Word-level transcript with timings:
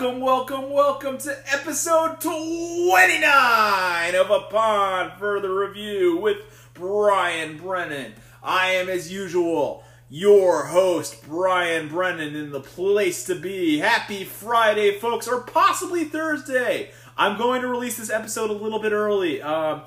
welcome, 0.00 0.20
welcome, 0.20 0.70
welcome 0.70 1.18
to 1.18 1.36
episode 1.52 2.20
29 2.20 4.14
of 4.14 4.30
Upon 4.30 5.10
Further 5.18 5.52
Review 5.52 6.16
with 6.18 6.36
Brian 6.72 7.56
Brennan. 7.56 8.14
I 8.40 8.68
am, 8.74 8.88
as 8.88 9.12
usual, 9.12 9.82
your 10.08 10.66
host, 10.66 11.26
Brian 11.26 11.88
Brennan, 11.88 12.36
in 12.36 12.52
the 12.52 12.60
place 12.60 13.24
to 13.24 13.34
be. 13.34 13.78
Happy 13.78 14.22
Friday, 14.22 15.00
folks, 15.00 15.26
or 15.26 15.40
possibly 15.40 16.04
Thursday. 16.04 16.92
I'm 17.16 17.36
going 17.36 17.62
to 17.62 17.66
release 17.66 17.96
this 17.96 18.10
episode 18.10 18.50
a 18.50 18.52
little 18.52 18.78
bit 18.78 18.92
early. 18.92 19.42
Um, 19.42 19.82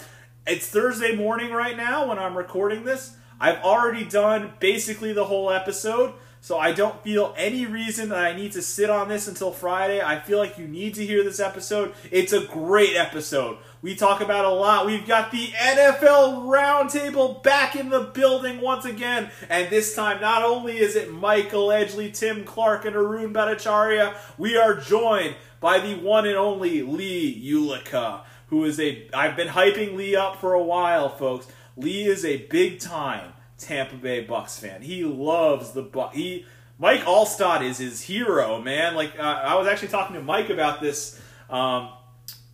it's 0.45 0.67
Thursday 0.67 1.15
morning 1.15 1.53
right 1.53 1.77
now 1.77 2.09
when 2.09 2.19
I'm 2.19 2.37
recording 2.37 2.83
this. 2.83 3.15
I've 3.39 3.63
already 3.63 4.03
done 4.03 4.51
basically 4.59 5.13
the 5.13 5.25
whole 5.25 5.49
episode. 5.49 6.15
So 6.43 6.57
I 6.57 6.71
don't 6.71 7.03
feel 7.03 7.35
any 7.37 7.67
reason 7.67 8.09
that 8.09 8.17
I 8.17 8.35
need 8.35 8.53
to 8.53 8.63
sit 8.63 8.89
on 8.89 9.09
this 9.09 9.27
until 9.27 9.51
Friday. 9.51 10.01
I 10.01 10.19
feel 10.19 10.39
like 10.39 10.57
you 10.57 10.67
need 10.67 10.95
to 10.95 11.05
hear 11.05 11.23
this 11.23 11.39
episode. 11.39 11.93
It's 12.09 12.33
a 12.33 12.43
great 12.43 12.95
episode. 12.95 13.59
We 13.83 13.93
talk 13.93 14.21
about 14.21 14.45
a 14.45 14.49
lot. 14.49 14.87
We've 14.87 15.05
got 15.05 15.31
the 15.31 15.49
NFL 15.49 16.45
Roundtable 16.47 17.43
back 17.43 17.75
in 17.75 17.89
the 17.89 17.99
building 17.99 18.59
once 18.59 18.85
again. 18.85 19.29
And 19.49 19.69
this 19.69 19.95
time, 19.95 20.19
not 20.19 20.41
only 20.41 20.79
is 20.79 20.95
it 20.95 21.13
Michael 21.13 21.67
Edgley, 21.67 22.11
Tim 22.11 22.43
Clarke, 22.43 22.85
and 22.85 22.95
Arun 22.95 23.31
Bhattacharya, 23.31 24.15
we 24.39 24.57
are 24.57 24.75
joined 24.75 25.35
by 25.59 25.79
the 25.79 25.93
one 25.93 26.25
and 26.25 26.37
only 26.37 26.81
Leigh 26.81 27.39
Ulica, 27.39 28.21
who 28.47 28.65
is 28.65 28.79
a. 28.79 29.07
I've 29.13 29.35
been 29.35 29.49
hyping 29.49 29.95
Leigh 29.95 30.15
up 30.15 30.37
for 30.37 30.53
a 30.53 30.63
while, 30.63 31.09
folks. 31.09 31.47
Leigh 31.77 32.05
is 32.05 32.25
a 32.25 32.47
big 32.47 32.79
time 32.79 33.33
Tampa 33.61 33.95
Bay 33.95 34.25
Bucs 34.25 34.59
fan. 34.59 34.81
He 34.81 35.03
loves 35.03 35.71
the 35.71 35.81
Buck. 35.81 36.13
He 36.13 36.45
Mike 36.79 37.01
Alstott 37.01 37.61
is 37.61 37.77
his 37.77 38.01
hero, 38.01 38.59
man. 38.61 38.95
Like 38.95 39.17
uh, 39.19 39.21
I 39.21 39.55
was 39.55 39.67
actually 39.67 39.89
talking 39.89 40.15
to 40.15 40.21
Mike 40.21 40.49
about 40.49 40.81
this 40.81 41.19
um, 41.49 41.89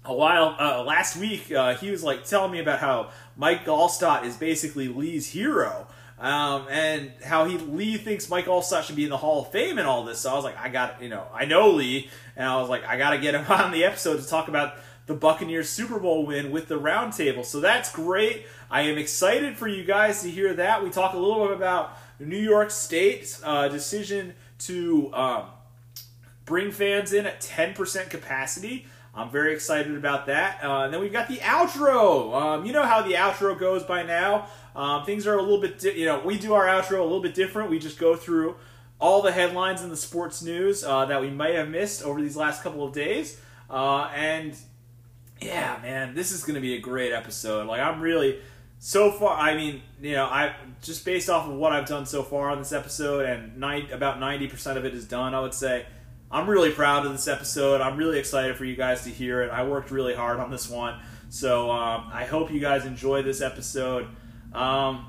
a 0.03 0.13
while 0.13 0.55
uh, 0.59 0.83
last 0.83 1.17
week. 1.17 1.51
Uh, 1.51 1.75
he 1.75 1.91
was 1.91 2.03
like 2.03 2.25
telling 2.25 2.51
me 2.51 2.59
about 2.59 2.79
how 2.79 3.11
Mike 3.37 3.65
Alstott 3.65 4.25
is 4.25 4.35
basically 4.35 4.87
Leigh's 4.87 5.27
hero. 5.27 5.87
Um, 6.19 6.65
and 6.71 7.11
how 7.23 7.45
he 7.45 7.59
Leigh 7.59 7.97
thinks 7.97 8.27
Mike 8.27 8.45
Alstott 8.45 8.83
should 8.83 8.95
be 8.95 9.03
in 9.03 9.11
the 9.11 9.17
Hall 9.17 9.43
of 9.43 9.51
Fame 9.51 9.77
and 9.77 9.87
all 9.87 10.03
this. 10.03 10.19
So 10.19 10.31
I 10.31 10.33
was 10.33 10.43
like, 10.43 10.57
I 10.57 10.69
got 10.69 11.01
you 11.01 11.09
know, 11.09 11.27
I 11.33 11.45
know 11.45 11.69
Leigh, 11.69 12.09
and 12.35 12.49
I 12.49 12.59
was 12.59 12.69
like, 12.69 12.83
I 12.85 12.97
got 12.97 13.11
to 13.11 13.19
get 13.19 13.35
him 13.35 13.45
on 13.49 13.71
the 13.71 13.83
episode 13.83 14.19
to 14.19 14.27
talk 14.27 14.47
about 14.47 14.73
the 15.07 15.13
Buccaneers 15.13 15.69
Super 15.69 15.99
Bowl 15.99 16.25
win 16.25 16.51
with 16.51 16.67
the 16.67 16.79
roundtable. 16.79 17.45
So 17.45 17.59
that's 17.59 17.91
great. 17.91 18.45
I 18.69 18.81
am 18.81 18.97
excited 18.97 19.57
for 19.57 19.67
you 19.67 19.83
guys 19.83 20.23
to 20.23 20.29
hear 20.29 20.53
that. 20.53 20.83
We 20.83 20.89
talk 20.89 21.13
a 21.13 21.17
little 21.17 21.47
bit 21.47 21.55
about 21.55 21.97
New 22.19 22.37
York 22.37 22.69
State's 22.69 23.41
uh, 23.43 23.69
decision 23.69 24.33
to 24.59 25.13
um, 25.13 25.45
bring 26.45 26.71
fans 26.71 27.13
in 27.13 27.25
at 27.25 27.39
10% 27.39 28.09
capacity. 28.09 28.85
I'm 29.15 29.29
very 29.29 29.53
excited 29.53 29.95
about 29.95 30.25
that. 30.27 30.63
Uh, 30.63 30.83
and 30.83 30.93
then 30.93 30.99
we've 30.99 31.13
got 31.13 31.27
the 31.27 31.37
outro. 31.37 32.35
Um, 32.39 32.65
you 32.65 32.73
know 32.73 32.83
how 32.83 33.01
the 33.01 33.13
outro 33.13 33.57
goes 33.57 33.83
by 33.83 34.03
now. 34.03 34.47
Um, 34.75 35.05
things 35.05 35.25
are 35.25 35.37
a 35.37 35.41
little 35.41 35.61
bit, 35.61 35.79
di- 35.79 35.97
you 35.99 36.05
know, 36.05 36.19
we 36.19 36.37
do 36.37 36.53
our 36.53 36.65
outro 36.65 36.99
a 36.99 37.03
little 37.03 37.21
bit 37.21 37.33
different. 37.33 37.69
We 37.69 37.79
just 37.79 37.97
go 37.97 38.15
through 38.15 38.57
all 38.99 39.21
the 39.21 39.31
headlines 39.31 39.81
in 39.81 39.89
the 39.89 39.97
sports 39.97 40.43
news 40.43 40.83
uh, 40.83 41.05
that 41.05 41.21
we 41.21 41.29
might 41.29 41.55
have 41.55 41.69
missed 41.69 42.03
over 42.03 42.21
these 42.21 42.35
last 42.35 42.63
couple 42.63 42.85
of 42.85 42.93
days. 42.93 43.39
Uh, 43.69 44.09
and 44.13 44.55
yeah, 45.41 45.79
man, 45.81 46.15
this 46.15 46.31
is 46.31 46.43
going 46.43 46.55
to 46.55 46.61
be 46.61 46.75
a 46.75 46.79
great 46.79 47.13
episode. 47.13 47.67
Like, 47.67 47.81
I'm 47.81 48.01
really 48.01 48.39
so 48.79 49.11
far. 49.11 49.37
I 49.37 49.55
mean, 49.55 49.81
you 50.01 50.13
know, 50.13 50.25
I 50.25 50.55
just 50.81 51.03
based 51.05 51.29
off 51.29 51.47
of 51.47 51.55
what 51.55 51.71
I've 51.71 51.87
done 51.87 52.05
so 52.05 52.23
far 52.23 52.49
on 52.49 52.59
this 52.59 52.71
episode, 52.71 53.25
and 53.25 53.57
nine, 53.57 53.89
about 53.91 54.19
ninety 54.19 54.47
percent 54.47 54.77
of 54.77 54.85
it 54.85 54.93
is 54.93 55.05
done. 55.05 55.33
I 55.33 55.39
would 55.39 55.53
say 55.53 55.85
I'm 56.29 56.49
really 56.49 56.71
proud 56.71 57.05
of 57.05 57.11
this 57.11 57.27
episode. 57.27 57.81
I'm 57.81 57.97
really 57.97 58.19
excited 58.19 58.55
for 58.57 58.65
you 58.65 58.75
guys 58.75 59.03
to 59.03 59.09
hear 59.09 59.41
it. 59.41 59.49
I 59.49 59.63
worked 59.63 59.91
really 59.91 60.13
hard 60.13 60.39
on 60.39 60.51
this 60.51 60.69
one, 60.69 60.99
so 61.29 61.71
um, 61.71 62.09
I 62.13 62.25
hope 62.25 62.51
you 62.51 62.59
guys 62.59 62.85
enjoy 62.85 63.21
this 63.21 63.41
episode. 63.41 64.07
Um, 64.53 65.07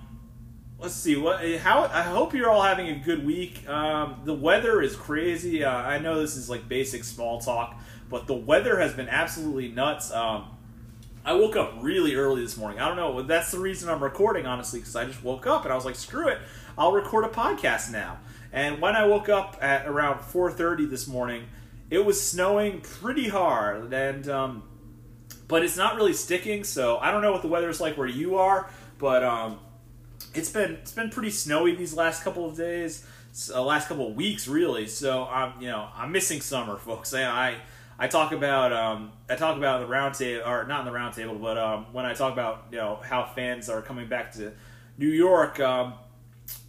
let's 0.79 0.95
see 0.95 1.17
what 1.17 1.45
how 1.59 1.85
I 1.85 2.03
hope 2.03 2.35
you're 2.35 2.51
all 2.51 2.63
having 2.63 2.89
a 2.89 2.99
good 2.99 3.27
week. 3.27 3.69
Um, 3.69 4.21
the 4.25 4.35
weather 4.35 4.81
is 4.81 4.95
crazy. 4.97 5.65
Uh, 5.65 5.73
I 5.73 5.99
know 5.99 6.21
this 6.21 6.37
is 6.37 6.49
like 6.49 6.69
basic 6.69 7.05
small 7.05 7.41
talk, 7.41 7.81
but 8.09 8.27
the 8.27 8.35
weather 8.35 8.79
has 8.79 8.95
been 8.95 9.09
absolutely 9.09 9.69
nuts. 9.69 10.13
Um, 10.13 10.51
I 11.29 11.35
woke 11.35 11.57
up 11.57 11.75
really 11.83 12.15
early 12.15 12.41
this 12.41 12.57
morning. 12.57 12.81
I 12.81 12.89
don't 12.89 12.97
know. 12.97 13.21
That's 13.21 13.51
the 13.51 13.59
reason 13.59 13.91
I'm 13.91 14.03
recording, 14.03 14.47
honestly, 14.47 14.81
because 14.81 14.97
I 14.97 15.05
just 15.05 15.23
woke 15.23 15.47
up 15.47 15.65
and 15.65 15.71
I 15.71 15.77
was 15.77 15.85
like, 15.85 15.95
screw 15.95 16.29
it, 16.29 16.39
I'll 16.79 16.93
record 16.93 17.27
a 17.27 17.29
podcast 17.29 17.93
now. 17.93 18.19
And 18.51 18.81
when 18.81 18.97
I 18.97 19.07
woke 19.07 19.29
up 19.29 19.59
at 19.61 19.87
around 19.87 20.21
4:30 20.21 20.89
this 20.89 21.07
morning, 21.07 21.45
it 21.91 22.03
was 22.03 22.19
snowing 22.19 22.81
pretty 22.81 23.29
hard, 23.29 23.93
and 23.93 24.27
um, 24.27 24.63
but 25.49 25.63
it's 25.63 25.77
not 25.77 25.97
really 25.97 26.15
sticking. 26.15 26.65
So 26.65 26.97
I 26.97 27.11
don't 27.11 27.21
know 27.21 27.33
what 27.33 27.43
the 27.43 27.49
weather 27.49 27.69
is 27.69 27.79
like 27.79 27.99
where 27.99 28.09
you 28.09 28.37
are, 28.37 28.71
but 28.99 29.23
um, 29.23 29.59
it's 30.33 30.49
been 30.49 30.77
it's 30.77 30.93
been 30.93 31.11
pretty 31.11 31.31
snowy 31.31 31.75
these 31.75 31.93
last 31.93 32.25
couple 32.25 32.49
of 32.49 32.57
days, 32.57 33.07
uh, 33.55 33.63
last 33.63 33.87
couple 33.89 34.09
of 34.09 34.17
weeks 34.17 34.49
really. 34.49 34.87
So 34.87 35.25
I'm 35.25 35.61
you 35.61 35.69
know 35.69 35.91
I'm 35.95 36.11
missing 36.11 36.41
summer, 36.41 36.79
folks. 36.79 37.13
I, 37.13 37.25
I 37.25 37.57
I 37.99 38.07
talk 38.07 38.33
about 38.33 38.73
um, 38.73 39.13
I 39.29 39.35
talk 39.35 39.57
about 39.57 39.81
the 39.81 39.93
roundtable 39.93 40.47
or 40.47 40.67
not 40.67 40.87
in 40.87 40.93
the 40.93 40.99
roundtable, 40.99 41.41
but 41.41 41.59
um, 41.59 41.87
when 41.93 42.07
I 42.07 42.15
talk 42.15 42.33
about 42.33 42.67
you 42.71 42.79
know 42.79 43.01
how 43.03 43.25
fans 43.25 43.69
are 43.69 43.83
coming 43.83 44.09
back 44.09 44.33
to 44.35 44.53
New 44.97 45.09
York, 45.09 45.59
um, 45.59 45.95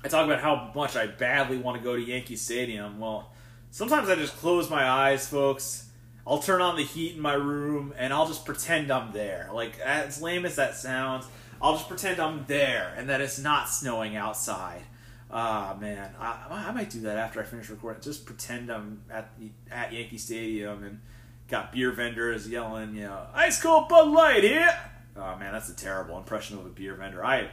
I 0.03 0.07
talk 0.07 0.25
about 0.25 0.41
how 0.41 0.71
much 0.73 0.95
I 0.95 1.05
badly 1.05 1.57
want 1.57 1.77
to 1.77 1.83
go 1.83 1.95
to 1.95 2.01
Yankee 2.01 2.35
Stadium. 2.35 2.99
Well, 2.99 3.31
sometimes 3.69 4.09
I 4.09 4.15
just 4.15 4.37
close 4.37 4.69
my 4.69 4.83
eyes, 4.83 5.27
folks. 5.27 5.89
I'll 6.25 6.39
turn 6.39 6.61
on 6.61 6.75
the 6.77 6.83
heat 6.83 7.15
in 7.15 7.21
my 7.21 7.33
room 7.33 7.93
and 7.97 8.13
I'll 8.13 8.27
just 8.27 8.45
pretend 8.45 8.91
I'm 8.91 9.11
there. 9.13 9.49
Like 9.51 9.79
as 9.79 10.21
lame 10.21 10.45
as 10.45 10.55
that 10.57 10.75
sounds, 10.75 11.25
I'll 11.61 11.73
just 11.73 11.87
pretend 11.87 12.19
I'm 12.19 12.45
there 12.47 12.93
and 12.97 13.09
that 13.09 13.19
it's 13.21 13.39
not 13.39 13.69
snowing 13.69 14.15
outside. 14.15 14.83
Ah 15.31 15.75
man, 15.79 16.13
I, 16.19 16.67
I 16.67 16.71
might 16.71 16.89
do 16.89 17.01
that 17.01 17.17
after 17.17 17.39
I 17.39 17.43
finish 17.43 17.69
recording. 17.69 18.01
Just 18.01 18.25
pretend 18.25 18.71
I'm 18.71 19.01
at 19.11 19.31
at 19.71 19.91
Yankee 19.93 20.17
Stadium 20.17 20.83
and 20.83 20.99
got 21.49 21.71
beer 21.71 21.91
vendors 21.91 22.47
yelling, 22.47 22.95
you 22.95 23.03
know, 23.03 23.27
ice 23.33 23.61
cold 23.61 23.89
Bud 23.89 24.07
Light 24.09 24.43
here. 24.43 24.73
Oh 25.15 25.35
man, 25.37 25.51
that's 25.51 25.69
a 25.69 25.75
terrible 25.75 26.17
impression 26.17 26.57
of 26.57 26.65
a 26.65 26.69
beer 26.69 26.95
vendor. 26.95 27.25
I, 27.25 27.49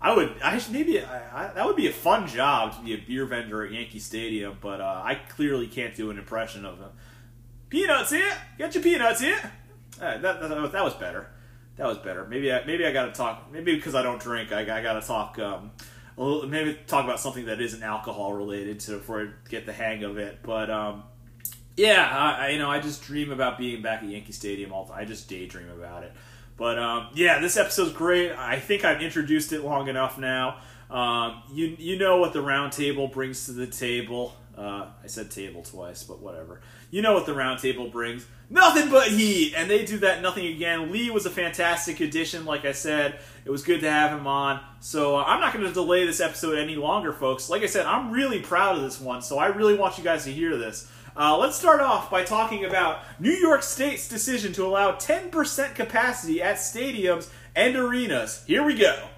I 0.00 0.14
would, 0.16 0.34
I 0.42 0.58
should, 0.58 0.72
maybe 0.72 1.00
I, 1.00 1.48
I, 1.48 1.52
that 1.52 1.66
would 1.66 1.76
be 1.76 1.86
a 1.86 1.92
fun 1.92 2.26
job 2.26 2.76
to 2.76 2.82
be 2.82 2.94
a 2.94 2.98
beer 2.98 3.26
vendor 3.26 3.64
at 3.64 3.72
Yankee 3.72 3.98
Stadium, 3.98 4.56
but 4.60 4.80
uh, 4.80 5.02
I 5.04 5.16
clearly 5.28 5.66
can't 5.66 5.94
do 5.94 6.10
an 6.10 6.18
impression 6.18 6.64
of 6.64 6.78
them. 6.78 6.90
Peanuts 7.68 8.10
here, 8.10 8.32
get 8.58 8.74
your 8.74 8.82
peanuts 8.82 9.20
here. 9.20 9.38
Uh, 10.00 10.18
that, 10.18 10.40
that, 10.40 10.72
that 10.72 10.84
was 10.84 10.94
better. 10.94 11.28
That 11.76 11.86
was 11.86 11.98
better. 11.98 12.26
Maybe 12.26 12.52
I, 12.52 12.64
maybe 12.64 12.84
I 12.84 12.92
got 12.92 13.06
to 13.06 13.12
talk. 13.12 13.50
Maybe 13.52 13.74
because 13.74 13.94
I 13.94 14.02
don't 14.02 14.20
drink, 14.20 14.52
I, 14.52 14.60
I 14.60 14.82
got 14.82 15.00
to 15.00 15.06
talk. 15.06 15.38
Um, 15.38 15.70
little, 16.16 16.46
maybe 16.46 16.78
talk 16.86 17.04
about 17.04 17.20
something 17.20 17.46
that 17.46 17.60
isn't 17.60 17.82
alcohol 17.82 18.34
related 18.34 18.80
to 18.80 18.92
before 18.92 19.22
I 19.22 19.28
get 19.48 19.66
the 19.66 19.72
hang 19.72 20.04
of 20.04 20.18
it. 20.18 20.40
But 20.42 20.70
um, 20.70 21.04
yeah, 21.76 22.08
I, 22.10 22.46
I, 22.46 22.48
you 22.50 22.58
know, 22.58 22.70
I 22.70 22.80
just 22.80 23.02
dream 23.02 23.32
about 23.32 23.58
being 23.58 23.82
back 23.82 24.02
at 24.02 24.08
Yankee 24.08 24.32
Stadium 24.32 24.72
all. 24.72 24.90
I 24.92 25.04
just 25.04 25.28
daydream 25.28 25.70
about 25.70 26.02
it. 26.02 26.12
But 26.56 26.78
um, 26.78 27.08
yeah, 27.14 27.40
this 27.40 27.56
episode's 27.56 27.92
great. 27.92 28.32
I 28.32 28.58
think 28.58 28.84
I've 28.84 29.00
introduced 29.00 29.52
it 29.52 29.62
long 29.64 29.88
enough 29.88 30.18
now. 30.18 30.58
Um, 30.90 31.42
you 31.52 31.74
you 31.78 31.98
know 31.98 32.18
what 32.18 32.34
the 32.34 32.42
roundtable 32.42 33.10
brings 33.10 33.46
to 33.46 33.52
the 33.52 33.66
table. 33.66 34.36
Uh, 34.56 34.88
I 35.02 35.06
said 35.06 35.30
table 35.30 35.62
twice, 35.62 36.02
but 36.02 36.20
whatever. 36.20 36.60
You 36.90 37.00
know 37.00 37.14
what 37.14 37.24
the 37.24 37.32
roundtable 37.32 37.90
brings. 37.90 38.26
Nothing 38.50 38.90
but 38.90 39.08
heat! 39.08 39.54
And 39.56 39.70
they 39.70 39.86
do 39.86 39.98
that 40.00 40.20
nothing 40.20 40.46
again. 40.46 40.92
Leigh 40.92 41.08
was 41.08 41.24
a 41.24 41.30
fantastic 41.30 42.00
addition, 42.00 42.44
like 42.44 42.66
I 42.66 42.72
said. 42.72 43.18
It 43.46 43.50
was 43.50 43.62
good 43.62 43.80
to 43.80 43.90
have 43.90 44.12
him 44.12 44.26
on. 44.26 44.60
So 44.80 45.16
uh, 45.16 45.24
I'm 45.26 45.40
not 45.40 45.54
going 45.54 45.66
to 45.66 45.72
delay 45.72 46.04
this 46.04 46.20
episode 46.20 46.58
any 46.58 46.76
longer, 46.76 47.14
folks. 47.14 47.48
Like 47.48 47.62
I 47.62 47.66
said, 47.66 47.86
I'm 47.86 48.10
really 48.10 48.40
proud 48.40 48.76
of 48.76 48.82
this 48.82 49.00
one, 49.00 49.22
so 49.22 49.38
I 49.38 49.46
really 49.46 49.74
want 49.74 49.96
you 49.96 50.04
guys 50.04 50.24
to 50.24 50.30
hear 50.30 50.58
this. 50.58 50.86
Uh, 51.14 51.36
let's 51.36 51.56
start 51.56 51.82
off 51.82 52.10
by 52.10 52.24
talking 52.24 52.64
about 52.64 53.00
New 53.20 53.32
York 53.32 53.62
State's 53.62 54.08
decision 54.08 54.52
to 54.54 54.64
allow 54.64 54.92
10% 54.92 55.74
capacity 55.74 56.40
at 56.40 56.56
stadiums 56.56 57.28
and 57.54 57.76
arenas. 57.76 58.42
Here 58.46 58.64
we 58.64 58.74
go. 58.74 59.08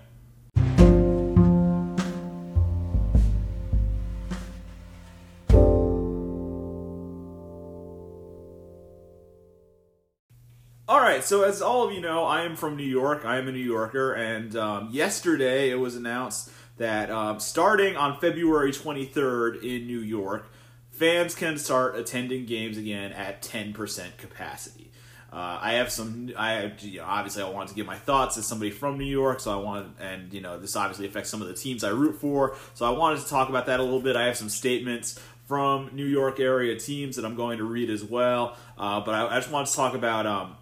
All 10.86 11.00
right, 11.00 11.22
so 11.22 11.44
as 11.44 11.62
all 11.62 11.86
of 11.86 11.94
you 11.94 12.00
know, 12.00 12.24
I 12.24 12.42
am 12.42 12.56
from 12.56 12.76
New 12.76 12.82
York. 12.82 13.24
I 13.24 13.38
am 13.38 13.46
a 13.46 13.52
New 13.52 13.58
Yorker, 13.58 14.12
and 14.14 14.56
um, 14.56 14.88
yesterday 14.90 15.70
it 15.70 15.76
was 15.76 15.94
announced 15.94 16.50
that 16.76 17.10
um, 17.10 17.38
starting 17.38 17.96
on 17.96 18.18
February 18.18 18.72
23rd 18.72 19.62
in 19.62 19.86
New 19.86 20.00
York, 20.00 20.50
fans 20.94 21.34
can 21.34 21.58
start 21.58 21.96
attending 21.96 22.46
games 22.46 22.78
again 22.78 23.12
at 23.12 23.42
10% 23.42 24.16
capacity. 24.16 24.90
Uh, 25.32 25.58
I 25.60 25.72
have 25.74 25.90
some. 25.90 26.30
I 26.38 26.72
you 26.78 27.00
know, 27.00 27.06
obviously 27.06 27.42
I 27.42 27.48
wanted 27.48 27.70
to 27.70 27.74
give 27.74 27.86
my 27.86 27.96
thoughts 27.96 28.38
as 28.38 28.46
somebody 28.46 28.70
from 28.70 28.98
New 28.98 29.04
York, 29.04 29.40
so 29.40 29.50
I 29.50 29.60
wanted, 29.60 29.90
and 29.98 30.32
you 30.32 30.40
know, 30.40 30.60
this 30.60 30.76
obviously 30.76 31.06
affects 31.06 31.28
some 31.28 31.42
of 31.42 31.48
the 31.48 31.54
teams 31.54 31.82
I 31.82 31.88
root 31.88 32.20
for. 32.20 32.54
So 32.74 32.86
I 32.86 32.90
wanted 32.90 33.20
to 33.20 33.28
talk 33.28 33.48
about 33.48 33.66
that 33.66 33.80
a 33.80 33.82
little 33.82 34.00
bit. 34.00 34.14
I 34.14 34.26
have 34.26 34.36
some 34.36 34.48
statements 34.48 35.18
from 35.48 35.90
New 35.92 36.06
York 36.06 36.38
area 36.38 36.78
teams 36.78 37.16
that 37.16 37.24
I'm 37.24 37.34
going 37.34 37.58
to 37.58 37.64
read 37.64 37.90
as 37.90 38.04
well. 38.04 38.56
Uh, 38.78 39.00
but 39.00 39.14
I, 39.14 39.36
I, 39.36 39.40
just 39.40 39.50
want 39.50 39.66
to 39.66 39.74
talk 39.74 39.94
about 39.94 40.24
um, 40.24 40.56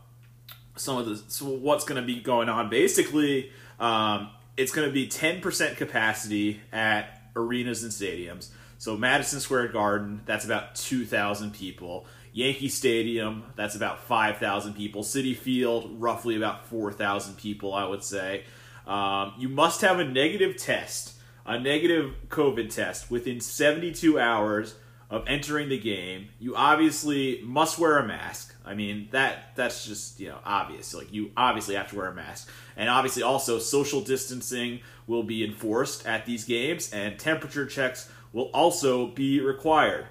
some 0.76 0.96
of 0.96 1.06
the 1.06 1.16
so 1.16 1.46
what's 1.46 1.84
going 1.84 2.00
to 2.00 2.06
be 2.06 2.20
going 2.20 2.48
on. 2.48 2.70
Basically, 2.70 3.52
um, 3.78 4.30
it's 4.56 4.72
going 4.72 4.88
to 4.88 4.92
be 4.92 5.06
10% 5.06 5.76
capacity 5.76 6.62
at 6.72 7.20
arenas 7.36 7.82
and 7.82 7.92
stadiums. 7.92 8.48
So 8.82 8.96
Madison 8.96 9.38
Square 9.38 9.68
Garden, 9.68 10.22
that's 10.26 10.44
about 10.44 10.74
2,000 10.74 11.54
people. 11.54 12.04
Yankee 12.32 12.68
Stadium, 12.68 13.44
that's 13.54 13.76
about 13.76 14.00
5,000 14.00 14.74
people. 14.74 15.04
Citi 15.04 15.36
Field, 15.36 16.00
roughly 16.00 16.34
about 16.34 16.66
4,000 16.66 17.36
people, 17.36 17.74
I 17.74 17.86
would 17.86 18.02
say. 18.02 18.42
Um, 18.84 19.34
you 19.38 19.48
must 19.48 19.82
have 19.82 20.00
a 20.00 20.04
negative 20.04 20.56
test, 20.56 21.14
a 21.46 21.60
negative 21.60 22.12
COVID 22.26 22.74
test, 22.74 23.08
within 23.08 23.38
72 23.40 24.18
hours 24.18 24.74
of 25.08 25.28
entering 25.28 25.68
the 25.68 25.78
game. 25.78 26.30
You 26.40 26.56
obviously 26.56 27.40
must 27.44 27.78
wear 27.78 27.98
a 27.98 28.04
mask. 28.08 28.52
I 28.64 28.74
mean 28.74 29.08
that 29.10 29.54
that's 29.56 29.86
just 29.86 30.20
you 30.20 30.28
know 30.28 30.38
obvious. 30.44 30.94
Like 30.94 31.12
you 31.12 31.32
obviously 31.36 31.74
have 31.74 31.90
to 31.90 31.96
wear 31.96 32.06
a 32.06 32.14
mask, 32.14 32.48
and 32.76 32.88
obviously 32.88 33.22
also 33.22 33.58
social 33.58 34.00
distancing 34.00 34.80
will 35.06 35.24
be 35.24 35.44
enforced 35.44 36.06
at 36.06 36.26
these 36.26 36.44
games, 36.44 36.92
and 36.92 37.18
temperature 37.18 37.66
checks 37.66 38.08
will 38.32 38.50
also 38.54 39.06
be 39.06 39.40
required. 39.40 40.06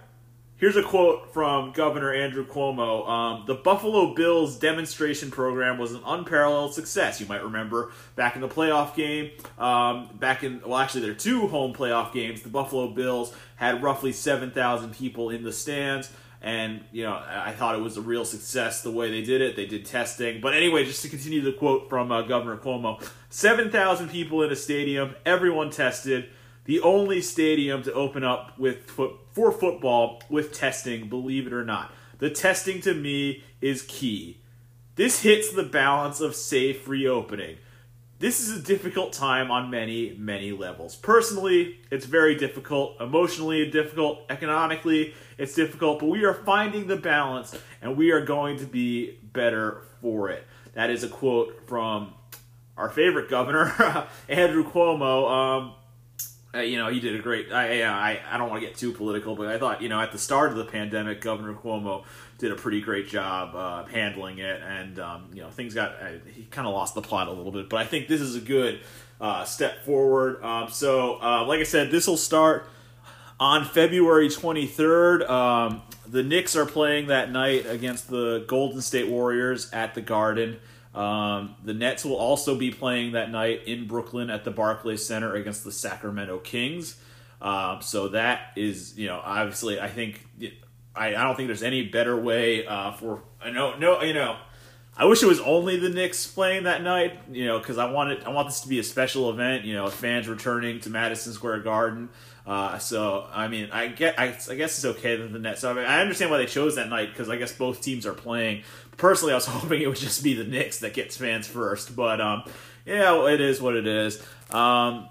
Here's 0.62 0.76
a 0.76 0.84
quote 0.84 1.34
from 1.34 1.72
Governor 1.72 2.14
Andrew 2.14 2.46
Cuomo. 2.46 3.10
Um, 3.10 3.46
the 3.48 3.56
Buffalo 3.56 4.14
Bills 4.14 4.60
demonstration 4.60 5.32
program 5.32 5.80
was 5.80 5.92
an 5.92 6.02
unparalleled 6.06 6.76
success. 6.76 7.20
You 7.20 7.26
might 7.26 7.44
remember 7.44 7.92
back 8.16 8.36
in 8.36 8.42
the 8.42 8.48
playoff 8.48 8.94
game, 8.94 9.32
um, 9.58 10.10
back 10.20 10.44
in, 10.44 10.62
well, 10.64 10.78
actually, 10.78 11.02
there 11.02 11.14
are 11.14 11.16
two 11.16 11.48
home 11.48 11.74
playoff 11.74 12.14
games. 12.14 12.44
The 12.44 12.50
Buffalo 12.50 12.90
Bills 12.90 13.34
had 13.56 13.82
roughly 13.82 14.12
7,000 14.12 14.94
people 14.94 15.32
in 15.32 15.42
the 15.44 15.52
stands. 15.52 16.12
And, 16.44 16.84
you 16.92 17.06
know, 17.06 17.14
I 17.14 17.54
thought 17.54 17.74
it 17.74 17.82
was 17.82 17.98
a 17.98 18.02
real 18.02 18.24
success 18.24 18.84
the 18.84 18.92
way 18.92 19.10
they 19.10 19.24
did 19.24 19.42
it. 19.42 19.56
They 19.56 19.66
did 19.66 19.84
testing. 19.84 20.42
But 20.42 20.54
anyway, 20.54 20.86
just 20.86 21.02
to 21.02 21.10
continue 21.10 21.42
the 21.42 21.54
quote 21.54 21.90
from 21.90 22.12
uh, 22.12 22.22
Governor 22.22 22.58
Cuomo 22.58 23.04
7,000 23.30 24.10
people 24.10 24.44
in 24.44 24.52
a 24.52 24.56
stadium, 24.56 25.16
everyone 25.26 25.72
tested 25.72 26.30
the 26.66 26.80
only 26.82 27.22
stadium 27.22 27.84
to 27.84 27.94
open 27.94 28.24
up 28.24 28.58
with 28.58 28.90
foot, 28.90 29.14
for 29.32 29.52
football 29.52 30.22
with 30.30 30.54
testing, 30.54 31.10
believe 31.10 31.48
it 31.48 31.54
or 31.54 31.66
not. 31.66 31.92
The 32.20 32.30
testing 32.30 32.82
to 32.82 32.94
me 32.94 33.44
is 33.62 33.84
key. 33.88 34.38
This 34.96 35.22
hits 35.22 35.52
the 35.52 35.64
balance 35.64 36.22
of 36.22 36.36
safe 36.36 36.88
reopening. 36.88 37.58
This 38.20 38.40
is 38.40 38.56
a 38.56 38.62
difficult 38.62 39.14
time 39.14 39.50
on 39.50 39.72
many, 39.72 40.16
many 40.16 40.52
levels. 40.52 40.96
Personally, 40.96 41.80
it's 41.90 42.06
very 42.06 42.36
difficult. 42.36 43.02
Emotionally, 43.02 43.72
difficult. 43.72 44.20
Economically, 44.30 45.16
it's 45.40 45.56
difficult. 45.56 46.00
But 46.00 46.10
we 46.10 46.24
are 46.24 46.36
finding 46.36 46.86
the 46.86 46.98
balance 46.98 47.58
and 47.82 47.98
we 47.98 48.12
are 48.12 48.24
going 48.24 48.60
to 48.60 48.66
be 48.66 49.18
better 49.24 49.82
for 50.02 50.30
it. 50.30 50.46
That 50.74 50.92
is 50.92 51.04
a 51.04 51.08
quote 51.08 51.68
from 51.68 52.14
our 52.78 52.90
favorite 52.90 53.28
governor, 53.28 54.06
Andrew 54.30 54.70
Cuomo. 54.70 55.30
Um, 55.32 55.74
you 56.60 56.78
know, 56.78 56.90
he 56.90 57.00
did 57.00 57.16
a 57.16 57.20
great. 57.20 57.52
I, 57.52 57.84
I 57.84 58.20
I 58.30 58.38
don't 58.38 58.50
want 58.50 58.62
to 58.62 58.68
get 58.68 58.78
too 58.78 58.92
political, 58.92 59.36
but 59.36 59.48
I 59.48 59.58
thought 59.58 59.82
you 59.82 59.90
know 59.90 60.00
at 60.02 60.12
the 60.12 60.18
start 60.18 60.52
of 60.52 60.58
the 60.58 60.66
pandemic, 60.66 61.22
Governor 61.22 61.54
Cuomo 61.54 62.04
did 62.38 62.52
a 62.52 62.56
pretty 62.56 62.82
great 62.82 63.08
job 63.08 63.56
uh, 63.56 63.86
handling 63.86 64.40
it, 64.40 64.62
and 64.62 65.00
um, 65.00 65.30
you 65.34 65.42
know 65.42 65.50
things 65.50 65.74
got 65.74 65.92
uh, 66.02 66.10
he 66.34 66.44
kind 66.44 66.68
of 66.68 66.74
lost 66.74 66.94
the 66.94 67.02
plot 67.02 67.28
a 67.28 67.32
little 67.32 67.52
bit, 67.52 67.70
but 67.70 67.78
I 67.78 67.86
think 67.86 68.08
this 68.08 68.20
is 68.20 68.36
a 68.36 68.42
good 68.42 68.82
uh, 69.22 69.46
step 69.46 69.86
forward. 69.86 70.44
Um, 70.44 70.70
so, 70.70 71.22
uh, 71.22 71.46
like 71.46 71.60
I 71.60 71.64
said, 71.64 71.92
this 71.92 72.08
will 72.08 72.18
start 72.18 72.68
on 73.40 73.64
February 73.64 74.28
23rd. 74.28 75.30
Um, 75.30 75.84
the 76.08 76.24
Knicks 76.24 76.56
are 76.56 76.66
playing 76.66 77.08
that 77.08 77.32
night 77.32 77.66
against 77.68 78.10
the 78.10 78.44
Golden 78.48 78.82
State 78.82 79.08
Warriors 79.08 79.72
at 79.72 79.96
the 79.96 80.02
Garden. 80.02 80.60
Um, 80.94 81.56
the 81.64 81.74
Nets 81.74 82.04
will 82.04 82.18
also 82.18 82.56
be 82.56 82.72
playing 82.72 83.14
that 83.14 83.32
night 83.32 83.62
in 83.66 83.88
Brooklyn 83.88 84.30
at 84.30 84.44
the 84.44 84.52
Barclays 84.52 85.06
Center 85.06 85.36
against 85.36 85.64
the 85.64 85.72
Sacramento 85.72 86.40
Kings. 86.40 86.98
Um, 87.42 87.82
so 87.82 88.10
that 88.10 88.52
is, 88.56 88.98
you 88.98 89.08
know, 89.08 89.22
obviously, 89.24 89.80
I 89.80 89.88
think 89.88 90.26
I, 90.96 91.16
I 91.16 91.24
don't 91.24 91.36
think 91.36 91.48
there's 91.48 91.64
any 91.64 91.84
better 91.84 92.16
way 92.20 92.66
uh, 92.66 92.92
for 92.92 93.24
no 93.46 93.78
no 93.78 94.02
you 94.02 94.14
know. 94.14 94.38
I 94.96 95.06
wish 95.06 95.24
it 95.24 95.26
was 95.26 95.40
only 95.40 95.78
the 95.78 95.90
Knicks 95.90 96.28
playing 96.28 96.64
that 96.64 96.84
night, 96.84 97.18
you 97.32 97.46
know, 97.46 97.58
because 97.58 97.78
I 97.78 97.90
wanted 97.90 98.24
I 98.26 98.30
want 98.30 98.50
this 98.50 98.62
to 98.62 98.68
be 98.68 98.78
a 98.78 98.84
special 98.84 99.30
event, 99.30 99.64
you 99.64 99.74
know, 99.74 99.88
fans 99.90 100.28
returning 100.28 100.82
to 100.82 100.90
Madison 100.90 101.34
Square 101.34 101.62
Garden. 101.62 102.10
Uh, 102.46 102.78
so 102.78 103.28
I 103.32 103.48
mean, 103.48 103.70
I 103.72 103.88
get 103.88 104.20
I, 104.20 104.38
I, 104.50 104.56
guess 104.56 104.78
it's 104.78 104.86
okay 104.98 105.16
that 105.16 105.32
the 105.32 105.40
Nets. 105.40 105.64
I, 105.64 105.74
mean, 105.74 105.86
I 105.86 106.02
understand 106.02 106.30
why 106.30 106.38
they 106.38 106.46
chose 106.46 106.76
that 106.76 106.90
night 106.90 107.10
because 107.10 107.30
I 107.30 107.38
guess 107.38 107.54
both 107.54 107.82
teams 107.82 108.06
are 108.06 108.14
playing 108.14 108.64
personally, 108.98 109.34
I 109.34 109.36
was 109.36 109.46
hoping 109.48 109.82
it 109.82 109.88
would 109.88 109.98
just 109.98 110.24
be 110.24 110.34
the 110.34 110.44
Knicks 110.44 110.80
that 110.80 110.94
gets 110.94 111.18
fans 111.18 111.48
first, 111.48 111.96
but 111.96 112.22
um, 112.22 112.44
yeah, 112.86 113.28
it 113.28 113.42
is 113.42 113.62
what 113.62 113.76
it 113.76 113.88
is. 113.88 114.24
Um, 114.52 115.10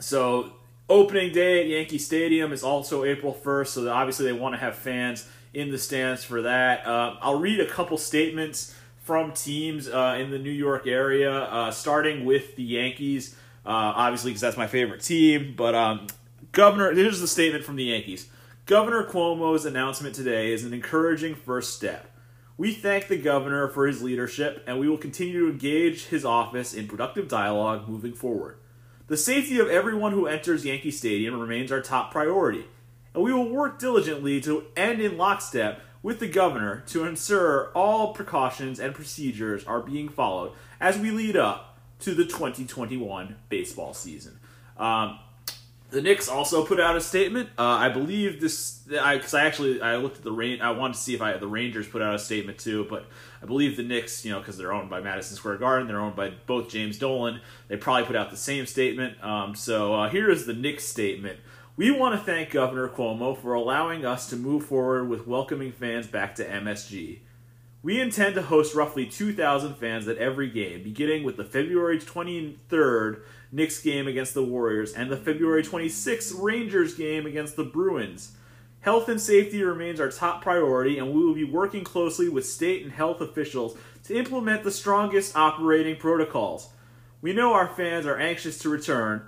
so 0.00 0.52
opening 0.88 1.32
day 1.32 1.60
at 1.60 1.66
Yankee 1.66 1.98
Stadium 1.98 2.52
is 2.52 2.62
also 2.62 3.04
April 3.04 3.32
first, 3.32 3.74
so 3.74 3.90
obviously 3.90 4.26
they 4.26 4.32
want 4.32 4.54
to 4.54 4.58
have 4.58 4.76
fans 4.76 5.28
in 5.54 5.70
the 5.70 5.78
stands 5.78 6.24
for 6.24 6.42
that. 6.42 6.86
Uh, 6.86 7.16
I'll 7.20 7.38
read 7.38 7.60
a 7.60 7.66
couple 7.66 7.98
statements 7.98 8.74
from 9.02 9.32
teams 9.32 9.88
uh, 9.88 10.18
in 10.20 10.30
the 10.30 10.38
New 10.38 10.50
York 10.50 10.86
area, 10.86 11.32
uh, 11.32 11.70
starting 11.70 12.24
with 12.24 12.56
the 12.56 12.62
Yankees, 12.62 13.34
uh, 13.64 13.70
obviously 13.70 14.30
because 14.30 14.42
that's 14.42 14.56
my 14.56 14.66
favorite 14.66 15.02
team. 15.02 15.54
But 15.56 15.74
um, 15.74 16.06
Governor, 16.52 16.92
here's 16.92 17.20
the 17.20 17.28
statement 17.28 17.64
from 17.64 17.76
the 17.76 17.84
Yankees. 17.84 18.28
Governor 18.66 19.04
Cuomo's 19.04 19.64
announcement 19.64 20.14
today 20.14 20.52
is 20.52 20.64
an 20.64 20.74
encouraging 20.74 21.34
first 21.34 21.74
step. 21.74 22.07
We 22.58 22.74
thank 22.74 23.06
the 23.06 23.16
governor 23.16 23.68
for 23.68 23.86
his 23.86 24.02
leadership, 24.02 24.64
and 24.66 24.80
we 24.80 24.88
will 24.88 24.98
continue 24.98 25.46
to 25.46 25.52
engage 25.52 26.06
his 26.06 26.24
office 26.24 26.74
in 26.74 26.88
productive 26.88 27.28
dialogue 27.28 27.88
moving 27.88 28.14
forward. 28.14 28.58
The 29.06 29.16
safety 29.16 29.60
of 29.60 29.68
everyone 29.68 30.10
who 30.10 30.26
enters 30.26 30.64
Yankee 30.64 30.90
Stadium 30.90 31.38
remains 31.38 31.70
our 31.70 31.80
top 31.80 32.10
priority, 32.10 32.64
and 33.14 33.22
we 33.22 33.32
will 33.32 33.48
work 33.48 33.78
diligently 33.78 34.40
to 34.40 34.64
end 34.76 35.00
in 35.00 35.16
lockstep 35.16 35.80
with 36.02 36.18
the 36.18 36.26
governor 36.26 36.82
to 36.88 37.04
ensure 37.04 37.70
all 37.76 38.12
precautions 38.12 38.80
and 38.80 38.92
procedures 38.92 39.64
are 39.64 39.80
being 39.80 40.08
followed 40.08 40.50
as 40.80 40.98
we 40.98 41.12
lead 41.12 41.36
up 41.36 41.78
to 42.00 42.12
the 42.12 42.24
2021 42.24 43.36
baseball 43.48 43.94
season. 43.94 44.40
Um, 44.76 45.20
the 45.90 46.02
Knicks 46.02 46.28
also 46.28 46.66
put 46.66 46.78
out 46.78 46.96
a 46.96 47.00
statement. 47.00 47.48
Uh, 47.58 47.62
I 47.62 47.88
believe 47.88 48.40
this 48.40 48.80
because 48.86 49.32
I, 49.32 49.42
I, 49.42 49.46
actually 49.46 49.80
I 49.80 49.96
looked 49.96 50.18
at 50.18 50.24
the 50.24 50.32
rain. 50.32 50.60
I 50.60 50.70
wanted 50.72 50.94
to 50.94 51.00
see 51.00 51.14
if 51.14 51.22
I 51.22 51.36
the 51.38 51.46
Rangers 51.46 51.88
put 51.88 52.02
out 52.02 52.14
a 52.14 52.18
statement 52.18 52.58
too, 52.58 52.86
but 52.90 53.06
I 53.42 53.46
believe 53.46 53.76
the 53.76 53.82
Knicks, 53.82 54.24
you 54.24 54.32
know, 54.32 54.38
because 54.38 54.58
they're 54.58 54.72
owned 54.72 54.90
by 54.90 55.00
Madison 55.00 55.36
Square 55.36 55.58
Garden, 55.58 55.88
they're 55.88 56.00
owned 56.00 56.16
by 56.16 56.32
both 56.46 56.68
James 56.68 56.98
Dolan. 56.98 57.40
They 57.68 57.76
probably 57.76 58.04
put 58.04 58.16
out 58.16 58.30
the 58.30 58.36
same 58.36 58.66
statement. 58.66 59.22
Um, 59.24 59.54
so 59.54 59.94
uh, 59.94 60.10
here 60.10 60.30
is 60.30 60.44
the 60.44 60.52
Knicks 60.52 60.84
statement. 60.84 61.38
We 61.76 61.90
want 61.90 62.18
to 62.18 62.24
thank 62.24 62.50
Governor 62.50 62.88
Cuomo 62.88 63.40
for 63.40 63.54
allowing 63.54 64.04
us 64.04 64.28
to 64.30 64.36
move 64.36 64.66
forward 64.66 65.08
with 65.08 65.26
welcoming 65.26 65.72
fans 65.72 66.06
back 66.06 66.34
to 66.34 66.44
MSG. 66.44 67.20
We 67.82 68.00
intend 68.00 68.34
to 68.34 68.42
host 68.42 68.74
roughly 68.74 69.06
2,000 69.06 69.76
fans 69.76 70.08
at 70.08 70.18
every 70.18 70.50
game, 70.50 70.82
beginning 70.82 71.22
with 71.22 71.36
the 71.36 71.44
February 71.44 72.00
23rd 72.00 73.20
Knicks 73.50 73.80
game 73.80 74.06
against 74.06 74.34
the 74.34 74.44
Warriors 74.44 74.92
and 74.92 75.10
the 75.10 75.16
February 75.16 75.62
26th 75.62 76.34
Rangers 76.40 76.94
game 76.94 77.26
against 77.26 77.56
the 77.56 77.64
Bruins. 77.64 78.32
Health 78.80 79.08
and 79.08 79.20
safety 79.20 79.62
remains 79.62 80.00
our 80.00 80.10
top 80.10 80.42
priority, 80.42 80.98
and 80.98 81.12
we 81.12 81.24
will 81.24 81.34
be 81.34 81.44
working 81.44 81.82
closely 81.82 82.28
with 82.28 82.46
state 82.46 82.82
and 82.82 82.92
health 82.92 83.20
officials 83.20 83.76
to 84.04 84.16
implement 84.16 84.62
the 84.62 84.70
strongest 84.70 85.36
operating 85.36 85.96
protocols. 85.96 86.68
We 87.20 87.32
know 87.32 87.54
our 87.54 87.68
fans 87.68 88.06
are 88.06 88.16
anxious 88.16 88.58
to 88.58 88.68
return, 88.68 89.22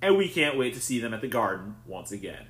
and 0.00 0.16
we 0.16 0.28
can't 0.28 0.56
wait 0.56 0.74
to 0.74 0.80
see 0.80 1.00
them 1.00 1.12
at 1.12 1.20
the 1.20 1.28
Garden 1.28 1.76
once 1.86 2.12
again. 2.12 2.46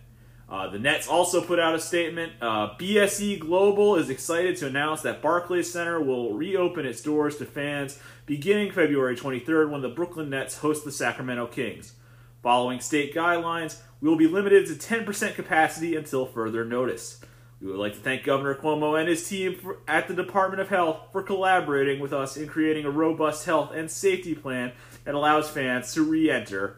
Uh, 0.52 0.68
the 0.68 0.78
Nets 0.78 1.08
also 1.08 1.40
put 1.40 1.58
out 1.58 1.74
a 1.74 1.80
statement. 1.80 2.34
Uh, 2.38 2.74
BSE 2.76 3.38
Global 3.38 3.96
is 3.96 4.10
excited 4.10 4.54
to 4.58 4.66
announce 4.66 5.00
that 5.00 5.22
Barclays 5.22 5.72
Center 5.72 5.98
will 5.98 6.34
reopen 6.34 6.84
its 6.84 7.00
doors 7.00 7.38
to 7.38 7.46
fans 7.46 7.98
beginning 8.26 8.70
February 8.70 9.16
23rd 9.16 9.70
when 9.70 9.80
the 9.80 9.88
Brooklyn 9.88 10.28
Nets 10.28 10.58
host 10.58 10.84
the 10.84 10.92
Sacramento 10.92 11.46
Kings. 11.46 11.94
Following 12.42 12.80
state 12.80 13.14
guidelines, 13.14 13.78
we 14.02 14.10
will 14.10 14.18
be 14.18 14.26
limited 14.26 14.66
to 14.66 14.74
10% 14.74 15.34
capacity 15.34 15.96
until 15.96 16.26
further 16.26 16.66
notice. 16.66 17.22
We 17.62 17.68
would 17.68 17.78
like 17.78 17.94
to 17.94 18.00
thank 18.00 18.22
Governor 18.22 18.54
Cuomo 18.54 19.00
and 19.00 19.08
his 19.08 19.26
team 19.26 19.54
for, 19.54 19.78
at 19.88 20.06
the 20.06 20.12
Department 20.14 20.60
of 20.60 20.68
Health 20.68 20.98
for 21.12 21.22
collaborating 21.22 21.98
with 21.98 22.12
us 22.12 22.36
in 22.36 22.46
creating 22.46 22.84
a 22.84 22.90
robust 22.90 23.46
health 23.46 23.72
and 23.72 23.90
safety 23.90 24.34
plan 24.34 24.72
that 25.04 25.14
allows 25.14 25.48
fans 25.48 25.94
to 25.94 26.02
re 26.02 26.30
enter 26.30 26.76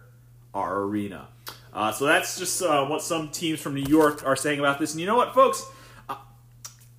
our 0.54 0.82
arena. 0.82 1.26
Uh, 1.74 1.90
so 1.90 2.06
that's 2.06 2.38
just 2.38 2.62
uh, 2.62 2.86
what 2.86 3.02
some 3.02 3.30
teams 3.30 3.60
from 3.60 3.74
New 3.74 3.86
York 3.88 4.24
are 4.24 4.36
saying 4.36 4.60
about 4.60 4.78
this. 4.78 4.92
And 4.92 5.00
you 5.00 5.06
know 5.06 5.16
what, 5.16 5.34
folks? 5.34 5.64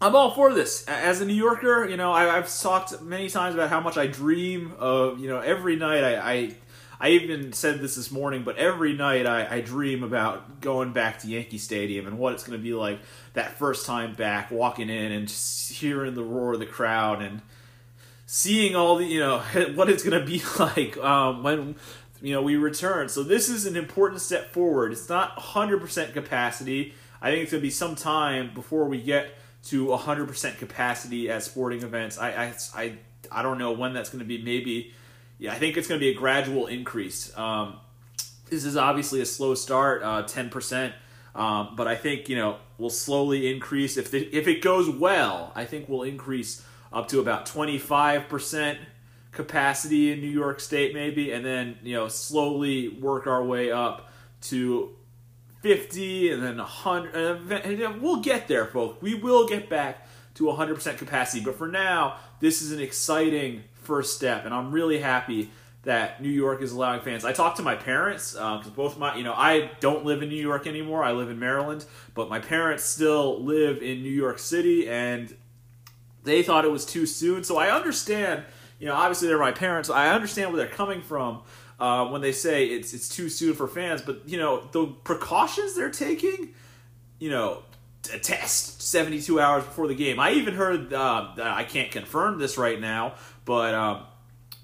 I'm 0.01 0.15
all 0.15 0.31
for 0.31 0.53
this. 0.53 0.85
As 0.87 1.21
a 1.21 1.25
New 1.25 1.33
Yorker, 1.33 1.87
you 1.89 1.95
know, 1.95 2.11
I, 2.11 2.25
have 2.35 2.53
talked 2.59 3.01
many 3.01 3.29
times 3.29 3.55
about 3.55 3.69
how 3.69 3.79
much 3.79 3.97
I 3.97 4.07
dream 4.07 4.73
of, 4.77 5.19
you 5.19 5.29
know, 5.29 5.39
every 5.39 5.77
night 5.77 6.03
I, 6.03 6.33
I, 6.33 6.55
I 6.99 7.09
even 7.11 7.53
said 7.53 7.79
this 7.79 7.95
this 7.95 8.11
morning, 8.11 8.43
but 8.43 8.57
every 8.57 8.93
night 8.93 9.25
I, 9.25 9.47
I 9.55 9.61
dream 9.61 10.03
about 10.03 10.59
going 10.59 10.91
back 10.91 11.19
to 11.19 11.27
Yankee 11.27 11.57
Stadium 11.57 12.07
and 12.07 12.19
what 12.19 12.33
it's 12.33 12.43
going 12.43 12.59
to 12.59 12.63
be 12.63 12.73
like 12.73 12.99
that 13.33 13.57
first 13.57 13.85
time 13.85 14.13
back, 14.13 14.51
walking 14.51 14.89
in 14.89 15.11
and 15.13 15.29
just 15.29 15.71
hearing 15.71 16.13
the 16.13 16.23
roar 16.23 16.53
of 16.53 16.59
the 16.59 16.65
crowd 16.65 17.21
and 17.21 17.41
seeing 18.25 18.75
all 18.75 18.97
the 18.97 19.05
you 19.05 19.19
know 19.19 19.39
what 19.75 19.89
it's 19.89 20.03
going 20.03 20.19
to 20.19 20.25
be 20.25 20.41
like 20.59 20.97
um, 20.97 21.41
when 21.41 21.75
you 22.21 22.33
know 22.33 22.41
we 22.41 22.55
return. 22.55 23.09
So 23.09 23.23
this 23.23 23.49
is 23.49 23.65
an 23.65 23.75
important 23.75 24.21
step 24.21 24.51
forward. 24.51 24.91
It's 24.91 25.09
not 25.09 25.37
100% 25.37 26.13
capacity. 26.13 26.93
I 27.21 27.31
think 27.31 27.43
it's 27.43 27.51
going 27.51 27.61
to 27.61 27.65
be 27.65 27.71
some 27.71 27.95
time 27.95 28.51
before 28.53 28.85
we 28.85 29.01
get 29.01 29.37
to 29.65 29.87
100% 29.87 30.57
capacity 30.57 31.29
at 31.29 31.43
sporting 31.43 31.81
events. 31.83 32.17
I 32.17 32.29
I 32.29 32.53
I, 32.75 32.93
I 33.31 33.41
don't 33.41 33.57
know 33.57 33.71
when 33.71 33.93
that's 33.93 34.09
going 34.09 34.19
to 34.19 34.25
be. 34.25 34.41
Maybe 34.41 34.93
yeah, 35.37 35.53
I 35.53 35.55
think 35.55 35.77
it's 35.77 35.87
going 35.87 35.99
to 35.99 36.03
be 36.03 36.11
a 36.11 36.15
gradual 36.15 36.67
increase. 36.67 37.35
Um, 37.37 37.77
this 38.49 38.63
is 38.63 38.77
obviously 38.77 39.21
a 39.21 39.25
slow 39.25 39.55
start, 39.55 40.03
uh, 40.03 40.23
10%. 40.23 40.93
Um, 41.33 41.73
but 41.75 41.87
I 41.87 41.95
think 41.95 42.29
you 42.29 42.37
know 42.37 42.57
we'll 42.77 42.89
slowly 42.89 43.51
increase 43.51 43.97
if 43.97 44.09
the, 44.09 44.23
if 44.33 44.47
it 44.47 44.61
goes 44.61 44.89
well. 44.89 45.51
I 45.53 45.65
think 45.65 45.89
we'll 45.89 46.03
increase 46.03 46.65
up 46.93 47.09
to 47.09 47.19
about 47.19 47.45
25% 47.45 48.77
capacity 49.35 50.11
in 50.11 50.21
New 50.21 50.29
York 50.29 50.59
State, 50.59 50.93
maybe, 50.93 51.31
and 51.31 51.45
then 51.45 51.77
you 51.83 51.93
know 51.93 52.07
slowly 52.07 52.89
work 52.89 53.27
our 53.27 53.43
way 53.43 53.71
up 53.71 54.09
to 54.41 54.95
50 55.61 56.31
and 56.31 56.43
then 56.43 56.57
100. 56.57 57.51
And 57.51 58.01
we'll 58.01 58.21
get 58.21 58.47
there, 58.47 58.65
folks. 58.65 59.01
We 59.01 59.15
will 59.15 59.47
get 59.47 59.69
back 59.69 60.07
to 60.35 60.43
100% 60.45 60.97
capacity. 60.97 61.43
But 61.43 61.55
for 61.55 61.67
now, 61.67 62.17
this 62.39 62.61
is 62.61 62.71
an 62.71 62.79
exciting 62.79 63.63
first 63.73 64.15
step, 64.15 64.45
and 64.45 64.53
I'm 64.53 64.71
really 64.71 64.99
happy 64.99 65.51
that 65.85 66.21
New 66.21 66.29
York 66.29 66.61
is 66.61 66.71
allowing 66.71 67.01
fans. 67.01 67.23
I 67.23 67.31
talked 67.31 67.57
to 67.57 67.63
my 67.63 67.75
parents 67.75 68.33
because 68.33 68.67
uh, 68.67 68.71
both 68.71 68.97
my, 68.97 69.15
you 69.15 69.23
know, 69.23 69.33
I 69.33 69.71
don't 69.79 70.03
live 70.03 70.23
in 70.23 70.29
New 70.29 70.41
York 70.41 70.67
anymore. 70.67 71.03
I 71.03 71.11
live 71.11 71.29
in 71.29 71.39
Maryland, 71.39 71.85
but 72.15 72.27
my 72.27 72.39
parents 72.39 72.83
still 72.83 73.41
live 73.43 73.81
in 73.83 74.01
New 74.01 74.09
York 74.09 74.39
City, 74.39 74.89
and 74.89 75.35
they 76.23 76.41
thought 76.41 76.65
it 76.65 76.71
was 76.71 76.85
too 76.85 77.05
soon. 77.05 77.43
So 77.43 77.57
I 77.57 77.69
understand, 77.69 78.43
you 78.79 78.87
know, 78.87 78.93
obviously 78.93 79.27
they're 79.27 79.39
my 79.39 79.51
parents. 79.51 79.89
I 79.89 80.09
understand 80.09 80.51
where 80.51 80.57
they're 80.57 80.75
coming 80.75 81.01
from 81.01 81.41
uh, 81.79 82.07
when 82.07 82.21
they 82.21 82.31
say 82.31 82.65
it's 82.65 82.93
it's 82.93 83.09
too 83.09 83.29
soon 83.29 83.53
for 83.53 83.67
fans. 83.67 84.01
But 84.01 84.27
you 84.27 84.37
know, 84.37 84.67
the 84.71 84.87
precautions 84.87 85.75
they're 85.75 85.89
taking, 85.89 86.53
you 87.19 87.29
know, 87.29 87.63
a 88.13 88.19
test 88.19 88.81
72 88.81 89.39
hours 89.39 89.63
before 89.63 89.87
the 89.87 89.95
game. 89.95 90.19
I 90.19 90.31
even 90.31 90.55
heard 90.55 90.93
uh, 90.93 91.31
I 91.41 91.63
can't 91.63 91.91
confirm 91.91 92.39
this 92.39 92.57
right 92.57 92.79
now, 92.79 93.15
but 93.45 93.73
um, 93.73 94.03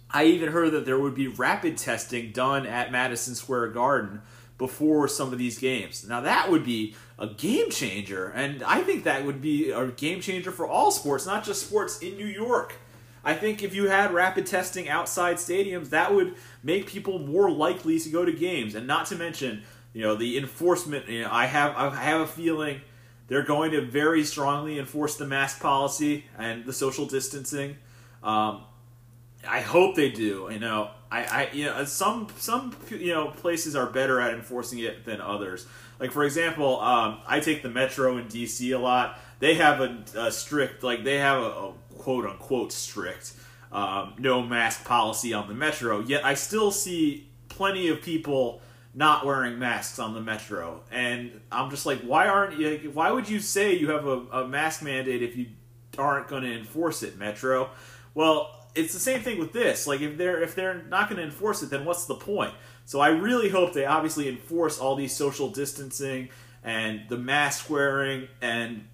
I 0.09 0.25
even 0.25 0.51
heard 0.51 0.71
that 0.73 0.85
there 0.85 0.99
would 0.99 1.15
be 1.15 1.27
rapid 1.27 1.77
testing 1.77 2.31
done 2.31 2.65
at 2.65 2.91
Madison 2.91 3.35
Square 3.35 3.69
Garden 3.69 4.21
before 4.57 5.07
some 5.07 5.33
of 5.33 5.39
these 5.39 5.57
games. 5.57 6.07
Now 6.07 6.21
that 6.21 6.51
would 6.51 6.63
be 6.63 6.95
a 7.17 7.27
game 7.27 7.69
changer, 7.69 8.27
and 8.29 8.61
I 8.63 8.81
think 8.81 9.05
that 9.05 9.25
would 9.25 9.41
be 9.41 9.71
a 9.71 9.87
game 9.87 10.21
changer 10.21 10.51
for 10.51 10.67
all 10.67 10.91
sports, 10.91 11.25
not 11.25 11.43
just 11.43 11.65
sports 11.65 11.99
in 11.99 12.17
New 12.17 12.27
York. 12.27 12.75
I 13.23 13.33
think 13.33 13.61
if 13.61 13.75
you 13.75 13.89
had 13.89 14.13
rapid 14.13 14.45
testing 14.45 14.89
outside 14.89 15.37
stadiums, 15.37 15.89
that 15.89 16.13
would 16.13 16.35
make 16.63 16.87
people 16.87 17.19
more 17.19 17.51
likely 17.51 17.99
to 17.99 18.09
go 18.09 18.25
to 18.25 18.31
games, 18.31 18.75
and 18.75 18.87
not 18.87 19.05
to 19.07 19.15
mention, 19.15 19.63
you 19.93 20.01
know, 20.01 20.15
the 20.15 20.37
enforcement. 20.37 21.07
You 21.07 21.23
know, 21.23 21.29
I 21.31 21.45
have 21.45 21.75
I 21.75 21.95
have 21.95 22.21
a 22.21 22.27
feeling 22.27 22.81
they're 23.27 23.43
going 23.43 23.71
to 23.71 23.81
very 23.81 24.23
strongly 24.23 24.77
enforce 24.79 25.15
the 25.15 25.25
mask 25.25 25.61
policy 25.61 26.25
and 26.37 26.65
the 26.65 26.73
social 26.73 27.05
distancing. 27.05 27.77
Um, 28.23 28.63
I 29.47 29.61
hope 29.61 29.95
they 29.95 30.09
do. 30.09 30.49
You 30.51 30.59
know, 30.59 30.91
I, 31.11 31.23
I, 31.23 31.49
you 31.53 31.65
know, 31.65 31.85
some 31.85 32.27
some 32.37 32.75
you 32.89 33.13
know 33.13 33.29
places 33.29 33.75
are 33.75 33.85
better 33.85 34.19
at 34.19 34.33
enforcing 34.33 34.79
it 34.79 35.05
than 35.05 35.21
others. 35.21 35.65
Like 35.99 36.11
for 36.11 36.23
example, 36.23 36.79
um, 36.81 37.19
I 37.27 37.39
take 37.39 37.61
the 37.61 37.69
metro 37.69 38.17
in 38.17 38.25
DC 38.25 38.75
a 38.75 38.79
lot. 38.79 39.19
They 39.39 39.55
have 39.55 39.81
a, 39.81 40.03
a 40.15 40.31
strict, 40.31 40.83
like 40.83 41.03
they 41.03 41.17
have 41.17 41.41
a, 41.41 41.45
a 41.45 41.73
quote 42.01 42.25
unquote 42.25 42.71
strict 42.71 43.33
um, 43.71 44.15
no 44.17 44.41
mask 44.41 44.85
policy 44.85 45.33
on 45.33 45.47
the 45.47 45.53
metro. 45.53 45.99
Yet 45.99 46.25
I 46.25 46.33
still 46.33 46.71
see 46.71 47.29
plenty 47.49 47.87
of 47.87 48.01
people 48.01 48.61
not 48.93 49.25
wearing 49.25 49.57
masks 49.57 49.99
on 49.99 50.13
the 50.13 50.19
metro, 50.21 50.81
and 50.91 51.39
I'm 51.51 51.69
just 51.69 51.85
like, 51.85 52.01
why 52.01 52.27
aren't 52.27 52.59
you? 52.59 52.91
Why 52.93 53.11
would 53.11 53.29
you 53.29 53.39
say 53.39 53.77
you 53.77 53.91
have 53.91 54.05
a, 54.05 54.17
a 54.31 54.47
mask 54.47 54.83
mandate 54.83 55.23
if 55.23 55.37
you 55.37 55.47
aren't 55.97 56.27
going 56.27 56.43
to 56.43 56.51
enforce 56.53 57.03
it, 57.03 57.17
Metro? 57.17 57.69
Well, 58.13 58.67
it's 58.75 58.93
the 58.93 58.99
same 58.99 59.21
thing 59.21 59.39
with 59.39 59.53
this. 59.53 59.87
Like 59.87 60.01
if 60.01 60.17
they're 60.17 60.41
if 60.41 60.55
they're 60.55 60.83
not 60.89 61.09
going 61.09 61.19
to 61.19 61.25
enforce 61.25 61.63
it, 61.63 61.69
then 61.69 61.85
what's 61.85 62.05
the 62.05 62.15
point? 62.15 62.53
So 62.85 62.99
I 62.99 63.09
really 63.09 63.47
hope 63.47 63.73
they 63.73 63.85
obviously 63.85 64.27
enforce 64.27 64.79
all 64.79 64.95
these 64.95 65.15
social 65.15 65.49
distancing 65.49 66.29
and 66.63 67.03
the 67.07 67.17
mask 67.17 67.69
wearing, 67.69 68.27
and 68.41 68.85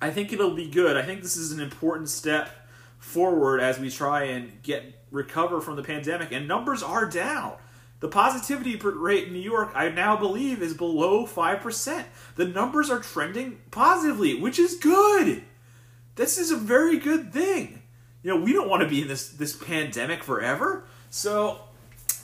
I 0.00 0.10
think 0.10 0.32
it'll 0.32 0.54
be 0.54 0.68
good. 0.68 0.96
I 0.96 1.02
think 1.02 1.22
this 1.22 1.36
is 1.36 1.52
an 1.52 1.60
important 1.60 2.08
step 2.08 2.50
forward 2.98 3.60
as 3.60 3.78
we 3.78 3.90
try 3.90 4.24
and 4.24 4.62
get 4.62 4.94
recover 5.10 5.60
from 5.60 5.76
the 5.76 5.82
pandemic. 5.82 6.32
And 6.32 6.46
numbers 6.46 6.82
are 6.82 7.06
down. 7.06 7.56
The 8.00 8.08
positivity 8.08 8.76
rate 8.76 9.26
in 9.26 9.34
New 9.34 9.40
York, 9.40 9.72
I 9.74 9.90
now 9.90 10.16
believe, 10.16 10.62
is 10.62 10.72
below 10.72 11.26
5%. 11.26 12.04
The 12.36 12.46
numbers 12.46 12.88
are 12.88 13.00
trending 13.00 13.58
positively, 13.70 14.40
which 14.40 14.58
is 14.58 14.76
good. 14.76 15.42
This 16.14 16.38
is 16.38 16.50
a 16.50 16.56
very 16.56 16.98
good 16.98 17.32
thing 17.32 17.80
you 18.22 18.30
know, 18.30 18.42
we 18.42 18.52
don't 18.52 18.68
want 18.68 18.82
to 18.82 18.88
be 18.88 19.02
in 19.02 19.08
this 19.08 19.28
this 19.28 19.56
pandemic 19.56 20.22
forever. 20.22 20.84
So 21.08 21.60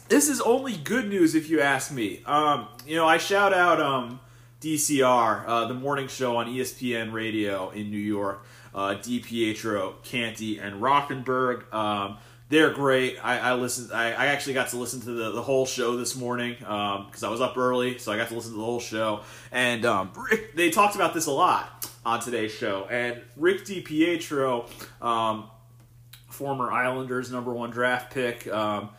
this 0.08 0.28
is 0.28 0.40
only 0.40 0.76
good 0.76 1.08
news 1.08 1.34
if 1.34 1.48
you 1.48 1.60
ask 1.60 1.90
me. 1.90 2.22
Um, 2.26 2.68
you 2.86 2.96
know, 2.96 3.06
I 3.06 3.18
shout 3.18 3.52
out 3.52 3.80
um, 3.80 4.20
DCR, 4.60 5.44
uh, 5.46 5.66
the 5.66 5.74
morning 5.74 6.08
show 6.08 6.36
on 6.36 6.46
ESPN 6.46 7.12
Radio 7.12 7.70
in 7.70 7.90
New 7.90 7.98
York. 7.98 8.44
Uh, 8.74 8.94
DiPietro, 8.94 10.02
Canty, 10.02 10.58
and 10.58 10.82
Rothenberg. 10.82 11.72
Um, 11.72 12.18
they're 12.48 12.72
great. 12.72 13.18
I, 13.22 13.38
I 13.38 13.54
listened. 13.54 13.90
I, 13.92 14.12
I, 14.12 14.26
actually 14.26 14.54
got 14.54 14.68
to 14.68 14.76
listen 14.76 15.00
to 15.00 15.12
the, 15.12 15.32
the 15.32 15.42
whole 15.42 15.66
show 15.66 15.96
this 15.96 16.14
morning 16.14 16.56
because 16.58 17.22
um, 17.22 17.28
I 17.28 17.28
was 17.28 17.40
up 17.40 17.56
early, 17.56 17.98
so 17.98 18.12
I 18.12 18.16
got 18.16 18.28
to 18.28 18.34
listen 18.34 18.52
to 18.52 18.58
the 18.58 18.64
whole 18.64 18.78
show. 18.78 19.22
And 19.50 19.84
um, 19.84 20.12
Rick, 20.14 20.54
they 20.54 20.70
talked 20.70 20.94
about 20.94 21.14
this 21.14 21.26
a 21.26 21.32
lot 21.32 21.90
on 22.04 22.20
today's 22.20 22.52
show. 22.52 22.86
And 22.88 23.20
Rick 23.36 23.64
DiPietro, 23.64 24.68
um, 25.02 25.50
former 26.28 26.70
Islanders 26.70 27.32
number 27.32 27.52
one 27.52 27.70
draft 27.70 28.12
pick. 28.12 28.46
Um, 28.46 28.90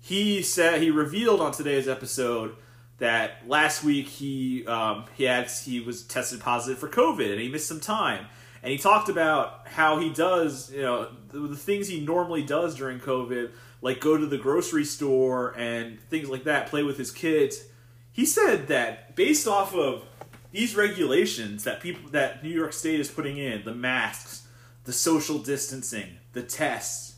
he 0.00 0.42
said 0.42 0.82
he 0.82 0.90
revealed 0.90 1.40
on 1.40 1.52
today's 1.52 1.88
episode 1.88 2.56
that 3.00 3.48
last 3.48 3.82
week 3.82 4.06
he 4.06 4.64
um, 4.66 5.06
he 5.14 5.24
had 5.24 5.50
he 5.50 5.80
was 5.80 6.02
tested 6.02 6.40
positive 6.40 6.78
for 6.78 6.88
COVID 6.88 7.32
and 7.32 7.40
he 7.40 7.48
missed 7.48 7.66
some 7.66 7.80
time. 7.80 8.26
And 8.62 8.70
he 8.70 8.78
talked 8.78 9.08
about 9.08 9.66
how 9.66 9.98
he 9.98 10.10
does, 10.10 10.70
you 10.70 10.82
know, 10.82 11.08
the, 11.28 11.40
the 11.40 11.56
things 11.56 11.88
he 11.88 12.00
normally 12.00 12.42
does 12.42 12.74
during 12.74 13.00
COVID, 13.00 13.52
like 13.80 14.00
go 14.00 14.18
to 14.18 14.26
the 14.26 14.36
grocery 14.36 14.84
store 14.84 15.54
and 15.56 15.98
things 15.98 16.28
like 16.28 16.44
that, 16.44 16.66
play 16.66 16.82
with 16.82 16.98
his 16.98 17.10
kids. 17.10 17.64
He 18.12 18.26
said 18.26 18.68
that 18.68 19.16
based 19.16 19.48
off 19.48 19.74
of 19.74 20.04
these 20.52 20.76
regulations 20.76 21.64
that 21.64 21.80
people 21.80 22.10
that 22.10 22.42
New 22.42 22.50
York 22.50 22.74
State 22.74 23.00
is 23.00 23.10
putting 23.10 23.38
in, 23.38 23.64
the 23.64 23.74
masks, 23.74 24.46
the 24.84 24.92
social 24.92 25.38
distancing, 25.38 26.18
the 26.34 26.42
tests. 26.42 27.14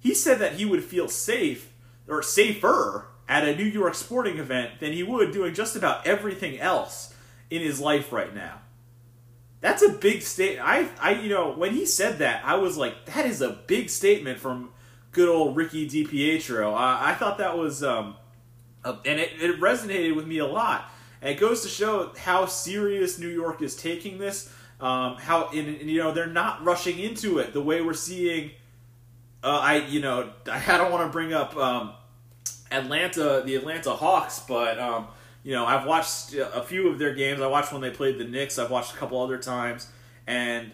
He 0.00 0.14
said 0.14 0.38
that 0.38 0.54
he 0.54 0.64
would 0.64 0.82
feel 0.82 1.08
safe 1.08 1.70
or 2.08 2.22
safer 2.22 3.08
at 3.28 3.46
a 3.46 3.56
New 3.56 3.64
York 3.64 3.94
sporting 3.94 4.38
event 4.38 4.80
than 4.80 4.92
he 4.92 5.02
would 5.02 5.32
doing 5.32 5.54
just 5.54 5.76
about 5.76 6.06
everything 6.06 6.58
else 6.58 7.14
in 7.50 7.62
his 7.62 7.80
life 7.80 8.12
right 8.12 8.34
now. 8.34 8.60
That's 9.60 9.82
a 9.82 9.90
big 9.90 10.22
statement. 10.22 10.66
I, 10.66 10.88
I, 11.00 11.12
you 11.12 11.28
know, 11.28 11.52
when 11.52 11.72
he 11.72 11.86
said 11.86 12.18
that, 12.18 12.44
I 12.44 12.56
was 12.56 12.76
like, 12.76 13.06
that 13.06 13.26
is 13.26 13.40
a 13.40 13.50
big 13.50 13.90
statement 13.90 14.40
from 14.40 14.70
good 15.12 15.28
old 15.28 15.56
Ricky 15.56 15.88
DiPietro. 15.88 16.72
Uh, 16.72 16.98
I 17.00 17.14
thought 17.14 17.38
that 17.38 17.56
was, 17.56 17.84
um, 17.84 18.16
uh, 18.84 18.96
and 19.04 19.20
it, 19.20 19.40
it 19.40 19.60
resonated 19.60 20.16
with 20.16 20.26
me 20.26 20.38
a 20.38 20.46
lot. 20.46 20.90
And 21.20 21.30
it 21.30 21.38
goes 21.38 21.62
to 21.62 21.68
show 21.68 22.12
how 22.18 22.46
serious 22.46 23.18
New 23.20 23.28
York 23.28 23.62
is 23.62 23.76
taking 23.76 24.18
this. 24.18 24.52
Um, 24.80 25.14
how 25.14 25.50
in, 25.50 25.88
you 25.88 26.02
know 26.02 26.10
they're 26.10 26.26
not 26.26 26.64
rushing 26.64 26.98
into 26.98 27.38
it 27.38 27.52
the 27.52 27.62
way 27.62 27.80
we're 27.80 27.94
seeing. 27.94 28.50
Uh, 29.44 29.60
I 29.62 29.76
you 29.86 30.00
know 30.00 30.32
I, 30.50 30.74
I 30.74 30.76
don't 30.76 30.90
want 30.90 31.06
to 31.06 31.12
bring 31.12 31.32
up 31.32 31.56
um, 31.56 31.92
Atlanta, 32.72 33.42
the 33.44 33.54
Atlanta 33.56 33.92
Hawks, 33.92 34.40
but 34.40 34.78
um, 34.78 35.06
you 35.42 35.52
know 35.52 35.66
I've 35.66 35.86
watched 35.86 36.34
a 36.34 36.62
few 36.62 36.88
of 36.88 36.98
their 36.98 37.14
games. 37.14 37.40
I 37.40 37.46
watched 37.46 37.72
when 37.72 37.82
they 37.82 37.90
played 37.90 38.18
the 38.18 38.24
Knicks. 38.24 38.58
I've 38.58 38.70
watched 38.70 38.94
a 38.94 38.96
couple 38.96 39.20
other 39.20 39.38
times, 39.38 39.88
and 40.26 40.72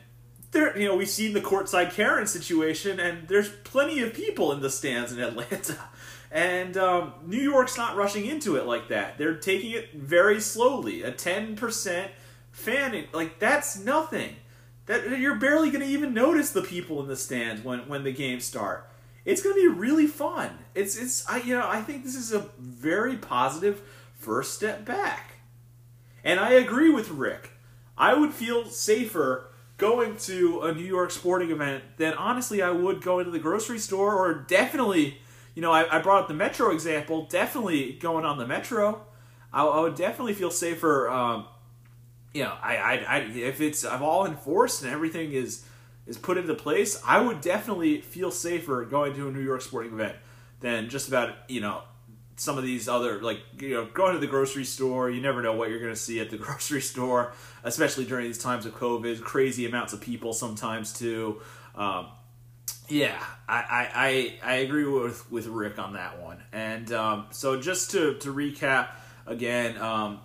there 0.53 0.77
you 0.79 0.89
know 0.89 0.97
we've 0.97 1.09
seen 1.09 1.33
the 1.33 1.41
courtside 1.41 1.93
Karen 1.93 2.27
situation, 2.27 3.01
and 3.01 3.29
there's 3.29 3.49
plenty 3.65 4.01
of 4.01 4.15
people 4.15 4.53
in 4.53 4.61
the 4.61 4.71
stands 4.71 5.13
in 5.13 5.21
Atlanta. 5.21 5.77
And 6.31 6.77
um, 6.77 7.15
New 7.25 7.41
York's 7.41 7.79
not 7.79 7.97
rushing 7.97 8.27
into 8.27 8.57
it 8.57 8.67
like 8.67 8.89
that. 8.89 9.17
They're 9.17 9.37
taking 9.37 9.71
it 9.71 9.95
very 9.95 10.43
slowly. 10.43 11.03
A 11.03 11.11
10% 11.11 12.09
fanning 12.53 13.07
like 13.13 13.39
that's 13.39 13.79
nothing. 13.79 14.37
That 14.87 15.19
you're 15.19 15.37
barely 15.37 15.71
going 15.71 15.85
to 15.85 15.91
even 15.91 16.15
notice 16.15 16.51
the 16.51 16.63
people 16.63 17.01
in 17.01 17.09
the 17.09 17.17
stands 17.17 17.63
when 17.63 17.89
when 17.89 18.05
the 18.05 18.13
games 18.13 18.45
start. 18.45 18.88
It's 19.25 19.43
going 19.43 19.55
to 19.55 19.61
be 19.61 19.69
really 19.69 20.07
fun. 20.07 20.59
It's 20.75 20.97
it's 20.97 21.29
I 21.29 21.39
you 21.39 21.59
know 21.59 21.69
I 21.69 21.83
think 21.83 22.05
this 22.05 22.15
is 22.15 22.33
a 22.33 22.51
very 22.59 23.17
positive 23.17 23.83
first 24.15 24.55
step 24.55 24.85
back, 24.85 25.35
and 26.25 26.41
I 26.41 26.53
agree 26.53 26.91
with 26.91 27.11
Rick. 27.11 27.53
I 27.97 28.15
would 28.15 28.33
feel 28.33 28.67
safer 28.67 29.49
going 29.79 30.17
to 30.17 30.61
a 30.63 30.75
New 30.75 30.85
York 30.85 31.11
sporting 31.11 31.51
event 31.51 31.85
than 31.97 32.13
honestly 32.15 32.61
I 32.61 32.71
would 32.71 33.01
going 33.01 33.25
to 33.25 33.31
the 33.31 33.39
grocery 33.39 33.79
store 33.79 34.15
or 34.15 34.35
definitely, 34.35 35.19
you 35.55 35.63
know, 35.63 35.73
I, 35.73 35.99
I 35.99 36.03
brought 36.03 36.23
up 36.23 36.29
the 36.29 36.35
Metro 36.35 36.71
example, 36.73 37.27
definitely 37.27 37.93
going 37.95 38.25
on 38.25 38.39
the 38.39 38.47
Metro. 38.47 39.07
I, 39.53 39.65
I 39.65 39.81
would 39.81 39.95
definitely 39.95 40.35
feel 40.35 40.51
safer. 40.51 41.09
Um, 41.09 41.47
you 42.35 42.43
know, 42.43 42.55
I, 42.61 42.77
I, 42.77 42.95
I, 42.95 43.19
if 43.21 43.61
it's 43.61 43.85
I'm 43.85 44.03
all 44.03 44.27
enforced 44.27 44.83
and 44.83 44.93
everything 44.93 45.33
is 45.33 45.65
is 46.09 46.19
put 46.19 46.39
into 46.39 46.55
place, 46.55 47.01
I 47.07 47.21
would 47.21 47.41
definitely 47.41 48.01
feel 48.01 48.33
safer 48.33 48.85
going 48.85 49.15
to 49.15 49.29
a 49.29 49.31
New 49.31 49.43
York 49.43 49.63
sporting 49.63 49.93
event 49.93 50.17
than 50.61 50.89
just 50.89 51.07
about 51.07 51.37
you 51.49 51.61
know 51.61 51.83
some 52.37 52.57
of 52.57 52.65
these 52.65 52.89
other 52.89 53.21
like 53.21 53.41
you 53.61 53.75
know 53.75 53.85
going 53.85 54.15
to 54.15 54.19
the 54.19 54.27
grocery 54.27 54.65
store. 54.65 55.11
You 55.11 55.21
never 55.21 55.43
know 55.43 55.53
what 55.53 55.71
you're 55.71 55.81
going 55.81 55.93
to 55.93 56.01
see 56.01 56.19
at 56.19 56.31
the 56.31 56.37
grocery 56.39 56.81
store 56.81 57.33
especially 57.65 58.05
during 58.05 58.27
these 58.27 58.39
times 58.39 58.67
of 58.67 58.75
covid. 58.75 59.21
Crazy 59.23 59.67
amounts 59.67 59.93
of 59.93 60.01
people 60.01 60.33
sometimes 60.33 60.93
too. 60.93 61.41
Um, 61.75 62.09
yeah 62.89 63.23
I, 63.47 64.39
I 64.43 64.51
i 64.51 64.55
agree 64.57 64.87
with 64.87 65.31
with 65.31 65.47
rick 65.47 65.79
on 65.79 65.93
that 65.93 66.21
one. 66.21 66.43
And 66.53 66.91
um, 66.93 67.27
so 67.31 67.61
just 67.61 67.91
to 67.93 68.15
to 68.21 68.33
recap 68.33 68.89
again 69.27 69.81
um, 69.81 70.21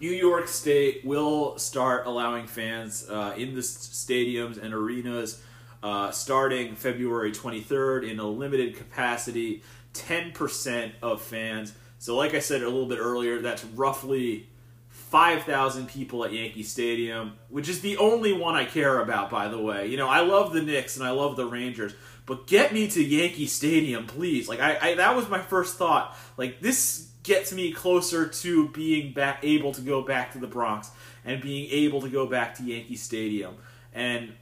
new 0.00 0.10
york 0.10 0.48
state 0.48 1.04
will 1.04 1.58
start 1.58 2.06
allowing 2.06 2.46
fans 2.46 3.08
uh, 3.08 3.34
in 3.36 3.54
the 3.54 3.60
stadiums 3.60 4.62
and 4.62 4.74
arenas 4.74 5.42
uh, 5.82 6.10
starting 6.10 6.74
february 6.74 7.32
23rd 7.32 8.10
in 8.10 8.18
a 8.18 8.26
limited 8.26 8.76
capacity 8.76 9.62
10% 9.96 10.92
of 11.02 11.22
fans. 11.22 11.72
So, 11.98 12.16
like 12.16 12.34
I 12.34 12.40
said 12.40 12.62
a 12.62 12.66
little 12.66 12.86
bit 12.86 12.98
earlier, 12.98 13.40
that's 13.40 13.64
roughly 13.64 14.48
5,000 14.88 15.88
people 15.88 16.24
at 16.24 16.32
Yankee 16.32 16.62
Stadium, 16.62 17.34
which 17.48 17.68
is 17.68 17.80
the 17.80 17.96
only 17.96 18.32
one 18.32 18.54
I 18.54 18.64
care 18.64 19.00
about, 19.00 19.30
by 19.30 19.48
the 19.48 19.58
way. 19.58 19.86
You 19.86 19.96
know, 19.96 20.08
I 20.08 20.20
love 20.20 20.52
the 20.52 20.62
Knicks 20.62 20.96
and 20.96 21.06
I 21.06 21.10
love 21.10 21.36
the 21.36 21.46
Rangers, 21.46 21.94
but 22.26 22.46
get 22.46 22.72
me 22.72 22.88
to 22.88 23.02
Yankee 23.02 23.46
Stadium, 23.46 24.06
please. 24.06 24.48
Like, 24.48 24.60
I, 24.60 24.78
I 24.80 24.94
that 24.96 25.16
was 25.16 25.28
my 25.28 25.40
first 25.40 25.76
thought. 25.76 26.16
Like, 26.36 26.60
this 26.60 27.08
gets 27.26 27.52
me 27.52 27.72
closer 27.72 28.26
to 28.26 28.68
being 28.68 29.12
back, 29.12 29.40
able 29.42 29.72
to 29.72 29.80
go 29.80 30.00
back 30.00 30.32
to 30.32 30.38
the 30.38 30.46
Bronx 30.46 30.90
and 31.24 31.42
being 31.42 31.68
able 31.70 32.00
to 32.00 32.08
go 32.08 32.26
back 32.26 32.54
to 32.56 32.62
Yankee 32.62 32.96
Stadium. 32.96 33.56
And 33.92 34.32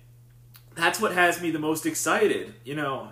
that's 0.74 1.00
what 1.00 1.12
has 1.12 1.40
me 1.40 1.50
the 1.50 1.58
most 1.58 1.86
excited. 1.86 2.54
You 2.64 2.74
know, 2.74 3.10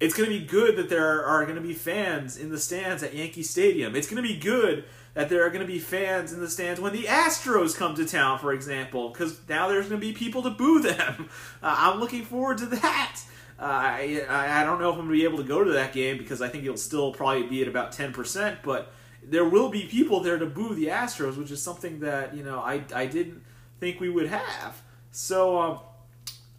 it's 0.00 0.14
going 0.16 0.30
to 0.30 0.38
be 0.38 0.44
good 0.44 0.76
that 0.76 0.88
there 0.88 1.24
are 1.24 1.44
going 1.44 1.56
to 1.56 1.62
be 1.62 1.74
fans 1.74 2.36
in 2.36 2.50
the 2.50 2.58
stands 2.58 3.02
at 3.02 3.14
Yankee 3.14 3.42
Stadium. 3.42 3.94
It's 3.94 4.08
going 4.08 4.22
to 4.22 4.28
be 4.28 4.38
good 4.38 4.84
that 5.14 5.28
there 5.28 5.46
are 5.46 5.50
going 5.50 5.66
to 5.66 5.72
be 5.72 5.78
fans 5.78 6.32
in 6.32 6.40
the 6.40 6.48
stands 6.48 6.80
when 6.80 6.92
the 6.92 7.04
Astros 7.04 7.76
come 7.76 7.94
to 7.94 8.06
town, 8.06 8.38
for 8.38 8.52
example, 8.52 9.10
because 9.10 9.40
now 9.48 9.68
there's 9.68 9.88
going 9.88 10.00
to 10.00 10.06
be 10.06 10.12
people 10.12 10.42
to 10.42 10.50
boo 10.50 10.80
them. 10.80 11.28
Uh, 11.62 11.74
I'm 11.78 12.00
looking 12.00 12.22
forward 12.22 12.58
to 12.58 12.66
that. 12.66 13.20
I, 13.58 14.24
I 14.28 14.64
don't 14.64 14.80
know 14.80 14.90
if 14.90 14.98
I'm 14.98 15.06
going 15.06 15.08
to 15.08 15.14
be 15.14 15.24
able 15.24 15.38
to 15.38 15.44
go 15.44 15.64
to 15.64 15.72
that 15.72 15.92
game 15.92 16.18
because 16.18 16.42
I 16.42 16.48
think 16.48 16.64
it'll 16.64 16.76
still 16.76 17.12
probably 17.12 17.44
be 17.44 17.62
at 17.62 17.68
about 17.68 17.92
10%, 17.92 18.58
but 18.62 18.92
there 19.22 19.44
will 19.44 19.70
be 19.70 19.86
people 19.86 20.20
there 20.20 20.38
to 20.38 20.46
boo 20.46 20.74
the 20.74 20.86
Astros, 20.86 21.38
which 21.38 21.50
is 21.50 21.62
something 21.62 22.00
that, 22.00 22.36
you 22.36 22.44
know, 22.44 22.58
I, 22.58 22.84
I 22.94 23.06
didn't 23.06 23.42
think 23.80 23.98
we 24.00 24.10
would 24.10 24.28
have. 24.28 24.82
So, 25.10 25.58
um, 25.58 25.78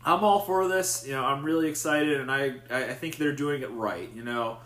I'm 0.07 0.23
all 0.23 0.39
for 0.39 0.69
this. 0.69 1.05
You 1.05 1.13
know, 1.13 1.25
I'm 1.25 1.43
really 1.43 1.67
excited, 1.67 2.21
and 2.21 2.31
I 2.31 2.55
I 2.69 2.93
think 2.93 3.17
they're 3.17 3.35
doing 3.35 3.61
it 3.61 3.69
right. 3.71 4.09
You 4.15 4.23
know, 4.23 4.57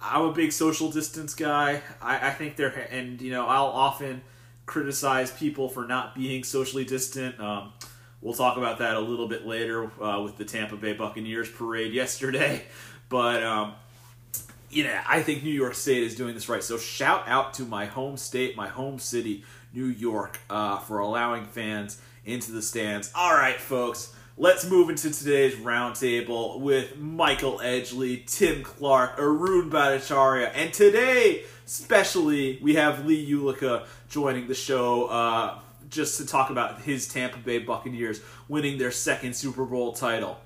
I'm 0.00 0.22
a 0.22 0.32
big 0.32 0.50
social 0.50 0.90
distance 0.90 1.34
guy. 1.36 1.82
I, 2.02 2.28
I 2.28 2.30
think 2.30 2.56
they're 2.56 2.88
and 2.90 3.22
you 3.22 3.30
know 3.30 3.46
I'll 3.46 3.66
often 3.66 4.22
criticize 4.66 5.30
people 5.30 5.68
for 5.68 5.86
not 5.86 6.16
being 6.16 6.42
socially 6.42 6.84
distant. 6.84 7.38
Um, 7.38 7.72
we'll 8.20 8.34
talk 8.34 8.56
about 8.56 8.78
that 8.78 8.96
a 8.96 9.00
little 9.00 9.28
bit 9.28 9.46
later 9.46 9.90
uh, 10.02 10.20
with 10.22 10.36
the 10.36 10.44
Tampa 10.44 10.76
Bay 10.76 10.92
Buccaneers 10.92 11.50
parade 11.50 11.92
yesterday, 11.92 12.62
but. 13.08 13.42
Um, 13.42 13.74
you 14.70 14.84
know, 14.84 15.00
I 15.08 15.22
think 15.22 15.42
New 15.42 15.50
York 15.50 15.74
State 15.74 16.02
is 16.02 16.14
doing 16.14 16.34
this 16.34 16.46
right. 16.46 16.62
So 16.62 16.76
shout 16.76 17.26
out 17.26 17.54
to 17.54 17.62
my 17.62 17.86
home 17.86 18.18
state, 18.18 18.54
my 18.54 18.68
home 18.68 18.98
city, 18.98 19.42
New 19.72 19.86
York, 19.86 20.38
uh, 20.50 20.76
for 20.80 20.98
allowing 20.98 21.46
fans 21.46 21.98
into 22.26 22.52
the 22.52 22.60
stands. 22.60 23.10
All 23.14 23.32
right, 23.32 23.58
folks 23.58 24.14
Let's 24.40 24.64
move 24.64 24.88
into 24.88 25.10
today's 25.10 25.56
roundtable 25.56 26.60
with 26.60 26.96
Michael 26.96 27.58
Edgley, 27.58 28.24
Tim 28.24 28.62
Clarke, 28.62 29.18
Arun 29.18 29.68
Bhattacharya, 29.68 30.52
and 30.54 30.72
today, 30.72 31.42
especially, 31.66 32.60
we 32.62 32.76
have 32.76 33.04
Leigh 33.04 33.28
Ulica 33.28 33.86
joining 34.08 34.46
the 34.46 34.54
show 34.54 35.06
uh, 35.06 35.58
just 35.88 36.18
to 36.18 36.26
talk 36.26 36.50
about 36.50 36.82
his 36.82 37.08
Tampa 37.08 37.38
Bay 37.38 37.58
Buccaneers 37.58 38.20
winning 38.48 38.78
their 38.78 38.90
second 38.90 39.34
Super 39.34 39.64
Bowl 39.64 39.92
title. 39.92 40.38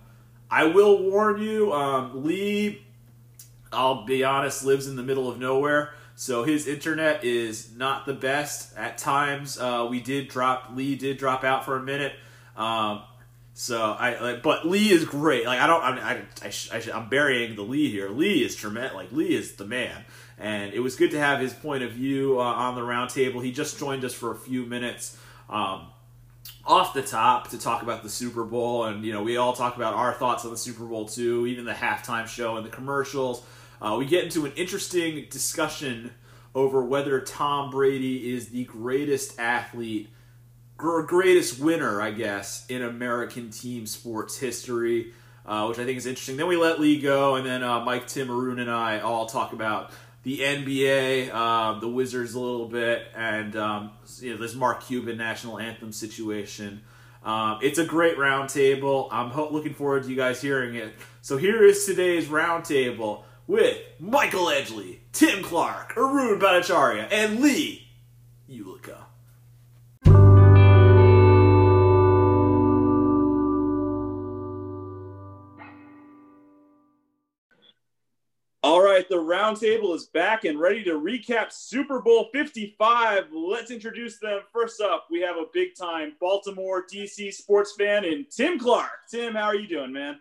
I 0.50 0.64
will 0.64 1.02
warn 1.02 1.40
you, 1.40 1.72
um, 1.72 2.24
Leigh, 2.24 2.82
I'll 3.72 4.04
be 4.04 4.22
honest, 4.22 4.64
lives 4.64 4.86
in 4.86 4.96
the 4.96 5.02
middle 5.02 5.28
of 5.28 5.38
nowhere. 5.38 5.94
So 6.14 6.44
his 6.44 6.66
internet 6.66 7.24
is 7.24 7.74
not 7.74 8.04
the 8.04 8.12
best. 8.12 8.76
At 8.76 8.98
times, 8.98 9.58
uh, 9.58 9.86
we 9.90 10.00
did 10.00 10.28
drop. 10.28 10.70
Leigh 10.74 10.94
did 10.94 11.16
drop 11.16 11.42
out 11.42 11.64
for 11.64 11.76
a 11.76 11.82
minute. 11.82 12.12
Um, 12.56 13.02
so 13.54 13.80
I 13.82 14.18
like, 14.20 14.42
but 14.42 14.66
Leigh 14.66 14.90
is 14.90 15.04
great. 15.04 15.44
Like 15.46 15.60
I 15.60 15.66
don't, 15.66 15.82
I, 15.82 16.24
I, 16.42 16.52
I, 16.72 16.82
I 16.92 16.98
am 16.98 17.08
burying 17.08 17.54
the 17.56 17.62
Lee 17.62 17.90
here. 17.90 18.08
Leigh 18.08 18.42
is 18.44 18.56
tremendous. 18.56 18.94
Like 18.94 19.12
Leigh 19.12 19.34
is 19.34 19.56
the 19.56 19.64
man, 19.64 20.04
and 20.38 20.72
it 20.72 20.80
was 20.80 20.96
good 20.96 21.10
to 21.10 21.18
have 21.18 21.40
his 21.40 21.52
point 21.52 21.82
of 21.82 21.92
view 21.92 22.38
uh, 22.38 22.44
on 22.44 22.74
the 22.74 22.80
roundtable. 22.80 23.44
He 23.44 23.52
just 23.52 23.78
joined 23.78 24.04
us 24.04 24.14
for 24.14 24.32
a 24.32 24.36
few 24.36 24.64
minutes. 24.64 25.18
Um, 25.52 25.88
off 26.64 26.94
the 26.94 27.02
top 27.02 27.50
to 27.50 27.58
talk 27.58 27.82
about 27.82 28.02
the 28.02 28.08
Super 28.08 28.44
Bowl, 28.44 28.84
and 28.84 29.04
you 29.04 29.12
know 29.12 29.22
we 29.22 29.36
all 29.36 29.52
talk 29.52 29.76
about 29.76 29.94
our 29.94 30.14
thoughts 30.14 30.44
on 30.44 30.50
the 30.50 30.56
Super 30.56 30.84
Bowl 30.84 31.06
too, 31.06 31.46
even 31.46 31.64
the 31.64 31.72
halftime 31.72 32.26
show 32.26 32.56
and 32.56 32.64
the 32.64 32.70
commercials. 32.70 33.44
Uh, 33.80 33.96
we 33.98 34.06
get 34.06 34.24
into 34.24 34.46
an 34.46 34.52
interesting 34.56 35.26
discussion 35.30 36.12
over 36.54 36.82
whether 36.84 37.20
Tom 37.20 37.70
Brady 37.70 38.32
is 38.32 38.48
the 38.48 38.64
greatest 38.64 39.38
athlete 39.38 40.08
or 40.78 41.02
greatest 41.02 41.60
winner, 41.60 42.00
I 42.00 42.10
guess, 42.10 42.66
in 42.68 42.82
American 42.82 43.50
team 43.50 43.86
sports 43.86 44.38
history, 44.38 45.12
uh, 45.46 45.66
which 45.66 45.78
I 45.78 45.84
think 45.84 45.98
is 45.98 46.06
interesting. 46.06 46.36
Then 46.36 46.48
we 46.48 46.56
let 46.56 46.80
Leigh 46.80 47.00
go, 47.00 47.36
and 47.36 47.46
then 47.46 47.62
uh, 47.62 47.84
Mike, 47.84 48.04
Arun, 48.16 48.58
and 48.58 48.70
I 48.70 49.00
all 49.00 49.26
talk 49.26 49.52
about 49.52 49.90
the 50.22 50.38
NBA, 50.38 51.30
uh, 51.32 51.80
the 51.80 51.88
Wizards 51.88 52.34
a 52.34 52.40
little 52.40 52.68
bit, 52.68 53.06
and 53.16 53.56
um, 53.56 53.90
you 54.20 54.34
know, 54.34 54.40
this 54.40 54.54
Mark 54.54 54.84
Cuban 54.84 55.16
national 55.16 55.58
anthem 55.58 55.92
situation. 55.92 56.82
Um, 57.24 57.58
it's 57.62 57.78
a 57.78 57.84
great 57.84 58.16
roundtable. 58.16 59.08
I'm 59.12 59.30
ho- 59.30 59.48
looking 59.50 59.74
forward 59.74 60.04
to 60.04 60.10
you 60.10 60.16
guys 60.16 60.40
hearing 60.42 60.74
it. 60.74 60.92
So 61.20 61.36
here 61.36 61.64
is 61.64 61.84
today's 61.86 62.26
roundtable 62.26 63.22
with 63.46 63.78
Michael 64.00 64.46
Edgley, 64.46 64.98
Tim 65.12 65.42
Clarke, 65.42 65.96
Arun 65.96 66.40
Bhattacharya, 66.40 67.08
and 67.12 67.40
Leigh 67.40 67.86
Ulica. 68.50 69.01
The 79.12 79.18
roundtable 79.18 79.94
is 79.94 80.06
back 80.06 80.44
and 80.44 80.58
ready 80.58 80.82
to 80.84 80.92
recap 80.92 81.52
Super 81.52 82.00
Bowl 82.00 82.30
55. 82.32 83.26
Let's 83.30 83.70
introduce 83.70 84.18
them. 84.18 84.40
First 84.50 84.80
up, 84.80 85.06
we 85.10 85.20
have 85.20 85.36
a 85.36 85.44
big 85.52 85.74
time 85.74 86.14
Baltimore 86.18 86.86
DC 86.90 87.30
sports 87.34 87.74
fan 87.78 88.06
in 88.06 88.24
Tim 88.34 88.58
Clarke. 88.58 89.06
Tim, 89.10 89.34
how 89.34 89.42
are 89.42 89.54
you 89.54 89.68
doing, 89.68 89.92
man? 89.92 90.18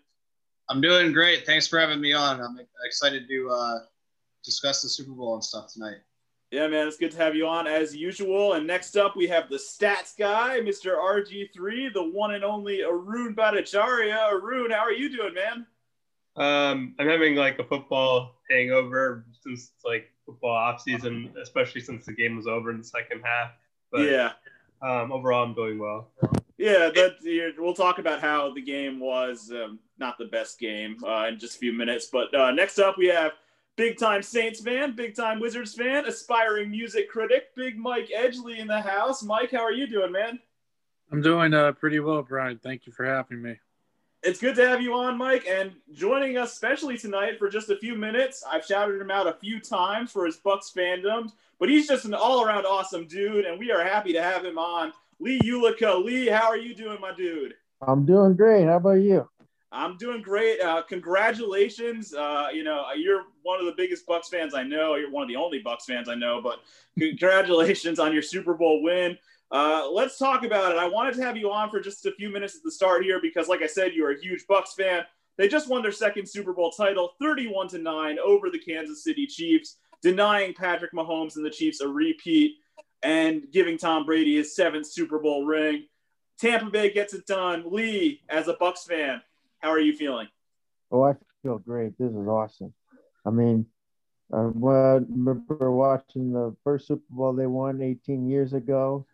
I'm 0.67 0.81
doing 0.81 1.13
great. 1.13 1.45
Thanks 1.45 1.67
for 1.67 1.79
having 1.79 2.01
me 2.01 2.11
on. 2.11 2.41
I'm 2.41 2.59
excited 2.85 3.29
to 3.29 3.49
uh, 3.49 3.79
discuss 4.43 4.81
the 4.81 4.89
Super 4.89 5.13
Bowl 5.13 5.35
and 5.35 5.43
stuff 5.43 5.71
tonight. 5.71 5.99
Yeah, 6.51 6.67
man, 6.67 6.85
it's 6.85 6.97
good 6.97 7.11
to 7.11 7.17
have 7.17 7.33
you 7.33 7.47
on 7.47 7.67
as 7.67 7.95
usual. 7.95 8.55
And 8.55 8.67
next 8.67 8.97
up, 8.97 9.15
we 9.15 9.25
have 9.27 9.47
the 9.47 9.55
stats 9.55 10.17
guy, 10.19 10.59
Mr. 10.59 10.97
RG3, 10.97 11.93
the 11.93 12.03
one 12.03 12.33
and 12.33 12.43
only 12.43 12.83
Arun 12.83 13.35
Bhattacharya. 13.35 14.33
Arun, 14.33 14.71
how 14.71 14.79
are 14.79 14.91
you 14.91 15.07
doing, 15.07 15.33
man? 15.33 15.65
Um, 16.35 16.95
I'm 16.97 17.07
having 17.07 17.35
like 17.35 17.59
a 17.59 17.63
football 17.63 18.35
hangover 18.49 19.25
since 19.41 19.71
like 19.83 20.11
football 20.25 20.55
off 20.55 20.81
season, 20.81 21.33
especially 21.41 21.81
since 21.81 22.05
the 22.05 22.13
game 22.13 22.35
was 22.37 22.47
over 22.47 22.71
in 22.71 22.77
the 22.77 22.83
second 22.83 23.21
half. 23.23 23.51
But, 23.91 24.01
yeah. 24.01 24.31
Um, 24.81 25.11
overall, 25.11 25.43
I'm 25.43 25.53
doing 25.53 25.77
well. 25.77 26.09
Yeah, 26.57 26.89
that 26.93 27.53
we'll 27.57 27.73
talk 27.73 27.99
about 27.99 28.21
how 28.21 28.53
the 28.53 28.61
game 28.61 28.99
was 28.99 29.51
um, 29.51 29.79
not 29.97 30.17
the 30.17 30.25
best 30.25 30.59
game 30.59 30.97
uh, 31.05 31.25
in 31.27 31.39
just 31.39 31.55
a 31.55 31.59
few 31.59 31.73
minutes. 31.73 32.07
But 32.11 32.33
uh, 32.33 32.51
next 32.51 32.79
up, 32.79 32.97
we 32.97 33.07
have 33.07 33.33
big 33.75 33.97
time 33.97 34.21
Saints 34.21 34.61
fan, 34.61 34.95
big 34.95 35.15
time 35.15 35.39
Wizards 35.39 35.73
fan, 35.73 36.05
aspiring 36.05 36.71
music 36.71 37.09
critic, 37.09 37.55
Big 37.55 37.77
Mike 37.77 38.09
Edgley 38.15 38.59
in 38.59 38.67
the 38.67 38.81
house. 38.81 39.23
Mike, 39.23 39.51
how 39.51 39.61
are 39.61 39.71
you 39.71 39.87
doing, 39.87 40.11
man? 40.11 40.39
I'm 41.11 41.21
doing 41.21 41.53
uh, 41.53 41.73
pretty 41.73 41.99
well, 41.99 42.21
Brian. 42.21 42.59
Thank 42.61 42.85
you 42.85 42.93
for 42.93 43.05
having 43.05 43.41
me. 43.41 43.59
It's 44.23 44.39
good 44.39 44.55
to 44.57 44.67
have 44.67 44.81
you 44.81 44.93
on, 44.93 45.17
Mike, 45.17 45.47
and 45.49 45.71
joining 45.93 46.37
us 46.37 46.53
specially 46.53 46.95
tonight 46.95 47.39
for 47.39 47.49
just 47.49 47.71
a 47.71 47.77
few 47.77 47.95
minutes. 47.95 48.43
I've 48.47 48.63
shouted 48.63 49.01
him 49.01 49.09
out 49.09 49.25
a 49.25 49.33
few 49.33 49.59
times 49.59 50.11
for 50.11 50.27
his 50.27 50.37
Bucs 50.37 50.71
fandom, 50.71 51.31
but 51.57 51.69
he's 51.69 51.87
just 51.87 52.05
an 52.05 52.13
all-around 52.13 52.67
awesome 52.67 53.07
dude, 53.07 53.45
and 53.45 53.57
we 53.57 53.71
are 53.71 53.83
happy 53.83 54.13
to 54.13 54.21
have 54.21 54.45
him 54.45 54.59
on. 54.59 54.93
Leigh 55.19 55.39
Ulica. 55.39 56.05
Leigh, 56.05 56.29
how 56.29 56.43
are 56.43 56.57
you 56.57 56.75
doing, 56.75 57.01
my 57.01 57.15
dude? 57.15 57.55
I'm 57.81 58.05
doing 58.05 58.35
great. 58.35 58.65
How 58.65 58.75
about 58.75 59.01
you? 59.01 59.27
I'm 59.71 59.97
doing 59.97 60.21
great. 60.21 60.61
Uh, 60.61 60.83
congratulations. 60.83 62.13
Uh, 62.13 62.49
you 62.53 62.63
know, 62.63 62.85
you're 62.95 63.23
one 63.41 63.59
of 63.59 63.65
the 63.65 63.73
biggest 63.75 64.05
Bucs 64.05 64.25
fans 64.25 64.53
I 64.53 64.61
know. 64.61 64.97
You're 64.97 65.09
one 65.09 65.23
of 65.23 65.29
the 65.29 65.35
only 65.35 65.63
Bucs 65.63 65.85
fans 65.85 66.07
I 66.07 66.13
know, 66.13 66.43
but 66.43 66.59
congratulations 66.99 67.97
on 67.97 68.13
your 68.13 68.21
Super 68.21 68.53
Bowl 68.53 68.83
win. 68.83 69.17
Uh, 69.51 69.89
let's 69.91 70.17
talk 70.17 70.45
about 70.45 70.71
it. 70.71 70.77
I 70.77 70.87
wanted 70.87 71.15
to 71.15 71.23
have 71.23 71.35
you 71.35 71.51
on 71.51 71.69
for 71.69 71.81
just 71.81 72.05
a 72.05 72.13
few 72.13 72.31
minutes 72.31 72.55
at 72.55 72.63
the 72.63 72.71
start 72.71 73.03
here 73.03 73.19
because, 73.21 73.49
like 73.49 73.61
I 73.61 73.67
said, 73.67 73.93
you're 73.93 74.11
a 74.11 74.21
huge 74.21 74.45
Bucs 74.49 74.73
fan. 74.77 75.03
They 75.37 75.47
just 75.47 75.67
won 75.67 75.81
their 75.81 75.91
second 75.91 76.27
Super 76.27 76.53
Bowl 76.53 76.71
title, 76.71 77.11
31 77.19 77.67
to 77.69 77.77
nine 77.77 78.17
over 78.19 78.49
the 78.49 78.59
Kansas 78.59 79.03
City 79.03 79.27
Chiefs, 79.27 79.77
denying 80.01 80.53
Patrick 80.53 80.93
Mahomes 80.93 81.35
and 81.35 81.45
the 81.45 81.49
Chiefs 81.49 81.81
a 81.81 81.87
repeat 81.87 82.55
and 83.03 83.43
giving 83.51 83.77
Tom 83.77 84.05
Brady 84.05 84.37
his 84.37 84.55
seventh 84.55 84.87
Super 84.87 85.19
Bowl 85.19 85.45
ring. 85.45 85.85
Tampa 86.39 86.69
Bay 86.69 86.91
gets 86.91 87.13
it 87.13 87.25
done. 87.25 87.63
Leigh, 87.67 88.21
as 88.29 88.47
a 88.47 88.53
Bucs 88.53 88.85
fan, 88.87 89.21
how 89.59 89.69
are 89.69 89.79
you 89.79 89.95
feeling? 89.95 90.27
Oh, 90.91 91.03
I 91.03 91.15
feel 91.43 91.57
great. 91.57 91.97
This 91.97 92.11
is 92.11 92.27
awesome. 92.27 92.73
I 93.25 93.29
mean, 93.29 93.65
I 94.33 94.37
remember 94.37 95.71
watching 95.71 96.31
the 96.31 96.55
first 96.63 96.87
Super 96.87 97.03
Bowl 97.09 97.33
they 97.33 97.47
won 97.47 97.81
18 97.81 98.29
years 98.29 98.53
ago, 98.53 99.05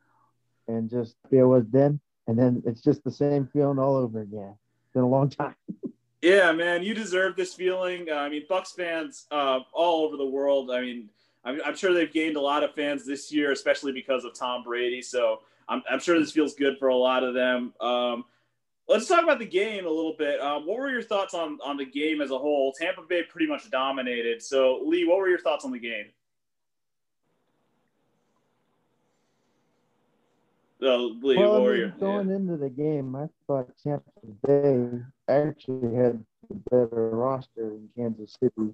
and 0.67 0.89
just 0.89 1.15
it 1.31 1.43
was 1.43 1.65
then, 1.69 1.99
and 2.27 2.37
then 2.37 2.63
it's 2.65 2.81
just 2.81 3.03
the 3.03 3.11
same 3.11 3.47
feeling 3.51 3.79
all 3.79 3.95
over 3.95 4.21
again. 4.21 4.55
It's 4.83 4.93
been 4.93 5.03
a 5.03 5.07
long 5.07 5.29
time. 5.29 5.55
yeah, 6.21 6.51
man, 6.51 6.83
you 6.83 6.93
deserve 6.93 7.35
this 7.35 7.53
feeling. 7.53 8.07
Uh, 8.09 8.15
I 8.15 8.29
mean, 8.29 8.43
Bucs 8.49 8.75
fans 8.75 9.25
uh, 9.31 9.59
all 9.73 10.05
over 10.05 10.17
the 10.17 10.25
world. 10.25 10.71
I 10.71 10.81
mean, 10.81 11.09
I'm, 11.43 11.59
I'm, 11.65 11.75
sure 11.75 11.93
they've 11.93 12.11
gained 12.11 12.35
a 12.35 12.41
lot 12.41 12.63
of 12.63 12.73
fans 12.73 13.05
this 13.05 13.31
year, 13.31 13.51
especially 13.51 13.91
because 13.91 14.25
of 14.25 14.33
Tom 14.33 14.63
Brady. 14.63 15.01
So 15.01 15.41
I'm, 15.69 15.83
I'm 15.89 15.99
sure 15.99 16.19
this 16.19 16.31
feels 16.31 16.55
good 16.55 16.77
for 16.77 16.89
a 16.89 16.95
lot 16.95 17.23
of 17.23 17.33
them. 17.33 17.73
Um, 17.79 18.25
Let's 18.89 19.05
talk 19.05 19.21
about 19.21 19.39
the 19.39 19.45
game 19.45 19.85
a 19.85 19.89
little 19.89 20.15
bit. 20.17 20.39
Um, 20.39 20.65
what 20.65 20.79
were 20.79 20.89
your 20.89 21.01
thoughts 21.01 21.33
on 21.33 21.59
on 21.61 21.75
the 21.75 21.85
game 21.85 22.21
as 22.21 22.31
a 22.31 22.37
whole? 22.37 22.71
Tampa 22.71 23.01
Bay 23.01 23.23
pretty 23.23 23.45
much 23.45 23.69
dominated. 23.69 24.41
So, 24.41 24.81
Leigh, 24.85 25.03
what 25.03 25.17
were 25.17 25.27
your 25.27 25.39
thoughts 25.39 25.65
on 25.65 25.71
the 25.71 25.79
game? 25.79 26.05
So, 30.87 31.15
Leigh, 31.21 31.37
well, 31.37 31.61
what 31.61 31.71
I 31.71 31.75
mean, 31.75 31.93
going 31.99 32.29
yeah. 32.29 32.35
into 32.35 32.57
the 32.57 32.69
game, 32.69 33.15
I 33.15 33.27
thought 33.45 33.69
Tampa 33.83 34.09
Bay 34.45 34.89
actually 35.27 35.95
had 35.95 36.23
a 36.49 36.53
better 36.69 37.09
roster 37.09 37.71
in 37.71 37.89
Kansas 37.95 38.35
City. 38.39 38.73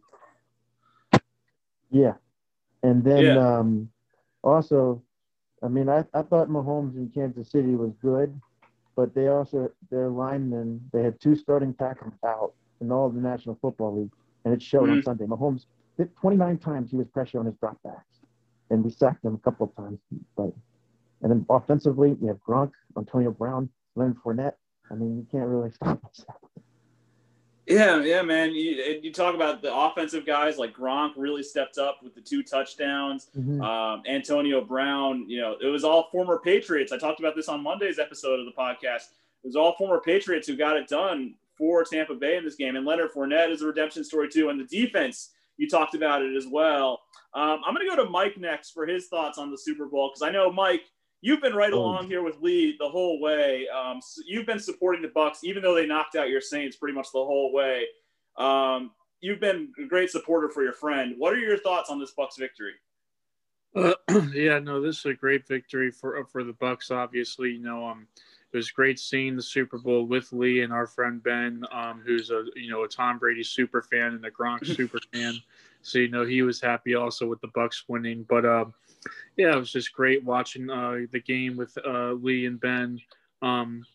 Yeah, 1.89 2.13
and 2.83 3.03
then 3.03 3.23
yeah. 3.23 3.57
um, 3.57 3.89
also, 4.43 5.01
I 5.63 5.67
mean, 5.69 5.89
I, 5.89 6.05
I 6.13 6.21
thought 6.21 6.49
Mahomes 6.49 6.95
in 6.95 7.09
Kansas 7.13 7.49
City 7.49 7.75
was 7.75 7.93
good 8.01 8.39
but 8.95 9.13
they 9.13 9.27
also 9.27 9.71
their 9.89 10.09
linemen 10.09 10.79
they 10.91 11.03
had 11.03 11.19
two 11.19 11.35
starting 11.35 11.73
tackles 11.73 12.13
out 12.25 12.53
in 12.81 12.91
all 12.91 13.07
of 13.07 13.15
the 13.15 13.21
National 13.21 13.57
Football 13.61 13.99
League, 13.99 14.11
and 14.45 14.53
it 14.53 14.61
showed 14.61 14.83
mm-hmm. 14.83 14.97
on 14.97 15.03
Sunday. 15.03 15.25
Mahomes 15.25 15.65
29 16.19 16.57
times 16.57 16.91
he 16.91 16.97
was 16.97 17.07
pressure 17.07 17.39
on 17.39 17.45
his 17.45 17.55
dropbacks, 17.55 18.21
and 18.69 18.83
we 18.83 18.91
sacked 18.91 19.23
him 19.23 19.35
a 19.35 19.37
couple 19.39 19.67
of 19.67 19.75
times. 19.75 19.99
But 20.35 20.51
and 21.23 21.31
then 21.31 21.45
offensively, 21.49 22.13
we 22.19 22.27
have 22.27 22.37
Gronk, 22.43 22.71
Antonio 22.97 23.31
Brown, 23.31 23.69
Leonard 23.95 24.17
Fournette. 24.23 24.53
I 24.91 24.95
mean, 24.95 25.17
you 25.17 25.27
can't 25.31 25.47
really 25.47 25.71
stop 25.75 26.03
us. 26.05 26.25
Yeah, 27.65 28.01
yeah, 28.01 28.21
man. 28.21 28.53
You, 28.53 28.99
you 29.01 29.13
talk 29.13 29.35
about 29.35 29.61
the 29.61 29.73
offensive 29.73 30.25
guys 30.25 30.57
like 30.57 30.75
Gronk 30.75 31.13
really 31.15 31.43
stepped 31.43 31.77
up 31.77 32.03
with 32.03 32.13
the 32.13 32.19
two 32.19 32.43
touchdowns. 32.43 33.27
Mm-hmm. 33.37 33.61
Um, 33.61 34.03
Antonio 34.05 34.61
Brown, 34.61 35.29
you 35.29 35.39
know, 35.39 35.55
it 35.61 35.67
was 35.67 35.85
all 35.85 36.09
former 36.11 36.39
Patriots. 36.39 36.91
I 36.91 36.97
talked 36.97 37.21
about 37.21 37.37
this 37.37 37.47
on 37.47 37.63
Monday's 37.63 37.99
episode 37.99 38.39
of 38.39 38.45
the 38.45 38.51
podcast. 38.51 39.11
It 39.43 39.47
was 39.47 39.55
all 39.55 39.75
former 39.77 40.01
Patriots 40.01 40.45
who 40.45 40.57
got 40.57 40.75
it 40.75 40.89
done 40.89 41.35
for 41.57 41.85
Tampa 41.85 42.15
Bay 42.15 42.35
in 42.35 42.43
this 42.43 42.55
game. 42.55 42.75
And 42.75 42.85
Leonard 42.85 43.13
Fournette 43.13 43.49
is 43.49 43.61
a 43.61 43.67
redemption 43.67 44.03
story 44.03 44.27
too. 44.27 44.49
And 44.49 44.59
the 44.59 44.65
defense, 44.65 45.29
you 45.55 45.69
talked 45.69 45.95
about 45.95 46.21
it 46.21 46.35
as 46.35 46.45
well. 46.45 46.99
Um, 47.33 47.61
I'm 47.65 47.73
going 47.73 47.87
to 47.87 47.95
go 47.95 48.03
to 48.03 48.09
Mike 48.09 48.37
next 48.37 48.71
for 48.71 48.85
his 48.85 49.07
thoughts 49.07 49.37
on 49.37 49.51
the 49.51 49.57
Super 49.57 49.85
Bowl 49.85 50.09
because 50.09 50.21
I 50.21 50.31
know 50.31 50.51
Mike 50.51 50.83
you've 51.23 51.41
been 51.41 51.55
right 51.55 51.71
oh. 51.73 51.79
along 51.79 52.07
here 52.07 52.21
with 52.21 52.35
Leigh 52.41 52.75
the 52.77 52.87
whole 52.87 53.19
way. 53.19 53.65
Um, 53.69 54.01
so 54.01 54.21
you've 54.27 54.45
been 54.45 54.59
supporting 54.59 55.01
the 55.01 55.07
Bucs, 55.07 55.37
even 55.43 55.63
though 55.63 55.73
they 55.73 55.85
knocked 55.85 56.15
out 56.15 56.29
your 56.29 56.41
Saints 56.41 56.75
pretty 56.75 56.93
much 56.93 57.07
the 57.13 57.23
whole 57.23 57.51
way. 57.51 57.85
Um, 58.37 58.91
you've 59.21 59.39
been 59.39 59.71
a 59.81 59.87
great 59.87 60.09
supporter 60.09 60.49
for 60.49 60.63
your 60.63 60.73
friend. 60.73 61.15
What 61.17 61.33
are 61.33 61.39
your 61.39 61.57
thoughts 61.57 61.89
on 61.89 61.97
this 61.97 62.11
Bucs 62.17 62.37
victory? 62.37 62.73
Uh, 63.73 63.93
yeah, 64.33 64.59
no, 64.59 64.81
this 64.81 64.99
is 64.99 65.05
a 65.05 65.13
great 65.13 65.47
victory 65.47 65.91
for 65.91 66.23
for 66.25 66.43
the 66.43 66.53
Bucs. 66.53 66.91
Obviously, 66.91 67.51
you 67.51 67.63
know, 67.63 67.87
um, 67.87 68.05
it 68.51 68.57
was 68.57 68.69
great 68.69 68.99
seeing 68.99 69.37
the 69.37 69.41
Super 69.41 69.79
Bowl 69.79 70.05
with 70.05 70.31
Leigh 70.33 70.59
and 70.59 70.73
our 70.73 70.85
friend 70.85 71.23
Ben, 71.23 71.63
um, 71.71 72.01
who's 72.05 72.31
a 72.31 72.43
you 72.55 72.69
know 72.69 72.83
a 72.83 72.87
Tom 72.87 73.17
Brady 73.17 73.43
super 73.43 73.81
fan 73.81 74.13
and 74.13 74.25
a 74.25 74.31
Gronk 74.31 74.65
super 74.65 74.99
fan. 75.13 75.35
So 75.85 75.99
you 75.99 76.07
know 76.07 76.25
he 76.25 76.43
was 76.43 76.61
happy 76.61 76.95
also 76.95 77.25
with 77.25 77.41
the 77.41 77.49
Bucs 77.49 77.83
winning. 77.89 78.25
But 78.29 78.45
uh, 78.45 78.63
yeah, 79.37 79.55
it 79.55 79.59
was 79.59 79.71
just 79.71 79.93
great 79.93 80.23
watching 80.23 80.69
uh, 80.69 80.99
the 81.11 81.19
game 81.19 81.57
with 81.57 81.77
uh, 81.85 82.13
Leigh 82.13 82.45
and 82.45 82.59
Ben. 82.59 82.99
Um, 83.41 83.85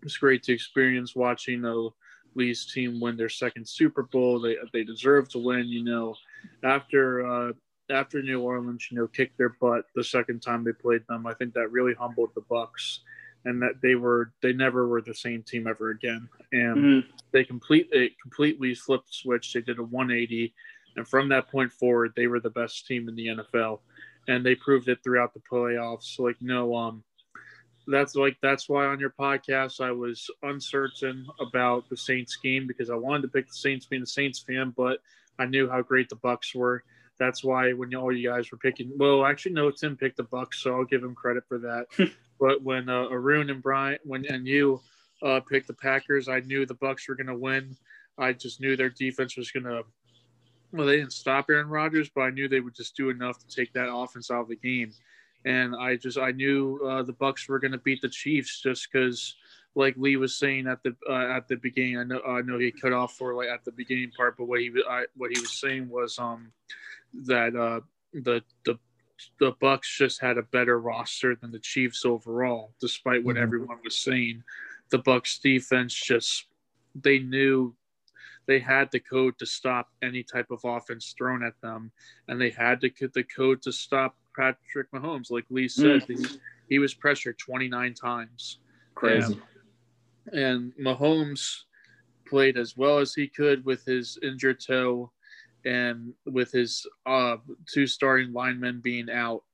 it 0.00 0.04
was 0.04 0.16
great 0.16 0.42
to 0.44 0.52
experience 0.52 1.16
watching 1.16 1.64
uh, 1.64 1.88
Leigh's 2.34 2.72
team 2.72 3.00
win 3.00 3.16
their 3.16 3.28
second 3.28 3.68
Super 3.68 4.04
Bowl. 4.04 4.40
They 4.40 4.56
they 4.72 4.84
deserve 4.84 5.28
to 5.30 5.38
win. 5.38 5.66
You 5.66 5.84
know, 5.84 6.14
after 6.62 7.26
uh, 7.26 7.52
after 7.90 8.22
New 8.22 8.40
Orleans, 8.40 8.88
you 8.90 8.98
know, 8.98 9.06
kicked 9.08 9.38
their 9.38 9.56
butt 9.60 9.86
the 9.94 10.04
second 10.04 10.40
time 10.40 10.64
they 10.64 10.72
played 10.72 11.02
them. 11.08 11.26
I 11.26 11.34
think 11.34 11.54
that 11.54 11.72
really 11.72 11.94
humbled 11.94 12.30
the 12.34 12.42
Bucs, 12.42 12.98
and 13.44 13.60
that 13.62 13.80
they 13.82 13.94
were 13.94 14.32
they 14.42 14.52
never 14.52 14.86
were 14.86 15.02
the 15.02 15.14
same 15.14 15.42
team 15.42 15.66
ever 15.66 15.90
again. 15.90 16.28
And 16.52 16.76
mm-hmm. 16.76 17.10
they 17.32 17.44
complete 17.44 17.90
they 17.92 18.12
completely 18.22 18.74
flipped 18.74 19.08
the 19.08 19.14
switch. 19.14 19.52
They 19.52 19.60
did 19.60 19.78
a 19.78 19.82
180, 19.82 20.54
and 20.96 21.06
from 21.06 21.28
that 21.30 21.50
point 21.50 21.72
forward, 21.72 22.12
they 22.16 22.26
were 22.26 22.40
the 22.40 22.50
best 22.50 22.86
team 22.86 23.08
in 23.08 23.16
the 23.16 23.26
NFL 23.26 23.80
and 24.28 24.44
they 24.44 24.54
proved 24.54 24.88
it 24.88 24.98
throughout 25.02 25.34
the 25.34 25.40
playoffs. 25.40 26.18
Like, 26.18 26.36
no, 26.40 26.76
um, 26.76 27.02
that's 27.88 28.14
like 28.14 28.36
that's 28.42 28.68
why 28.68 28.84
on 28.84 29.00
your 29.00 29.14
podcast 29.18 29.80
I 29.80 29.90
was 29.90 30.30
uncertain 30.42 31.26
about 31.40 31.88
the 31.88 31.96
Saints 31.96 32.36
game 32.36 32.66
because 32.66 32.90
I 32.90 32.94
wanted 32.94 33.22
to 33.22 33.28
pick 33.28 33.48
the 33.48 33.54
Saints 33.54 33.86
being 33.86 34.02
a 34.02 34.06
Saints 34.06 34.38
fan, 34.38 34.74
but 34.76 34.98
I 35.38 35.46
knew 35.46 35.68
how 35.68 35.80
great 35.82 36.10
the 36.10 36.16
Bucs 36.16 36.54
were. 36.54 36.84
That's 37.18 37.42
why 37.42 37.72
when 37.72 37.94
all 37.94 38.12
you 38.12 38.28
guys 38.28 38.52
were 38.52 38.58
picking, 38.58 38.92
well, 38.96 39.24
actually 39.24 39.52
no, 39.52 39.70
Tim 39.70 39.96
picked 39.96 40.18
the 40.18 40.24
Bucs, 40.24 40.54
so 40.56 40.76
I'll 40.76 40.84
give 40.84 41.02
him 41.02 41.14
credit 41.14 41.44
for 41.48 41.58
that. 41.58 41.86
but 42.40 42.62
when 42.62 42.88
uh, 42.88 43.08
Arun 43.10 43.50
and 43.50 43.62
Brian, 43.62 43.98
when 44.04 44.24
and 44.26 44.46
you 44.46 44.80
uh, 45.22 45.40
picked 45.40 45.66
the 45.66 45.74
Packers, 45.74 46.28
I 46.28 46.40
knew 46.40 46.66
the 46.66 46.74
Bucs 46.74 47.08
were 47.08 47.16
going 47.16 47.26
to 47.26 47.36
win. 47.36 47.76
I 48.18 48.34
just 48.34 48.60
knew 48.60 48.76
their 48.76 48.90
defense 48.90 49.36
was 49.36 49.50
going 49.50 49.64
to 49.64 49.84
well, 50.72 50.86
they 50.86 50.96
didn't 50.96 51.12
stop 51.12 51.46
Aaron 51.48 51.68
Rodgers, 51.68 52.10
but 52.14 52.22
I 52.22 52.30
knew 52.30 52.48
they 52.48 52.60
would 52.60 52.74
just 52.74 52.96
do 52.96 53.10
enough 53.10 53.38
to 53.38 53.46
take 53.54 53.72
that 53.72 53.92
offense 53.92 54.30
out 54.30 54.42
of 54.42 54.48
the 54.48 54.56
game. 54.56 54.92
And 55.44 55.74
I 55.74 55.96
just 55.96 56.18
I 56.18 56.32
knew 56.32 56.80
uh, 56.84 57.02
the 57.02 57.12
Bucs 57.12 57.48
were 57.48 57.58
going 57.58 57.72
to 57.72 57.78
beat 57.78 58.02
the 58.02 58.08
Chiefs 58.08 58.60
just 58.60 58.88
because, 58.90 59.36
like 59.74 59.94
Leigh 59.96 60.16
was 60.16 60.36
saying 60.36 60.66
at 60.66 60.82
the 60.82 60.94
uh, 61.08 61.36
at 61.36 61.48
the 61.48 61.56
beginning, 61.56 61.98
I 61.98 62.04
know 62.04 62.20
I 62.20 62.42
know 62.42 62.58
he 62.58 62.72
cut 62.72 62.92
off 62.92 63.14
for 63.14 63.34
like 63.34 63.48
at 63.48 63.64
the 63.64 63.72
beginning 63.72 64.10
part, 64.16 64.36
but 64.36 64.46
what 64.46 64.60
he 64.60 64.72
I, 64.88 65.04
what 65.16 65.30
he 65.32 65.40
was 65.40 65.52
saying 65.52 65.88
was 65.88 66.18
um 66.18 66.52
that 67.14 67.54
uh, 67.54 67.80
the 68.12 68.42
the 68.64 68.78
the 69.38 69.52
Bucs 69.52 69.96
just 69.96 70.20
had 70.20 70.38
a 70.38 70.42
better 70.42 70.80
roster 70.80 71.34
than 71.34 71.50
the 71.50 71.58
Chiefs 71.58 72.04
overall, 72.04 72.72
despite 72.80 73.24
what 73.24 73.36
mm-hmm. 73.36 73.44
everyone 73.44 73.78
was 73.82 73.96
saying. 73.96 74.42
The 74.90 74.98
Bucs 74.98 75.40
defense 75.40 75.94
just 75.94 76.46
they 76.94 77.18
knew 77.18 77.74
they 78.48 78.58
had 78.58 78.88
the 78.90 78.98
code 78.98 79.38
to 79.38 79.46
stop 79.46 79.88
any 80.02 80.22
type 80.22 80.50
of 80.50 80.60
offense 80.64 81.14
thrown 81.16 81.44
at 81.44 81.60
them, 81.60 81.92
and 82.26 82.40
they 82.40 82.48
had 82.48 82.80
to 82.80 82.88
get 82.88 83.12
the 83.12 83.22
code 83.22 83.60
to 83.62 83.70
stop 83.70 84.16
Patrick 84.34 84.90
Mahomes. 84.90 85.30
Like 85.30 85.44
Leigh 85.50 85.68
said, 85.68 86.00
mm. 86.02 86.18
he, 86.18 86.40
he, 86.70 86.78
was 86.78 86.94
pressured 86.94 87.38
29 87.38 87.92
times. 87.92 88.58
Crazy. 88.94 89.38
And, 90.32 90.42
and 90.42 90.72
Mahomes 90.80 91.64
played 92.26 92.56
as 92.56 92.74
well 92.74 92.98
as 92.98 93.12
he 93.12 93.28
could 93.28 93.66
with 93.66 93.84
his 93.84 94.18
injured 94.22 94.60
toe 94.66 95.12
and 95.66 96.14
with 96.24 96.50
his 96.50 96.86
uh, 97.04 97.36
two 97.70 97.86
starting 97.86 98.32
linemen 98.32 98.80
being 98.80 99.10
out. 99.10 99.44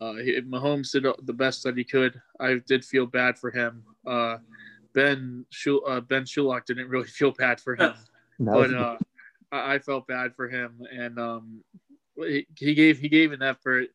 Uh, 0.00 0.14
he, 0.14 0.40
Mahomes 0.40 0.92
did 0.92 1.04
the 1.24 1.32
best 1.34 1.62
that 1.64 1.76
he 1.76 1.84
could. 1.84 2.18
I 2.40 2.54
did 2.66 2.86
feel 2.86 3.04
bad 3.04 3.38
for 3.38 3.50
him. 3.50 3.84
Uh, 4.06 4.38
Ben 4.94 5.44
Shul- 5.50 5.84
uh, 5.86 6.00
Ben 6.00 6.24
Sherlock 6.24 6.64
didn't 6.64 6.88
really 6.88 7.06
feel 7.18 7.32
bad 7.32 7.60
for 7.60 7.76
him 7.76 7.92
but 8.40 8.74
uh, 8.74 8.96
I, 9.52 9.74
I, 9.74 9.78
felt 9.78 10.06
bad 10.06 10.34
for 10.34 10.48
him, 10.48 10.82
and 10.90 11.18
um, 11.18 11.64
he, 12.16 12.46
he, 12.56 12.74
gave 12.74 12.98
he 12.98 13.08
gave 13.08 13.32
an 13.32 13.42
effort. 13.42 13.88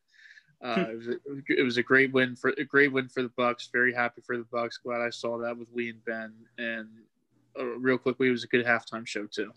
Uh, 0.64 0.86
it, 0.88 0.96
was 0.96 1.08
a, 1.08 1.16
it 1.48 1.62
was 1.62 1.76
a 1.76 1.82
great 1.82 2.12
win 2.12 2.34
for 2.36 2.54
a 2.56 2.64
great 2.64 2.92
win 2.92 3.08
for 3.08 3.22
the 3.22 3.28
Bucs. 3.30 3.70
Very 3.72 3.92
happy 3.92 4.22
for 4.24 4.36
the 4.36 4.44
Bucs. 4.44 4.82
Glad 4.82 5.00
I 5.00 5.10
saw 5.10 5.38
that 5.38 5.58
with 5.58 5.68
Leigh 5.74 5.90
and 5.90 6.04
Ben, 6.04 6.32
and 6.58 6.88
uh, 7.58 7.64
real 7.64 7.98
quickly, 7.98 8.28
it 8.28 8.32
was 8.32 8.44
a 8.44 8.48
good 8.48 8.64
halftime 8.64 9.06
show 9.06 9.26
too. 9.26 9.52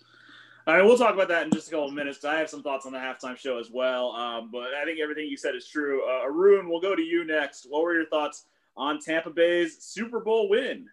All 0.68 0.76
right, 0.76 0.84
we'll 0.84 0.98
talk 0.98 1.14
about 1.14 1.30
that 1.30 1.46
in 1.46 1.52
just 1.52 1.68
a 1.68 1.72
couple 1.72 1.88
of 1.88 1.94
minutes. 1.94 2.24
I 2.26 2.38
have 2.38 2.50
some 2.50 2.62
thoughts 2.62 2.86
on 2.86 2.92
the 2.92 3.00
halftime 3.00 3.38
show 3.38 3.58
as 3.58 3.72
well, 3.72 4.12
um, 4.12 4.50
but 4.52 4.74
I 4.74 4.86
think 4.86 5.00
everything 5.00 5.28
you 5.28 5.38
said 5.38 5.56
is 5.56 5.68
true. 5.68 6.04
Uh, 6.04 6.26
Arun, 6.26 6.70
we'll 6.70 6.82
go 6.82 6.96
to 6.96 7.02
you 7.02 7.26
next. 7.26 7.66
What 7.70 7.84
were 7.84 7.96
your 7.96 8.06
thoughts 8.06 8.46
on 8.76 9.00
Tampa 9.00 9.32
Bay's 9.32 9.82
Super 9.84 10.20
Bowl 10.20 10.50
win? 10.50 10.88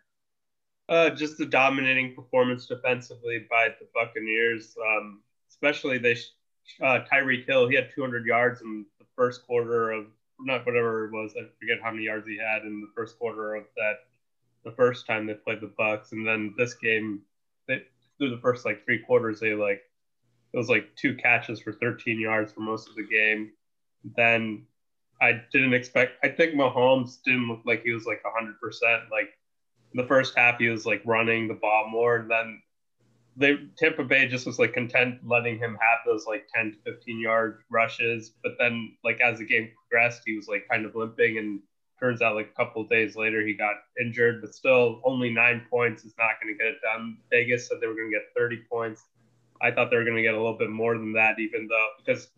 Uh, 0.88 1.11
just 1.11 1.37
the 1.37 1.46
dominating 1.46 2.14
performance 2.14 2.66
defensively 2.66 3.44
by 3.51 3.68
the 3.81 3.87
Buccaneers. 3.94 4.77
Um, 4.81 5.22
especially 5.49 5.99
they, 5.99 6.16
uh, 6.83 7.01
Tyreek 7.11 7.46
Hill, 7.46 7.68
he 7.68 7.75
had 7.75 7.90
200 7.94 8.25
yards 8.25 8.61
in 8.62 8.87
the 8.99 9.07
first 9.16 9.44
quarter 9.46 9.90
of 9.90 10.07
not 10.40 10.64
whatever 10.66 11.07
it 11.07 11.12
was. 11.12 11.35
I 11.37 11.44
forget 11.59 11.83
how 11.83 11.90
many 11.90 12.05
yards 12.05 12.27
he 12.27 12.38
had 12.38 12.62
in 12.62 12.81
the 12.81 12.90
first 12.94 13.18
quarter 13.18 13.55
of 13.55 13.64
that. 13.77 13.94
The 14.64 14.72
first 14.72 15.07
time 15.07 15.27
they 15.27 15.35
played 15.35 15.61
the 15.61 15.72
Bucs, 15.79 16.12
and 16.12 16.27
then 16.27 16.55
this 16.59 16.75
game, 16.75 17.22
they 17.68 17.83
through 18.18 18.31
the 18.31 18.40
first 18.40 18.64
like 18.64 18.85
three 18.85 18.99
quarters, 18.99 19.40
they 19.40 19.55
like 19.55 19.83
it 20.53 20.57
was 20.57 20.68
like 20.68 20.94
two 20.96 21.14
catches 21.14 21.61
for 21.61 21.72
13 21.72 22.20
yards 22.20 22.53
for 22.53 22.61
most 22.61 22.88
of 22.88 22.96
the 22.96 23.07
game. 23.07 23.53
Then 24.16 24.66
I 25.20 25.40
didn't 25.53 25.75
expect. 25.75 26.12
I 26.25 26.29
think 26.29 26.55
Mahomes 26.55 27.22
didn't 27.25 27.49
look 27.49 27.61
like 27.64 27.83
he 27.83 27.92
was 27.92 28.07
like 28.07 28.25
100. 28.25 28.61
percent 28.61 29.03
Like 29.11 29.38
the 29.94 30.07
first 30.07 30.37
half, 30.37 30.59
he 30.59 30.68
was 30.68 30.87
like 30.87 31.03
running 31.05 31.49
the 31.49 31.55
ball 31.55 31.88
more, 31.90 32.16
and 32.16 32.31
then 32.31 32.62
they 33.37 33.57
Tampa 33.77 34.05
Bay 34.05 34.27
just 34.27 34.46
was 34.46 34.59
like 34.59 34.72
content 34.72 35.20
letting 35.25 35.59
him 35.59 35.79
have 35.81 35.99
those 36.07 36.27
like 36.27 36.49
10 36.55 36.72
to 36.72 36.92
15 36.92 37.20
yard 37.20 37.62
rushes. 37.70 38.33
But 38.42 38.53
then 38.59 38.96
like 39.05 39.20
as 39.20 39.38
the 39.38 39.44
game 39.44 39.70
progressed, 39.77 40.22
he 40.25 40.37
was 40.37 40.49
like 40.49 40.66
kind 40.70 40.87
of 40.87 40.94
limping 40.94 41.38
and 41.38 41.61
turns 42.01 42.22
out 42.22 42.35
like 42.35 42.51
a 42.53 42.57
couple 42.57 42.85
days 42.85 43.16
later 43.16 43.46
he 43.46 43.55
got 43.55 43.75
injured, 44.01 44.40
but 44.40 44.55
still 44.55 45.01
only 45.05 45.31
nine 45.31 45.66
points 45.70 46.05
is 46.05 46.14
not 46.18 46.40
going 46.42 46.55
to 46.55 46.59
get 46.59 46.72
it 46.72 46.79
done. 46.83 47.18
Vegas 47.31 47.68
said 47.68 47.79
they 47.81 47.87
were 47.87 47.94
going 47.94 48.11
to 48.11 48.16
get 48.16 48.35
30 48.37 48.62
points. 48.70 49.05
I 49.62 49.70
thought 49.70 49.90
they 49.90 49.96
were 49.96 50.05
going 50.05 50.16
to 50.16 50.22
get 50.22 50.35
a 50.35 50.37
little 50.37 50.59
bit 50.59 50.70
more 50.70 50.96
than 50.96 51.12
that, 51.14 51.38
even 51.38 51.66
though 51.68 51.88
because 52.05 52.29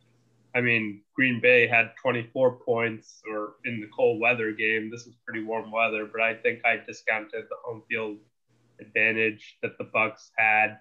I 0.58 0.60
mean 0.60 1.02
Green 1.14 1.40
Bay 1.40 1.66
had 1.66 1.92
24 2.02 2.58
points 2.64 3.22
or 3.30 3.54
in 3.64 3.80
the 3.80 3.88
cold 3.94 4.20
weather 4.20 4.52
game. 4.52 4.90
This 4.90 5.06
was 5.06 5.14
pretty 5.24 5.44
warm 5.44 5.70
weather, 5.70 6.08
but 6.10 6.20
I 6.20 6.34
think 6.34 6.64
I 6.64 6.78
discounted 6.84 7.44
the 7.48 7.56
home 7.64 7.82
field 7.88 8.18
advantage 8.80 9.58
that 9.62 9.78
the 9.78 9.84
Bucs 9.84 10.30
had. 10.36 10.78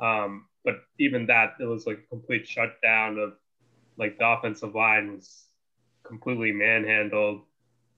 Um, 0.00 0.46
but 0.64 0.76
even 0.98 1.26
that, 1.26 1.54
it 1.60 1.64
was 1.64 1.86
like 1.86 1.98
a 1.98 2.08
complete 2.08 2.48
shutdown 2.48 3.18
of 3.18 3.34
like 3.96 4.18
the 4.18 4.26
offensive 4.26 4.74
line 4.74 5.14
was 5.14 5.44
completely 6.04 6.52
manhandled 6.52 7.42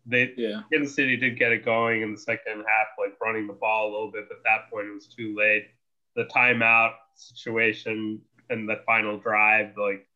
they 0.06 0.32
yeah. 0.36 0.62
Kansas 0.72 0.94
City 0.94 1.16
did 1.16 1.38
get 1.38 1.52
it 1.52 1.64
going 1.64 2.02
in 2.02 2.12
the 2.12 2.18
second 2.18 2.56
half, 2.56 2.88
like 2.98 3.16
running 3.20 3.46
the 3.46 3.52
ball 3.52 3.90
a 3.90 3.92
little 3.92 4.10
bit, 4.10 4.28
but 4.28 4.38
at 4.38 4.44
that 4.44 4.70
point 4.70 4.88
it 4.88 4.94
was 4.94 5.06
too 5.06 5.34
late. 5.36 5.68
The 6.16 6.24
timeout 6.24 6.94
situation 7.14 8.20
and 8.50 8.68
the 8.68 8.80
final 8.84 9.18
drive, 9.18 9.76
like, 9.76 10.06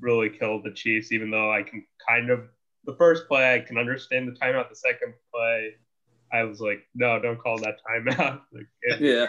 really 0.00 0.30
killed 0.30 0.64
the 0.64 0.72
Chiefs. 0.72 1.12
Even 1.12 1.30
though 1.30 1.52
I 1.52 1.62
can 1.62 1.84
kind 2.08 2.30
of 2.30 2.40
the 2.84 2.94
first 2.96 3.28
play 3.28 3.54
I 3.54 3.60
can 3.60 3.76
understand 3.78 4.28
the 4.28 4.32
timeout. 4.32 4.68
The 4.70 4.76
second 4.76 5.14
play, 5.34 5.74
I 6.32 6.44
was 6.44 6.60
like, 6.60 6.86
no, 6.94 7.20
don't 7.20 7.38
call 7.38 7.58
that 7.60 7.76
timeout. 7.88 8.40
like, 8.52 8.66
it 8.82 9.00
Yeah. 9.00 9.26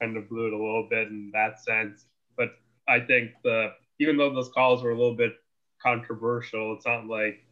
kind 0.00 0.16
of 0.16 0.28
blew 0.28 0.46
it 0.48 0.52
a 0.52 0.56
little 0.56 0.88
bit 0.90 1.08
in 1.08 1.30
that 1.34 1.60
sense. 1.62 2.06
But 2.36 2.50
I 2.88 3.00
think 3.00 3.32
the 3.44 3.72
even 3.98 4.16
though 4.16 4.32
those 4.32 4.48
calls 4.48 4.82
were 4.82 4.90
a 4.90 4.96
little 4.96 5.14
bit 5.16 5.34
controversial, 5.82 6.74
it's 6.74 6.86
not 6.86 7.06
like 7.06 7.44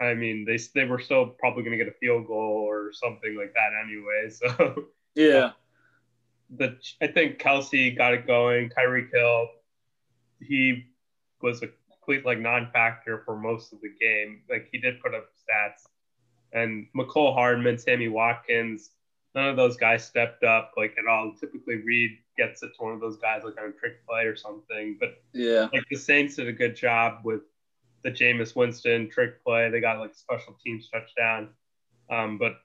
I 0.00 0.14
mean, 0.14 0.44
they 0.44 0.58
they 0.74 0.84
were 0.84 0.98
still 0.98 1.26
probably 1.26 1.62
going 1.62 1.78
to 1.78 1.84
get 1.84 1.92
a 1.92 1.96
field 1.98 2.26
goal 2.26 2.64
or 2.68 2.92
something 2.92 3.36
like 3.36 3.54
that 3.54 3.70
anyway. 3.84 4.30
So 4.30 4.86
Yeah. 5.14 5.52
the 6.56 6.76
I 7.00 7.06
think 7.06 7.38
Kelce 7.38 7.96
got 7.96 8.14
it 8.14 8.26
going. 8.26 8.70
Tyreek 8.70 9.10
Hill, 9.12 9.48
he 10.40 10.86
was 11.42 11.62
a 11.62 11.68
complete 11.90 12.24
like 12.24 12.38
non-factor 12.38 13.22
for 13.24 13.36
most 13.36 13.72
of 13.72 13.80
the 13.80 13.90
game. 14.00 14.42
Like 14.48 14.68
he 14.72 14.78
did 14.78 15.00
put 15.00 15.14
up 15.14 15.28
stats, 15.36 15.86
and 16.52 16.86
Mecole 16.96 17.34
Hardman, 17.34 17.78
Sammy 17.78 18.08
Watkins, 18.08 18.90
none 19.34 19.48
of 19.48 19.56
those 19.56 19.76
guys 19.76 20.04
stepped 20.04 20.44
up 20.44 20.72
like 20.76 20.94
at 20.98 21.06
all. 21.06 21.34
Typically, 21.38 21.76
Reid 21.76 22.18
gets 22.36 22.62
it 22.62 22.72
to 22.76 22.82
one 22.82 22.92
of 22.94 23.00
those 23.00 23.16
guys 23.16 23.42
like 23.44 23.60
on 23.60 23.68
a 23.68 23.72
trick 23.72 24.06
play 24.06 24.24
or 24.24 24.36
something. 24.36 24.96
But 24.98 25.22
Yeah. 25.32 25.68
like 25.72 25.84
the 25.90 25.96
Saints 25.96 26.36
did 26.36 26.48
a 26.48 26.52
good 26.52 26.76
job 26.76 27.24
with 27.24 27.42
the 28.02 28.10
Jameis 28.10 28.56
Winston 28.56 29.08
trick 29.10 29.42
play. 29.44 29.70
They 29.70 29.80
got 29.80 29.98
like 30.00 30.14
special 30.14 30.56
teams 30.64 30.88
touchdown. 30.90 31.50
Um, 32.10 32.36
but 32.36 32.56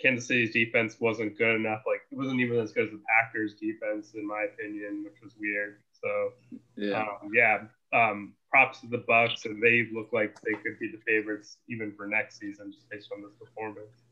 Kansas 0.00 0.26
City's 0.26 0.52
defense 0.52 0.98
wasn't 1.00 1.36
good 1.36 1.56
enough. 1.56 1.82
Like 1.86 2.00
it 2.10 2.16
wasn't 2.16 2.40
even 2.40 2.58
as 2.58 2.72
good 2.72 2.86
as 2.86 2.90
the 2.90 3.02
Packers 3.08 3.54
defense, 3.54 4.14
in 4.14 4.26
my 4.26 4.42
opinion, 4.44 5.04
which 5.04 5.20
was 5.22 5.34
weird. 5.38 5.80
So 6.00 6.32
Yeah. 6.76 7.00
um, 7.00 7.30
yeah, 7.34 7.64
um, 7.94 8.32
props 8.50 8.80
to 8.80 8.86
the 8.88 9.04
Bucs, 9.08 9.44
and 9.46 9.62
they 9.62 9.88
look 9.92 10.12
like 10.12 10.36
they 10.42 10.52
could 10.52 10.78
be 10.78 10.88
the 10.88 11.00
favorites 11.06 11.58
even 11.68 11.92
for 11.92 12.06
next 12.06 12.38
season, 12.38 12.72
just 12.72 12.88
based 12.90 13.10
on 13.14 13.22
this 13.22 13.32
performance. 13.38 14.02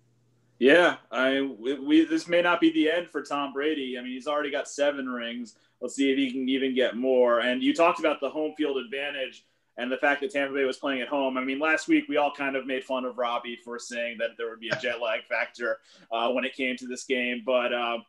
Yeah, 0.59 0.97
I 1.11 1.41
we, 1.41 1.75
we 1.75 2.05
this 2.05 2.29
may 2.29 2.41
not 2.41 2.61
be 2.61 2.71
the 2.71 2.91
end 2.91 3.09
for 3.09 3.23
Tom 3.23 3.53
Brady. 3.53 3.99
I 3.99 4.03
mean, 4.03 4.13
he's 4.13 4.29
already 4.29 4.51
got 4.51 4.69
seven 4.69 5.09
rings. 5.09 5.57
Let's 5.81 5.97
see 5.97 6.13
if 6.13 6.17
he 6.17 6.31
can 6.31 6.49
even 6.49 6.75
get 6.75 6.97
more. 6.97 7.41
And 7.41 7.63
you 7.63 7.75
talked 7.75 7.99
about 7.99 8.21
the 8.21 8.31
home 8.31 8.55
field 8.57 8.77
advantage 8.77 9.45
and 9.77 9.91
the 9.91 9.97
fact 9.97 10.21
that 10.21 10.31
Tampa 10.31 10.55
Bay 10.55 10.65
was 10.65 10.77
playing 10.77 11.01
at 11.01 11.09
home. 11.09 11.37
I 11.37 11.45
mean, 11.45 11.59
last 11.59 11.89
week 11.89 12.05
we 12.09 12.17
all 12.17 12.33
kind 12.33 12.55
of 12.55 12.67
made 12.67 12.85
fun 12.85 13.05
of 13.05 13.19
Robbie 13.19 13.59
for 13.65 13.79
saying 13.79 14.19
that 14.19 14.31
there 14.37 14.51
would 14.51 14.61
be 14.61 14.69
a 14.69 14.77
jet 14.77 15.01
lag 15.01 15.25
factor 15.29 15.79
uh, 16.13 16.29
when 16.31 16.45
it 16.45 16.55
came 16.55 16.77
to 16.77 16.87
this 16.87 17.05
game, 17.05 17.43
but 17.45 17.73
um, 17.75 18.05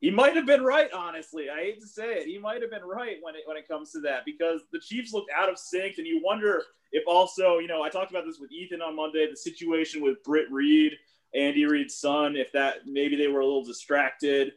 he 0.00 0.10
might 0.10 0.36
have 0.36 0.46
been 0.46 0.62
right. 0.62 0.90
Honestly, 0.92 1.50
I 1.50 1.58
hate 1.60 1.80
to 1.80 1.86
say 1.86 2.14
it, 2.14 2.26
he 2.26 2.38
might 2.38 2.62
have 2.62 2.70
been 2.70 2.84
right 2.84 3.16
when 3.20 3.34
it 3.34 3.42
when 3.46 3.56
it 3.56 3.68
comes 3.68 3.90
to 3.92 4.00
that 4.00 4.24
because 4.24 4.62
the 4.72 4.80
Chiefs 4.80 5.12
looked 5.12 5.30
out 5.36 5.48
of 5.48 5.58
sync, 5.58 5.98
and 5.98 6.06
you 6.06 6.20
wonder 6.24 6.62
if 6.92 7.04
also, 7.06 7.58
you 7.58 7.68
know, 7.68 7.82
I 7.82 7.88
talked 7.88 8.10
about 8.10 8.24
this 8.24 8.38
with 8.38 8.52
Ethan 8.52 8.80
on 8.80 8.96
Monday, 8.96 9.28
the 9.28 9.36
situation 9.36 10.02
with 10.02 10.22
Britt 10.24 10.50
Reid. 10.50 10.92
Andy 11.34 11.66
Reid's 11.66 11.94
son, 11.94 12.36
if 12.36 12.52
that 12.52 12.86
maybe 12.86 13.16
they 13.16 13.28
were 13.28 13.40
a 13.40 13.44
little 13.44 13.64
distracted. 13.64 14.52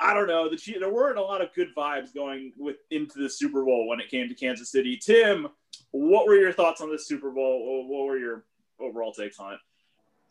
I 0.00 0.14
don't 0.14 0.28
know. 0.28 0.48
The 0.48 0.56
Chiefs, 0.56 0.78
there 0.80 0.92
weren't 0.92 1.18
a 1.18 1.22
lot 1.22 1.42
of 1.42 1.52
good 1.54 1.68
vibes 1.76 2.14
going 2.14 2.52
with 2.56 2.76
into 2.90 3.18
the 3.18 3.28
Super 3.28 3.64
Bowl 3.64 3.86
when 3.88 4.00
it 4.00 4.08
came 4.08 4.28
to 4.28 4.34
Kansas 4.34 4.70
City. 4.70 4.96
Tim, 4.96 5.48
what 5.90 6.26
were 6.26 6.36
your 6.36 6.52
thoughts 6.52 6.80
on 6.80 6.90
the 6.90 6.98
Super 6.98 7.30
Bowl? 7.30 7.86
What 7.88 8.06
were 8.06 8.16
your 8.16 8.44
overall 8.80 9.12
takes 9.12 9.38
on 9.38 9.54
it? 9.54 9.60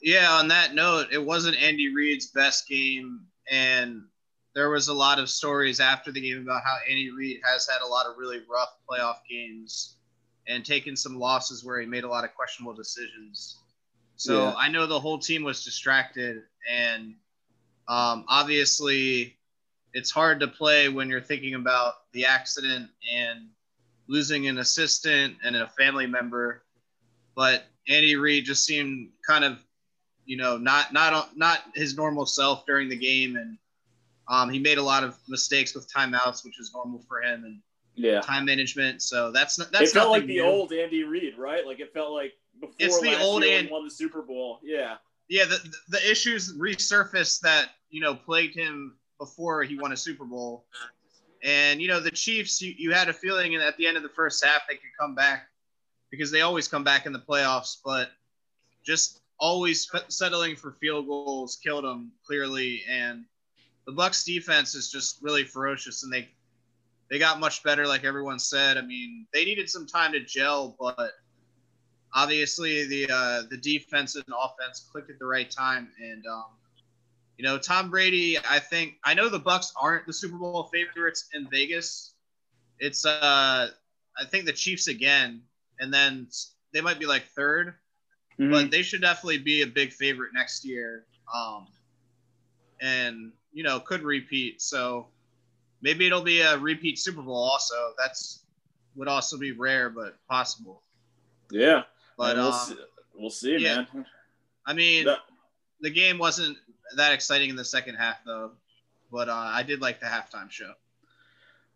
Yeah, 0.01 0.31
on 0.31 0.47
that 0.47 0.73
note, 0.73 1.07
it 1.11 1.23
wasn't 1.23 1.57
Andy 1.57 1.93
Reid's 1.93 2.27
best 2.27 2.67
game, 2.67 3.21
and 3.51 4.03
there 4.57 4.71
was 4.71 4.87
a 4.87 4.93
lot 4.93 5.19
of 5.19 5.29
stories 5.29 5.79
after 5.79 6.11
the 6.11 6.19
game 6.19 6.41
about 6.41 6.63
how 6.63 6.77
Andy 6.89 7.11
Reid 7.11 7.41
has 7.45 7.67
had 7.67 7.85
a 7.85 7.87
lot 7.87 8.07
of 8.07 8.17
really 8.17 8.39
rough 8.51 8.75
playoff 8.89 9.17
games 9.29 9.97
and 10.47 10.65
taken 10.65 10.95
some 10.95 11.19
losses 11.19 11.63
where 11.63 11.79
he 11.79 11.85
made 11.85 12.03
a 12.03 12.07
lot 12.07 12.23
of 12.23 12.33
questionable 12.33 12.73
decisions. 12.73 13.59
So 14.15 14.45
Yeah. 14.45 14.55
I 14.57 14.69
know 14.69 14.87
the 14.87 14.99
whole 14.99 15.19
team 15.19 15.43
was 15.43 15.63
distracted, 15.63 16.41
and 16.67 17.13
um, 17.87 18.25
obviously, 18.27 19.37
it's 19.93 20.09
hard 20.09 20.39
to 20.39 20.47
play 20.47 20.89
when 20.89 21.07
you're 21.07 21.21
thinking 21.21 21.53
about 21.53 21.93
the 22.13 22.25
accident 22.25 22.89
and 23.13 23.49
losing 24.07 24.47
an 24.47 24.57
assistant 24.57 25.37
and 25.43 25.55
a 25.55 25.67
family 25.67 26.07
member. 26.07 26.63
But 27.35 27.67
Andy 27.87 28.15
Reid 28.15 28.45
just 28.45 28.65
seemed 28.65 29.11
kind 29.27 29.45
of, 29.45 29.59
you 30.25 30.37
know, 30.37 30.57
not 30.57 30.93
not 30.93 31.37
not 31.37 31.59
his 31.75 31.95
normal 31.95 32.25
self 32.25 32.65
during 32.65 32.89
the 32.89 32.97
game, 32.97 33.35
and 33.35 33.59
um, 34.29 34.49
he 34.49 34.59
made 34.59 34.77
a 34.77 34.83
lot 34.83 35.03
of 35.03 35.17
mistakes 35.27 35.73
with 35.73 35.91
timeouts, 35.91 36.43
which 36.43 36.59
is 36.59 36.71
normal 36.73 36.99
for 37.07 37.21
him, 37.21 37.43
and 37.45 37.59
Yeah, 37.95 38.21
time 38.21 38.45
management. 38.45 39.01
So 39.01 39.31
that's 39.31 39.57
not 39.57 39.71
that's 39.71 39.91
it 39.91 39.93
felt 39.93 40.11
like 40.11 40.25
the 40.25 40.35
new. 40.35 40.43
old 40.43 40.73
Andy 40.73 41.03
Reid, 41.03 41.37
right? 41.37 41.65
Like 41.65 41.79
it 41.79 41.93
felt 41.93 42.11
like 42.11 42.33
before 42.59 42.73
It's 42.79 42.99
the 42.99 43.19
old 43.21 43.43
year 43.43 43.59
Andy- 43.59 43.71
won 43.71 43.83
the 43.85 43.91
Super 43.91 44.21
Bowl. 44.21 44.59
Yeah, 44.63 44.97
yeah, 45.29 45.45
the, 45.45 45.59
the 45.89 46.09
issues 46.11 46.53
resurfaced 46.57 47.41
that 47.41 47.69
you 47.89 48.01
know 48.01 48.15
plagued 48.15 48.55
him 48.55 48.97
before 49.19 49.63
he 49.63 49.77
won 49.79 49.91
a 49.91 49.97
Super 49.97 50.25
Bowl, 50.25 50.65
and 51.43 51.81
you 51.81 51.87
know 51.87 51.99
the 51.99 52.11
Chiefs. 52.11 52.61
You, 52.61 52.73
you 52.77 52.91
had 52.93 53.09
a 53.09 53.13
feeling 53.13 53.55
at 53.55 53.77
the 53.77 53.87
end 53.87 53.97
of 53.97 54.03
the 54.03 54.09
first 54.09 54.43
half 54.43 54.61
they 54.67 54.75
could 54.75 54.91
come 54.99 55.15
back 55.15 55.47
because 56.11 56.31
they 56.31 56.41
always 56.41 56.67
come 56.67 56.83
back 56.83 57.05
in 57.05 57.13
the 57.13 57.19
playoffs, 57.19 57.77
but 57.83 58.09
just 58.85 59.21
always 59.39 59.89
settling 60.07 60.55
for 60.55 60.71
field 60.79 61.05
goals 61.07 61.59
killed 61.63 61.83
them 61.83 62.11
clearly. 62.25 62.83
And 62.89 63.25
the 63.87 63.93
Bucs 63.93 64.25
defense 64.25 64.75
is 64.75 64.91
just 64.91 65.19
really 65.23 65.43
ferocious, 65.43 66.03
and 66.03 66.13
they 66.13 66.29
they 67.09 67.17
got 67.19 67.39
much 67.39 67.63
better, 67.63 67.87
like 67.87 68.03
everyone 68.03 68.37
said. 68.37 68.77
I 68.77 68.81
mean, 68.81 69.25
they 69.33 69.45
needed 69.45 69.69
some 69.69 69.87
time 69.87 70.11
to 70.11 70.19
gel, 70.19 70.75
but 70.79 71.13
obviously 72.13 72.85
the 72.85 73.09
uh, 73.11 73.43
the 73.49 73.57
defense 73.57 74.15
and 74.15 74.25
offense 74.27 74.87
clicked 74.91 75.09
at 75.09 75.19
the 75.19 75.25
right 75.25 75.49
time. 75.49 75.89
And 76.01 76.25
um, 76.27 76.45
you 77.37 77.45
know, 77.45 77.57
Tom 77.57 77.89
Brady, 77.89 78.37
I 78.37 78.59
think 78.59 78.95
I 79.05 79.13
know 79.13 79.29
the 79.29 79.39
Bucs 79.39 79.71
aren't 79.79 80.05
the 80.05 80.13
Super 80.13 80.37
Bowl 80.37 80.69
favorites 80.73 81.29
in 81.33 81.47
Vegas. 81.49 82.15
It's 82.79 83.05
uh, 83.05 83.69
I 84.19 84.25
think 84.25 84.45
the 84.45 84.53
Chiefs 84.53 84.87
again, 84.87 85.41
and 85.79 85.93
then 85.93 86.27
they 86.73 86.81
might 86.81 86.99
be 86.99 87.05
like 87.05 87.25
third, 87.35 87.75
Mm-hmm. 88.39 88.51
but 88.51 88.69
they 88.69 88.83
should 88.83 89.01
definitely 89.01 89.39
be 89.39 89.63
a 89.63 89.65
big 89.67 89.91
favorite 89.91 90.31
next 90.31 90.63
year. 90.63 91.07
Um, 91.35 91.65
and 92.79 93.31
you 93.57 93.63
know, 93.63 93.79
could 93.79 94.03
repeat. 94.03 94.61
So 94.61 95.07
maybe 95.81 96.05
it'll 96.05 96.21
be 96.21 96.41
a 96.41 96.59
repeat 96.59 96.99
Super 96.99 97.23
Bowl. 97.23 97.35
Also, 97.35 97.73
that's 97.97 98.43
would 98.95 99.07
also 99.07 99.35
be 99.35 99.51
rare, 99.51 99.89
but 99.89 100.15
possible. 100.27 100.83
Yeah, 101.49 101.83
But 102.17 102.35
we'll 102.35 102.51
um, 102.53 102.67
see, 102.67 102.75
we'll 103.15 103.29
see 103.31 103.57
yeah. 103.57 103.85
man. 103.93 104.05
I 104.67 104.73
mean, 104.73 105.05
That- 105.05 105.21
the 105.81 105.89
game 105.89 106.19
wasn't 106.19 106.55
that 106.97 107.13
exciting 107.13 107.49
in 107.49 107.55
the 107.55 107.65
second 107.65 107.95
half, 107.95 108.23
though. 108.23 108.51
But 109.11 109.27
uh, 109.27 109.33
I 109.33 109.63
did 109.63 109.81
like 109.81 109.99
the 109.99 110.05
halftime 110.05 110.51
show. 110.51 110.73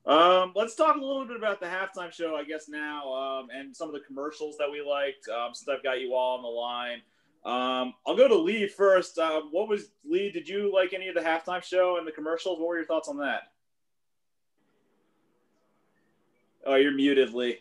Um, 0.06 0.52
let's 0.56 0.76
talk 0.76 0.98
a 0.98 1.00
little 1.00 1.26
bit 1.26 1.38
about 1.38 1.60
the 1.60 1.68
halftime 1.68 2.12
show, 2.12 2.36
I 2.36 2.44
guess 2.44 2.68
now, 2.70 3.12
um, 3.14 3.50
and 3.52 3.76
some 3.76 3.88
of 3.88 3.94
the 3.94 4.02
commercials 4.02 4.56
that 4.58 4.70
we 4.72 4.82
liked. 4.82 5.28
Um, 5.30 5.54
since 5.56 5.68
I've 5.68 5.82
got 5.84 6.00
you 6.00 6.14
all 6.14 6.38
on 6.38 6.44
the 6.44 6.50
line, 6.50 7.02
um, 7.44 7.94
I'll 8.06 8.16
go 8.16 8.28
to 8.28 8.36
Leigh 8.36 8.68
first. 8.68 9.18
Um, 9.18 9.50
what 9.52 9.68
was 9.68 9.90
Leigh? 10.06 10.32
Did 10.32 10.48
you 10.48 10.72
like 10.74 10.94
any 10.94 11.08
of 11.08 11.16
the 11.16 11.22
halftime 11.22 11.64
show 11.64 11.98
and 11.98 12.08
the 12.08 12.12
commercials? 12.12 12.60
What 12.60 12.68
were 12.68 12.78
your 12.78 12.86
thoughts 12.86 13.10
on 13.10 13.18
that? 13.18 13.44
Oh, 16.66 16.76
you're 16.76 16.94
muted, 16.94 17.34
Leigh. 17.34 17.60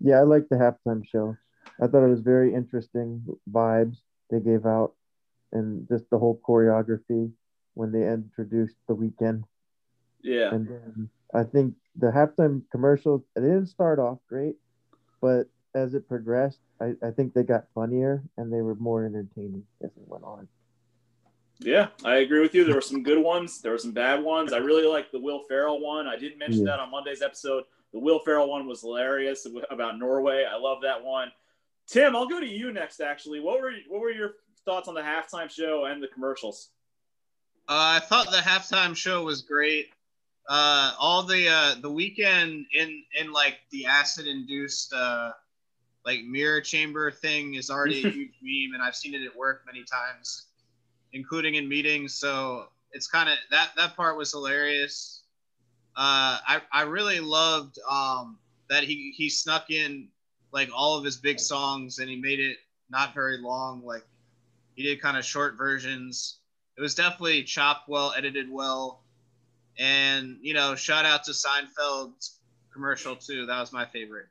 Yeah, 0.00 0.18
I 0.18 0.22
liked 0.22 0.48
the 0.48 0.56
halftime 0.56 1.06
show. 1.06 1.36
I 1.80 1.86
thought 1.86 2.04
it 2.04 2.10
was 2.10 2.20
very 2.20 2.54
interesting 2.54 3.22
vibes 3.50 3.98
they 4.30 4.40
gave 4.40 4.64
out, 4.64 4.94
and 5.52 5.86
just 5.88 6.08
the 6.10 6.18
whole 6.18 6.40
choreography 6.46 7.30
when 7.74 7.92
they 7.92 8.08
introduced 8.10 8.76
the 8.88 8.96
Weeknd. 8.96 9.44
Yeah, 10.22 10.54
And 10.54 10.68
then 10.68 11.08
I 11.34 11.44
think 11.44 11.74
the 11.96 12.08
halftime 12.08 12.62
commercials 12.70 13.22
they 13.34 13.42
didn't 13.42 13.66
start 13.66 13.98
off 13.98 14.18
great, 14.28 14.56
but 15.20 15.44
as 15.74 15.94
it 15.94 16.08
progressed, 16.08 16.58
I, 16.80 16.94
I 17.02 17.10
think 17.10 17.32
they 17.34 17.42
got 17.42 17.66
funnier 17.74 18.22
and 18.36 18.52
they 18.52 18.60
were 18.60 18.74
more 18.74 19.04
entertaining 19.04 19.64
as 19.82 19.90
it 19.90 20.02
went 20.06 20.24
on. 20.24 20.48
yeah, 21.60 21.88
I 22.04 22.16
agree 22.16 22.40
with 22.40 22.54
you. 22.54 22.64
There 22.64 22.74
were 22.74 22.80
some 22.80 23.02
good 23.02 23.22
ones. 23.22 23.60
There 23.60 23.72
were 23.72 23.78
some 23.78 23.92
bad 23.92 24.22
ones. 24.22 24.52
I 24.52 24.58
really 24.58 24.86
liked 24.86 25.12
the 25.12 25.20
Will 25.20 25.44
Ferrell 25.48 25.80
one. 25.80 26.06
I 26.08 26.16
didn't 26.16 26.38
mention 26.38 26.60
Yeah. 26.66 26.72
that 26.72 26.80
on 26.80 26.90
Monday's 26.90 27.22
episode. 27.22 27.64
The 27.92 27.98
Will 27.98 28.18
Ferrell 28.20 28.48
one 28.48 28.66
was 28.66 28.80
hilarious 28.80 29.46
about 29.70 29.98
Norway. 29.98 30.44
I 30.50 30.56
love 30.56 30.78
that 30.82 31.02
one. 31.04 31.30
Tim, 31.86 32.14
I'll 32.16 32.28
go 32.28 32.40
to 32.40 32.46
you 32.46 32.72
next. 32.72 33.00
Actually, 33.00 33.40
what 33.40 33.60
were 33.60 33.72
what 33.88 34.00
were 34.00 34.10
your 34.12 34.34
thoughts 34.64 34.88
on 34.88 34.94
the 34.94 35.00
halftime 35.00 35.50
show 35.50 35.86
and 35.86 36.02
the 36.02 36.06
commercials? 36.08 36.70
Uh, 37.68 37.98
I 37.98 38.00
thought 38.00 38.30
the 38.30 38.38
halftime 38.38 38.96
show 38.96 39.24
was 39.24 39.42
great. 39.42 39.90
Uh, 40.48 40.92
all 40.98 41.22
the 41.22 41.48
uh, 41.48 41.74
the 41.80 41.90
Weeknd 41.90 42.66
in 42.74 43.02
in 43.18 43.32
like 43.32 43.58
the 43.70 43.86
acid 43.86 44.26
induced 44.26 44.92
uh, 44.92 45.30
like 46.04 46.22
mirror 46.24 46.60
chamber 46.60 47.10
thing 47.10 47.54
is 47.54 47.70
already 47.70 48.04
a 48.04 48.10
huge 48.10 48.34
meme, 48.42 48.74
and 48.74 48.82
I've 48.82 48.96
seen 48.96 49.14
it 49.14 49.24
at 49.24 49.36
work 49.36 49.62
many 49.66 49.84
times, 49.84 50.46
including 51.12 51.54
in 51.54 51.68
meetings. 51.68 52.14
So 52.14 52.66
it's 52.92 53.06
kind 53.06 53.28
of 53.28 53.36
that 53.50 53.70
that 53.76 53.96
part 53.96 54.16
was 54.16 54.32
hilarious. 54.32 55.22
Uh, 55.96 56.38
I 56.46 56.62
I 56.72 56.82
really 56.82 57.20
loved 57.20 57.78
um, 57.88 58.38
that 58.68 58.82
he 58.84 59.12
he 59.16 59.28
snuck 59.28 59.70
in 59.70 60.08
like 60.52 60.68
all 60.74 60.98
of 60.98 61.04
his 61.04 61.16
big 61.16 61.38
songs 61.38 62.00
and 62.00 62.08
he 62.08 62.16
made 62.16 62.40
it 62.40 62.56
not 62.90 63.14
very 63.14 63.38
long. 63.38 63.82
Like 63.84 64.04
he 64.74 64.82
did 64.82 65.00
kind 65.00 65.16
of 65.16 65.24
short 65.24 65.56
versions 65.56 66.40
it 66.80 66.82
was 66.82 66.94
definitely 66.94 67.42
chopped 67.42 67.90
well, 67.90 68.14
edited 68.16 68.50
well, 68.50 68.99
and 69.80 70.36
you 70.42 70.54
know, 70.54 70.76
shout 70.76 71.04
out 71.04 71.24
to 71.24 71.32
Seinfeld's 71.32 72.38
commercial 72.72 73.16
too. 73.16 73.46
That 73.46 73.58
was 73.58 73.72
my 73.72 73.86
favorite. 73.86 74.26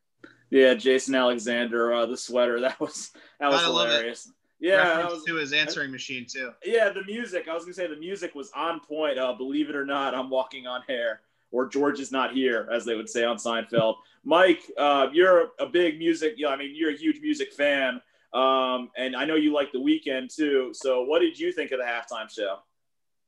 Yeah, 0.51 0.73
Jason 0.75 1.15
Alexander, 1.15 1.93
uh, 1.93 2.05
the 2.05 2.15
sweater 2.15 2.59
that 2.61 2.79
was 2.79 3.11
that 3.41 3.49
was 3.49 3.61
Gotta 3.61 3.73
love 3.73 3.87
it. 3.89 3.91
hilarious. 3.93 4.31
Yeah, 4.61 4.75
Reference 4.97 5.13
was, 5.13 5.23
to 5.23 5.35
his 5.35 5.53
answering 5.53 5.89
machine 5.91 6.25
too. 6.29 6.51
yeah. 6.65 6.89
The 6.89 7.03
music. 7.05 7.47
I 7.49 7.53
was 7.53 7.63
gonna 7.63 7.73
say 7.73 7.87
the 7.87 7.95
music 7.95 8.35
was 8.35 8.51
on 8.55 8.79
point. 8.81 9.17
Uh, 9.17 9.33
Believe 9.33 9.69
it 9.69 9.75
or 9.75 9.85
not, 9.85 10.13
I'm 10.13 10.29
walking 10.29 10.67
on 10.67 10.81
hair, 10.87 11.21
or 11.51 11.65
George 11.67 11.99
is 11.99 12.11
not 12.11 12.33
here, 12.33 12.67
as 12.71 12.85
they 12.85 12.95
would 12.95 13.09
say 13.09 13.23
on 13.23 13.37
Seinfeld. 13.37 13.95
Mike, 14.25 14.69
uh, 14.77 15.07
you're 15.13 15.51
a 15.59 15.65
big 15.65 15.97
music. 15.97 16.33
Yeah, 16.37 16.49
I 16.49 16.57
mean, 16.57 16.73
you're 16.75 16.91
a 16.91 16.97
huge 16.97 17.21
music 17.21 17.53
fan. 17.53 18.01
Um, 18.33 18.91
and 18.97 19.15
I 19.15 19.25
know 19.25 19.35
you 19.35 19.53
like 19.53 19.71
the 19.71 19.79
Weeknd 19.79 20.33
too. 20.35 20.71
So, 20.73 21.03
what 21.03 21.19
did 21.19 21.39
you 21.39 21.51
think 21.53 21.71
of 21.71 21.79
the 21.79 21.85
halftime 21.85 22.29
show? 22.29 22.57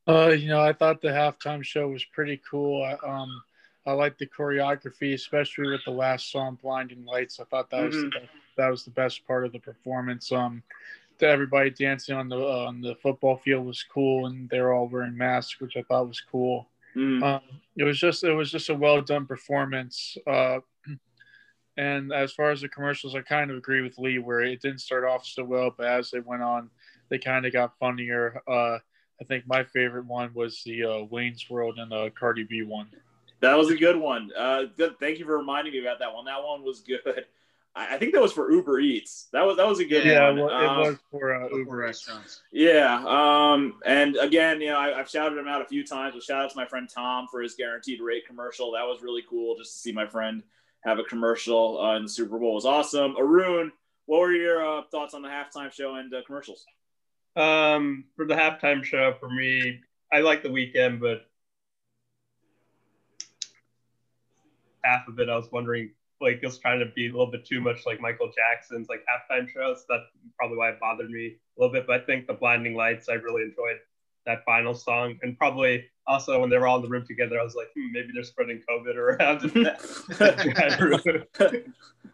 Uh, 0.08 0.30
you 0.30 0.48
know, 0.48 0.60
I 0.62 0.74
thought 0.74 1.02
the 1.02 1.10
halftime 1.10 1.64
show 1.64 1.88
was 1.88 2.04
pretty 2.06 2.42
cool. 2.50 2.84
I, 2.84 2.94
um, 3.08 3.44
I 3.86 3.94
liked 3.94 4.20
the 4.20 4.28
choreography, 4.28 5.14
especially 5.14 5.70
with 5.70 5.84
the 5.86 5.92
last 5.92 6.32
song, 6.32 6.58
"Blinding 6.62 7.06
Lights." 7.06 7.40
I 7.40 7.44
thought 7.46 7.70
that 7.70 7.84
was 7.86 7.96
the 7.96 8.08
Mhm. 8.08 8.14
best, 8.14 8.32
that 8.58 8.70
was 8.70 8.86
the 8.86 8.92
best 8.92 9.26
part 9.26 9.46
of 9.46 9.52
the 9.52 9.60
performance. 9.60 10.32
Um, 10.32 10.64
to 11.20 11.28
everybody 11.28 11.70
dancing 11.70 12.16
on 12.16 12.30
the 12.30 12.38
uh, 12.38 12.66
on 12.66 12.82
the 12.82 12.96
football 12.96 13.38
field 13.38 13.66
was 13.66 13.84
cool, 13.84 14.26
and 14.26 14.50
they're 14.50 14.74
all 14.74 14.88
wearing 14.88 15.16
masks, 15.16 15.60
which 15.60 15.78
I 15.78 15.84
thought 15.84 16.08
was 16.08 16.20
cool. 16.20 16.68
Mm, 16.96 17.24
Um, 17.24 17.42
it 17.76 17.84
was 17.84 18.00
just 18.00 18.24
it 18.24 18.34
was 18.34 18.52
just 18.52 18.70
a 18.70 18.76
well 18.76 19.02
done 19.02 19.28
performance. 19.28 20.18
Uh, 20.26 20.60
and 21.78 22.12
as 22.12 22.34
far 22.34 22.52
as 22.52 22.62
the 22.62 22.70
commercials, 22.70 23.16
I 23.16 23.22
kind 23.22 23.50
of 23.50 23.58
agree 23.58 23.82
with 23.82 23.98
Leigh 23.98 24.18
where 24.20 24.42
it 24.42 24.62
didn't 24.62 24.80
start 24.82 25.06
off 25.06 25.26
so 25.26 25.44
well, 25.44 25.72
but 25.76 25.86
as 25.86 26.12
they 26.12 26.20
went 26.20 26.42
on, 26.42 26.70
they 27.10 27.18
kind 27.18 27.46
of 27.46 27.54
got 27.54 27.78
funnier. 27.78 28.42
Uh, 28.48 28.80
I 29.22 29.24
think 29.24 29.48
my 29.48 29.64
favorite 29.64 30.06
one 30.06 30.34
was 30.34 30.64
the 30.66 30.84
uh, 30.84 31.04
Wayne's 31.04 31.48
World 31.50 31.78
and 31.78 31.92
the 31.92 32.10
Cardi 32.20 32.44
B 32.44 32.64
one. 32.64 32.88
that 33.42 33.56
was 33.56 33.70
a 33.70 33.76
good 33.76 33.96
one. 33.96 34.32
Uh, 34.36 34.64
good. 34.76 35.00
Thank 35.00 35.20
you 35.20 35.26
for 35.26 35.38
reminding 35.38 35.74
me 35.74 35.80
about 35.80 36.00
that 36.00 36.14
one. 36.14 36.26
That 36.26 36.44
one 36.44 36.64
was 36.64 36.80
good. 36.82 37.00
I, 37.76 37.96
I 37.96 37.98
think 38.00 38.14
that 38.14 38.22
was 38.22 38.34
for 38.34 38.52
Uber 38.52 38.80
Eats. 38.80 39.28
That 39.32 39.44
was 39.46 39.58
that 39.58 39.68
was 39.68 39.80
a 39.80 39.86
good 39.86 40.04
Yeah, 40.04 40.28
one. 40.32 40.40
well, 40.40 40.50
it 40.50 40.66
Um, 40.68 40.78
was 40.80 40.98
for 41.12 41.34
uh, 41.36 41.50
Uber. 41.56 41.76
Restaurants. 41.78 42.42
Yeah. 42.52 43.04
Um, 43.08 43.80
and 43.86 44.18
again, 44.18 44.60
you 44.60 44.68
know, 44.70 44.78
I, 44.80 45.00
I've 45.00 45.10
shouted 45.10 45.38
him 45.38 45.48
out 45.48 45.62
a 45.62 45.66
few 45.66 45.86
times. 45.86 46.16
But 46.16 46.24
shout 46.24 46.44
out 46.44 46.50
to 46.50 46.58
my 46.58 46.66
friend 46.66 46.90
Tom 46.90 47.28
for 47.30 47.42
his 47.42 47.54
guaranteed 47.56 48.02
rate 48.02 48.26
commercial. 48.28 48.72
That 48.72 48.84
was 48.88 49.02
really 49.04 49.24
cool 49.30 49.56
just 49.56 49.74
to 49.74 49.78
see 49.80 49.92
my 49.92 50.08
friend 50.08 50.42
have 50.84 50.98
a 50.98 51.04
commercial 51.04 51.80
uh, 51.80 51.96
in 51.96 52.04
the 52.04 52.10
Super 52.10 52.40
Bowl. 52.40 52.52
It 52.54 52.56
was 52.56 52.66
awesome. 52.66 53.16
Arun, 53.20 53.72
what 54.08 54.20
were 54.20 54.34
your 54.34 54.66
uh, 54.68 54.82
thoughts 54.92 55.14
on 55.14 55.22
the 55.22 55.30
halftime 55.30 55.72
show 55.72 55.94
and 55.96 56.12
uh, 56.14 56.22
commercials? 56.26 56.66
Um, 57.36 58.06
for 58.16 58.26
the 58.26 58.36
halftime 58.36 58.84
show, 58.84 59.16
for 59.20 59.30
me, 59.30 59.80
I 60.12 60.20
like 60.20 60.44
the 60.44 60.50
Weeknd, 60.50 61.00
but 61.00 61.26
half 64.84 65.08
of 65.08 65.20
it, 65.20 65.30
I 65.30 65.36
was 65.36 65.52
wondering, 65.52 65.92
like, 66.20 66.40
it 66.42 66.46
was 66.46 66.60
trying 66.60 66.80
to 66.80 66.88
be 66.88 67.08
a 67.08 67.12
little 67.12 67.32
bit 67.32 67.46
too 67.46 67.62
much 67.62 67.86
like 67.86 68.02
Michael 68.02 68.32
Jackson's 68.36 68.90
like 68.90 69.04
halftime 69.06 69.48
shows. 69.50 69.86
That's 69.88 70.04
probably 70.38 70.58
why 70.58 70.70
it 70.70 70.80
bothered 70.80 71.10
me 71.10 71.38
a 71.58 71.62
little 71.62 71.74
bit. 71.74 71.88
But 71.88 72.02
I 72.02 72.06
think 72.06 72.28
the 72.28 72.34
Blinding 72.34 72.76
Lights, 72.76 73.08
I 73.10 73.14
really 73.14 73.44
enjoyed 73.44 73.78
that 74.26 74.44
final 74.46 74.74
song, 74.74 75.18
and 75.22 75.38
probably 75.38 75.86
also 76.08 76.40
when 76.40 76.50
they 76.50 76.58
were 76.58 76.68
all 76.68 76.78
in 76.78 76.84
the 76.84 76.90
room 76.90 77.06
together, 77.06 77.40
I 77.40 77.44
was 77.44 77.56
like, 77.56 77.68
hmm, 77.76 77.92
maybe 77.92 78.10
they're 78.14 78.24
spreading 78.24 78.62
COVID 78.70 78.96
around. 79.04 79.44
in 79.56 79.64
that- 79.64 79.82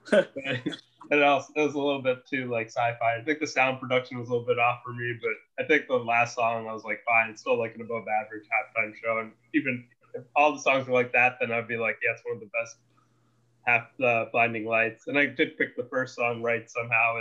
and 1.12 1.24
also, 1.24 1.54
it 1.56 1.62
was 1.62 1.74
a 1.76 1.80
little 1.80 2.02
bit 2.02 2.26
too 2.28 2.50
like 2.52 2.68
sci-fi. 2.68 3.18
I 3.20 3.24
think 3.24 3.40
the 3.40 3.48
sound 3.48 3.80
production 3.80 4.20
was 4.20 4.30
a 4.30 4.32
little 4.32 4.46
bit 4.48 4.60
off 4.60 4.80
for 4.84 4.94
me, 4.94 5.18
but 5.22 5.64
I 5.64 5.68
think 5.68 5.88
the 5.88 5.96
last 5.96 6.36
song 6.36 6.68
I 6.68 6.74
was 6.74 6.84
like, 6.84 7.04
fine, 7.06 7.30
it's 7.30 7.42
still 7.42 7.58
like 7.58 7.76
an 7.76 7.82
above 7.82 8.06
average 8.08 8.44
halftime 8.46 8.94
show. 9.02 9.20
And 9.20 9.32
even 9.54 9.86
if 10.14 10.24
all 10.36 10.54
the 10.54 10.60
songs 10.60 10.88
were 10.88 10.94
like 10.94 11.12
that, 11.14 11.38
then 11.40 11.52
I'd 11.52 11.68
be 11.68 11.78
like, 11.78 11.98
yeah, 12.04 12.12
it's 12.14 12.22
one 12.26 12.36
of 12.36 12.42
the 12.42 12.48
best 12.48 12.78
half 13.66 13.88
uh, 14.02 14.26
blinding 14.32 14.66
lights. 14.66 15.08
And 15.08 15.18
I 15.18 15.26
did 15.26 15.58
pick 15.58 15.76
the 15.76 15.88
first 15.92 16.16
song 16.16 16.42
right 16.42 16.70
somehow 16.70 17.20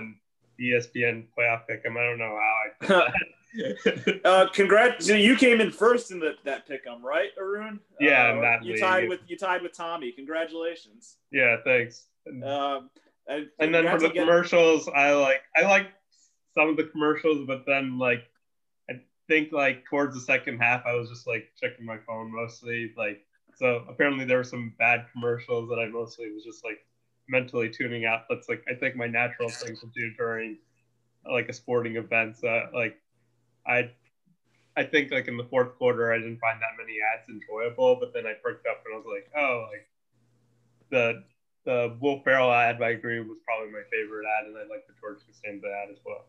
the 0.58 0.64
E 0.64 0.70
ESPN 0.72 1.26
playoff 1.36 1.66
pick 1.68 1.82
'em. 1.84 1.96
I 1.96 2.04
don't 2.04 2.18
know 2.18 2.38
how 2.38 2.94
I. 2.96 3.12
Uh, 4.24 4.46
congrats! 4.52 5.06
So 5.06 5.14
you 5.14 5.36
came 5.36 5.60
in 5.60 5.70
first 5.70 6.10
in 6.10 6.18
the, 6.18 6.34
that 6.44 6.68
pick'em, 6.68 7.02
right, 7.02 7.30
Arun? 7.38 7.80
Yeah, 8.00 8.34
uh, 8.36 8.40
that 8.40 8.64
you 8.64 8.72
league. 8.72 8.80
tied 8.82 9.08
with 9.08 9.20
you 9.28 9.36
tied 9.36 9.62
with 9.62 9.72
Tommy. 9.72 10.12
Congratulations! 10.12 11.16
yeah, 11.30 11.56
thanks. 11.64 12.06
And, 12.26 12.42
Um, 12.44 12.90
and, 13.28 13.48
and 13.58 13.74
then 13.74 13.84
for 13.88 13.98
the 13.98 14.08
getting- 14.08 14.22
commercials, 14.22 14.88
I 14.88 15.12
like 15.12 15.42
I 15.56 15.62
like 15.62 15.88
some 16.54 16.68
of 16.68 16.76
the 16.76 16.84
commercials, 16.84 17.46
but 17.46 17.64
then 17.66 17.98
like 17.98 18.24
I 18.90 18.94
think 19.28 19.52
like 19.52 19.84
towards 19.84 20.14
the 20.14 20.20
second 20.20 20.58
half, 20.58 20.84
I 20.86 20.94
was 20.94 21.08
just 21.08 21.26
like 21.26 21.50
checking 21.60 21.84
my 21.86 21.98
phone 21.98 22.32
mostly. 22.34 22.92
Like 22.96 23.22
so, 23.56 23.84
apparently 23.88 24.24
there 24.24 24.38
were 24.38 24.44
some 24.44 24.74
bad 24.78 25.06
commercials 25.12 25.68
that 25.70 25.78
I 25.78 25.86
mostly 25.88 26.30
was 26.32 26.44
just 26.44 26.64
like 26.64 26.78
mentally 27.28 27.70
tuning 27.70 28.04
out. 28.06 28.22
That's 28.28 28.48
like 28.48 28.64
I 28.68 28.74
think 28.74 28.96
my 28.96 29.06
natural 29.06 29.48
thing 29.48 29.76
to 29.76 29.86
do 29.94 30.10
during 30.16 30.58
like 31.30 31.48
a 31.48 31.52
sporting 31.52 31.96
event. 31.96 32.36
So 32.38 32.48
like 32.74 32.98
I 33.66 33.90
I 34.76 34.84
think 34.84 35.10
like 35.10 35.28
in 35.28 35.36
the 35.36 35.44
fourth 35.44 35.76
quarter, 35.78 36.12
I 36.12 36.18
didn't 36.18 36.38
find 36.38 36.60
that 36.60 36.76
many 36.78 36.98
ads 37.00 37.28
enjoyable, 37.28 37.96
but 37.96 38.12
then 38.12 38.26
I 38.26 38.34
perked 38.42 38.66
up 38.66 38.82
and 38.84 38.94
I 38.94 38.96
was 38.98 39.06
like, 39.06 39.30
oh, 39.36 39.66
like 39.72 39.88
the 40.90 41.24
the 41.64 41.96
Will 42.00 42.20
Ferrell 42.20 42.52
ad 42.52 42.80
I 42.82 42.90
agree 42.90 43.18
was 43.20 43.38
probably 43.44 43.72
my 43.72 43.82
favorite 43.90 44.26
ad, 44.38 44.46
and 44.46 44.56
I 44.56 44.60
like 44.60 44.86
the 44.86 44.94
George 45.00 45.18
Costanza 45.26 45.66
ad 45.66 45.90
as 45.90 45.98
well. 46.04 46.26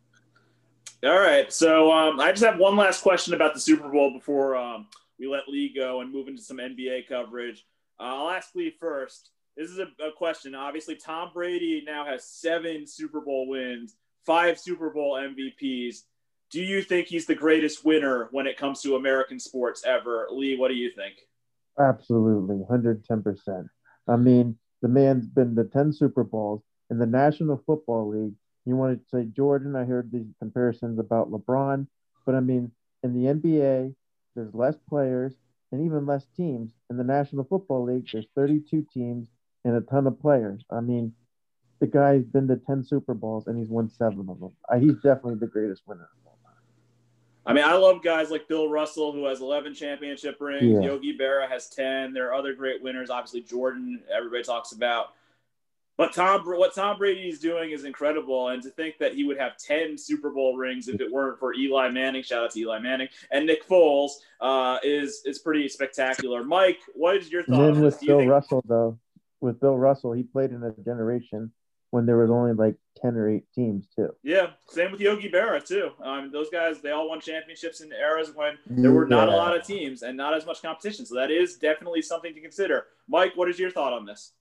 All 1.04 1.20
right. 1.20 1.52
So 1.54 1.92
um, 1.92 2.20
I 2.20 2.32
just 2.32 2.44
have 2.44 2.58
one 2.58 2.76
last 2.76 3.04
question 3.04 3.36
about 3.36 3.54
the 3.54 3.60
Super 3.60 3.88
Bowl 3.88 4.12
before 4.12 4.56
um, 4.56 4.88
we 5.20 5.28
let 5.28 5.48
Leigh 5.48 5.72
go 5.76 6.02
and 6.02 6.12
move 6.12 6.28
into 6.28 6.42
some 6.42 6.58
NBA 6.58 7.08
coverage. 7.08 7.66
Uh, 8.00 8.04
I'll 8.04 8.30
ask 8.30 8.56
Leigh 8.56 8.76
first. 8.80 9.30
This 9.56 9.70
is 9.70 9.80
a, 9.80 9.88
a 10.04 10.12
question. 10.16 10.56
Obviously, 10.56 10.96
Tom 10.96 11.32
Brady 11.34 11.84
now 11.86 12.06
has 12.06 12.24
seven 12.24 12.88
Super 12.88 13.22
Bowl 13.22 13.48
wins, 13.48 13.96
five 14.26 14.60
Super 14.60 14.90
Bowl 14.90 15.14
MVPs. 15.16 16.04
Do 16.50 16.62
you 16.62 16.82
think 16.82 17.08
he's 17.08 17.26
the 17.26 17.36
greatest 17.36 17.84
winner 17.84 18.30
when 18.32 18.48
it 18.48 18.58
comes 18.58 18.82
to 18.82 18.96
American 18.96 19.40
sports 19.40 19.84
ever? 19.86 20.28
Leigh, 20.32 20.56
what 20.58 20.70
do 20.70 20.76
you 20.76 20.92
think? 20.92 21.16
Absolutely, 21.78 22.58
110%. 22.70 23.68
I 24.08 24.16
mean, 24.16 24.58
the 24.82 24.88
man's 24.88 25.28
been 25.28 25.56
to 25.56 25.66
10 25.66 25.94
Super 25.94 26.24
Bowls 26.24 26.62
in 26.90 27.00
the 27.00 27.06
National 27.06 27.62
Football 27.66 28.10
League. 28.10 28.34
You 28.66 28.76
want 28.76 29.00
to 29.00 29.10
say 29.10 29.26
Jordan? 29.26 29.76
I 29.76 29.84
heard 29.84 30.12
these 30.12 30.28
comparisons 30.40 31.00
about 31.00 31.32
LeBron, 31.32 31.88
but 32.26 32.36
I 32.36 32.40
mean, 32.40 32.72
in 33.04 33.14
the 33.14 33.34
NBA, 33.34 33.94
there's 34.36 34.54
less 34.54 34.76
players 34.90 35.34
and 35.72 35.86
even 35.86 36.06
less 36.06 36.26
teams. 36.36 36.72
In 36.90 36.98
the 36.98 37.04
National 37.04 37.44
Football 37.44 37.86
League, 37.86 38.08
there's 38.12 38.28
32 38.36 38.88
teams 38.94 39.28
and 39.66 39.76
a 39.76 39.82
ton 39.82 40.08
of 40.08 40.20
players. 40.20 40.64
I 40.72 40.80
mean, 40.80 41.14
the 41.80 41.88
guy's 41.88 42.24
been 42.24 42.48
to 42.48 42.56
10 42.56 42.86
Super 42.86 43.14
Bowls 43.14 43.48
and 43.48 43.58
he's 43.58 43.70
won 43.70 43.90
seven 43.90 44.28
of 44.30 44.40
them. 44.40 44.54
Uh, 44.70 44.80
he's 44.80 44.96
definitely 44.96 45.36
the 45.36 45.48
greatest 45.48 45.84
winner. 45.86 46.10
I 47.48 47.54
mean, 47.54 47.64
I 47.64 47.74
love 47.74 48.04
guys 48.04 48.30
like 48.30 48.48
Bill 48.48 48.70
Russell, 48.70 49.14
who 49.14 49.26
has 49.26 49.40
11 49.40 49.74
championship 49.74 50.38
rings. 50.42 50.64
Yeah. 50.64 50.82
Yogi 50.82 51.18
Berra 51.18 51.50
has 51.50 51.70
10. 51.70 52.14
There 52.14 52.28
are 52.28 52.34
other 52.34 52.54
great 52.54 52.84
winners. 52.84 53.10
Obviously, 53.10 53.42
Jordan, 53.42 54.04
everybody 54.14 54.44
talks 54.44 54.74
about. 54.74 55.14
But 55.98 56.14
Tom, 56.14 56.42
what 56.46 56.76
Tom 56.76 57.00
Brady 57.00 57.28
is 57.28 57.40
doing 57.40 57.72
is 57.72 57.84
incredible, 57.84 58.50
and 58.50 58.62
to 58.62 58.70
think 58.70 59.00
that 59.00 59.16
he 59.16 59.24
would 59.24 59.40
have 59.40 59.58
ten 59.58 59.98
Super 59.98 60.30
Bowl 60.30 60.56
rings 60.56 60.88
if 60.88 61.02
it 61.02 61.12
weren't 61.12 61.40
for 61.40 61.56
Eli 61.56 61.90
Manning, 61.90 62.22
shout 62.22 62.44
out 62.44 62.52
to 62.52 62.60
Eli 62.60 62.78
Manning 62.78 63.08
and 63.32 63.48
Nick 63.48 63.68
Foles, 63.68 64.12
uh, 64.40 64.78
is 64.84 65.24
is 65.26 65.40
pretty 65.40 65.68
spectacular. 65.68 66.44
Mike, 66.44 66.78
what 66.94 67.18
is 67.18 67.32
your 67.32 67.44
thought? 67.44 67.74
Then 67.74 67.82
with 67.82 68.00
Bill 68.00 68.20
think- 68.20 68.30
Russell, 68.30 68.64
though, 68.68 69.00
with 69.42 69.60
Bill 69.60 69.76
Russell, 69.76 70.14
he 70.14 70.22
played 70.22 70.52
in 70.52 70.62
a 70.62 70.72
generation 70.84 71.52
when 71.90 72.06
there 72.06 72.18
was 72.18 72.30
only 72.30 72.54
like 72.54 72.76
10 73.02 73.16
or 73.16 73.30
8 73.30 73.44
teams 73.54 73.88
too. 73.96 74.10
Yeah, 74.24 74.52
same 74.68 74.92
with 74.92 75.02
Yogi 75.02 75.30
Berra 75.30 75.66
too. 75.66 75.92
Um, 76.04 76.32
those 76.32 76.50
guys, 76.50 76.82
they 76.82 76.92
all 76.92 77.10
won 77.10 77.22
championships 77.22 77.82
in 77.82 77.92
eras 77.92 78.32
when 78.34 78.58
there 78.68 78.92
were 78.92 79.08
not 79.08 79.30
yeah. 79.30 79.36
a 79.36 79.38
lot 79.38 79.56
of 79.56 79.66
teams 79.66 80.02
and 80.02 80.18
not 80.18 80.34
as 80.34 80.46
much 80.46 80.62
competition. 80.62 81.06
So 81.06 81.16
that 81.16 81.32
is 81.32 81.56
definitely 81.56 82.02
something 82.02 82.34
to 82.34 82.42
consider. 82.42 82.88
Mike, 83.08 83.34
what 83.36 83.50
is 83.50 83.60
your 83.60 83.72
thought 83.72 83.94
on 83.94 84.06
this? 84.06 84.34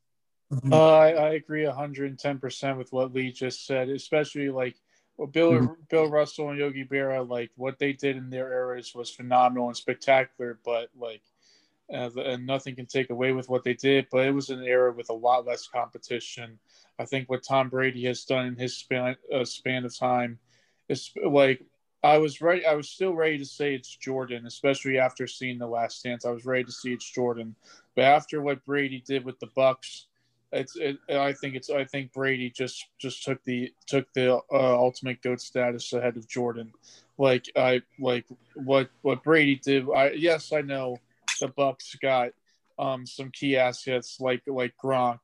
Uh, 0.71 0.97
I, 0.97 1.09
I 1.11 1.29
agree 1.31 1.65
110% 1.65 2.79
with 2.79 2.93
what 2.93 3.13
Leigh 3.13 3.33
just 3.33 3.67
said, 3.67 3.89
especially 3.89 4.49
like 4.49 4.77
well, 5.17 5.27
Bill 5.27 5.53
mm-hmm. 5.53 5.73
Bill 5.89 6.09
Russell 6.09 6.51
and 6.51 6.59
Yogi 6.59 6.85
Berra, 6.85 7.29
like 7.29 7.51
what 7.57 7.79
they 7.79 7.93
did 7.93 8.17
in 8.17 8.31
their 8.31 8.53
eras 8.53 8.95
was 8.95 9.11
phenomenal 9.11 9.69
and 9.69 9.77
spectacular, 9.77 10.59
but 10.65 10.91
like 10.97 11.23
uh, 11.93 12.11
and 12.17 12.47
nothing 12.47 12.75
can 12.75 12.87
take 12.87 13.11
away 13.11 13.33
with 13.33 13.49
what 13.49 13.65
they 13.65 13.75
did. 13.75 14.07
But 14.11 14.27
it 14.27 14.35
was 14.35 14.51
an 14.51 14.63
era 14.63 14.93
with 14.93 15.11
a 15.11 15.15
lot 15.15 15.47
less 15.47 15.69
competition. 15.69 16.59
I 16.99 17.05
think 17.05 17.29
what 17.29 17.43
Tom 17.43 17.69
Brady 17.69 18.05
has 18.07 18.25
done 18.25 18.47
in 18.47 18.57
his 18.57 18.77
span 18.77 19.17
uh, 19.33 19.45
span 19.45 19.85
of 19.85 19.97
time 19.97 20.39
is 20.89 21.13
like 21.25 21.63
I 22.03 22.19
was 22.19 22.41
ready. 22.41 22.65
I 22.65 22.75
was 22.75 22.89
still 22.89 23.15
ready 23.15 23.39
to 23.39 23.45
say 23.45 23.75
it's 23.75 23.95
Jordan, 23.97 24.47
especially 24.47 24.99
after 24.99 25.27
seeing 25.27 25.59
the 25.59 25.67
Last 25.67 26.03
Dance. 26.03 26.25
I 26.25 26.31
was 26.31 26.45
ready 26.45 26.65
to 26.65 26.73
see 26.73 26.93
it's 26.93 27.11
Jordan, 27.11 27.55
but 27.95 28.05
after 28.05 28.41
what 28.41 28.65
Brady 28.65 29.03
did 29.07 29.25
with 29.25 29.39
the 29.41 29.49
Bucs, 29.49 30.05
it's. 30.53 30.77
It, 30.77 30.99
I 31.11 31.33
think 31.33 31.55
it's. 31.55 31.71
I 31.71 31.85
think 31.85 32.13
Brady 32.13 32.51
just 32.51 32.87
just 32.99 33.25
took 33.25 33.43
the 33.45 33.73
took 33.87 34.13
the 34.13 34.35
uh, 34.37 34.41
ultimate 34.53 35.21
goat 35.23 35.41
status 35.41 35.93
ahead 35.93 36.17
of 36.17 36.29
Jordan. 36.29 36.73
Like 37.19 37.51
I 37.57 37.83
like 37.99 38.27
what 38.55 38.89
what 39.03 39.23
Brady 39.25 39.57
did. 39.57 39.87
I 39.91 40.11
yes, 40.13 40.53
I 40.53 40.61
know 40.61 40.99
the 41.39 41.49
Bucs 41.49 41.99
got 42.01 42.31
um, 42.79 43.07
some 43.07 43.31
key 43.31 43.57
assets 43.57 44.19
like 44.21 44.43
like 44.47 44.75
Gronk, 44.83 45.21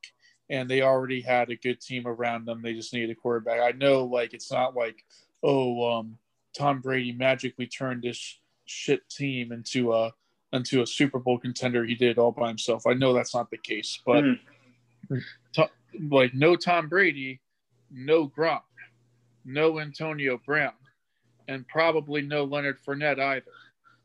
and 0.51 0.69
they 0.69 0.83
already 0.83 1.21
had 1.21 1.51
a 1.51 1.57
good 1.57 1.81
team 1.81 2.07
around 2.07 2.47
them. 2.47 2.63
They 2.63 2.75
just 2.75 2.93
needed 2.93 3.11
a 3.11 3.15
quarterback. 3.15 3.61
I 3.61 3.77
know, 3.77 4.05
like 4.05 4.35
it's 4.35 4.51
not 4.51 4.75
like 4.75 5.05
oh, 5.43 5.99
um, 5.99 6.19
Tom 6.57 6.81
Brady 6.81 7.13
magically 7.13 7.67
turned 7.67 8.03
this 8.03 8.39
shit 8.65 9.09
team 9.09 9.53
into 9.53 9.93
a 9.93 10.13
into 10.53 10.83
a 10.83 10.87
Super 10.87 11.19
Bowl 11.19 11.39
contender. 11.39 11.85
He 11.85 11.95
did 11.95 12.19
all 12.19 12.33
by 12.33 12.49
himself. 12.49 12.87
I 12.87 12.93
know 12.95 13.15
that's 13.15 13.35
not 13.35 13.51
the 13.51 13.57
case, 13.57 14.01
but 14.05 14.25
mm. 14.25 14.39
to, 15.55 15.71
like 16.11 16.35
no 16.35 16.57
Tom 16.57 16.89
Brady, 16.89 17.41
no 17.91 18.29
Gronk, 18.29 18.63
no 19.45 19.81
Antonio 19.81 20.41
Brown, 20.45 20.73
and 21.49 21.67
probably 21.69 22.23
no 22.23 22.45
Leonard 22.45 22.79
Fournette 22.85 23.19
either. 23.19 23.47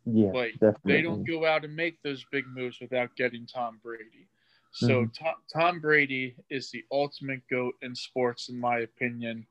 Yeah, 0.10 0.32
like 0.32 0.54
definitely. 0.54 0.94
they 0.94 1.02
don't 1.02 1.24
go 1.24 1.46
out 1.46 1.66
and 1.66 1.76
make 1.76 2.02
those 2.02 2.26
big 2.32 2.46
moves 2.48 2.80
without 2.80 3.16
getting 3.16 3.46
Tom 3.46 3.80
Brady. 3.84 4.28
So 4.72 4.88
mm-hmm. 4.88 5.26
Tom, 5.26 5.36
Tom 5.54 5.80
Brady 5.80 6.36
is 6.50 6.72
the 6.72 6.84
ultimate 6.92 7.42
goat 7.50 7.74
in 7.82 7.96
sports, 7.96 8.50
in 8.50 8.60
my 8.60 8.80
opinion, 8.80 9.46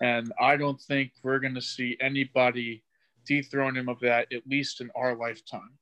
and 0.00 0.32
I 0.40 0.56
don't 0.56 0.80
think 0.80 1.12
we're 1.22 1.40
going 1.40 1.54
to 1.54 1.62
see 1.62 1.96
anybody 2.00 2.82
dethrone 3.26 3.76
him 3.76 3.88
of 3.88 4.00
that 4.00 4.32
at 4.32 4.46
least 4.46 4.80
in 4.80 4.90
our 4.94 5.14
lifetime. 5.14 5.72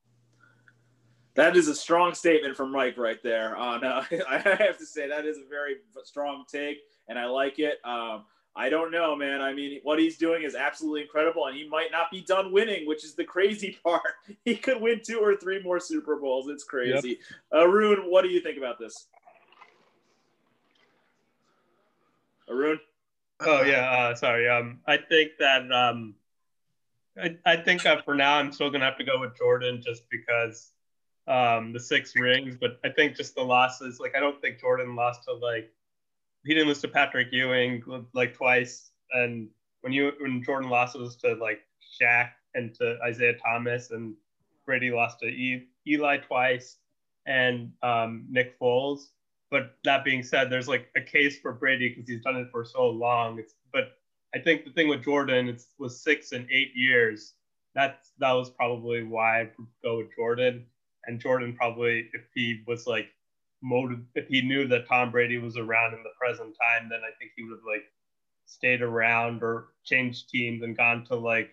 That 1.34 1.56
is 1.56 1.68
a 1.68 1.74
strong 1.74 2.14
statement 2.14 2.56
from 2.56 2.72
Mike 2.72 2.96
right 2.96 3.22
there. 3.22 3.54
On 3.56 3.84
uh, 3.84 4.04
I 4.28 4.38
have 4.38 4.78
to 4.78 4.86
say 4.86 5.08
that 5.08 5.26
is 5.26 5.38
a 5.38 5.48
very 5.48 5.76
strong 6.04 6.44
take, 6.50 6.78
and 7.08 7.18
I 7.18 7.26
like 7.26 7.58
it. 7.58 7.78
Um, 7.84 8.24
I 8.56 8.70
don't 8.70 8.90
know, 8.90 9.14
man. 9.14 9.42
I 9.42 9.52
mean, 9.52 9.80
what 9.82 9.98
he's 9.98 10.16
doing 10.16 10.42
is 10.42 10.54
absolutely 10.54 11.02
incredible, 11.02 11.46
and 11.46 11.54
he 11.54 11.68
might 11.68 11.92
not 11.92 12.10
be 12.10 12.22
done 12.22 12.50
winning, 12.50 12.86
which 12.86 13.04
is 13.04 13.14
the 13.14 13.24
crazy 13.24 13.78
part. 13.84 14.14
He 14.44 14.56
could 14.56 14.80
win 14.80 15.02
two 15.04 15.18
or 15.18 15.36
three 15.36 15.62
more 15.62 15.78
Super 15.78 16.16
Bowls. 16.16 16.48
It's 16.48 16.64
crazy. 16.64 17.18
Yep. 17.52 17.62
Arun, 17.62 17.98
what 18.10 18.22
do 18.22 18.28
you 18.28 18.40
think 18.40 18.56
about 18.56 18.78
this? 18.78 19.08
Arun? 22.48 22.80
Oh 23.40 23.62
yeah, 23.62 23.90
uh, 23.90 24.14
sorry. 24.14 24.48
Um, 24.48 24.80
I 24.86 24.96
think 24.96 25.32
that 25.38 25.70
um, 25.70 26.14
I, 27.20 27.36
I 27.44 27.56
think 27.56 27.82
for 27.82 28.14
now 28.14 28.38
I'm 28.38 28.52
still 28.52 28.70
gonna 28.70 28.86
have 28.86 28.96
to 28.96 29.04
go 29.04 29.20
with 29.20 29.36
Jordan 29.36 29.82
just 29.84 30.04
because 30.08 30.72
um, 31.28 31.72
the 31.74 31.80
six 31.80 32.14
rings, 32.16 32.56
but 32.58 32.78
I 32.84 32.88
think 32.88 33.16
just 33.16 33.34
the 33.34 33.42
losses. 33.42 34.00
Like 34.00 34.14
I 34.16 34.20
don't 34.20 34.40
think 34.40 34.60
Jordan 34.60 34.96
lost 34.96 35.24
to 35.24 35.34
like 35.34 35.70
he 36.46 36.54
didn't 36.54 36.68
lose 36.68 36.80
to 36.82 36.88
Patrick 36.88 37.28
Ewing 37.32 37.82
like 38.14 38.34
twice, 38.34 38.90
and 39.12 39.48
when 39.80 39.92
you 39.92 40.12
when 40.20 40.42
Jordan 40.42 40.70
lost 40.70 40.98
was 40.98 41.16
to 41.16 41.34
like 41.34 41.60
Shaq 42.00 42.30
and 42.54 42.74
to 42.74 42.96
Isiah 43.08 43.34
Thomas, 43.44 43.90
and 43.90 44.14
Brady 44.64 44.90
lost 44.90 45.20
to 45.20 45.26
e, 45.26 45.68
Eli 45.86 46.18
twice, 46.18 46.78
and 47.26 47.72
um, 47.82 48.26
Nick 48.30 48.58
Foles. 48.58 49.08
But 49.50 49.76
that 49.84 50.04
being 50.04 50.22
said, 50.22 50.50
there's 50.50 50.68
like 50.68 50.88
a 50.96 51.00
case 51.00 51.38
for 51.38 51.52
Brady 51.52 51.88
because 51.88 52.08
he's 52.08 52.22
done 52.22 52.36
it 52.36 52.48
for 52.50 52.64
so 52.64 52.88
long. 52.88 53.38
It's, 53.38 53.54
but 53.72 53.92
I 54.34 54.38
think 54.38 54.64
the 54.64 54.72
thing 54.72 54.88
with 54.88 55.04
Jordan 55.04 55.48
it 55.48 55.62
was 55.78 56.02
six 56.02 56.32
and 56.32 56.46
eight 56.50 56.72
years. 56.74 57.34
That's 57.74 58.12
that 58.18 58.32
was 58.32 58.50
probably 58.50 59.02
why 59.02 59.42
I 59.42 59.50
go 59.82 59.98
with 59.98 60.14
Jordan. 60.16 60.66
And 61.06 61.20
Jordan 61.20 61.54
probably, 61.56 62.10
if 62.12 62.22
he 62.34 62.62
was 62.66 62.86
like 62.86 63.08
motive 63.62 64.00
if 64.14 64.28
he 64.28 64.42
knew 64.42 64.66
that 64.68 64.88
Tom 64.88 65.10
Brady 65.10 65.38
was 65.38 65.56
around 65.56 65.94
in 65.94 66.02
the 66.02 66.10
present 66.20 66.54
time, 66.60 66.88
then 66.88 67.00
I 67.00 67.12
think 67.18 67.32
he 67.36 67.42
would 67.42 67.58
have 67.58 67.66
like 67.66 67.84
stayed 68.46 68.82
around 68.82 69.42
or 69.42 69.68
changed 69.84 70.28
teams 70.28 70.62
and 70.62 70.76
gone 70.76 71.04
to 71.06 71.16
like 71.16 71.50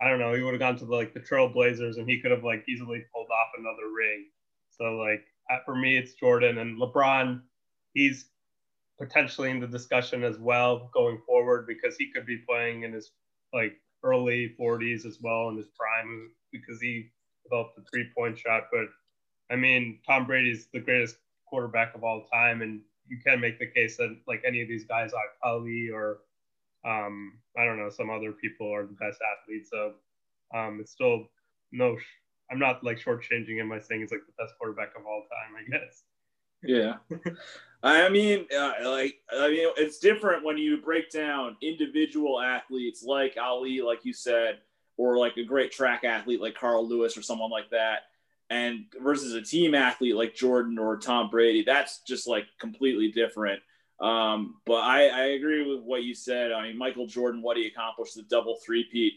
I 0.00 0.08
don't 0.08 0.18
know, 0.18 0.34
he 0.34 0.42
would 0.42 0.54
have 0.54 0.60
gone 0.60 0.76
to 0.78 0.84
the, 0.84 0.94
like 0.94 1.14
the 1.14 1.20
Trailblazers 1.20 1.96
and 1.96 2.08
he 2.08 2.20
could 2.20 2.32
have 2.32 2.42
like 2.42 2.64
easily 2.68 3.04
pulled 3.14 3.30
off 3.30 3.52
another 3.56 3.92
ring. 3.96 4.26
So 4.70 4.96
like 4.96 5.24
for 5.64 5.76
me, 5.76 5.96
it's 5.96 6.14
Jordan 6.14 6.58
and 6.58 6.80
LeBron. 6.80 7.40
He's 7.94 8.30
potentially 8.98 9.50
in 9.50 9.60
the 9.60 9.66
discussion 9.66 10.24
as 10.24 10.38
well 10.38 10.90
going 10.92 11.20
forward 11.26 11.66
because 11.66 11.96
he 11.96 12.10
could 12.12 12.26
be 12.26 12.38
playing 12.48 12.82
in 12.82 12.92
his 12.92 13.10
like 13.52 13.74
early 14.02 14.54
40s 14.58 15.04
as 15.06 15.18
well 15.20 15.48
in 15.50 15.56
his 15.56 15.68
prime 15.78 16.30
because 16.50 16.80
he 16.80 17.10
developed 17.44 17.76
the 17.76 17.84
three 17.92 18.08
point 18.16 18.38
shot. 18.38 18.64
But 18.72 18.86
I 19.50 19.56
mean, 19.56 20.00
Tom 20.06 20.26
Brady's 20.26 20.68
the 20.72 20.80
greatest 20.80 21.16
quarterback 21.52 21.94
of 21.94 22.02
all 22.02 22.24
time, 22.32 22.62
and 22.62 22.80
you 23.06 23.18
can 23.18 23.38
make 23.40 23.58
the 23.58 23.66
case 23.66 23.98
that 23.98 24.16
like 24.26 24.42
any 24.46 24.62
of 24.62 24.68
these 24.68 24.84
guys, 24.84 25.12
Ali 25.44 25.90
or 25.90 26.20
um, 26.84 27.34
I 27.58 27.66
don't 27.66 27.78
know, 27.78 27.90
some 27.90 28.08
other 28.08 28.32
people 28.32 28.74
are 28.74 28.86
the 28.86 28.94
best 28.94 29.18
athletes. 29.20 29.68
So 29.70 29.92
um, 30.54 30.78
it's 30.80 30.92
still 30.92 31.28
no. 31.70 31.98
I'm 32.50 32.58
not 32.58 32.82
like 32.82 32.98
shortchanging 32.98 33.56
him 33.60 33.68
by 33.68 33.80
saying 33.80 34.00
he's 34.00 34.10
like 34.10 34.26
the 34.26 34.42
best 34.42 34.54
quarterback 34.58 34.96
of 34.96 35.04
all 35.06 35.22
time. 35.22 35.54
I 35.58 35.70
guess. 35.70 36.02
Yeah, 36.64 36.94
I 37.82 38.08
mean, 38.08 38.46
uh, 38.56 38.72
like 38.84 39.16
I 39.30 39.48
mean, 39.48 39.68
it's 39.76 39.98
different 39.98 40.42
when 40.42 40.56
you 40.56 40.78
break 40.78 41.10
down 41.10 41.56
individual 41.60 42.40
athletes 42.40 43.02
like 43.02 43.36
Ali, 43.40 43.82
like 43.82 44.04
you 44.04 44.14
said, 44.14 44.60
or 44.96 45.18
like 45.18 45.36
a 45.36 45.44
great 45.44 45.70
track 45.70 46.04
athlete 46.04 46.40
like 46.40 46.54
Carl 46.54 46.88
Lewis 46.88 47.16
or 47.16 47.22
someone 47.22 47.50
like 47.50 47.68
that 47.70 48.04
and 48.52 48.84
versus 49.02 49.32
a 49.32 49.40
team 49.40 49.74
athlete 49.74 50.14
like 50.14 50.34
Jordan 50.34 50.78
or 50.78 50.98
Tom 50.98 51.30
Brady, 51.30 51.64
that's 51.64 52.02
just 52.02 52.28
like 52.28 52.44
completely 52.60 53.10
different. 53.10 53.60
Um, 53.98 54.56
but 54.66 54.82
I, 54.82 55.06
I, 55.08 55.24
agree 55.28 55.64
with 55.64 55.84
what 55.84 56.02
you 56.02 56.12
said. 56.12 56.50
I 56.50 56.64
mean, 56.64 56.76
Michael 56.76 57.06
Jordan, 57.06 57.40
what 57.40 57.56
he 57.56 57.66
accomplished, 57.66 58.16
the 58.16 58.22
double 58.22 58.58
three-peat, 58.66 59.12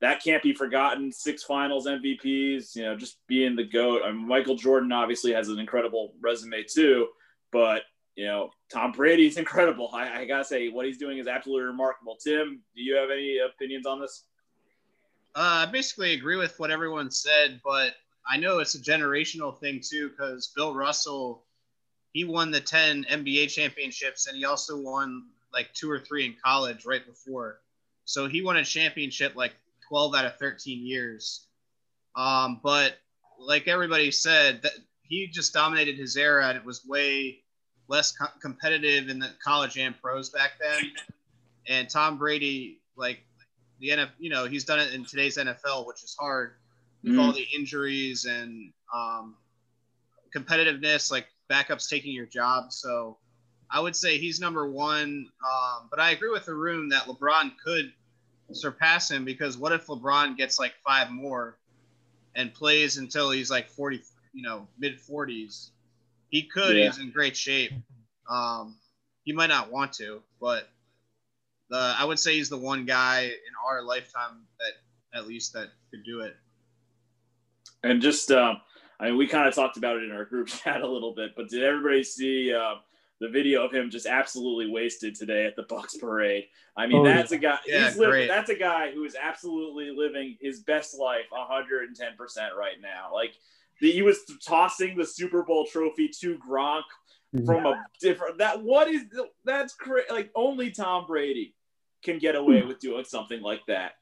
that 0.00 0.24
can't 0.24 0.42
be 0.42 0.52
forgotten. 0.52 1.12
Six 1.12 1.44
finals 1.44 1.86
MVPs, 1.86 2.74
you 2.74 2.82
know, 2.82 2.96
just 2.96 3.18
being 3.28 3.54
the 3.54 3.62
GOAT. 3.62 4.02
I 4.04 4.10
mean, 4.10 4.26
Michael 4.26 4.56
Jordan 4.56 4.90
obviously 4.90 5.32
has 5.32 5.48
an 5.48 5.60
incredible 5.60 6.14
resume 6.20 6.64
too, 6.68 7.08
but 7.52 7.82
you 8.16 8.26
know, 8.26 8.50
Tom 8.70 8.92
Brady 8.92 9.26
is 9.26 9.36
incredible. 9.44 9.90
I, 9.94 10.20
I, 10.20 10.24
gotta 10.26 10.44
say, 10.44 10.68
what 10.68 10.84
he's 10.84 10.98
doing 10.98 11.18
is 11.18 11.28
absolutely 11.28 11.66
remarkable. 11.66 12.16
Tim, 12.16 12.60
do 12.74 12.82
you 12.82 12.96
have 12.96 13.10
any 13.10 13.38
opinions 13.38 13.86
on 13.86 14.00
this? 14.00 14.24
Uh, 15.36 15.66
I 15.66 15.70
basically 15.70 16.12
agree 16.12 16.36
with 16.36 16.58
what 16.58 16.70
everyone 16.70 17.10
said, 17.10 17.60
but 17.64 17.94
I 18.26 18.38
know 18.38 18.58
it's 18.58 18.74
a 18.74 18.80
generational 18.80 19.58
thing 19.58 19.80
too 19.82 20.10
because 20.10 20.52
Bill 20.54 20.74
Russell, 20.74 21.44
he 22.12 22.24
won 22.24 22.50
the 22.50 22.60
10 22.60 23.04
NBA 23.10 23.50
championships 23.50 24.26
and 24.26 24.36
he 24.36 24.44
also 24.44 24.80
won 24.80 25.24
like 25.52 25.72
two 25.74 25.90
or 25.90 25.98
three 25.98 26.24
in 26.24 26.36
college 26.42 26.84
right 26.86 27.04
before. 27.04 27.60
So 28.04 28.26
he 28.26 28.42
won 28.42 28.56
a 28.56 28.64
championship 28.64 29.36
like 29.36 29.52
12 29.88 30.14
out 30.14 30.24
of 30.24 30.36
13 30.38 30.86
years. 30.86 31.46
Um, 32.16 32.60
but 32.62 32.96
like 33.38 33.68
everybody 33.68 34.10
said, 34.10 34.62
that 34.62 34.72
he 35.02 35.26
just 35.26 35.52
dominated 35.52 35.96
his 35.96 36.16
era 36.16 36.48
and 36.48 36.56
it 36.56 36.64
was 36.64 36.84
way 36.86 37.40
less 37.88 38.12
co- 38.12 38.26
competitive 38.40 39.08
in 39.10 39.18
the 39.18 39.30
college 39.44 39.76
and 39.76 40.00
pros 40.00 40.30
back 40.30 40.52
then. 40.60 40.92
And 41.68 41.88
Tom 41.88 42.18
Brady, 42.18 42.80
like 42.96 43.20
the 43.80 43.90
NFL, 43.90 44.10
you 44.18 44.30
know, 44.30 44.46
he's 44.46 44.64
done 44.64 44.80
it 44.80 44.94
in 44.94 45.04
today's 45.04 45.36
NFL, 45.36 45.86
which 45.86 46.02
is 46.02 46.16
hard 46.18 46.54
with 47.04 47.14
mm. 47.14 47.22
all 47.22 47.32
the 47.32 47.46
injuries 47.54 48.24
and 48.24 48.72
um, 48.94 49.36
competitiveness, 50.34 51.10
like 51.10 51.26
backups 51.50 51.88
taking 51.88 52.12
your 52.12 52.26
job. 52.26 52.72
So 52.72 53.18
I 53.70 53.80
would 53.80 53.94
say 53.94 54.18
he's 54.18 54.40
number 54.40 54.68
one. 54.68 55.28
Um, 55.44 55.88
but 55.90 56.00
I 56.00 56.10
agree 56.10 56.30
with 56.30 56.48
Arun 56.48 56.88
that 56.88 57.02
LeBron 57.02 57.52
could 57.62 57.92
surpass 58.52 59.10
him 59.10 59.24
because 59.24 59.56
what 59.56 59.72
if 59.72 59.86
LeBron 59.86 60.36
gets 60.36 60.58
like 60.58 60.74
five 60.86 61.10
more 61.10 61.58
and 62.34 62.52
plays 62.52 62.96
until 62.96 63.30
he's 63.30 63.50
like 63.50 63.68
40, 63.68 64.00
you 64.32 64.42
know, 64.42 64.66
mid 64.78 64.98
40s? 64.98 65.70
He 66.30 66.42
could. 66.42 66.76
Yeah. 66.76 66.86
He's 66.86 66.98
in 66.98 67.10
great 67.10 67.36
shape. 67.36 67.72
Um, 68.28 68.76
he 69.24 69.32
might 69.32 69.48
not 69.48 69.70
want 69.70 69.92
to, 69.94 70.22
but 70.40 70.68
the 71.68 71.94
I 71.98 72.04
would 72.04 72.18
say 72.18 72.34
he's 72.34 72.48
the 72.48 72.58
one 72.58 72.86
guy 72.86 73.24
in 73.24 73.52
our 73.68 73.82
lifetime 73.82 74.46
that 74.58 75.18
at 75.18 75.26
least 75.26 75.52
that 75.52 75.68
could 75.90 76.04
do 76.04 76.20
it. 76.20 76.34
And 77.84 78.00
just, 78.00 78.30
um, 78.30 78.60
I 78.98 79.06
mean, 79.06 79.16
we 79.16 79.26
kind 79.26 79.46
of 79.46 79.54
talked 79.54 79.76
about 79.76 79.96
it 79.98 80.04
in 80.04 80.12
our 80.12 80.24
group 80.24 80.48
chat 80.48 80.80
a 80.80 80.88
little 80.88 81.14
bit, 81.14 81.32
but 81.36 81.48
did 81.48 81.62
everybody 81.62 82.02
see 82.02 82.52
uh, 82.52 82.76
the 83.20 83.28
video 83.28 83.64
of 83.64 83.72
him 83.72 83.90
just 83.90 84.06
absolutely 84.06 84.70
wasted 84.70 85.14
today 85.14 85.46
at 85.46 85.56
the 85.56 85.64
Bucs 85.64 86.00
parade? 86.00 86.44
I 86.76 86.86
mean, 86.86 86.98
oh, 86.98 87.04
that's 87.04 87.32
a 87.32 87.38
guy. 87.38 87.58
Yeah, 87.66 87.88
he's 87.88 87.98
living, 87.98 88.26
that's 88.26 88.50
a 88.50 88.56
guy 88.56 88.90
who 88.92 89.04
is 89.04 89.16
absolutely 89.20 89.90
living 89.90 90.36
his 90.40 90.60
best 90.60 90.98
life 90.98 91.26
110 91.30 92.16
percent 92.16 92.52
right 92.58 92.80
now. 92.82 93.12
Like 93.12 93.34
the, 93.80 93.92
he 93.92 94.02
was 94.02 94.20
tossing 94.44 94.96
the 94.96 95.06
Super 95.06 95.44
Bowl 95.44 95.66
trophy 95.66 96.08
to 96.20 96.38
Gronk 96.38 96.82
from 97.44 97.66
a 97.66 97.84
different. 98.00 98.38
That 98.38 98.62
what 98.62 98.88
is 98.88 99.02
that's 99.44 99.74
crazy. 99.74 100.06
Like 100.10 100.30
only 100.34 100.70
Tom 100.70 101.06
Brady 101.06 101.54
can 102.02 102.18
get 102.18 102.34
away 102.34 102.62
with 102.62 102.80
doing 102.80 103.04
something 103.04 103.40
like 103.40 103.62
that. 103.66 103.92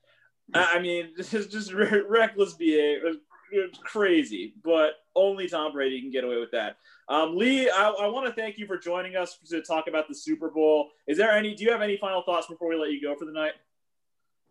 I 0.54 0.78
mean, 0.80 1.10
this 1.16 1.34
is 1.34 1.46
just 1.46 1.72
reckless 1.72 2.54
behavior 2.54 3.12
it's 3.52 3.78
crazy, 3.78 4.54
but 4.64 4.94
only 5.14 5.48
Tom 5.48 5.72
Brady 5.72 6.00
can 6.00 6.10
get 6.10 6.24
away 6.24 6.38
with 6.38 6.50
that. 6.52 6.76
Um, 7.08 7.36
Leigh, 7.36 7.68
I, 7.68 7.90
I 7.90 8.06
want 8.08 8.26
to 8.26 8.32
thank 8.32 8.58
you 8.58 8.66
for 8.66 8.78
joining 8.78 9.16
us 9.16 9.38
to 9.50 9.62
talk 9.62 9.86
about 9.88 10.08
the 10.08 10.14
Super 10.14 10.50
Bowl. 10.50 10.90
Is 11.06 11.18
there 11.18 11.30
any? 11.30 11.54
Do 11.54 11.64
you 11.64 11.70
have 11.70 11.82
any 11.82 11.96
final 11.98 12.22
thoughts 12.22 12.46
before 12.46 12.68
we 12.68 12.76
let 12.76 12.90
you 12.90 13.00
go 13.00 13.14
for 13.14 13.26
the 13.26 13.32
night? 13.32 13.52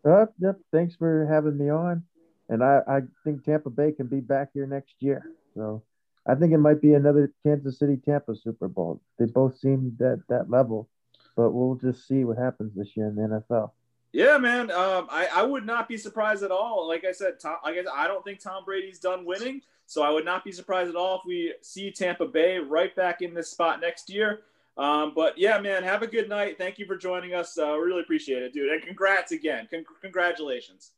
Uh, 0.05 0.27
yep. 0.39 0.59
Thanks 0.71 0.95
for 0.95 1.27
having 1.29 1.57
me 1.57 1.69
on, 1.69 2.03
and 2.49 2.63
I, 2.63 2.81
I 2.87 2.99
think 3.23 3.43
Tampa 3.43 3.69
Bay 3.69 3.91
can 3.91 4.07
be 4.07 4.19
back 4.19 4.49
here 4.53 4.67
next 4.67 4.95
year. 4.99 5.23
So 5.55 5.83
I 6.27 6.35
think 6.35 6.53
it 6.53 6.59
might 6.59 6.81
be 6.81 6.93
another 6.93 7.33
Kansas 7.43 7.79
City 7.79 7.97
Tampa 7.97 8.35
Super 8.35 8.67
Bowl. 8.67 9.01
They 9.17 9.25
both 9.25 9.57
seem 9.57 9.95
that 9.99 10.23
that 10.29 10.49
level, 10.49 10.89
but 11.35 11.51
we'll 11.51 11.75
just 11.75 12.07
see 12.07 12.23
what 12.23 12.37
happens 12.37 12.73
this 12.75 12.95
year 12.95 13.07
in 13.07 13.15
the 13.15 13.43
NFL. 13.49 13.71
Yeah, 14.13 14.37
man. 14.37 14.71
Um, 14.71 15.07
I, 15.09 15.27
I 15.33 15.43
would 15.43 15.65
not 15.65 15.87
be 15.87 15.97
surprised 15.97 16.43
at 16.43 16.51
all. 16.51 16.87
Like 16.87 17.05
I 17.05 17.11
said, 17.11 17.39
Tom, 17.39 17.57
I 17.63 17.73
guess 17.73 17.85
I 17.93 18.07
don't 18.07 18.23
think 18.25 18.39
Tom 18.39 18.65
Brady's 18.65 18.99
done 18.99 19.25
winning, 19.25 19.61
so 19.85 20.03
I 20.03 20.09
would 20.09 20.25
not 20.25 20.43
be 20.43 20.51
surprised 20.51 20.89
at 20.89 20.95
all 20.95 21.15
if 21.15 21.21
we 21.25 21.53
see 21.61 21.91
Tampa 21.91 22.25
Bay 22.25 22.57
right 22.57 22.93
back 22.95 23.21
in 23.21 23.33
this 23.33 23.49
spot 23.49 23.79
next 23.79 24.09
year. 24.09 24.41
Um, 24.77 25.13
but 25.15 25.37
yeah, 25.37 25.59
man, 25.59 25.83
have 25.83 26.01
a 26.01 26.07
good 26.07 26.27
night. 26.27 26.57
Thank 26.57 26.77
you 26.77 26.85
for 26.85 26.97
joining 26.97 27.33
us. 27.33 27.57
Uh, 27.57 27.77
really 27.77 28.01
appreciate 28.01 28.43
it, 28.43 28.53
dude. 28.53 28.71
And 28.71 28.81
congrats 28.81 29.31
again. 29.31 29.67
Con- 29.71 29.85
congratulations. 30.01 30.91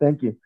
Thank 0.00 0.22
you 0.22 0.36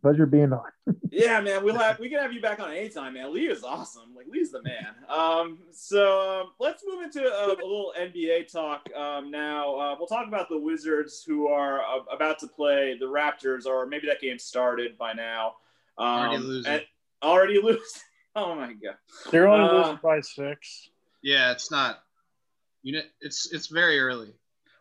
pleasure 0.00 0.26
being 0.26 0.52
on. 0.52 0.64
yeah, 1.10 1.40
man, 1.40 1.64
we'll 1.64 1.78
have 1.78 1.98
we 1.98 2.08
can 2.08 2.18
have 2.18 2.32
you 2.32 2.40
back 2.40 2.60
on 2.60 2.72
anytime, 2.72 3.14
man. 3.14 3.32
Leigh 3.32 3.46
is 3.46 3.64
awesome. 3.64 4.14
Like 4.14 4.26
Leigh's 4.28 4.50
the 4.50 4.62
man. 4.62 4.94
Um, 5.08 5.58
so 5.72 6.40
um, 6.42 6.50
let's 6.60 6.82
move 6.86 7.02
into 7.02 7.22
a, 7.22 7.46
a 7.46 7.48
little 7.48 7.92
NBA 7.98 8.50
talk 8.52 8.88
um, 8.96 9.30
now. 9.30 9.74
Uh, 9.76 9.96
we'll 9.98 10.08
talk 10.08 10.28
about 10.28 10.48
the 10.48 10.58
Wizards 10.58 11.24
who 11.26 11.48
are 11.48 11.80
uh, 11.80 12.02
about 12.12 12.38
to 12.40 12.48
play 12.48 12.96
the 12.98 13.06
Raptors, 13.06 13.66
or 13.66 13.86
maybe 13.86 14.06
that 14.06 14.20
game 14.20 14.38
started 14.38 14.96
by 14.98 15.12
now. 15.12 15.54
Um, 15.98 16.06
already 16.06 16.38
losing. 16.38 16.80
Already 17.22 17.62
losing. 17.62 18.02
Oh 18.34 18.56
my 18.56 18.72
god. 18.72 18.96
They're 19.30 19.46
only 19.46 19.68
uh, 19.68 19.78
losing 19.78 20.00
by 20.02 20.20
six. 20.20 20.90
Yeah, 21.22 21.52
it's 21.52 21.70
not. 21.70 22.02
You 22.82 22.94
know, 22.94 23.02
it's 23.20 23.52
it's 23.52 23.68
very 23.68 24.00
early 24.00 24.32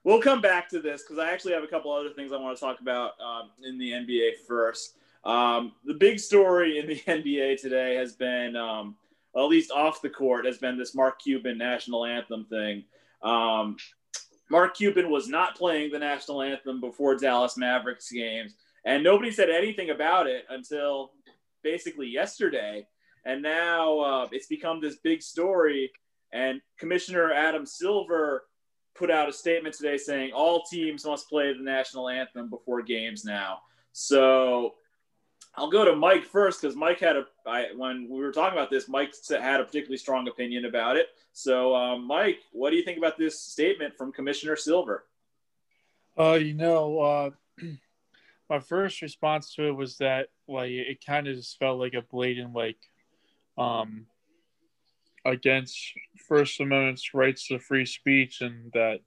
we'll 0.03 0.21
come 0.21 0.41
back 0.41 0.69
to 0.69 0.79
this 0.79 1.03
because 1.03 1.19
I 1.19 1.31
actually 1.31 1.53
have 1.53 1.63
a 1.63 1.67
couple 1.67 1.91
other 1.91 2.09
things 2.09 2.31
I 2.31 2.37
want 2.37 2.57
to 2.57 2.63
talk 2.63 2.79
about 2.79 3.11
um, 3.21 3.51
in 3.63 3.77
the 3.77 3.91
NBA 3.91 4.45
first. 4.47 4.95
Um, 5.23 5.73
the 5.85 5.93
big 5.93 6.19
story 6.19 6.79
in 6.79 6.87
the 6.87 6.95
NBA 7.07 7.61
today 7.61 7.95
has 7.95 8.13
been, 8.13 8.55
um, 8.55 8.95
at 9.35 9.43
least 9.43 9.71
off 9.71 10.01
the 10.01 10.09
court, 10.09 10.45
has 10.45 10.57
been 10.57 10.77
this 10.77 10.95
Mark 10.95 11.21
Cuban 11.21 11.57
national 11.57 12.05
anthem 12.05 12.45
thing. 12.45 12.83
Um, 13.21 13.77
Mark 14.49 14.75
Cuban 14.75 15.09
was 15.09 15.29
not 15.29 15.55
playing 15.55 15.91
the 15.91 15.99
national 15.99 16.41
anthem 16.41 16.81
before 16.81 17.15
Dallas 17.15 17.55
Mavericks 17.55 18.11
games, 18.11 18.55
and 18.85 19.03
nobody 19.03 19.31
said 19.31 19.49
anything 19.49 19.91
about 19.91 20.27
it 20.27 20.45
until 20.49 21.11
basically 21.63 22.07
yesterday. 22.07 22.85
And 23.23 23.41
now 23.41 23.99
uh, 23.99 24.27
it's 24.31 24.47
become 24.47 24.81
this 24.81 24.97
big 24.97 25.21
story. 25.21 25.91
And 26.33 26.59
Commissioner 26.79 27.31
Adam 27.31 27.65
Silver 27.65 28.45
put 28.95 29.09
out 29.09 29.29
a 29.29 29.33
statement 29.33 29.75
today 29.75 29.97
saying 29.97 30.31
all 30.33 30.63
teams 30.63 31.05
must 31.05 31.29
play 31.29 31.53
the 31.53 31.63
national 31.63 32.09
anthem 32.09 32.49
before 32.49 32.81
games 32.81 33.23
now. 33.25 33.59
So 33.93 34.75
I'll 35.55 35.69
go 35.69 35.83
to 35.85 35.95
Mike 35.95 36.25
first 36.25 36.61
because 36.61 36.75
Mike 36.75 36.99
had 36.99 37.17
a 37.17 37.25
I, 37.45 37.67
when 37.75 38.07
we 38.09 38.19
were 38.19 38.31
talking 38.31 38.57
about 38.57 38.69
this, 38.69 38.87
Mike 38.87 39.13
had 39.29 39.59
a 39.59 39.63
particularly 39.63 39.97
strong 39.97 40.27
opinion 40.27 40.65
about 40.65 40.97
it. 40.97 41.07
So, 41.33 41.75
um, 41.75 42.05
Mike, 42.05 42.39
what 42.51 42.71
do 42.71 42.75
you 42.75 42.83
think 42.83 42.97
about 42.97 43.17
this 43.17 43.39
statement 43.39 43.97
from 43.97 44.11
Commissioner 44.11 44.55
Silver? 44.55 45.05
Uh, 46.17 46.33
you 46.33 46.53
know, 46.53 46.99
uh, 46.99 47.29
my 48.49 48.59
first 48.59 49.01
response 49.01 49.53
to 49.55 49.67
it 49.67 49.71
was 49.71 49.97
that 49.97 50.27
like 50.47 50.71
it 50.71 51.05
kind 51.05 51.27
of 51.27 51.35
just 51.35 51.57
felt 51.57 51.79
like 51.79 51.93
a 51.93 52.01
blatant 52.01 52.53
like 52.53 52.77
um 53.57 54.05
against 55.25 55.77
First 56.27 56.59
Amendment's 56.59 57.13
rights 57.13 57.47
to 57.47 57.59
free 57.59 57.85
speech, 57.85 58.41
and 58.41 58.71
that 58.73 58.99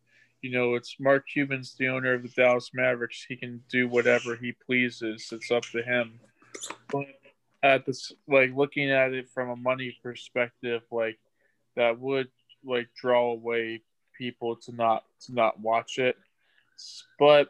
you 0.43 0.51
know 0.51 0.75
it's 0.75 0.97
Mark 1.01 1.25
Cuban's 1.33 1.75
the 1.75 1.89
owner 1.89 2.15
of 2.15 2.23
the 2.23 2.29
Dallas 2.29 2.71
Mavericks. 2.75 3.25
He 3.29 3.37
can 3.37 3.62
do 3.71 3.89
whatever 3.89 4.37
he 4.37 4.53
pleases. 4.53 5.29
It's 5.33 5.51
up 5.51 5.65
to 5.73 5.83
him. 5.83 6.21
But 6.91 7.07
at 7.62 7.87
this, 7.87 8.12
like 8.29 8.55
looking 8.55 8.91
at 8.91 9.12
it 9.12 9.29
from 9.31 9.51
a 9.51 9.57
money 9.57 9.97
perspective, 10.03 10.83
like 10.91 11.19
that 11.77 11.99
would 11.99 12.29
like 12.65 12.89
draw 12.95 13.33
away 13.33 13.83
people 14.17 14.57
to 14.57 14.73
not 14.73 15.05
to 15.27 15.35
not 15.35 15.61
watch 15.61 15.99
it. 15.99 16.17
But 17.19 17.49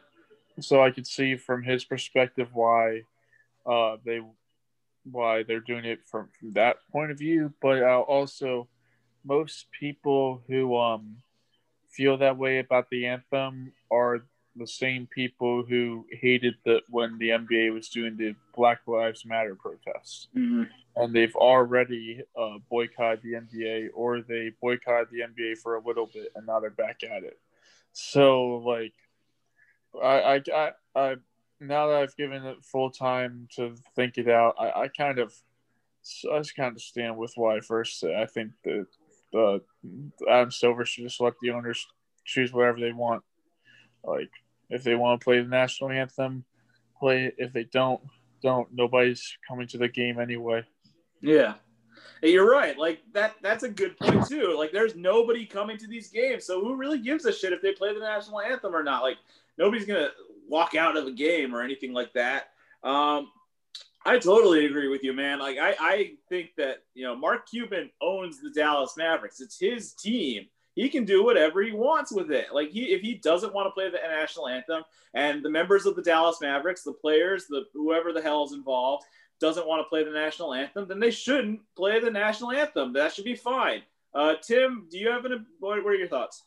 so 0.59 0.81
I 0.81 0.91
could 0.91 1.07
see 1.07 1.35
from 1.35 1.63
his 1.63 1.83
perspective 1.83 2.49
why 2.53 3.01
uh, 3.65 3.97
they 4.05 4.21
why 5.09 5.43
they're 5.43 5.59
doing 5.59 5.85
it 5.85 5.99
from, 6.05 6.29
from 6.39 6.51
that 6.53 6.77
point 6.91 7.11
of 7.11 7.19
view. 7.19 7.53
But 7.61 7.83
uh, 7.83 8.01
also, 8.01 8.67
most 9.23 9.67
people 9.71 10.43
who 10.47 10.77
um, 10.77 11.17
feel 11.89 12.17
that 12.17 12.37
way 12.37 12.59
about 12.59 12.89
the 12.89 13.07
anthem 13.07 13.73
are 13.91 14.25
the 14.55 14.67
same 14.67 15.07
people 15.07 15.65
who 15.67 16.05
hated 16.11 16.55
that 16.65 16.81
when 16.89 17.17
the 17.17 17.29
NBA 17.29 17.73
was 17.73 17.89
doing 17.89 18.15
the 18.15 18.35
Black 18.55 18.79
Lives 18.87 19.25
Matter 19.25 19.55
protests. 19.55 20.27
Mm-hmm. 20.35 20.63
And 20.95 21.13
they've 21.13 21.35
already 21.35 22.21
uh, 22.39 22.59
boycotted 22.69 23.21
the 23.21 23.33
NBA, 23.33 23.89
or 23.93 24.21
they 24.21 24.51
boycotted 24.61 25.09
the 25.11 25.19
NBA 25.19 25.57
for 25.57 25.75
a 25.75 25.85
little 25.85 26.09
bit, 26.13 26.31
and 26.35 26.45
now 26.47 26.61
they're 26.61 26.69
back 26.69 27.01
at 27.03 27.23
it. 27.23 27.37
So, 27.91 28.57
like, 28.65 28.93
I, 30.01 30.35
I, 30.35 30.41
I, 30.53 30.71
I 30.95 31.15
now 31.59 31.87
that 31.87 31.97
I've 31.97 32.15
given 32.15 32.45
it 32.45 32.63
full 32.63 32.89
time 32.89 33.47
to 33.55 33.75
think 33.95 34.17
it 34.17 34.29
out, 34.29 34.55
I, 34.59 34.83
I 34.83 34.87
kind 34.87 35.19
of, 35.19 35.33
I 36.31 36.37
just 36.39 36.55
kind 36.55 36.75
of 36.75 36.81
stand 36.81 37.17
with 37.17 37.33
what 37.35 37.55
I 37.55 37.61
first 37.61 37.99
said. 37.99 38.15
I 38.15 38.25
think 38.25 38.51
that 38.63 38.87
the 39.31 39.61
Adam 40.29 40.51
Silver 40.51 40.85
should 40.85 41.03
just 41.03 41.21
let 41.21 41.33
the 41.41 41.51
owners 41.51 41.85
choose 42.25 42.53
whatever 42.53 42.79
they 42.79 42.91
want. 42.91 43.23
Like 44.03 44.29
if 44.69 44.83
they 44.83 44.95
want 44.95 45.19
to 45.19 45.23
play 45.23 45.41
the 45.41 45.47
national 45.47 45.91
anthem, 45.91 46.43
play 46.99 47.25
it. 47.25 47.35
If 47.37 47.53
they 47.53 47.65
don't, 47.65 48.01
don't. 48.41 48.67
Nobody's 48.73 49.37
coming 49.47 49.67
to 49.67 49.77
the 49.77 49.87
game 49.87 50.19
anyway. 50.19 50.63
Yeah. 51.21 51.55
You're 52.21 52.49
right. 52.49 52.77
Like 52.77 53.01
that. 53.13 53.35
That's 53.41 53.63
a 53.63 53.69
good 53.69 53.97
point 53.97 54.27
too. 54.27 54.55
Like 54.57 54.71
there's 54.71 54.95
nobody 54.95 55.45
coming 55.45 55.77
to 55.77 55.87
these 55.87 56.09
games, 56.09 56.45
so 56.45 56.61
who 56.61 56.75
really 56.75 56.99
gives 56.99 57.25
a 57.25 57.33
shit 57.33 57.53
if 57.53 57.61
they 57.61 57.73
play 57.73 57.93
the 57.93 57.99
national 57.99 58.41
anthem 58.41 58.75
or 58.75 58.83
not? 58.83 59.03
Like 59.03 59.17
nobody's 59.57 59.85
gonna 59.85 60.09
walk 60.47 60.75
out 60.75 60.97
of 60.97 61.07
a 61.07 61.11
game 61.11 61.53
or 61.53 61.61
anything 61.61 61.93
like 61.93 62.13
that. 62.13 62.49
Um, 62.83 63.29
I 64.05 64.19
totally 64.19 64.67
agree 64.67 64.87
with 64.87 65.03
you, 65.03 65.13
man. 65.13 65.39
Like 65.39 65.57
I, 65.57 65.75
I 65.79 66.11
think 66.29 66.51
that 66.57 66.83
you 66.93 67.05
know 67.05 67.15
Mark 67.15 67.49
Cuban 67.49 67.89
owns 68.01 68.39
the 68.39 68.51
Dallas 68.51 68.95
Mavericks. 68.97 69.41
It's 69.41 69.59
his 69.59 69.93
team. 69.93 70.45
He 70.75 70.89
can 70.89 71.05
do 71.05 71.23
whatever 71.23 71.63
he 71.63 71.71
wants 71.71 72.11
with 72.11 72.31
it. 72.31 72.47
Like 72.53 72.69
he, 72.69 72.93
if 72.93 73.01
he 73.01 73.15
doesn't 73.15 73.53
want 73.53 73.67
to 73.67 73.71
play 73.71 73.89
the 73.89 73.97
national 73.97 74.49
anthem, 74.49 74.83
and 75.13 75.43
the 75.43 75.49
members 75.49 75.85
of 75.85 75.95
the 75.95 76.03
Dallas 76.03 76.39
Mavericks, 76.41 76.83
the 76.83 76.93
players, 76.93 77.47
the 77.47 77.63
whoever 77.73 78.13
the 78.13 78.21
hell 78.21 78.43
is 78.43 78.51
involved, 78.51 79.05
doesn't 79.39 79.67
want 79.67 79.79
to 79.79 79.89
play 79.89 80.03
the 80.03 80.11
national 80.11 80.53
anthem, 80.53 80.87
then 80.87 80.99
they 80.99 81.11
shouldn't 81.11 81.61
play 81.75 81.99
the 81.99 82.11
national 82.11 82.51
anthem. 82.51 82.93
That 82.93 83.13
should 83.13 83.25
be 83.25 83.35
fine. 83.35 83.81
Uh, 84.13 84.35
Tim, 84.41 84.87
do 84.91 84.99
you 84.99 85.09
have 85.09 85.25
any? 85.25 85.37
What 85.59 85.79
are 85.79 85.95
your 85.95 86.07
thoughts? 86.07 86.43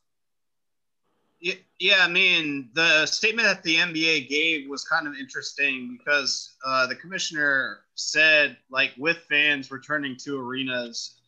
Yeah, 1.40 1.98
I 2.00 2.08
mean, 2.08 2.70
the 2.72 3.06
statement 3.06 3.46
that 3.46 3.62
the 3.62 3.76
NBA 3.76 4.28
gave 4.28 4.68
was 4.68 4.84
kind 4.84 5.06
of 5.06 5.14
interesting 5.14 5.96
because 5.96 6.56
uh, 6.66 6.86
the 6.88 6.96
commissioner 6.96 7.80
said, 7.94 8.56
like, 8.70 8.92
with 8.98 9.18
fans 9.30 9.70
returning 9.70 10.16
to 10.24 10.40
arenas, 10.40 11.20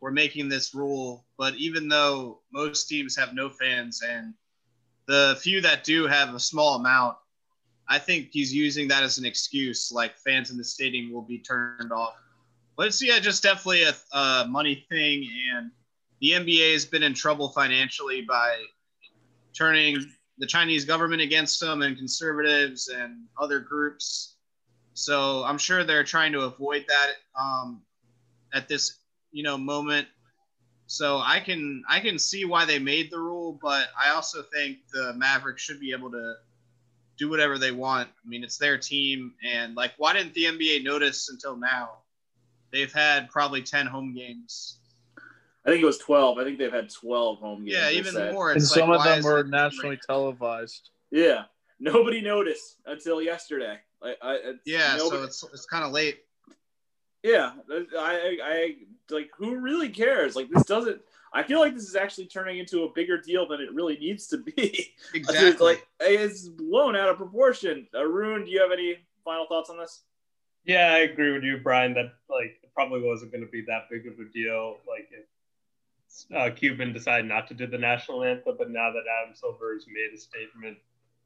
we're 0.00 0.10
making 0.10 0.48
this 0.48 0.74
rule. 0.74 1.26
But 1.36 1.54
even 1.56 1.88
though 1.88 2.40
most 2.50 2.88
teams 2.88 3.14
have 3.16 3.34
no 3.34 3.50
fans 3.50 4.02
and 4.02 4.32
the 5.06 5.38
few 5.42 5.60
that 5.60 5.84
do 5.84 6.06
have 6.06 6.34
a 6.34 6.40
small 6.40 6.76
amount, 6.76 7.18
I 7.88 7.98
think 7.98 8.28
he's 8.32 8.54
using 8.54 8.88
that 8.88 9.02
as 9.02 9.18
an 9.18 9.26
excuse. 9.26 9.92
Like, 9.92 10.16
fans 10.16 10.50
in 10.50 10.56
the 10.56 10.64
stadium 10.64 11.12
will 11.12 11.22
be 11.22 11.40
turned 11.40 11.92
off. 11.92 12.14
But 12.74 12.86
it's, 12.86 13.02
yeah, 13.02 13.18
just 13.18 13.42
definitely 13.42 13.82
a, 13.82 13.94
a 14.16 14.46
money 14.48 14.86
thing. 14.88 15.28
And 15.54 15.70
the 16.22 16.30
NBA 16.30 16.72
has 16.72 16.86
been 16.86 17.02
in 17.02 17.12
trouble 17.12 17.50
financially 17.50 18.22
by 18.22 18.62
turning 19.56 20.04
the 20.38 20.46
Chinese 20.46 20.84
government 20.84 21.20
against 21.20 21.60
them 21.60 21.82
and 21.82 21.96
conservatives 21.96 22.88
and 22.88 23.24
other 23.40 23.60
groups. 23.60 24.36
So 24.94 25.44
I'm 25.44 25.58
sure 25.58 25.84
they're 25.84 26.04
trying 26.04 26.32
to 26.32 26.42
avoid 26.42 26.84
that 26.88 27.12
um, 27.38 27.82
at 28.52 28.68
this 28.68 28.98
you 29.32 29.42
know 29.42 29.58
moment. 29.58 30.08
So 30.86 31.18
I 31.18 31.40
can 31.40 31.82
I 31.88 32.00
can 32.00 32.18
see 32.18 32.44
why 32.44 32.64
they 32.64 32.78
made 32.78 33.10
the 33.10 33.18
rule, 33.18 33.58
but 33.60 33.88
I 33.98 34.10
also 34.10 34.42
think 34.42 34.78
the 34.92 35.12
Mavericks 35.14 35.62
should 35.62 35.80
be 35.80 35.92
able 35.92 36.10
to 36.12 36.34
do 37.18 37.28
whatever 37.28 37.58
they 37.58 37.72
want. 37.72 38.08
I 38.08 38.28
mean, 38.28 38.42
it's 38.42 38.58
their 38.58 38.78
team, 38.78 39.34
and 39.46 39.74
like, 39.74 39.92
why 39.98 40.12
didn't 40.14 40.34
the 40.34 40.44
NBA 40.44 40.84
notice 40.84 41.28
until 41.28 41.56
now? 41.56 41.98
They've 42.72 42.92
had 42.92 43.28
probably 43.28 43.62
ten 43.62 43.86
home 43.86 44.14
games 44.14 44.78
I 45.68 45.72
think 45.72 45.82
it 45.82 45.86
was 45.86 45.98
12. 45.98 46.38
I 46.38 46.44
think 46.44 46.58
they've 46.58 46.72
had 46.72 46.88
12 46.90 47.38
home 47.40 47.64
games. 47.64 47.76
Yeah, 47.76 47.90
even 47.90 48.12
said. 48.12 48.32
more. 48.32 48.50
and 48.52 48.60
It's 48.60 48.72
some 48.72 48.90
of 48.90 49.04
them 49.04 49.22
were 49.22 49.44
nationally 49.44 49.96
great? 49.96 50.00
televised. 50.06 50.90
Yeah, 51.10 51.44
nobody 51.78 52.20
noticed 52.22 52.76
until 52.86 53.20
yesterday. 53.20 53.76
I, 54.02 54.14
I, 54.22 54.34
it's- 54.36 54.60
Yeah, 54.64 54.96
nobody, 54.96 55.20
so 55.20 55.24
it's 55.24 55.44
it's 55.52 55.66
kind 55.66 55.84
of 55.84 55.92
late. 55.92 56.20
yeah. 57.22 57.52
I, 57.70 57.86
I, 57.98 58.38
I 58.42 58.74
like 59.10 59.30
who 59.36 59.56
really 59.56 59.88
cares? 59.90 60.36
Like 60.36 60.48
this 60.50 60.64
doesn't. 60.64 61.00
I 61.32 61.42
feel 61.42 61.60
like 61.60 61.74
this 61.74 61.86
is 61.86 61.94
actually 61.96 62.26
turning 62.26 62.58
into 62.58 62.84
a 62.84 62.92
bigger 62.94 63.20
deal 63.20 63.46
than 63.46 63.60
it 63.60 63.74
really 63.74 63.98
needs 63.98 64.26
to 64.28 64.38
be. 64.38 64.94
Exactly. 65.14 65.48
It's 65.48 65.60
like 65.60 65.86
it's 66.00 66.48
blown 66.48 66.94
out 66.96 67.08
of 67.08 67.16
proportion. 67.16 67.86
Arun, 67.94 68.44
do 68.44 68.50
you 68.50 68.60
have 68.60 68.72
any 68.72 68.96
final 69.24 69.46
thoughts 69.46 69.68
on 69.70 69.78
this? 69.78 70.02
Yeah, 70.64 70.92
I 70.92 70.98
agree 70.98 71.32
with 71.32 71.42
you, 71.44 71.58
Brian. 71.62 71.94
That 71.94 72.12
like 72.30 72.58
it 72.62 72.70
probably 72.74 73.00
wasn't 73.02 73.32
going 73.32 73.44
to 73.44 73.50
be 73.50 73.62
that 73.68 73.88
big 73.90 74.06
of 74.06 74.18
a 74.18 74.24
deal. 74.30 74.76
Like 74.86 75.08
if 75.10 75.24
uh, 76.34 76.50
Cuban 76.54 76.92
decided 76.92 77.26
not 77.26 77.48
to 77.48 77.54
do 77.54 77.66
the 77.66 77.78
national 77.78 78.24
anthem, 78.24 78.56
but 78.58 78.70
now 78.70 78.90
that 78.90 79.04
Adam 79.22 79.34
Silver 79.34 79.74
has 79.74 79.86
made 79.86 80.14
a 80.14 80.18
statement, 80.18 80.78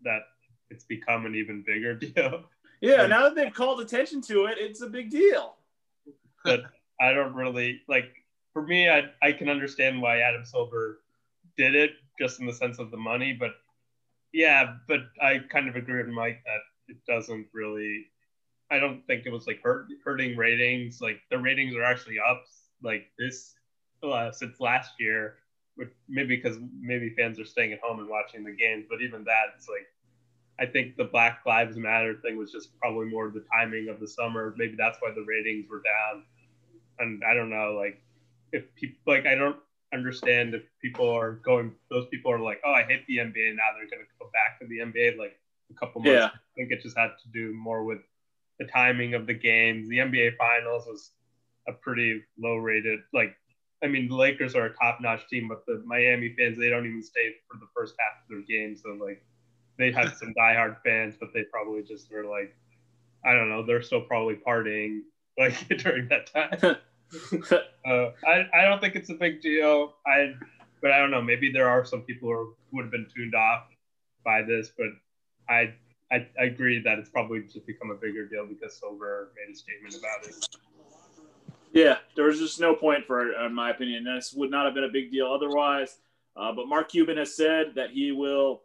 that 0.05 0.23
it's 0.71 0.85
become 0.85 1.27
an 1.27 1.35
even 1.35 1.63
bigger 1.67 1.95
deal. 1.99 2.45
Yeah, 2.81 3.07
now 3.07 3.23
that 3.23 3.35
they've 3.35 3.55
called 3.55 3.81
attention 3.81 4.21
to 4.23 4.47
it, 4.47 4.59
it's 4.59 4.83
a 4.83 4.89
big 4.89 5.11
deal. 5.11 5.57
but 6.45 6.65
I 7.01 7.13
don't 7.13 7.35
really 7.35 7.83
like. 7.89 8.11
For 8.53 8.63
me, 8.63 8.89
I 8.89 9.05
I 9.23 9.33
can 9.33 9.49
understand 9.49 10.03
why 10.03 10.19
Adam 10.19 10.45
Silver 10.45 11.01
did 11.57 11.75
it, 11.75 11.93
just 12.19 12.41
in 12.41 12.47
the 12.47 12.53
sense 12.53 12.79
of 12.79 12.91
the 12.91 12.97
money. 12.97 13.33
But 13.33 13.53
yeah, 14.33 14.75
but 14.89 15.01
I 15.21 15.39
kind 15.51 15.69
of 15.69 15.77
agree 15.77 16.03
with 16.03 16.13
Mike 16.13 16.43
that 16.45 16.61
it 16.89 16.99
doesn't 17.07 17.47
really. 17.53 18.07
I 18.71 18.79
don't 18.79 19.07
think 19.07 19.27
it 19.27 19.33
was 19.33 19.47
like 19.47 19.61
hurt, 19.63 19.87
hurting 20.05 20.37
ratings. 20.37 21.01
Like 21.01 21.21
the 21.31 21.39
ratings 21.39 21.75
are 21.77 21.85
actually 21.85 22.17
up 22.19 22.43
like 22.83 23.05
this 23.19 23.55
uh, 24.05 24.33
since 24.33 24.61
last 24.61 24.93
year. 24.99 25.37
But 25.77 25.89
maybe 26.09 26.37
because 26.37 26.59
maybe 26.79 27.15
fans 27.17 27.41
are 27.41 27.47
staying 27.47 27.73
at 27.73 27.81
home 27.81 27.99
and 27.99 28.09
watching 28.09 28.45
the 28.45 28.53
games. 28.53 28.87
But 28.89 29.01
even 29.01 29.25
that, 29.25 29.55
it's 29.57 29.69
like 29.69 29.87
I 30.59 30.71
think 30.71 30.97
the 30.97 31.05
Black 31.05 31.41
Lives 31.47 31.77
Matter 31.77 32.15
thing 32.23 32.37
was 32.37 32.53
just 32.53 32.79
probably 32.79 33.07
more 33.07 33.31
the 33.31 33.45
timing 33.53 33.89
of 33.89 33.99
the 33.99 34.09
summer. 34.09 34.55
Maybe 34.57 34.75
that's 34.77 34.99
why 35.01 35.13
the 35.15 35.25
ratings 35.27 35.69
were 35.71 35.83
down. 35.83 36.25
And 36.99 37.23
I 37.25 37.35
don't 37.35 37.51
know, 37.51 37.75
like 37.79 38.03
if 38.53 38.75
people 38.75 38.99
like 39.07 39.27
I 39.27 39.35
don't 39.35 39.57
understand 39.93 40.55
if 40.55 40.63
people 40.81 41.09
are 41.09 41.33
going. 41.33 41.73
Those 41.91 42.07
people 42.09 42.33
are 42.33 42.39
like, 42.39 42.61
oh, 42.65 42.73
I 42.73 42.83
hate 42.83 43.07
the 43.07 43.19
NBA. 43.19 43.57
Now 43.57 43.71
they're 43.75 43.89
going 43.89 44.05
to 44.05 44.19
go 44.19 44.31
back 44.33 44.59
to 44.61 44.67
the 44.67 44.79
NBA 44.79 45.19
like 45.19 45.39
a 45.71 45.75
couple 45.75 46.03
months. 46.03 46.19
Yeah. 46.19 46.27
I 46.27 46.55
think 46.57 46.73
it 46.73 46.83
just 46.83 46.97
had 46.97 47.11
to 47.23 47.29
do 47.33 47.55
more 47.55 47.85
with 47.85 48.01
the 48.59 48.67
timing 48.67 49.15
of 49.15 49.27
the 49.27 49.35
games. 49.35 49.89
The 49.89 49.99
NBA 49.99 50.37
Finals 50.37 50.87
was 50.87 51.11
a 51.69 51.73
pretty 51.73 52.23
low 52.39 52.57
rated. 52.57 53.01
Like, 53.13 53.37
I 53.83 53.89
mean, 53.89 54.09
the 54.09 54.15
Lakers 54.15 54.55
are 54.55 54.67
a 54.67 54.75
top 54.75 55.01
notch 55.01 55.29
team, 55.29 55.49
but 55.49 55.67
the 55.67 55.83
Miami 55.85 56.35
fans 56.39 56.59
they 56.59 56.69
don't 56.69 56.87
even 56.87 57.03
stay 57.03 57.35
for 57.51 57.59
the 57.59 57.67
first 57.75 57.95
half 57.99 58.23
of 58.23 58.29
their 58.29 58.43
game. 58.43 58.77
So 58.77 58.91
like, 58.91 59.25
they 59.79 59.91
had 59.91 60.17
some 60.19 60.35
diehard 60.39 60.77
fans, 60.85 61.17
but 61.19 61.31
they 61.35 61.43
probably 61.45 61.83
just 61.83 62.11
were 62.11 62.25
like, 62.25 62.57
I 63.25 63.33
don't 63.33 63.49
know, 63.49 63.65
they're 63.65 63.83
still 63.83 64.03
probably 64.03 64.37
partying 64.37 65.01
like 65.39 65.69
during 65.79 66.09
that 66.09 66.33
time. 66.33 66.77
Uh, 67.85 68.13
I, 68.27 68.47
I 68.55 68.63
don't 68.63 68.81
think 68.81 68.95
it's 68.95 69.11
a 69.11 69.15
big 69.15 69.43
deal. 69.43 69.97
I, 70.07 70.33
but 70.81 70.93
I 70.93 70.99
don't 70.99 71.11
know. 71.11 71.21
Maybe 71.21 71.53
there 71.53 71.69
are 71.69 71.85
some 71.85 72.03
people 72.03 72.31
who, 72.31 72.55
who 72.71 72.77
would 72.77 72.85
have 72.85 72.91
been 72.91 73.07
tuned 73.15 73.35
off 73.35 73.65
by 74.25 74.41
this, 74.43 74.71
but 74.79 74.87
I, 75.49 75.75
I, 76.11 76.27
I 76.41 76.45
agree 76.45 76.81
that 76.83 76.99
it's 76.99 77.11
probably 77.11 77.43
just 77.43 77.67
become 77.67 77.91
a 77.91 77.95
bigger 77.95 78.27
deal 78.27 78.47
because 78.47 78.79
Silver 78.79 79.33
made 79.37 79.53
a 79.53 79.57
statement 79.57 79.95
about 79.95 80.27
it. 80.27 80.47
Yeah, 81.73 81.99
there 82.17 82.27
was 82.27 82.39
just 82.39 82.61
no 82.61 82.75
point 82.75 83.07
for 83.07 83.29
it, 83.29 83.47
in 83.47 83.55
my 83.55 83.71
opinion. 83.71 84.05
This 84.05 84.35
would 84.35 84.51
not 84.51 84.67
have 84.67 84.75
been 84.75 84.85
a 84.85 84.89
big 84.89 85.11
deal 85.11 85.27
otherwise. 85.27 85.99
Uh, 86.37 86.53
but 86.53 86.69
Mark 86.69 86.91
Cuban 86.91 87.17
has 87.17 87.35
said 87.35 87.75
that 87.75 87.91
he 87.91 88.13
will 88.13 88.63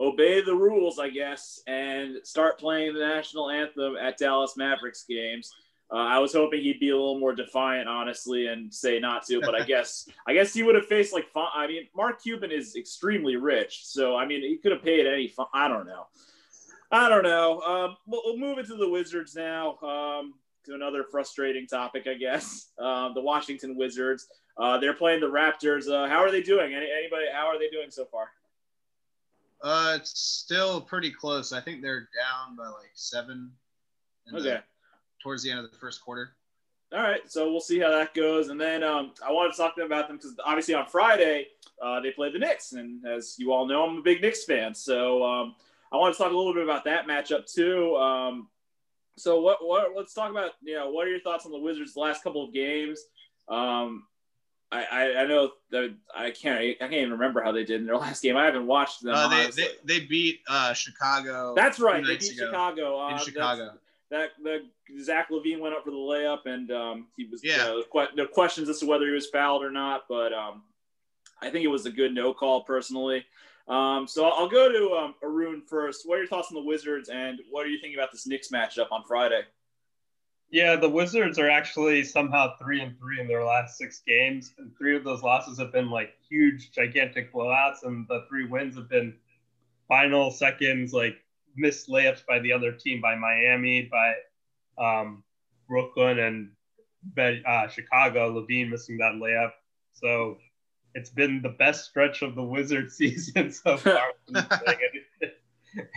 obey 0.00 0.40
the 0.40 0.54
rules, 0.54 0.98
I 0.98 1.10
guess, 1.10 1.62
and 1.66 2.16
start 2.24 2.58
playing 2.58 2.94
the 2.94 3.00
national 3.00 3.50
anthem 3.50 3.96
at 3.96 4.16
Dallas 4.16 4.56
Mavericks 4.56 5.04
games. 5.08 5.52
Uh, 5.92 5.96
I 5.96 6.18
was 6.18 6.32
hoping 6.32 6.60
he'd 6.60 6.78
be 6.78 6.90
a 6.90 6.96
little 6.96 7.18
more 7.18 7.34
defiant, 7.34 7.88
honestly, 7.88 8.46
and 8.46 8.72
say 8.72 9.00
not 9.00 9.26
to. 9.26 9.40
But 9.40 9.54
I 9.54 9.64
guess 9.66 10.08
I 10.26 10.34
guess 10.34 10.54
he 10.54 10.62
would 10.62 10.76
have 10.76 10.86
faced 10.86 11.12
like 11.12 11.26
I 11.34 11.66
mean, 11.66 11.88
Mark 11.96 12.22
Cuban 12.22 12.52
is 12.52 12.76
extremely 12.76 13.36
rich, 13.36 13.86
so 13.86 14.16
I 14.16 14.24
mean, 14.26 14.42
he 14.42 14.56
could 14.56 14.72
have 14.72 14.82
paid 14.82 15.06
any. 15.06 15.32
I 15.52 15.68
don't 15.68 15.86
know. 15.86 16.06
I 16.92 17.08
don't 17.08 17.22
know. 17.22 17.60
Um, 17.60 17.96
we'll, 18.06 18.22
we'll 18.24 18.38
move 18.38 18.58
into 18.58 18.76
the 18.76 18.88
Wizards 18.88 19.36
now. 19.36 19.78
Um, 19.78 20.34
to 20.70 20.74
another 20.76 21.04
frustrating 21.10 21.66
topic, 21.66 22.06
I 22.06 22.14
guess. 22.14 22.68
Um, 22.80 23.12
the 23.14 23.20
Washington 23.20 23.76
Wizards. 23.76 24.26
Uh, 24.56 24.78
they're 24.78 24.94
playing 24.94 25.20
the 25.20 25.26
Raptors. 25.26 25.86
Uh, 25.90 26.08
how 26.08 26.16
are 26.18 26.30
they 26.30 26.40
doing? 26.42 26.72
Any, 26.72 26.86
anybody? 26.90 27.26
How 27.30 27.46
are 27.46 27.58
they 27.58 27.68
doing 27.68 27.90
so 27.90 28.06
far? 28.06 28.30
Uh, 29.62 29.94
it's 29.96 30.18
still 30.18 30.80
pretty 30.80 31.10
close. 31.10 31.52
I 31.52 31.60
think 31.60 31.82
they're 31.82 32.08
down 32.18 32.56
by 32.56 32.64
like 32.68 32.90
seven. 32.94 33.52
in 34.26 34.34
the- 34.34 34.40
Okay. 34.56 34.60
towards 35.22 35.42
the 35.42 35.50
end 35.50 35.60
of 35.60 35.70
the 35.70 35.76
first 35.76 36.00
quarter. 36.02 36.34
All 36.92 37.02
right, 37.02 37.20
so 37.30 37.50
we'll 37.50 37.60
see 37.60 37.78
how 37.78 37.90
that 37.90 38.14
goes. 38.14 38.48
And 38.48 38.58
then 38.60 38.82
um, 38.82 39.12
I 39.24 39.30
wanted 39.30 39.52
to 39.52 39.58
talk 39.58 39.74
to 39.74 39.80
them 39.82 39.86
about 39.92 40.08
them 40.08 40.16
because 40.16 40.34
obviously 40.44 40.72
on 40.74 40.86
Friday 40.86 41.48
uh, 41.82 42.00
they 42.00 42.10
played 42.12 42.32
the 42.34 42.38
Knicks, 42.38 42.72
and 42.72 43.04
as 43.06 43.36
you 43.38 43.52
all 43.52 43.66
know, 43.66 43.84
I'm 43.86 43.98
a 43.98 44.02
big 44.02 44.22
Knicks 44.22 44.44
fan. 44.44 44.74
So 44.74 45.22
um, 45.22 45.54
I 45.92 45.96
wanted 45.98 46.12
to 46.14 46.18
talk 46.18 46.32
a 46.32 46.36
little 46.36 46.54
bit 46.54 46.64
about 46.64 46.84
that 46.84 47.06
matchup 47.06 47.52
too. 47.52 47.94
Um, 47.96 48.48
so 49.20 49.40
what? 49.40 49.58
What? 49.64 49.88
Let's 49.96 50.14
talk 50.14 50.30
about 50.30 50.52
you 50.62 50.74
know 50.74 50.90
what 50.90 51.06
are 51.06 51.10
your 51.10 51.20
thoughts 51.20 51.46
on 51.46 51.52
the 51.52 51.58
Wizards' 51.58 51.96
last 51.96 52.22
couple 52.22 52.44
of 52.44 52.52
games? 52.52 53.00
Um, 53.48 54.04
I, 54.72 54.84
I, 54.84 55.22
I 55.22 55.26
know 55.26 55.50
that 55.72 55.94
I 56.14 56.30
can't 56.30 56.58
I 56.60 56.74
can't 56.78 56.92
even 56.94 57.12
remember 57.12 57.42
how 57.42 57.52
they 57.52 57.64
did 57.64 57.80
in 57.80 57.86
their 57.86 57.96
last 58.06 58.22
game. 58.22 58.36
I 58.36 58.44
haven't 58.44 58.66
watched 58.66 59.02
them. 59.02 59.14
Uh, 59.14 59.28
they, 59.28 59.50
they 59.50 59.68
they 59.84 60.00
beat 60.06 60.40
uh, 60.48 60.72
Chicago. 60.72 61.54
That's 61.56 61.80
right. 61.80 62.04
They 62.04 62.16
beat 62.16 62.32
ago 62.32 62.46
Chicago. 62.46 63.00
Uh, 63.00 63.12
in 63.12 63.18
Chicago. 63.18 63.72
that 64.10 64.30
the 64.42 64.66
Zach 65.02 65.30
LaVine 65.30 65.60
went 65.60 65.74
up 65.74 65.84
for 65.84 65.90
the 65.90 65.96
layup, 65.96 66.46
and 66.46 66.70
um, 66.70 67.06
he 67.16 67.24
was 67.26 67.42
Yeah. 67.44 67.56
you 67.56 67.58
know, 67.62 67.82
que- 67.92 68.14
no 68.16 68.26
questions 68.26 68.68
as 68.68 68.78
to 68.80 68.86
whether 68.86 69.06
he 69.06 69.12
was 69.12 69.26
fouled 69.28 69.62
or 69.62 69.70
not, 69.70 70.04
but 70.08 70.32
um, 70.32 70.62
I 71.42 71.50
think 71.50 71.64
it 71.64 71.68
was 71.68 71.86
a 71.86 71.90
good 71.90 72.14
no 72.14 72.32
call 72.32 72.62
personally. 72.62 73.24
Um, 73.68 74.06
so 74.08 74.24
I'll 74.24 74.48
go 74.48 74.70
to 74.70 74.94
um, 74.96 75.14
Arun 75.22 75.62
first. 75.66 76.02
What 76.06 76.16
are 76.16 76.18
your 76.18 76.26
thoughts 76.26 76.48
on 76.50 76.54
the 76.54 76.66
Wizards, 76.66 77.08
and 77.08 77.38
what 77.50 77.64
are 77.66 77.68
you 77.68 77.78
thinking 77.80 77.98
about 77.98 78.10
this 78.10 78.26
Knicks 78.26 78.48
matchup 78.48 78.90
on 78.90 79.04
Friday? 79.06 79.42
Yeah, 80.50 80.74
the 80.74 80.88
Wizards 80.88 81.38
are 81.38 81.48
actually 81.48 82.02
somehow 82.02 82.56
three 82.56 82.80
and 82.80 82.98
three 82.98 83.20
in 83.20 83.28
their 83.28 83.44
last 83.44 83.78
six 83.78 84.02
games, 84.04 84.52
and 84.58 84.76
three 84.76 84.96
of 84.96 85.04
those 85.04 85.22
losses 85.22 85.58
have 85.60 85.72
been 85.72 85.90
like 85.90 86.14
huge, 86.28 86.72
gigantic 86.72 87.32
blowouts, 87.32 87.84
and 87.84 88.06
the 88.08 88.24
three 88.28 88.46
wins 88.46 88.74
have 88.74 88.88
been 88.88 89.14
final 89.86 90.30
seconds, 90.30 90.92
like 90.92 91.16
missed 91.56 91.88
layups 91.88 92.26
by 92.26 92.40
the 92.40 92.52
other 92.52 92.72
team, 92.72 93.00
by 93.00 93.14
Miami, 93.14 93.88
by 93.90 94.14
um, 94.84 95.22
Brooklyn, 95.68 96.18
and 96.18 96.50
uh, 97.46 97.68
Chicago. 97.68 98.32
LaVine 98.32 98.70
missing 98.70 98.98
that 98.98 99.14
layup, 99.14 99.52
so 99.92 100.38
it's 100.94 101.10
been 101.10 101.42
the 101.42 101.50
best 101.50 101.84
stretch 101.84 102.22
of 102.22 102.34
the 102.34 102.42
Wizard 102.42 102.90
season 102.92 103.52
so 103.52 103.76
far. 103.78 104.12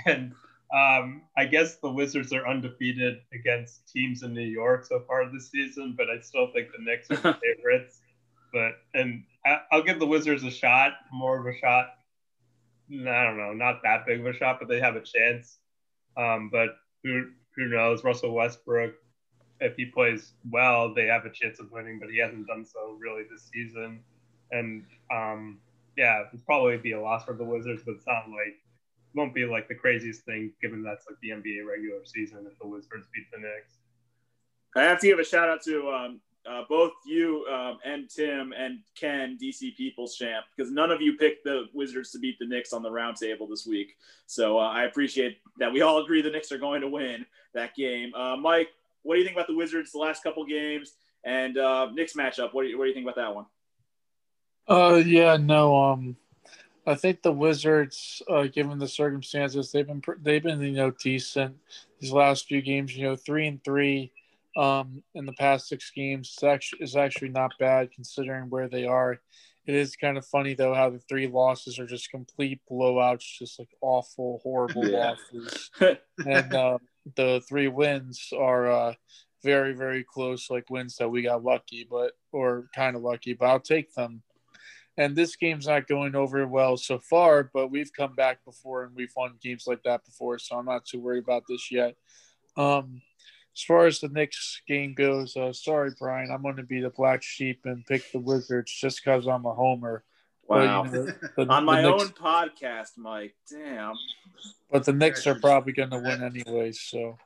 and 0.05 0.33
um, 0.73 1.21
I 1.37 1.45
guess 1.45 1.75
the 1.77 1.89
Wizards 1.89 2.33
are 2.33 2.47
undefeated 2.47 3.17
against 3.31 3.87
teams 3.91 4.23
in 4.23 4.33
New 4.33 4.41
York 4.41 4.85
so 4.85 5.03
far 5.07 5.31
this 5.31 5.51
season, 5.51 5.93
but 5.95 6.09
I 6.09 6.19
still 6.19 6.51
think 6.51 6.69
the 6.71 6.83
Knicks 6.83 7.11
are 7.11 7.15
the 7.17 7.39
favorites. 7.55 8.01
But 8.51 8.73
and 8.93 9.23
I'll 9.71 9.83
give 9.83 9.99
the 9.99 10.07
Wizards 10.07 10.43
a 10.43 10.51
shot, 10.51 10.93
more 11.11 11.39
of 11.39 11.45
a 11.45 11.57
shot. 11.57 11.87
I 12.91 13.23
don't 13.23 13.37
know, 13.37 13.53
not 13.53 13.81
that 13.83 14.05
big 14.05 14.19
of 14.19 14.25
a 14.25 14.33
shot, 14.33 14.57
but 14.59 14.67
they 14.67 14.79
have 14.79 14.95
a 14.95 15.01
chance. 15.01 15.57
Um, 16.17 16.49
but 16.51 16.69
who 17.03 17.29
who 17.55 17.67
knows? 17.67 18.03
Russell 18.03 18.33
Westbrook, 18.33 18.93
if 19.59 19.75
he 19.75 19.85
plays 19.85 20.33
well, 20.49 20.93
they 20.93 21.05
have 21.05 21.25
a 21.25 21.29
chance 21.29 21.59
of 21.59 21.71
winning, 21.71 21.99
but 21.99 22.09
he 22.09 22.19
hasn't 22.19 22.47
done 22.47 22.65
so 22.65 22.97
really 22.99 23.23
this 23.29 23.49
season. 23.51 24.03
And 24.51 24.85
um, 25.11 25.59
yeah, 25.97 26.23
it'd 26.27 26.45
probably 26.45 26.77
be 26.77 26.93
a 26.93 27.01
loss 27.01 27.25
for 27.25 27.33
the 27.33 27.43
Wizards, 27.43 27.83
but 27.85 27.95
it's 27.95 28.07
not 28.07 28.29
like 28.29 28.59
won't 29.15 29.33
be 29.33 29.45
like 29.45 29.67
the 29.67 29.75
craziest 29.75 30.23
thing 30.23 30.51
given 30.61 30.81
that's 30.81 31.05
like 31.07 31.19
the 31.21 31.29
NBA 31.29 31.67
regular 31.67 32.03
season 32.03 32.47
if 32.51 32.57
the 32.59 32.67
Wizards 32.67 33.07
beat 33.13 33.29
the 33.31 33.39
Knicks. 33.39 33.77
I 34.75 34.83
have 34.83 34.99
to 35.01 35.07
give 35.07 35.19
a 35.19 35.23
shout 35.23 35.49
out 35.49 35.61
to 35.63 35.89
um, 35.89 36.19
uh, 36.49 36.63
both 36.67 36.91
you 37.05 37.45
um, 37.51 37.77
and 37.85 38.09
Tim 38.09 38.53
and 38.57 38.79
Ken, 38.99 39.37
DC 39.41 39.75
People's 39.77 40.15
Champ, 40.15 40.45
because 40.55 40.71
none 40.71 40.91
of 40.91 41.01
you 41.01 41.15
picked 41.15 41.43
the 41.43 41.65
Wizards 41.73 42.11
to 42.11 42.19
beat 42.19 42.37
the 42.39 42.45
Knicks 42.45 42.73
on 42.73 42.81
the 42.81 42.89
roundtable 42.89 43.47
this 43.47 43.65
week. 43.67 43.95
So 44.25 44.57
uh, 44.57 44.69
I 44.69 44.85
appreciate 44.85 45.39
that 45.59 45.71
we 45.71 45.81
all 45.81 46.03
agree 46.03 46.21
the 46.21 46.31
Knicks 46.31 46.51
are 46.51 46.57
going 46.57 46.81
to 46.81 46.89
win 46.89 47.25
that 47.53 47.75
game. 47.75 48.13
Uh, 48.15 48.35
Mike, 48.35 48.69
what 49.03 49.15
do 49.15 49.19
you 49.19 49.25
think 49.25 49.37
about 49.37 49.47
the 49.47 49.55
Wizards 49.55 49.91
the 49.91 49.99
last 49.99 50.23
couple 50.23 50.45
games 50.45 50.93
and 51.23 51.57
uh, 51.57 51.91
Knicks 51.91 52.13
matchup? 52.13 52.53
What 52.53 52.63
do 52.63 52.69
you, 52.69 52.77
what 52.77 52.85
do 52.85 52.89
you 52.89 52.95
think 52.95 53.05
about 53.05 53.15
that 53.15 53.33
one? 53.33 53.45
Uh, 54.67 55.01
yeah, 55.05 55.37
no, 55.37 55.75
um, 55.75 56.15
I 56.85 56.95
think 56.95 57.21
the 57.21 57.31
Wizards, 57.31 58.21
uh, 58.29 58.43
given 58.43 58.79
the 58.79 58.87
circumstances, 58.87 59.71
they've 59.71 59.87
been 59.87 60.01
they've 60.21 60.43
been 60.43 60.61
you 60.61 60.71
know 60.71 60.91
decent 60.91 61.57
these 61.99 62.11
last 62.11 62.47
few 62.47 62.61
games. 62.61 62.95
You 62.95 63.03
know, 63.03 63.15
three 63.15 63.47
and 63.47 63.63
three 63.63 64.11
um, 64.57 65.03
in 65.15 65.25
the 65.25 65.33
past 65.33 65.67
six 65.67 65.91
games 65.91 66.35
is 66.37 66.43
actually 66.43 66.83
is 66.83 66.95
actually 66.95 67.29
not 67.29 67.51
bad 67.59 67.91
considering 67.91 68.49
where 68.49 68.67
they 68.67 68.85
are. 68.85 69.19
It 69.65 69.75
is 69.75 69.95
kind 69.95 70.17
of 70.17 70.25
funny 70.25 70.55
though 70.55 70.73
how 70.73 70.89
the 70.89 70.99
three 70.99 71.27
losses 71.27 71.79
are 71.79 71.87
just 71.87 72.11
complete 72.11 72.59
blowouts, 72.69 73.39
just 73.39 73.59
like 73.59 73.69
awful, 73.81 74.41
horrible 74.43 74.85
yeah. 74.85 75.11
losses, 75.11 75.71
and 76.25 76.53
uh, 76.53 76.77
the 77.15 77.41
three 77.47 77.69
wins 77.69 78.33
are 78.37 78.69
uh, 78.69 78.93
very, 79.41 79.73
very 79.73 80.03
close, 80.03 80.49
like 80.49 80.69
wins 80.69 80.97
that 80.97 81.09
we 81.09 81.21
got 81.21 81.43
lucky, 81.43 81.87
but 81.89 82.13
or 82.33 82.67
kind 82.75 82.97
of 82.97 83.01
lucky. 83.01 83.33
But 83.33 83.45
I'll 83.45 83.59
take 83.61 83.93
them 83.93 84.21
and 84.97 85.15
this 85.15 85.35
game's 85.35 85.67
not 85.67 85.87
going 85.87 86.15
over 86.15 86.45
well 86.47 86.77
so 86.77 86.99
far, 86.99 87.49
but 87.53 87.71
we've 87.71 87.91
come 87.91 88.13
back 88.13 88.43
before 88.45 88.83
and 88.83 88.95
we've 88.95 89.13
won 89.15 89.35
games 89.41 89.65
like 89.65 89.81
that 89.83 90.05
before, 90.05 90.37
so 90.37 90.57
I'm 90.57 90.65
not 90.65 90.85
too 90.85 90.99
worried 90.99 91.23
about 91.23 91.43
this 91.47 91.71
yet. 91.71 91.95
Um, 92.57 93.01
as 93.55 93.63
far 93.63 93.85
as 93.85 93.99
the 93.99 94.09
Knicks 94.09 94.61
game 94.67 94.93
goes, 94.93 95.35
uh, 95.35 95.53
sorry, 95.53 95.91
Brian, 95.99 96.31
I'm 96.31 96.43
going 96.43 96.57
to 96.57 96.63
be 96.63 96.81
the 96.81 96.91
black 96.91 97.23
sheep 97.23 97.61
and 97.65 97.85
pick 97.85 98.11
the 98.11 98.19
Wizards 98.19 98.71
just 98.71 99.03
because 99.03 99.27
I'm 99.27 99.45
a 99.45 99.53
homer. 99.53 100.03
Wow. 100.45 100.83
But, 100.83 100.93
you 100.93 101.05
know, 101.05 101.13
the, 101.37 101.53
On 101.53 101.65
my 101.65 101.81
Knicks, 101.81 102.03
own 102.03 102.09
podcast, 102.09 102.97
Mike. 102.97 103.35
Damn. 103.49 103.95
But 104.71 104.85
the 104.85 104.93
Knicks 104.93 105.25
are 105.25 105.35
probably 105.35 105.73
going 105.73 105.91
to 105.91 105.99
win 105.99 106.23
anyway, 106.23 106.71
so. 106.71 107.17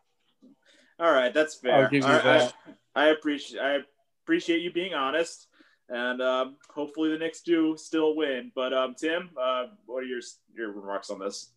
All 1.00 1.12
right, 1.12 1.34
that's 1.34 1.56
fair. 1.56 1.84
I'll 1.84 1.90
give 1.90 2.04
you 2.04 2.10
I, 2.10 2.22
that. 2.22 2.54
I, 2.96 3.04
I 3.04 3.08
appreciate 3.10 3.62
I 3.62 3.78
appreciate 4.24 4.62
you 4.62 4.72
being 4.72 4.94
honest 4.94 5.48
and 5.90 6.22
um, 6.22 6.56
hopefully 6.70 7.12
the 7.12 7.18
Knicks 7.18 7.42
do 7.42 7.76
still 7.78 8.16
win. 8.16 8.52
But 8.56 8.74
um, 8.74 8.96
Tim, 8.96 9.30
uh, 9.40 9.68
what 9.86 10.04
are 10.04 10.08
your 10.08 10.22
your 10.56 10.72
remarks 10.72 11.10
on 11.10 11.20
this? 11.20 11.52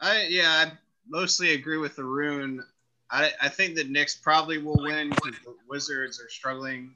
I 0.00 0.26
yeah, 0.28 0.48
I 0.48 0.72
mostly 1.08 1.54
agree 1.54 1.78
with 1.78 1.98
Arun. 1.98 2.64
I, 3.10 3.30
I 3.40 3.48
think 3.48 3.74
the 3.74 3.84
Knicks 3.84 4.16
probably 4.16 4.58
will 4.58 4.82
win 4.82 5.10
because 5.10 5.38
the 5.44 5.54
Wizards 5.68 6.20
are 6.20 6.28
struggling 6.28 6.94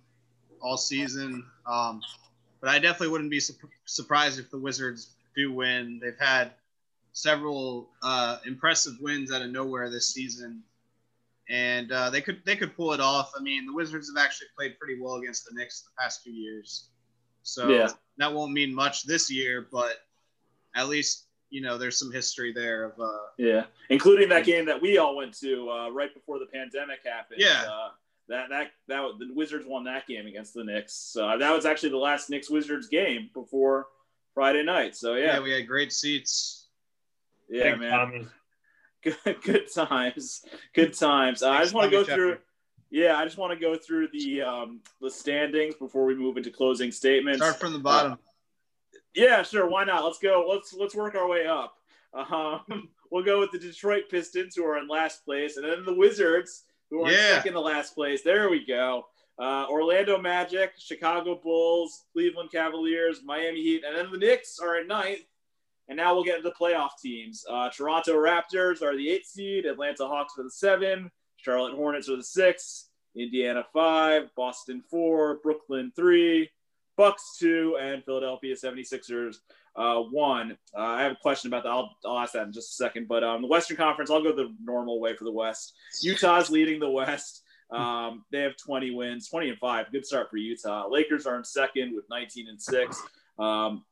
all 0.62 0.76
season. 0.76 1.44
Um, 1.66 2.00
but 2.60 2.70
I 2.70 2.78
definitely 2.78 3.08
wouldn't 3.08 3.30
be 3.30 3.40
su- 3.40 3.54
surprised 3.84 4.38
if 4.38 4.50
the 4.50 4.58
Wizards 4.58 5.10
do 5.36 5.52
win. 5.52 6.00
They've 6.02 6.18
had 6.18 6.52
several 7.12 7.90
uh, 8.02 8.38
impressive 8.46 8.94
wins 9.00 9.30
out 9.30 9.42
of 9.42 9.50
nowhere 9.50 9.90
this 9.90 10.08
season 10.08 10.62
and 11.48 11.92
uh, 11.92 12.10
they 12.10 12.20
could 12.20 12.42
they 12.44 12.56
could 12.56 12.76
pull 12.76 12.92
it 12.92 13.00
off. 13.00 13.32
I 13.36 13.42
mean, 13.42 13.66
the 13.66 13.72
Wizards 13.72 14.10
have 14.14 14.22
actually 14.22 14.48
played 14.56 14.78
pretty 14.78 15.00
well 15.00 15.16
against 15.16 15.46
the 15.46 15.54
Knicks 15.54 15.82
the 15.82 15.90
past 16.00 16.22
few 16.22 16.32
years, 16.32 16.88
so 17.42 17.68
yeah. 17.68 17.88
that 18.18 18.32
won't 18.32 18.52
mean 18.52 18.74
much 18.74 19.04
this 19.04 19.30
year, 19.30 19.66
but 19.70 19.96
at 20.74 20.88
least 20.88 21.24
you 21.50 21.60
know 21.60 21.78
there's 21.78 21.98
some 21.98 22.12
history 22.12 22.52
there 22.52 22.84
of 22.84 23.00
uh, 23.00 23.18
yeah, 23.38 23.64
including 23.90 24.28
that 24.30 24.44
game 24.44 24.66
that 24.66 24.80
we 24.80 24.98
all 24.98 25.16
went 25.16 25.32
to 25.38 25.70
uh, 25.70 25.90
right 25.90 26.12
before 26.12 26.38
the 26.38 26.46
pandemic 26.46 27.00
happened. 27.04 27.40
Yeah. 27.40 27.64
Uh, 27.68 27.90
that, 28.28 28.48
that 28.48 28.72
that 28.88 29.02
the 29.20 29.32
Wizards 29.32 29.66
won 29.68 29.84
that 29.84 30.06
game 30.06 30.26
against 30.26 30.54
the 30.54 30.64
Knicks. 30.64 30.94
So 30.94 31.38
that 31.38 31.54
was 31.54 31.64
actually 31.64 31.90
the 31.90 31.98
last 31.98 32.28
Knicks 32.28 32.50
Wizards 32.50 32.88
game 32.88 33.30
before 33.32 33.86
Friday 34.34 34.64
night. 34.64 34.96
So 34.96 35.14
yeah, 35.14 35.34
yeah 35.34 35.40
we 35.40 35.52
had 35.52 35.68
great 35.68 35.92
seats. 35.92 36.66
Yeah, 37.48 37.76
man. 37.76 38.28
Good, 39.06 39.42
good 39.42 39.72
times. 39.72 40.44
Good 40.74 40.94
times. 40.94 41.42
Uh, 41.42 41.50
I 41.50 41.62
just 41.62 41.74
want 41.74 41.90
to 41.90 41.96
go 41.96 42.02
through. 42.02 42.38
Yeah, 42.90 43.16
I 43.16 43.24
just 43.24 43.36
want 43.36 43.52
to 43.52 43.58
go 43.58 43.76
through 43.76 44.08
the 44.12 44.42
um, 44.42 44.80
the 45.00 45.10
standings 45.10 45.76
before 45.76 46.06
we 46.06 46.16
move 46.16 46.36
into 46.36 46.50
closing 46.50 46.90
statements. 46.90 47.38
Start 47.38 47.60
from 47.60 47.72
the 47.72 47.78
bottom. 47.78 48.12
Uh, 48.12 48.16
yeah, 49.14 49.42
sure. 49.42 49.68
Why 49.68 49.84
not? 49.84 50.04
Let's 50.04 50.18
go. 50.18 50.46
Let's 50.48 50.72
let's 50.72 50.94
work 50.94 51.14
our 51.14 51.28
way 51.28 51.46
up. 51.46 51.74
Um, 52.14 52.88
we'll 53.12 53.24
go 53.24 53.38
with 53.38 53.52
the 53.52 53.58
Detroit 53.58 54.04
Pistons, 54.10 54.56
who 54.56 54.64
are 54.64 54.78
in 54.78 54.88
last 54.88 55.24
place, 55.24 55.56
and 55.56 55.64
then 55.64 55.84
the 55.84 55.94
Wizards, 55.94 56.64
who 56.90 57.04
are 57.04 57.10
yeah. 57.12 57.36
second 57.36 57.52
to 57.52 57.60
last 57.60 57.94
place. 57.94 58.22
There 58.22 58.50
we 58.50 58.66
go. 58.66 59.06
Uh, 59.38 59.66
Orlando 59.68 60.18
Magic, 60.18 60.72
Chicago 60.78 61.38
Bulls, 61.40 62.06
Cleveland 62.12 62.50
Cavaliers, 62.50 63.20
Miami 63.24 63.62
Heat, 63.62 63.84
and 63.86 63.96
then 63.96 64.10
the 64.10 64.18
Knicks 64.18 64.58
are 64.58 64.76
at 64.76 64.88
ninth 64.88 65.20
and 65.88 65.96
now 65.96 66.14
we'll 66.14 66.24
get 66.24 66.38
into 66.38 66.48
the 66.48 66.54
playoff 66.54 66.90
teams. 67.02 67.44
Uh, 67.48 67.68
Toronto 67.70 68.14
Raptors 68.14 68.82
are 68.82 68.96
the 68.96 69.08
eight 69.08 69.26
seed, 69.26 69.66
Atlanta 69.66 70.06
Hawks 70.06 70.34
are 70.38 70.44
the 70.44 70.50
seven, 70.50 71.10
Charlotte 71.36 71.74
Hornets 71.74 72.08
are 72.08 72.16
the 72.16 72.24
six, 72.24 72.88
Indiana 73.14 73.64
five, 73.72 74.30
Boston 74.36 74.82
four, 74.90 75.38
Brooklyn 75.42 75.92
three, 75.94 76.50
Bucks 76.96 77.36
two, 77.38 77.76
and 77.80 78.04
Philadelphia 78.04 78.54
76ers 78.54 79.36
uh, 79.76 80.00
one. 80.00 80.56
Uh, 80.76 80.80
I 80.80 81.02
have 81.02 81.12
a 81.12 81.16
question 81.16 81.48
about 81.48 81.64
that. 81.64 81.70
I'll, 81.70 81.96
I'll 82.04 82.18
ask 82.18 82.32
that 82.32 82.46
in 82.46 82.52
just 82.52 82.72
a 82.72 82.74
second. 82.74 83.08
But 83.08 83.22
um, 83.22 83.42
the 83.42 83.48
Western 83.48 83.76
Conference, 83.76 84.10
I'll 84.10 84.22
go 84.22 84.34
the 84.34 84.54
normal 84.62 85.00
way 85.00 85.14
for 85.14 85.24
the 85.24 85.32
West. 85.32 85.74
Utah's 86.02 86.50
leading 86.50 86.80
the 86.80 86.90
West. 86.90 87.42
Um, 87.70 88.24
they 88.30 88.42
have 88.42 88.56
20 88.56 88.92
wins, 88.92 89.28
20 89.28 89.50
and 89.50 89.58
five. 89.58 89.90
Good 89.92 90.06
start 90.06 90.30
for 90.30 90.36
Utah. 90.36 90.86
Lakers 90.88 91.26
are 91.26 91.36
in 91.36 91.44
second 91.44 91.94
with 91.94 92.04
19 92.08 92.48
and 92.48 92.60
six. 92.60 93.02
Um, 93.38 93.84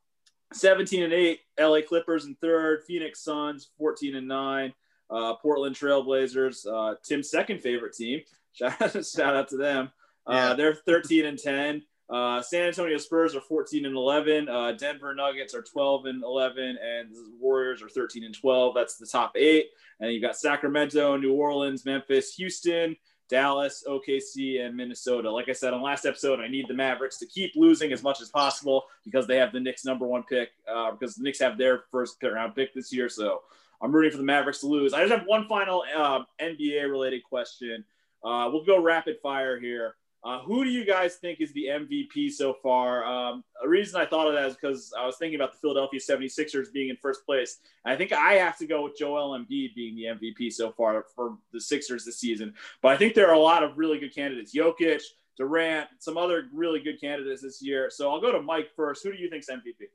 17 0.55 1.03
and 1.03 1.13
8 1.13 1.39
LA 1.59 1.79
Clippers 1.87 2.25
in 2.25 2.35
third, 2.35 2.83
Phoenix 2.87 3.23
Suns 3.23 3.69
14 3.77 4.15
and 4.15 4.27
9, 4.27 4.73
uh, 5.09 5.35
Portland 5.35 5.75
Trailblazers, 5.75 6.65
uh, 6.65 6.95
Tim's 7.03 7.29
second 7.29 7.61
favorite 7.61 7.93
team. 7.93 8.21
Shout 8.53 8.81
out, 8.81 9.05
shout 9.05 9.35
out 9.35 9.49
to 9.49 9.57
them. 9.57 9.91
Uh, 10.25 10.33
yeah. 10.33 10.53
they're 10.53 10.73
13 10.73 11.25
and 11.25 11.37
10. 11.37 11.83
Uh, 12.09 12.41
San 12.41 12.67
Antonio 12.67 12.97
Spurs 12.97 13.35
are 13.35 13.41
14 13.41 13.85
and 13.85 13.95
11. 13.95 14.47
Uh, 14.47 14.71
Denver 14.71 15.13
Nuggets 15.13 15.53
are 15.53 15.61
12 15.61 16.05
and 16.05 16.23
11, 16.23 16.77
and 16.81 17.13
the 17.13 17.33
Warriors 17.37 17.81
are 17.81 17.89
13 17.89 18.23
and 18.23 18.33
12. 18.33 18.73
That's 18.73 18.95
the 18.95 19.07
top 19.07 19.35
eight. 19.35 19.71
And 19.99 20.13
you've 20.13 20.21
got 20.21 20.37
Sacramento, 20.37 21.17
New 21.17 21.33
Orleans, 21.33 21.83
Memphis, 21.85 22.33
Houston, 22.35 22.95
Dallas, 23.29 23.83
OKC, 23.87 24.61
and 24.61 24.75
Minnesota. 24.75 25.31
Like 25.31 25.49
I 25.49 25.53
said 25.53 25.73
on 25.73 25.81
last 25.81 26.05
episode, 26.05 26.39
I 26.39 26.47
need 26.47 26.67
the 26.67 26.73
Mavericks 26.73 27.17
to 27.19 27.25
keep 27.25 27.51
losing 27.55 27.91
as 27.91 28.03
much 28.03 28.21
as 28.21 28.29
possible 28.29 28.83
because 29.03 29.27
they 29.27 29.37
have 29.37 29.51
the 29.51 29.59
Knicks' 29.59 29.85
number 29.85 30.05
one 30.05 30.23
pick, 30.23 30.49
uh, 30.71 30.91
because 30.91 31.15
the 31.15 31.23
Knicks 31.23 31.39
have 31.39 31.57
their 31.57 31.83
first 31.91 32.17
round 32.21 32.55
pick 32.55 32.73
this 32.73 32.93
year. 32.93 33.09
So 33.09 33.41
I'm 33.81 33.91
rooting 33.91 34.11
for 34.11 34.17
the 34.17 34.23
Mavericks 34.23 34.59
to 34.59 34.67
lose. 34.67 34.93
I 34.93 35.01
just 35.01 35.13
have 35.13 35.27
one 35.27 35.47
final 35.47 35.83
uh, 35.95 36.23
NBA 36.41 36.89
related 36.89 37.23
question. 37.23 37.83
Uh, 38.23 38.49
we'll 38.51 38.65
go 38.65 38.81
rapid 38.81 39.17
fire 39.21 39.59
here. 39.59 39.95
Uh, 40.25 40.39
who 40.39 40.63
do 40.63 40.71
you 40.71 40.83
guys 40.83 41.17
think 41.17 41.39
is 41.39 41.53
the 41.53 41.67
MVP 41.67 42.31
so 42.31 42.55
far? 42.63 43.05
Um, 43.05 43.43
a 43.63 43.69
reason 43.69 44.01
I 44.01 44.07
thought 44.07 44.27
of 44.27 44.33
that 44.33 44.47
is 44.47 44.55
because 44.55 44.91
I 44.97 45.05
was 45.05 45.17
thinking 45.17 45.39
about 45.39 45.51
the 45.51 45.59
Philadelphia 45.59 45.99
76ers 45.99 46.73
being 46.73 46.89
in 46.89 46.97
first 46.97 47.23
place. 47.27 47.59
I 47.85 47.95
think 47.95 48.11
I 48.11 48.33
have 48.33 48.57
to 48.57 48.65
go 48.65 48.83
with 48.83 48.97
Joel 48.97 49.37
Embiid 49.37 49.75
being 49.75 49.95
the 49.95 50.05
MVP 50.05 50.51
so 50.51 50.71
far 50.71 51.05
for 51.15 51.37
the 51.53 51.61
Sixers 51.61 52.05
this 52.05 52.17
season. 52.17 52.55
But 52.81 52.93
I 52.93 52.97
think 52.97 53.13
there 53.13 53.29
are 53.29 53.35
a 53.35 53.39
lot 53.39 53.61
of 53.61 53.77
really 53.77 53.99
good 53.99 54.15
candidates. 54.15 54.55
Jokic, 54.55 55.03
Durant, 55.37 55.89
some 55.99 56.17
other 56.17 56.45
really 56.51 56.79
good 56.79 56.99
candidates 56.99 57.43
this 57.43 57.61
year. 57.61 57.91
So 57.91 58.09
I'll 58.09 58.21
go 58.21 58.31
to 58.31 58.41
Mike 58.41 58.69
first. 58.75 59.03
Who 59.03 59.11
do 59.11 59.19
you 59.19 59.29
think's 59.29 59.47
MVP? 59.47 59.89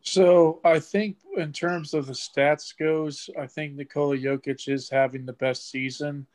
So 0.00 0.60
I 0.64 0.80
think 0.80 1.18
in 1.36 1.52
terms 1.52 1.92
of 1.92 2.06
the 2.06 2.14
stats 2.14 2.74
goes, 2.78 3.28
I 3.38 3.46
think 3.46 3.74
Nikola 3.74 4.16
Jokic 4.16 4.66
is 4.72 4.88
having 4.88 5.26
the 5.26 5.34
best 5.34 5.70
season. 5.70 6.26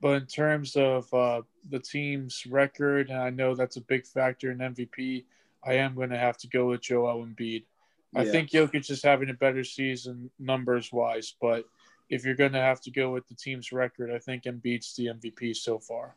But 0.00 0.22
in 0.22 0.26
terms 0.26 0.76
of 0.76 1.12
uh, 1.12 1.42
the 1.68 1.78
team's 1.78 2.46
record, 2.46 3.10
and 3.10 3.18
I 3.18 3.30
know 3.30 3.54
that's 3.54 3.76
a 3.76 3.82
big 3.82 4.06
factor 4.06 4.50
in 4.50 4.58
MVP, 4.58 5.24
I 5.64 5.74
am 5.74 5.94
going 5.94 6.10
to 6.10 6.18
have 6.18 6.38
to 6.38 6.48
go 6.48 6.68
with 6.68 6.80
Joel 6.80 7.26
Embiid. 7.26 7.64
Yeah. 8.12 8.22
I 8.22 8.24
think 8.24 8.50
Jokic 8.50 8.90
is 8.90 9.02
having 9.02 9.30
a 9.30 9.34
better 9.34 9.62
season 9.62 10.30
numbers 10.38 10.90
wise, 10.90 11.34
but 11.40 11.64
if 12.08 12.24
you're 12.24 12.34
going 12.34 12.52
to 12.52 12.60
have 12.60 12.80
to 12.82 12.90
go 12.90 13.12
with 13.12 13.28
the 13.28 13.34
team's 13.34 13.72
record, 13.72 14.10
I 14.10 14.18
think 14.18 14.44
Embiid's 14.44 14.96
the 14.96 15.06
MVP 15.06 15.54
so 15.54 15.78
far. 15.78 16.16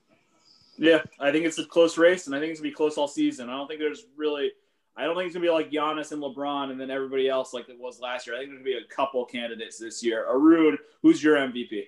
Yeah, 0.77 1.03
I 1.19 1.31
think 1.31 1.45
it's 1.45 1.59
a 1.59 1.65
close 1.65 1.97
race, 1.97 2.25
and 2.25 2.35
I 2.35 2.39
think 2.39 2.51
it's 2.51 2.59
gonna 2.59 2.69
be 2.69 2.75
close 2.75 2.97
all 2.97 3.07
season. 3.07 3.49
I 3.49 3.53
don't 3.53 3.67
think 3.67 3.79
there's 3.79 4.05
really, 4.17 4.51
I 4.97 5.03
don't 5.03 5.15
think 5.15 5.27
it's 5.27 5.35
gonna 5.35 5.45
be 5.45 5.51
like 5.51 5.71
Giannis 5.71 6.11
and 6.11 6.21
LeBron, 6.21 6.71
and 6.71 6.79
then 6.79 6.89
everybody 6.89 7.29
else 7.29 7.53
like 7.53 7.69
it 7.69 7.79
was 7.79 7.99
last 7.99 8.25
year. 8.25 8.35
I 8.35 8.39
think 8.39 8.49
there's 8.49 8.59
gonna 8.59 8.79
be 8.79 8.83
a 8.83 8.95
couple 8.95 9.23
candidates 9.25 9.77
this 9.77 10.03
year. 10.03 10.25
Arun, 10.27 10.77
who's 11.01 11.23
your 11.23 11.35
MVP? 11.35 11.85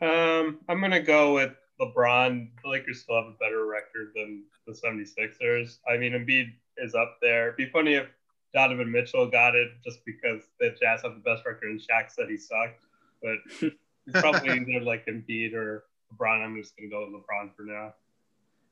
Um, 0.00 0.58
I'm 0.68 0.80
gonna 0.80 1.00
go 1.00 1.34
with 1.34 1.52
LeBron. 1.80 2.48
The 2.62 2.68
Lakers 2.68 3.00
still 3.00 3.16
have 3.16 3.26
a 3.26 3.36
better 3.38 3.66
record 3.66 4.12
than 4.14 4.44
the 4.66 4.72
76ers. 4.72 5.78
I 5.88 5.96
mean, 5.96 6.12
Embiid 6.12 6.52
is 6.78 6.94
up 6.94 7.18
there. 7.22 7.48
It'd 7.48 7.56
be 7.56 7.66
funny 7.66 7.94
if 7.94 8.06
Donovan 8.54 8.90
Mitchell 8.90 9.26
got 9.26 9.54
it 9.54 9.70
just 9.84 10.04
because 10.04 10.42
the 10.60 10.70
Jazz 10.80 11.02
have 11.02 11.14
the 11.14 11.20
best 11.20 11.46
record 11.46 11.70
and 11.70 11.80
Shaq 11.80 12.10
said 12.10 12.28
he 12.28 12.36
sucked. 12.36 12.84
But 13.22 13.38
it's 13.60 14.20
probably 14.20 14.50
either 14.50 14.84
like 14.84 15.06
Embiid 15.06 15.54
or 15.54 15.84
LeBron. 16.12 16.44
I'm 16.44 16.56
just 16.56 16.76
gonna 16.76 16.90
go 16.90 17.06
with 17.06 17.22
LeBron 17.22 17.54
for 17.56 17.62
now. 17.62 17.94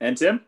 And 0.01 0.17
Tim? 0.17 0.41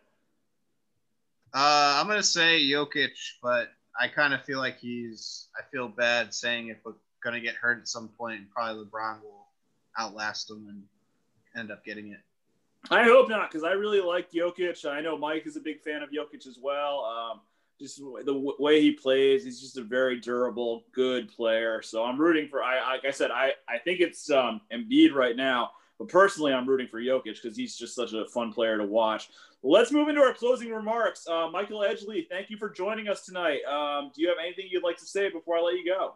Uh, 1.55 1.99
I'm 2.01 2.07
gonna 2.07 2.23
say 2.23 2.61
Jokic, 2.61 3.17
but 3.43 3.69
I 3.99 4.09
kind 4.09 4.35
of 4.35 4.45
feel 4.45 4.59
like 4.59 4.79
he's. 4.79 5.49
I 5.59 5.63
feel 5.71 5.89
bad 5.89 6.35
saying 6.35 6.69
if 6.69 6.79
we're 6.85 6.93
gonna 7.25 7.41
get 7.41 7.55
hurt 7.55 7.79
at 7.79 7.89
some 7.89 8.09
point, 8.09 8.43
probably 8.51 8.85
LeBron 8.85 9.23
will 9.23 9.46
outlast 9.99 10.49
them 10.49 10.67
and 10.69 10.83
end 11.59 11.71
up 11.71 11.85
getting 11.85 12.13
it. 12.13 12.21
I 12.91 13.03
hope 13.03 13.29
not, 13.29 13.51
because 13.51 13.65
I 13.65 13.73
really 13.73 14.01
like 14.01 14.31
Jokic. 14.31 14.89
I 14.89 15.01
know 15.01 15.19
Mike 15.19 15.47
is 15.47 15.57
a 15.57 15.61
big 15.61 15.81
fan 15.81 16.03
of 16.03 16.11
Jokic 16.11 16.47
as 16.47 16.59
well. 16.61 17.05
Um, 17.05 17.41
just 17.81 17.99
the 17.99 18.25
w- 18.25 18.57
way 18.59 18.81
he 18.81 18.93
plays, 18.93 19.45
he's 19.45 19.61
just 19.61 19.77
a 19.77 19.83
very 19.83 20.21
durable, 20.21 20.85
good 20.93 21.29
player. 21.29 21.83
So 21.83 22.05
I'm 22.05 22.19
rooting 22.19 22.49
for. 22.49 22.63
I 22.63 22.93
like 22.93 23.05
I 23.05 23.11
said, 23.11 23.31
I 23.31 23.53
I 23.69 23.79
think 23.79 24.01
it's 24.01 24.31
um, 24.31 24.61
Embiid 24.73 25.13
right 25.13 25.37
now, 25.37 25.73
but 25.99 26.09
personally, 26.09 26.53
I'm 26.53 26.67
rooting 26.67 26.89
for 26.89 27.01
Jokic 27.01 27.43
because 27.43 27.57
he's 27.57 27.77
just 27.77 27.95
such 27.95 28.13
a 28.13 28.25
fun 28.27 28.53
player 28.53 28.79
to 28.79 28.85
watch. 28.85 29.31
Let's 29.63 29.91
move 29.91 30.09
into 30.09 30.21
our 30.21 30.33
closing 30.33 30.71
remarks. 30.71 31.27
Uh, 31.27 31.49
Michael 31.51 31.81
Edgley, 31.81 32.29
thank 32.29 32.51
you 32.51 32.57
for 32.57 32.71
joining 32.71 33.09
us 33.09 33.27
tonight. 33.27 33.65
Um, 33.65 34.13
do 34.15 34.23
you 34.23 34.29
have 34.29 34.39
anything 34.41 34.67
you'd 34.71 34.85
like 34.85 34.99
to 34.99 35.07
say 35.07 35.29
before 35.29 35.59
I 35.59 35.61
let 35.61 35.75
you 35.75 35.85
go? 35.85 36.15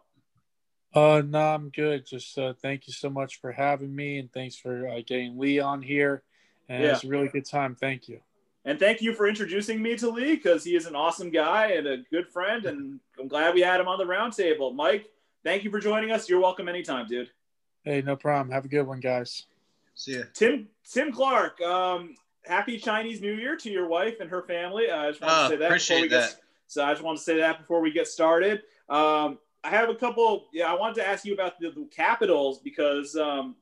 Uh, 0.94 1.22
no, 1.24 1.38
I'm 1.38 1.70
good. 1.70 2.06
Just 2.06 2.36
uh, 2.38 2.54
thank 2.60 2.86
you 2.86 2.92
so 2.92 3.08
much 3.08 3.40
for 3.40 3.52
having 3.52 3.94
me, 3.94 4.18
and 4.18 4.32
thanks 4.32 4.56
for 4.56 4.88
uh, 4.88 5.00
getting 5.06 5.38
Leigh 5.38 5.60
on 5.60 5.82
here. 5.82 6.22
And 6.68 6.82
yeah. 6.82 6.92
it's 6.92 7.04
a 7.04 7.08
really 7.08 7.28
good 7.28 7.46
time. 7.46 7.74
Thank 7.74 8.08
you. 8.08 8.20
And 8.64 8.78
thank 8.78 9.00
you 9.00 9.14
for 9.14 9.26
introducing 9.26 9.80
me 9.80 9.96
to 9.96 10.10
Leigh 10.10 10.34
because 10.34 10.64
he 10.64 10.76
is 10.76 10.86
an 10.86 10.94
awesome 10.94 11.30
guy 11.30 11.72
and 11.72 11.86
a 11.86 11.98
good 12.10 12.28
friend, 12.28 12.66
and 12.66 13.00
I'm 13.18 13.28
glad 13.28 13.54
we 13.54 13.60
had 13.60 13.80
him 13.80 13.88
on 13.88 13.98
the 13.98 14.04
roundtable. 14.04 14.74
Mike, 14.74 15.08
thank 15.44 15.64
you 15.64 15.70
for 15.70 15.78
joining 15.78 16.10
us. 16.10 16.28
You're 16.28 16.40
welcome 16.40 16.68
anytime, 16.68 17.06
dude. 17.06 17.30
Hey, 17.84 18.02
no 18.02 18.16
problem. 18.16 18.52
Have 18.52 18.64
a 18.64 18.68
good 18.68 18.82
one, 18.82 19.00
guys. 19.00 19.46
See 19.94 20.16
ya. 20.16 20.24
Tim 20.34 20.68
Tim 20.90 21.12
Clarke. 21.12 21.60
Um, 21.60 22.14
happy 22.44 22.78
Chinese 22.78 23.20
New 23.20 23.34
Year 23.34 23.56
to 23.56 23.70
your 23.70 23.86
wife 23.86 24.20
and 24.20 24.28
her 24.30 24.42
family. 24.42 24.90
Uh, 24.90 24.96
I 24.96 25.10
just 25.10 25.20
want 25.22 25.32
to 25.32 25.44
oh, 25.44 25.48
say 25.48 25.56
that 25.56 25.72
before 25.72 26.00
we 26.00 26.08
that. 26.08 26.30
get. 26.30 26.40
So 26.66 26.84
I 26.84 26.92
just 26.92 27.02
want 27.02 27.18
to 27.18 27.24
say 27.24 27.38
that 27.38 27.58
before 27.58 27.80
we 27.80 27.90
get 27.92 28.06
started. 28.08 28.62
Um, 28.88 29.38
I 29.62 29.70
have 29.70 29.88
a 29.88 29.94
couple. 29.94 30.48
Yeah, 30.52 30.70
I 30.70 30.74
wanted 30.74 30.96
to 30.96 31.06
ask 31.06 31.24
you 31.24 31.34
about 31.34 31.58
the, 31.60 31.70
the 31.70 31.86
Capitals 31.94 32.60
because 32.60 33.14
um, 33.16 33.56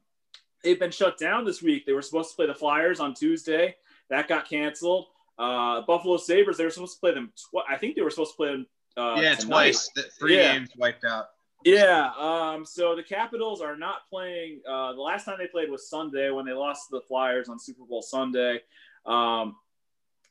they've 0.63 0.79
been 0.79 0.91
shut 0.91 1.19
down 1.19 1.45
this 1.45 1.63
week. 1.63 1.87
They 1.87 1.93
were 1.93 2.03
supposed 2.03 2.31
to 2.31 2.37
play 2.37 2.47
the 2.47 2.55
Flyers 2.55 3.01
on 3.01 3.15
Tuesday. 3.15 3.77
That 4.11 4.29
got 4.29 4.49
canceled. 4.49 5.07
Uh, 5.39 5.83
Buffalo 5.83 6.17
Sabres. 6.17 6.57
They 6.57 6.65
were 6.65 6.71
supposed 6.71 6.95
to 6.95 7.01
play 7.01 7.15
them. 7.15 7.33
Tw- 7.37 7.69
I 7.69 7.77
think 7.77 7.97
they 7.97 8.03
were 8.03 8.11
supposed 8.11 8.33
to 8.33 8.37
play 8.37 8.49
them. 8.53 8.67
Uh, 8.97 9.21
yeah, 9.21 9.35
tonight. 9.35 9.47
twice. 9.47 9.91
The 9.95 10.03
three 10.19 10.37
yeah. 10.37 10.55
games 10.55 10.71
wiped 10.77 11.05
out. 11.05 11.27
Yeah. 11.65 12.11
Um, 12.19 12.65
so 12.65 12.95
the 12.95 13.03
Capitals 13.03 13.61
are 13.61 13.77
not 13.77 14.09
playing. 14.09 14.61
Uh, 14.69 14.93
the 14.93 15.01
last 15.01 15.25
time 15.25 15.37
they 15.39 15.47
played 15.47 15.71
was 15.71 15.89
Sunday 15.89 16.31
when 16.31 16.47
they 16.47 16.53
lost 16.53 16.89
to 16.89 16.97
the 16.97 17.03
Flyers 17.03 17.49
on 17.49 17.59
Super 17.59 17.85
Bowl 17.85 18.03
Sunday. 18.03 18.61
Um, 19.07 19.57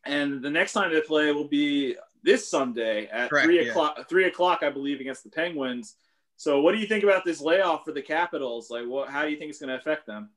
and 0.05 0.41
the 0.41 0.49
next 0.49 0.73
time 0.73 0.93
they 0.93 1.01
play 1.01 1.31
will 1.31 1.47
be 1.47 1.95
this 2.27 2.45
Sunday 2.45 3.07
at 3.07 3.29
Correct, 3.29 3.45
three 3.45 3.69
o'clock. 3.69 3.95
Yeah. 3.97 4.03
Three 4.03 4.25
o'clock, 4.25 4.59
I 4.61 4.69
believe, 4.69 4.99
against 4.99 5.23
the 5.23 5.29
Penguins. 5.29 5.95
So, 6.35 6.61
what 6.61 6.73
do 6.73 6.77
you 6.77 6.85
think 6.85 7.05
about 7.05 7.23
this 7.23 7.39
layoff 7.41 7.85
for 7.85 7.93
the 7.93 8.01
Capitals? 8.01 8.69
Like, 8.69 8.85
what? 8.85 9.09
How 9.09 9.23
do 9.23 9.31
you 9.31 9.37
think 9.37 9.49
it's 9.49 9.59
going 9.59 9.69
to 9.69 9.77
affect 9.77 10.05
them? 10.05 10.29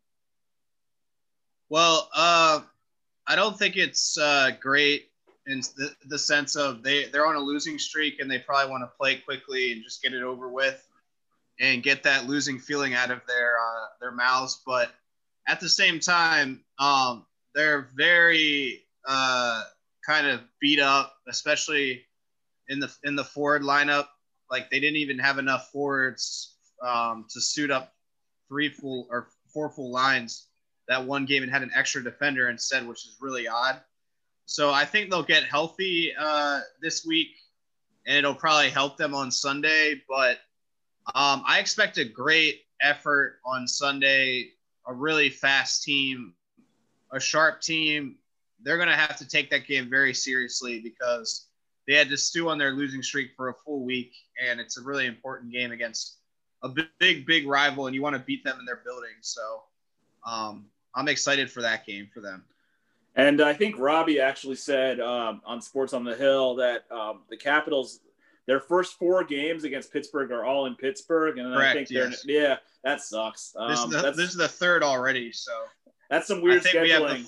Well, 1.68 2.08
uh, 2.14 2.60
I 3.26 3.34
don't 3.34 3.58
think 3.58 3.76
it's 3.76 4.16
uh, 4.16 4.52
great 4.60 5.10
in 5.48 5.60
the, 5.76 5.90
the 6.06 6.18
sense 6.18 6.54
of 6.54 6.84
they 6.84 7.06
they're 7.06 7.26
on 7.26 7.34
a 7.34 7.40
losing 7.40 7.76
streak 7.76 8.20
and 8.20 8.30
they 8.30 8.38
probably 8.38 8.70
want 8.70 8.84
to 8.84 8.96
play 8.96 9.16
quickly 9.16 9.72
and 9.72 9.82
just 9.82 10.00
get 10.00 10.14
it 10.14 10.22
over 10.22 10.48
with 10.48 10.86
and 11.58 11.82
get 11.82 12.04
that 12.04 12.26
losing 12.26 12.58
feeling 12.60 12.94
out 12.94 13.10
of 13.10 13.20
their 13.26 13.56
uh, 13.58 13.86
their 14.00 14.12
mouths. 14.12 14.62
But 14.64 14.92
at 15.48 15.58
the 15.58 15.68
same 15.68 15.98
time, 15.98 16.60
um, 16.78 17.26
they're 17.52 17.88
very 17.96 18.84
uh, 19.08 19.64
kind 20.10 20.26
of 20.26 20.40
beat 20.60 20.80
up, 20.80 21.14
especially 21.28 22.04
in 22.68 22.80
the 22.80 22.92
in 23.04 23.14
the 23.14 23.24
forward 23.24 23.62
lineup. 23.62 24.06
Like 24.50 24.68
they 24.68 24.80
didn't 24.80 24.96
even 24.96 25.18
have 25.20 25.38
enough 25.38 25.70
forwards 25.70 26.56
um, 26.84 27.26
to 27.30 27.40
suit 27.40 27.70
up 27.70 27.92
three 28.48 28.68
full 28.68 29.06
or 29.10 29.28
four 29.52 29.70
full 29.70 29.92
lines. 29.92 30.48
That 30.88 31.04
one 31.04 31.26
game 31.26 31.44
and 31.44 31.52
had 31.52 31.62
an 31.62 31.70
extra 31.76 32.02
defender 32.02 32.48
instead, 32.48 32.86
which 32.88 33.04
is 33.04 33.18
really 33.20 33.46
odd. 33.46 33.80
So 34.46 34.72
I 34.72 34.84
think 34.84 35.10
they'll 35.10 35.22
get 35.22 35.44
healthy 35.44 36.12
uh, 36.18 36.60
this 36.82 37.06
week, 37.06 37.28
and 38.04 38.16
it'll 38.16 38.34
probably 38.34 38.70
help 38.70 38.96
them 38.96 39.14
on 39.14 39.30
Sunday. 39.30 40.02
But 40.08 40.38
um, 41.14 41.44
I 41.46 41.60
expect 41.60 41.98
a 41.98 42.04
great 42.04 42.62
effort 42.82 43.38
on 43.44 43.68
Sunday. 43.68 44.48
A 44.88 44.92
really 44.92 45.30
fast 45.30 45.84
team, 45.84 46.34
a 47.12 47.20
sharp 47.20 47.60
team, 47.60 48.16
they're 48.62 48.76
going 48.76 48.88
to 48.88 48.96
have 48.96 49.16
to 49.16 49.26
take 49.26 49.50
that 49.50 49.66
game 49.66 49.88
very 49.88 50.14
seriously 50.14 50.80
because 50.80 51.46
they 51.86 51.94
had 51.94 52.08
to 52.10 52.16
stew 52.16 52.48
on 52.48 52.58
their 52.58 52.72
losing 52.72 53.02
streak 53.02 53.30
for 53.36 53.48
a 53.48 53.54
full 53.64 53.84
week, 53.84 54.12
and 54.44 54.60
it's 54.60 54.78
a 54.78 54.82
really 54.82 55.06
important 55.06 55.52
game 55.52 55.72
against 55.72 56.18
a 56.62 56.70
big, 56.98 57.26
big 57.26 57.46
rival, 57.46 57.86
and 57.86 57.94
you 57.94 58.02
want 58.02 58.14
to 58.14 58.22
beat 58.22 58.44
them 58.44 58.58
in 58.58 58.64
their 58.64 58.80
building. 58.84 59.10
So 59.22 59.62
um, 60.26 60.66
I'm 60.94 61.08
excited 61.08 61.50
for 61.50 61.62
that 61.62 61.86
game 61.86 62.08
for 62.12 62.20
them. 62.20 62.44
And 63.16 63.40
I 63.40 63.54
think 63.54 63.78
Robbie 63.78 64.20
actually 64.20 64.56
said 64.56 65.00
um, 65.00 65.42
on 65.44 65.60
Sports 65.60 65.92
on 65.92 66.04
the 66.04 66.14
Hill 66.14 66.54
that 66.56 66.84
um, 66.92 67.22
the 67.28 67.36
Capitals, 67.36 68.00
their 68.46 68.60
first 68.60 68.98
four 68.98 69.24
games 69.24 69.64
against 69.64 69.92
Pittsburgh 69.92 70.30
are 70.30 70.44
all 70.44 70.66
in 70.66 70.76
Pittsburgh, 70.76 71.38
and 71.38 71.52
Correct, 71.52 71.70
I 71.70 71.74
think 71.74 71.88
they're 71.88 72.10
yes. 72.10 72.24
yeah, 72.24 72.56
that 72.84 73.00
sucks. 73.00 73.52
this, 73.68 73.78
is 73.78 73.84
um, 73.84 73.90
the, 73.90 74.12
this 74.12 74.30
is 74.30 74.36
the 74.36 74.48
third 74.48 74.82
already, 74.82 75.32
so 75.32 75.52
that's 76.08 76.28
some 76.28 76.40
weird 76.40 76.62
scheduling 76.62 77.26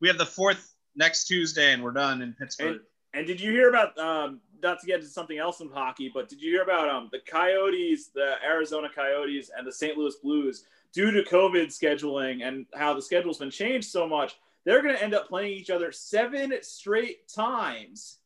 we 0.00 0.08
have 0.08 0.18
the 0.18 0.26
fourth 0.26 0.74
next 0.96 1.24
Tuesday, 1.24 1.72
and 1.72 1.82
we're 1.82 1.92
done 1.92 2.22
in 2.22 2.32
Pittsburgh. 2.34 2.68
And, 2.68 2.80
and 3.14 3.26
did 3.26 3.40
you 3.40 3.50
hear 3.52 3.68
about? 3.68 3.98
Um, 3.98 4.40
not 4.62 4.80
to 4.80 4.86
get 4.86 4.96
into 4.96 5.08
something 5.08 5.38
else 5.38 5.60
in 5.60 5.70
hockey, 5.70 6.10
but 6.12 6.28
did 6.28 6.40
you 6.42 6.52
hear 6.52 6.62
about 6.62 6.88
um, 6.88 7.08
the 7.12 7.18
Coyotes, 7.20 8.08
the 8.08 8.34
Arizona 8.44 8.88
Coyotes, 8.94 9.50
and 9.56 9.66
the 9.66 9.72
St. 9.72 9.96
Louis 9.96 10.14
Blues? 10.22 10.64
Due 10.92 11.12
to 11.12 11.22
COVID 11.22 11.66
scheduling 11.68 12.46
and 12.46 12.66
how 12.74 12.92
the 12.92 13.00
schedule's 13.00 13.38
been 13.38 13.50
changed 13.50 13.88
so 13.88 14.08
much, 14.08 14.34
they're 14.64 14.82
going 14.82 14.94
to 14.94 15.02
end 15.02 15.14
up 15.14 15.28
playing 15.28 15.52
each 15.52 15.70
other 15.70 15.92
seven 15.92 16.52
straight 16.62 17.28
times. 17.28 18.18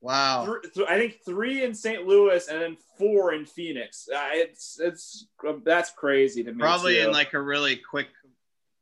Wow. 0.00 0.46
Th- 0.46 0.72
th- 0.72 0.86
I 0.88 0.98
think 0.98 1.18
three 1.24 1.64
in 1.64 1.74
St. 1.74 2.06
Louis 2.06 2.46
and 2.48 2.60
then 2.60 2.76
four 2.96 3.32
in 3.32 3.44
Phoenix. 3.44 4.08
Uh, 4.08 4.28
it's 4.32 4.78
it's 4.80 5.26
that's 5.64 5.90
crazy 5.90 6.44
to 6.44 6.52
me. 6.52 6.60
Probably 6.60 6.94
too. 6.94 7.08
in 7.08 7.12
like 7.12 7.34
a 7.34 7.40
really 7.40 7.76
quick 7.76 8.08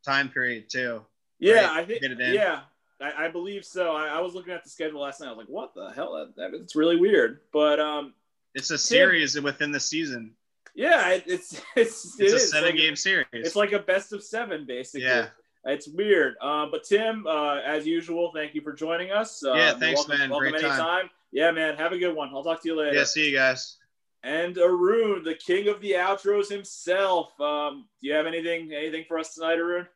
time 0.04 0.28
period 0.28 0.68
too. 0.68 1.02
Yeah, 1.44 1.66
right? 1.66 1.78
I 1.78 1.84
think. 1.84 2.02
Yeah, 2.18 2.60
I, 3.00 3.26
I, 3.26 3.28
believe 3.28 3.64
so. 3.64 3.94
I, 3.94 4.06
I, 4.06 4.20
was 4.20 4.34
looking 4.34 4.52
at 4.52 4.64
the 4.64 4.70
schedule 4.70 5.02
last 5.02 5.20
night. 5.20 5.26
I 5.26 5.30
was 5.30 5.38
like, 5.38 5.48
"What 5.48 5.74
the 5.74 5.92
hell? 5.94 6.14
That, 6.14 6.36
that 6.36 6.58
it's 6.58 6.74
really 6.74 6.96
weird." 6.96 7.40
But 7.52 7.80
um, 7.80 8.14
it's 8.54 8.70
a 8.70 8.78
series 8.78 9.34
Tim, 9.34 9.44
within 9.44 9.70
the 9.70 9.80
season. 9.80 10.32
Yeah, 10.74 11.10
it, 11.10 11.24
it's 11.26 11.60
it's 11.76 12.18
it's 12.18 12.32
a 12.32 12.38
seven 12.38 12.70
like, 12.70 12.78
game 12.78 12.96
series. 12.96 13.26
It's 13.32 13.56
like 13.56 13.72
a 13.72 13.78
best 13.78 14.12
of 14.12 14.22
seven, 14.22 14.64
basically. 14.64 15.06
Yeah. 15.06 15.28
It's 15.66 15.88
weird. 15.88 16.36
Um, 16.42 16.70
but 16.70 16.84
Tim, 16.84 17.26
uh, 17.26 17.56
as 17.60 17.86
usual, 17.86 18.32
thank 18.34 18.54
you 18.54 18.60
for 18.60 18.74
joining 18.74 19.10
us. 19.10 19.42
Uh, 19.42 19.54
Yeah, 19.54 19.72
thanks, 19.72 20.00
welcome, 20.00 20.18
man. 20.18 20.30
Welcome 20.30 20.50
Great 20.50 20.60
time. 20.60 20.70
anytime. 20.72 21.10
Yeah, 21.32 21.50
man. 21.52 21.76
Have 21.76 21.92
a 21.92 21.98
good 21.98 22.14
one. 22.14 22.28
I'll 22.34 22.44
talk 22.44 22.62
to 22.62 22.68
you 22.68 22.76
later. 22.76 22.94
Yeah, 22.94 23.04
see 23.04 23.30
you 23.30 23.34
guys. 23.34 23.78
And 24.22 24.56
Arun, 24.58 25.22
the 25.22 25.34
king 25.34 25.68
of 25.68 25.80
the 25.80 25.92
outros 25.92 26.50
himself. 26.50 27.38
Um, 27.40 27.86
do 28.00 28.08
you 28.08 28.14
have 28.14 28.26
anything 28.26 28.72
anything 28.72 29.04
for 29.08 29.18
us 29.18 29.34
tonight, 29.34 29.58
Arun? 29.58 29.86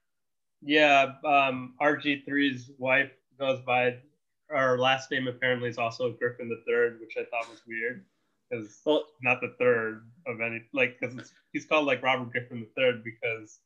Yeah, 0.62 1.12
um, 1.24 1.74
RG3's 1.80 2.70
wife 2.78 3.10
goes 3.38 3.60
by, 3.60 3.96
her 4.48 4.78
last 4.78 5.10
name 5.10 5.28
apparently 5.28 5.68
is 5.68 5.78
also 5.78 6.12
Griffin 6.12 6.48
the 6.48 6.62
Third, 6.66 7.00
which 7.00 7.14
I 7.16 7.24
thought 7.30 7.48
was 7.50 7.62
weird 7.66 8.04
because 8.50 8.80
Well, 8.86 9.04
not 9.22 9.40
the 9.42 9.54
third 9.58 10.08
of 10.26 10.40
any 10.40 10.62
like 10.72 10.98
because 10.98 11.32
he's 11.52 11.66
called 11.66 11.86
like 11.86 12.02
Robert 12.02 12.32
Griffin 12.32 12.60
the 12.60 12.70
Third 12.80 13.04
because 13.04 13.60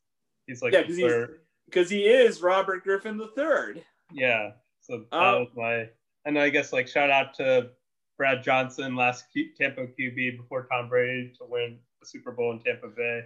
he's 0.45 0.61
like 0.61 0.73
Yeah, 0.73 0.81
the 0.81 0.87
'cause 0.87 0.97
he's- 0.97 1.29
because 1.65 1.89
he 1.89 2.05
is 2.05 2.41
Robert 2.41 2.83
Griffin 2.83 3.17
the 3.17 3.29
Third. 3.29 3.83
Yeah, 4.11 4.51
so 4.81 4.99
that 4.99 5.07
Oh. 5.13 5.39
was 5.45 5.55
my 5.55 5.89
and 6.25 6.37
I 6.37 6.49
guess 6.49 6.73
like 6.73 6.87
shout 6.89 7.09
out 7.09 7.33
to 7.35 7.71
Brad 8.17 8.43
Johnson, 8.43 8.95
last 8.95 9.31
Q- 9.31 9.53
Tampa 9.55 9.87
QB 9.87 10.37
before 10.37 10.67
Tom 10.67 10.89
Brady 10.89 11.33
to 11.37 11.45
win 11.45 11.79
the 12.01 12.05
Super 12.05 12.31
Bowl 12.33 12.51
in 12.51 12.59
Tampa 12.59 12.89
Bay. 12.89 13.25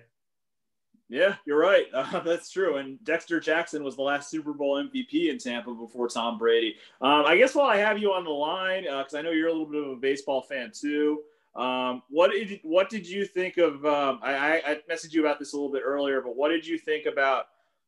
Yeah, 1.10 1.36
you're 1.46 1.60
right. 1.60 1.86
Uh, 1.94 2.20
that's 2.20 2.50
true. 2.50 2.78
And 2.78 3.04
Dexter 3.04 3.40
Jackson 3.40 3.84
was 3.84 3.96
the 3.96 4.02
last 4.02 4.30
Super 4.30 4.54
Bowl 4.54 4.82
MVP 4.82 5.30
in 5.30 5.38
Tampa 5.38 5.74
before 5.74 6.08
Tom 6.08 6.38
Brady. 6.38 6.76
Um, 7.02 7.24
I 7.26 7.38
guess 7.38 7.56
while 7.56 7.68
I 7.68 7.78
have 7.78 7.98
you 7.98 8.14
on 8.14 8.24
the 8.24 8.30
line, 8.30 8.84
because 8.84 9.14
I 9.14 9.22
know 9.22 9.32
you're 9.32 9.48
a 9.48 9.52
little 9.52 9.66
bit 9.66 9.84
of 9.84 9.90
a 9.92 9.96
baseball 9.96 10.42
fan 10.42 10.72
too. 10.74 11.22
Um, 11.56 12.04
what 12.10 12.32
did 12.32 12.60
what 12.62 12.90
did 12.90 13.08
you 13.08 13.26
think 13.26 13.58
of? 13.58 13.84
Um, 13.84 14.20
I, 14.22 14.62
I, 14.66 14.82
messaged 14.92 15.14
you 15.14 15.22
about 15.22 15.40
this 15.40 15.54
a 15.54 15.56
little 15.56 15.72
bit 15.72 15.82
earlier, 15.84 16.22
but 16.22 16.36
what 16.36 16.50
did 16.50 16.68
you 16.68 16.78
think 16.78 17.08
about 17.08 17.46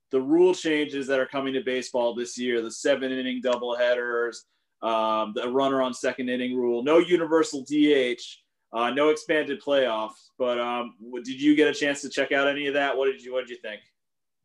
the 0.09 0.20
rule 0.20 0.55
changes 0.55 1.05
that 1.05 1.20
are 1.20 1.28
coming 1.28 1.53
to 1.53 1.61
baseball 1.61 2.15
this 2.15 2.36
year? 2.36 2.63
The 2.63 2.72
seven 2.72 3.11
inning 3.11 3.43
doubleheaders, 3.43 4.38
um, 4.82 5.34
the 5.36 5.47
runner 5.51 5.84
on 5.84 5.93
second 5.93 6.30
inning 6.30 6.57
rule, 6.57 6.82
no 6.82 6.97
universal 6.97 7.61
DH. 7.61 8.39
Uh, 8.72 8.91
no 8.91 9.09
expanded 9.09 9.61
playoffs, 9.61 10.30
but 10.38 10.59
um, 10.59 10.93
did 11.24 11.41
you 11.41 11.55
get 11.55 11.67
a 11.67 11.74
chance 11.74 12.01
to 12.01 12.09
check 12.09 12.32
out 12.32 12.47
any 12.47 12.67
of 12.67 12.76
that? 12.76 12.95
What 12.95 13.07
did 13.07 13.22
you 13.22 13.34
What 13.34 13.47
did 13.47 13.49
you 13.49 13.57
think? 13.57 13.82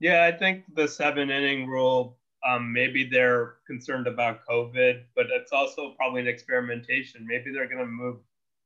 Yeah, 0.00 0.24
I 0.24 0.32
think 0.32 0.64
the 0.74 0.88
seven 0.88 1.30
inning 1.30 1.66
rule, 1.66 2.16
um, 2.46 2.72
maybe 2.72 3.08
they're 3.08 3.56
concerned 3.66 4.06
about 4.06 4.40
COVID, 4.48 5.02
but 5.14 5.26
it's 5.30 5.52
also 5.52 5.94
probably 5.96 6.22
an 6.22 6.26
experimentation. 6.26 7.26
Maybe 7.26 7.52
they're 7.52 7.68
going 7.68 7.84
to 7.84 7.86
move 7.86 8.16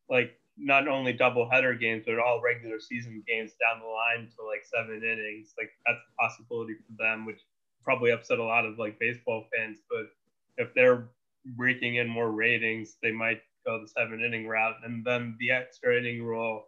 like 0.09 0.39
not 0.57 0.89
only 0.89 1.13
double 1.13 1.49
header 1.49 1.75
games, 1.75 2.05
but 2.07 2.19
all 2.19 2.41
regular 2.43 2.81
season 2.81 3.23
games 3.27 3.53
down 3.61 3.81
the 3.81 3.87
line 3.87 4.29
to 4.37 4.45
like 4.45 4.65
seven 4.65 5.03
innings. 5.03 5.55
Like 5.59 5.71
that's 5.87 5.99
a 5.99 6.23
possibility 6.23 6.75
for 6.75 7.03
them, 7.03 7.27
which 7.27 7.41
probably 7.85 8.11
upset 8.11 8.39
a 8.39 8.45
lot 8.45 8.65
of 8.65 8.79
like 8.79 8.99
baseball 8.99 9.45
fans. 9.57 9.79
But 9.89 10.09
if 10.57 10.75
they're 10.75 11.09
breaking 11.57 11.97
in 11.97 12.09
more 12.09 12.33
ratings, 12.33 12.97
they 13.03 13.13
might 13.13 13.43
go 13.69 13.81
the 13.81 13.89
seven 13.89 14.23
inning 14.25 14.47
route. 14.47 14.77
And 14.85 15.05
then 15.05 15.37
the 15.39 15.51
extra 15.51 15.97
inning 15.99 16.23
rule, 16.23 16.67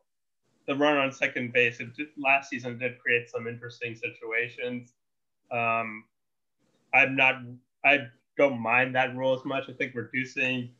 the 0.66 0.76
run 0.76 0.98
on 0.98 1.12
second 1.12 1.52
base, 1.52 1.80
it 1.80 1.96
did, 1.96 2.08
last 2.18 2.50
season 2.50 2.78
did 2.78 2.98
create 2.98 3.30
some 3.30 3.46
interesting 3.46 3.96
situations. 3.96 4.92
Um, 5.50 6.04
I'm 6.92 7.16
not, 7.16 7.36
I 7.84 8.08
don't 8.36 8.60
mind 8.60 8.94
that 8.94 9.16
rule 9.16 9.34
as 9.34 9.44
much. 9.44 9.64
I 9.68 9.72
think 9.72 9.94
reducing 9.94 10.70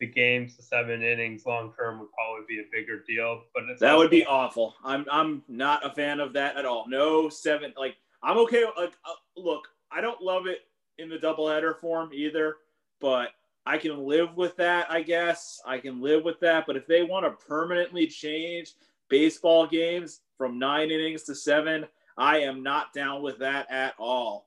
the 0.00 0.06
games 0.06 0.56
to 0.56 0.62
seven 0.62 1.02
innings 1.02 1.46
long 1.46 1.72
term 1.78 1.98
would 2.00 2.12
probably 2.12 2.44
be 2.48 2.60
a 2.60 2.64
bigger 2.72 3.02
deal. 3.06 3.42
But 3.54 3.64
it's 3.70 3.80
That 3.80 3.96
would 3.96 4.10
be 4.10 4.26
awful. 4.26 4.74
I'm 4.84 5.06
I'm 5.10 5.42
not 5.48 5.86
a 5.86 5.90
fan 5.94 6.20
of 6.20 6.32
that 6.34 6.56
at 6.56 6.66
all. 6.66 6.84
No 6.88 7.28
seven. 7.28 7.72
Like 7.76 7.96
I'm 8.22 8.36
okay. 8.38 8.64
Like 8.76 8.94
uh, 9.04 9.40
look, 9.40 9.68
I 9.90 10.00
don't 10.00 10.20
love 10.20 10.46
it 10.46 10.60
in 10.98 11.08
the 11.08 11.16
doubleheader 11.16 11.78
form 11.80 12.10
either, 12.12 12.56
but 13.00 13.30
I 13.66 13.78
can 13.78 14.06
live 14.06 14.36
with 14.36 14.56
that. 14.56 14.90
I 14.90 15.02
guess 15.02 15.60
I 15.66 15.78
can 15.78 16.00
live 16.00 16.24
with 16.24 16.38
that. 16.40 16.64
But 16.66 16.76
if 16.76 16.86
they 16.86 17.02
want 17.02 17.24
to 17.26 17.46
permanently 17.46 18.06
change 18.06 18.74
baseball 19.08 19.66
games 19.66 20.20
from 20.38 20.58
nine 20.58 20.90
innings 20.90 21.24
to 21.24 21.34
seven, 21.34 21.86
I 22.16 22.38
am 22.40 22.62
not 22.62 22.92
down 22.92 23.22
with 23.22 23.38
that 23.40 23.70
at 23.70 23.94
all. 23.98 24.46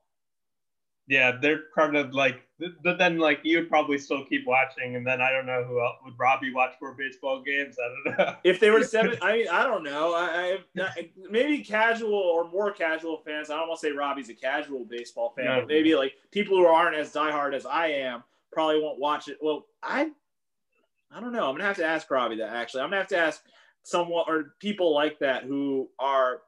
yeah, 1.07 1.34
they're 1.41 1.63
kind 1.76 1.95
of 1.97 2.13
like, 2.13 2.41
but 2.84 2.97
then 2.97 3.17
like 3.17 3.39
you'd 3.43 3.67
probably 3.70 3.97
still 3.97 4.24
keep 4.26 4.45
watching, 4.45 4.95
and 4.95 5.05
then 5.07 5.22
I 5.22 5.32
don't 5.32 5.45
know 5.45 5.63
who 5.63 5.80
else 5.82 5.95
would 6.05 6.13
Robbie 6.20 6.53
watch 6.53 6.74
more 6.82 6.93
baseball 6.93 7.41
games. 7.41 7.78
I 7.80 8.09
don't 8.09 8.17
know. 8.17 8.36
If 8.43 8.59
they 8.59 8.70
were 8.70 8.84
seven, 8.84 9.17
I 9.22 9.34
mean, 9.38 9.47
I 9.49 9.63
don't 9.63 9.84
know. 9.84 10.13
I, 10.13 10.59
I 10.80 11.09
maybe 11.30 11.63
casual 11.63 12.13
or 12.13 12.49
more 12.49 12.72
casual 12.72 13.17
fans. 13.26 13.49
I 13.49 13.57
don't 13.57 13.67
want 13.70 13.80
to 13.82 13.88
say 13.88 13.91
Robbie's 13.91 14.30
a 14.30 14.34
casual 14.34 14.86
baseball 14.86 15.34
fan, 15.36 15.45
No. 15.45 15.55
but 15.59 15.67
maybe 15.67 15.95
like 15.95 16.13
people 16.32 16.57
who 16.57 16.65
aren't 16.65 16.95
as 16.95 17.11
diehard 17.13 17.53
as 17.53 17.65
I 17.65 17.88
am 17.88 18.24
probably 18.52 18.82
won't 18.82 19.00
watch 19.00 19.28
it. 19.28 19.38
Well, 19.41 19.66
I, 19.84 20.10
I 21.12 21.20
don't 21.20 21.32
know. 21.34 21.47
I'm 21.47 21.54
gonna 21.56 21.64
have 21.66 21.78
to 21.78 21.86
ask 21.86 22.10
Robbie 22.10 22.38
that. 22.38 22.50
Actually, 22.54 22.82
I'm 22.84 22.89
gonna 22.89 23.02
have 23.02 23.08
to 23.10 23.18
ask 23.18 23.41
someone 23.84 24.26
or 24.28 24.56
people 24.60 24.93
like 24.93 25.20
that 25.20 25.43
who 25.43 25.89
are 26.00 26.41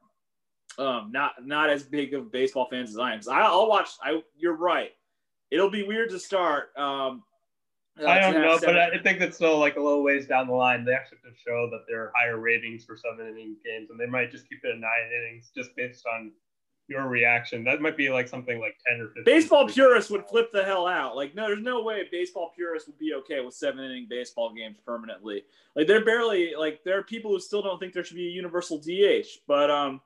um, 0.78 1.10
not 1.12 1.32
not 1.44 1.70
as 1.70 1.82
big 1.82 2.14
of 2.14 2.30
baseball 2.32 2.66
fans 2.70 2.90
as 2.90 2.98
I 2.98 3.12
am. 3.12 3.18
'Cause 3.18 3.28
I, 3.28 3.40
I'll 3.40 3.68
watch. 3.68 3.90
I, 4.02 4.22
you're 4.36 4.56
right. 4.56 4.90
It'll 5.50 5.70
be 5.70 5.82
weird 5.82 6.10
to 6.10 6.18
start. 6.18 6.70
Um, 6.78 7.22
uh, 8.00 8.06
I 8.06 8.20
don't 8.20 8.32
know, 8.40 8.56
seven- 8.56 8.74
but 8.76 8.94
I 8.94 9.02
think 9.02 9.18
that's 9.18 9.36
still 9.36 9.58
like 9.58 9.76
a 9.76 9.80
little 9.82 10.02
ways 10.02 10.26
down 10.26 10.46
the 10.46 10.54
line. 10.54 10.84
They 10.84 10.94
actually 10.94 11.18
have 11.24 11.34
to 11.34 11.38
show 11.38 11.68
that 11.70 11.84
there 11.86 12.04
are 12.04 12.12
higher 12.16 12.38
ratings 12.38 12.84
for 12.86 12.96
seven 12.96 13.26
inning 13.28 13.56
games, 13.62 13.90
and 13.90 14.00
they 14.00 14.06
might 14.06 14.30
just 14.30 14.48
keep 14.48 14.60
it 14.64 14.68
at 14.70 14.78
nine 14.78 15.10
innings 15.14 15.50
just 15.54 15.76
based 15.76 16.06
on 16.06 16.32
your 16.88 17.08
reaction. 17.08 17.64
That 17.64 17.80
might 17.80 17.96
be 17.96 18.10
like 18.10 18.28
something 18.28 18.60
like 18.60 18.76
ten 18.86 19.00
or 19.00 19.08
fifteen. 19.08 19.24
baseball 19.24 19.68
purists 19.68 20.10
would 20.10 20.26
flip 20.26 20.50
the 20.52 20.62
hell 20.62 20.86
out. 20.86 21.16
Like, 21.16 21.34
no, 21.34 21.46
there's 21.46 21.62
no 21.62 21.82
way 21.82 22.02
baseball 22.10 22.52
purists 22.54 22.88
would 22.88 22.98
be 22.98 23.14
okay 23.14 23.40
with 23.40 23.54
seven 23.54 23.84
inning 23.84 24.06
baseball 24.08 24.52
games 24.52 24.78
permanently. 24.84 25.44
Like, 25.74 25.86
they're 25.86 26.04
barely 26.04 26.54
like 26.58 26.82
there 26.84 26.98
are 26.98 27.02
people 27.02 27.30
who 27.30 27.40
still 27.40 27.62
don't 27.62 27.78
think 27.78 27.92
there 27.92 28.04
should 28.04 28.16
be 28.16 28.28
a 28.28 28.30
universal 28.30 28.78
DH. 28.78 29.26
But 29.46 29.70
um, 29.70 30.00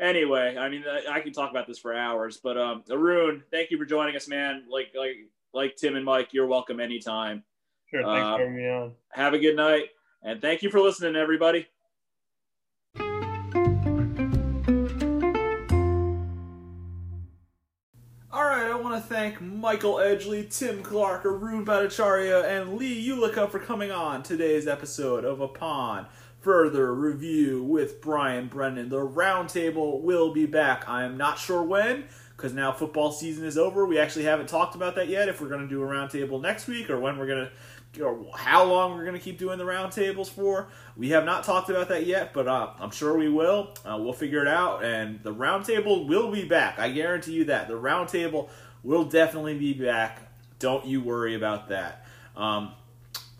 anyway, 0.00 0.56
I 0.58 0.68
mean, 0.68 0.84
I, 0.88 1.16
I 1.16 1.20
can 1.20 1.32
talk 1.32 1.50
about 1.50 1.66
this 1.66 1.78
for 1.78 1.94
hours. 1.94 2.38
But 2.42 2.58
um, 2.58 2.82
Arun, 2.90 3.42
thank 3.50 3.70
you 3.70 3.78
for 3.78 3.84
joining 3.84 4.16
us, 4.16 4.28
man. 4.28 4.64
Like 4.68 4.88
like 4.98 5.16
like 5.52 5.76
Tim 5.76 5.96
and 5.96 6.04
Mike, 6.04 6.32
you're 6.32 6.46
welcome 6.46 6.80
anytime. 6.80 7.44
Sure, 7.90 8.02
thanks 8.02 8.22
for 8.22 8.38
having 8.38 8.56
me 8.56 8.68
on. 8.68 8.92
Have 9.10 9.34
a 9.34 9.38
good 9.38 9.56
night, 9.56 9.90
and 10.22 10.40
thank 10.40 10.62
you 10.62 10.70
for 10.70 10.80
listening, 10.80 11.16
everybody. 11.16 11.66
To 18.94 19.00
thank 19.00 19.40
Michael 19.40 19.94
Edgley, 19.94 20.48
Tim 20.48 20.80
Clarke, 20.80 21.26
Arun 21.26 21.66
Bhattacharya, 21.66 22.44
and 22.44 22.74
Leigh 22.74 23.04
Ulica 23.04 23.50
for 23.50 23.58
coming 23.58 23.90
on 23.90 24.22
today's 24.22 24.68
episode 24.68 25.24
of 25.24 25.40
Upon 25.40 26.06
Further 26.42 26.94
Review 26.94 27.64
with 27.64 28.00
Brian 28.00 28.46
Brennan. 28.46 28.90
The 28.90 29.04
roundtable 29.04 30.00
will 30.02 30.32
be 30.32 30.46
back. 30.46 30.88
I 30.88 31.02
am 31.02 31.16
not 31.16 31.40
sure 31.40 31.64
when, 31.64 32.04
because 32.36 32.52
now 32.52 32.70
football 32.70 33.10
season 33.10 33.44
is 33.44 33.58
over. 33.58 33.84
We 33.84 33.98
actually 33.98 34.26
haven't 34.26 34.48
talked 34.48 34.76
about 34.76 34.94
that 34.94 35.08
yet. 35.08 35.28
If 35.28 35.40
we're 35.40 35.48
going 35.48 35.62
to 35.62 35.68
do 35.68 35.82
a 35.82 35.86
roundtable 35.86 36.40
next 36.40 36.68
week, 36.68 36.88
or 36.88 37.00
when 37.00 37.18
we're 37.18 37.26
going 37.26 37.46
to 37.46 37.50
or 38.00 38.26
how 38.34 38.64
long 38.64 38.94
we're 38.94 39.04
going 39.04 39.16
to 39.16 39.22
keep 39.22 39.38
doing 39.38 39.58
the 39.58 39.64
roundtables 39.64 40.28
for. 40.28 40.68
We 40.96 41.10
have 41.10 41.24
not 41.24 41.44
talked 41.44 41.70
about 41.70 41.88
that 41.88 42.06
yet, 42.06 42.32
but 42.32 42.48
uh, 42.48 42.70
I'm 42.78 42.90
sure 42.90 43.16
we 43.16 43.28
will. 43.28 43.74
Uh, 43.84 43.98
we'll 44.00 44.12
figure 44.12 44.40
it 44.40 44.48
out, 44.48 44.84
and 44.84 45.22
the 45.22 45.32
roundtable 45.34 46.06
will 46.08 46.30
be 46.30 46.44
back. 46.44 46.78
I 46.78 46.90
guarantee 46.90 47.32
you 47.32 47.44
that. 47.44 47.68
The 47.68 47.74
roundtable 47.74 48.48
will 48.84 49.04
definitely 49.04 49.58
be 49.58 49.72
back. 49.72 50.20
Don't 50.60 50.86
you 50.86 51.00
worry 51.00 51.34
about 51.34 51.68
that. 51.70 52.06
Um, 52.36 52.72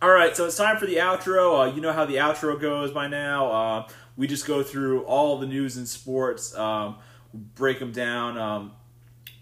all 0.03 0.11
right, 0.11 0.37
so 0.37 0.47
it's 0.47 0.57
time 0.57 0.79
for 0.79 0.87
the 0.87 0.97
outro. 0.97 1.61
Uh, 1.61 1.75
you 1.75 1.81
know 1.81 1.93
how 1.93 2.05
the 2.05 2.17
outro 2.17 2.61
goes 2.61 2.91
by 2.91 3.07
now. 3.07 3.51
Uh, 3.51 3.89
we 4.17 4.27
just 4.27 4.47
go 4.47 4.63
through 4.63 5.03
all 5.03 5.39
the 5.39 5.47
news 5.47 5.77
and 5.77 5.87
sports, 5.87 6.57
um, 6.57 6.97
break 7.55 7.79
them 7.79 7.93
down 7.93 8.39
um, 8.39 8.73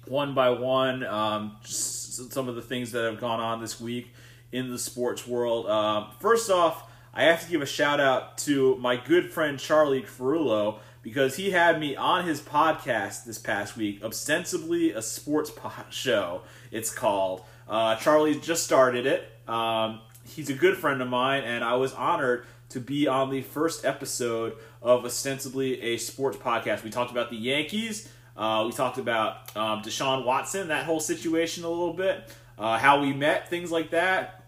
one 0.06 0.34
by 0.34 0.50
one, 0.50 1.04
um, 1.04 1.56
just 1.62 2.32
some 2.32 2.48
of 2.48 2.54
the 2.54 2.62
things 2.62 2.92
that 2.92 3.04
have 3.04 3.20
gone 3.20 3.40
on 3.40 3.60
this 3.60 3.80
week 3.80 4.12
in 4.50 4.70
the 4.70 4.78
sports 4.78 5.26
world. 5.26 5.66
Um, 5.68 6.08
first 6.20 6.50
off, 6.50 6.88
I 7.14 7.24
have 7.24 7.44
to 7.44 7.50
give 7.50 7.62
a 7.62 7.66
shout 7.66 8.00
out 8.00 8.38
to 8.38 8.76
my 8.76 8.96
good 8.96 9.30
friend 9.30 9.58
Charlie 9.58 10.02
Ferrulo 10.02 10.78
because 11.02 11.36
he 11.36 11.50
had 11.50 11.78
me 11.78 11.96
on 11.96 12.24
his 12.24 12.40
podcast 12.40 13.24
this 13.24 13.38
past 13.38 13.76
week, 13.76 14.02
ostensibly 14.02 14.92
a 14.92 15.02
sports 15.02 15.50
po- 15.50 15.70
show. 15.90 16.42
It's 16.70 16.92
called. 16.92 17.42
Uh, 17.68 17.96
Charlie 17.96 18.38
just 18.38 18.64
started 18.64 19.06
it. 19.06 19.30
Um, 19.48 20.00
he's 20.24 20.48
a 20.48 20.54
good 20.54 20.76
friend 20.76 21.02
of 21.02 21.08
mine, 21.08 21.42
and 21.42 21.64
I 21.64 21.74
was 21.74 21.92
honored 21.92 22.46
to 22.70 22.80
be 22.80 23.06
on 23.06 23.30
the 23.30 23.42
first 23.42 23.84
episode 23.84 24.54
of 24.80 25.04
ostensibly 25.04 25.80
a 25.82 25.96
sports 25.98 26.36
podcast. 26.36 26.82
We 26.82 26.90
talked 26.90 27.10
about 27.10 27.30
the 27.30 27.36
Yankees. 27.36 28.08
Uh, 28.36 28.64
we 28.66 28.72
talked 28.72 28.98
about 28.98 29.54
um, 29.56 29.82
Deshaun 29.82 30.24
Watson, 30.24 30.68
that 30.68 30.86
whole 30.86 31.00
situation 31.00 31.64
a 31.64 31.68
little 31.68 31.92
bit, 31.92 32.30
uh, 32.58 32.78
how 32.78 33.00
we 33.02 33.12
met, 33.12 33.48
things 33.50 33.70
like 33.70 33.90
that. 33.90 34.41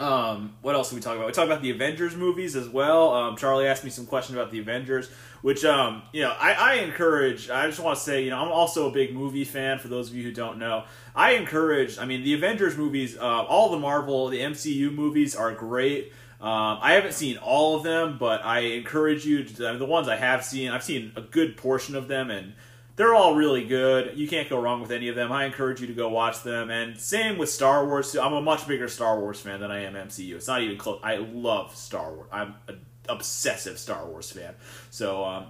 Um, 0.00 0.54
what 0.62 0.74
else 0.74 0.88
did 0.88 0.96
we 0.96 1.02
talk 1.02 1.16
about? 1.16 1.26
We 1.26 1.32
talked 1.32 1.50
about 1.50 1.60
the 1.60 1.70
Avengers 1.70 2.16
movies 2.16 2.56
as 2.56 2.66
well. 2.66 3.12
Um, 3.12 3.36
Charlie 3.36 3.66
asked 3.66 3.84
me 3.84 3.90
some 3.90 4.06
questions 4.06 4.38
about 4.38 4.50
the 4.50 4.58
Avengers, 4.58 5.10
which 5.42 5.62
um, 5.62 6.02
you 6.14 6.22
know 6.22 6.30
I, 6.30 6.54
I 6.54 6.74
encourage. 6.76 7.50
I 7.50 7.66
just 7.66 7.80
want 7.80 7.98
to 7.98 8.02
say, 8.02 8.24
you 8.24 8.30
know, 8.30 8.38
I'm 8.38 8.50
also 8.50 8.88
a 8.88 8.92
big 8.92 9.14
movie 9.14 9.44
fan. 9.44 9.78
For 9.78 9.88
those 9.88 10.08
of 10.08 10.16
you 10.16 10.22
who 10.22 10.32
don't 10.32 10.58
know, 10.58 10.84
I 11.14 11.32
encourage. 11.32 11.98
I 11.98 12.06
mean, 12.06 12.24
the 12.24 12.32
Avengers 12.32 12.78
movies, 12.78 13.18
uh, 13.18 13.20
all 13.20 13.70
the 13.70 13.78
Marvel, 13.78 14.28
the 14.28 14.40
MCU 14.40 14.90
movies 14.90 15.36
are 15.36 15.52
great. 15.52 16.14
Um, 16.40 16.78
I 16.80 16.94
haven't 16.94 17.12
seen 17.12 17.36
all 17.36 17.76
of 17.76 17.82
them, 17.82 18.16
but 18.18 18.42
I 18.42 18.60
encourage 18.60 19.26
you 19.26 19.44
to. 19.44 19.66
I 19.66 19.72
mean, 19.72 19.80
the 19.80 19.84
ones 19.84 20.08
I 20.08 20.16
have 20.16 20.42
seen, 20.42 20.70
I've 20.70 20.82
seen 20.82 21.12
a 21.14 21.20
good 21.20 21.58
portion 21.58 21.94
of 21.94 22.08
them, 22.08 22.30
and 22.30 22.54
they're 23.00 23.14
all 23.14 23.34
really 23.34 23.64
good. 23.64 24.12
You 24.18 24.28
can't 24.28 24.50
go 24.50 24.60
wrong 24.60 24.82
with 24.82 24.90
any 24.90 25.08
of 25.08 25.16
them. 25.16 25.32
I 25.32 25.46
encourage 25.46 25.80
you 25.80 25.86
to 25.86 25.94
go 25.94 26.10
watch 26.10 26.42
them. 26.42 26.68
And 26.68 27.00
same 27.00 27.38
with 27.38 27.48
Star 27.48 27.86
Wars. 27.86 28.14
I'm 28.14 28.34
a 28.34 28.42
much 28.42 28.68
bigger 28.68 28.88
Star 28.88 29.18
Wars 29.18 29.40
fan 29.40 29.58
than 29.60 29.70
I 29.70 29.84
am 29.84 29.94
MCU. 29.94 30.34
It's 30.34 30.46
not 30.46 30.60
even 30.60 30.76
close. 30.76 31.00
I 31.02 31.16
love 31.16 31.74
Star 31.74 32.12
Wars. 32.12 32.28
I'm 32.30 32.56
an 32.68 32.82
obsessive 33.08 33.78
Star 33.78 34.04
Wars 34.04 34.30
fan. 34.30 34.54
So, 34.90 35.24
um, 35.24 35.46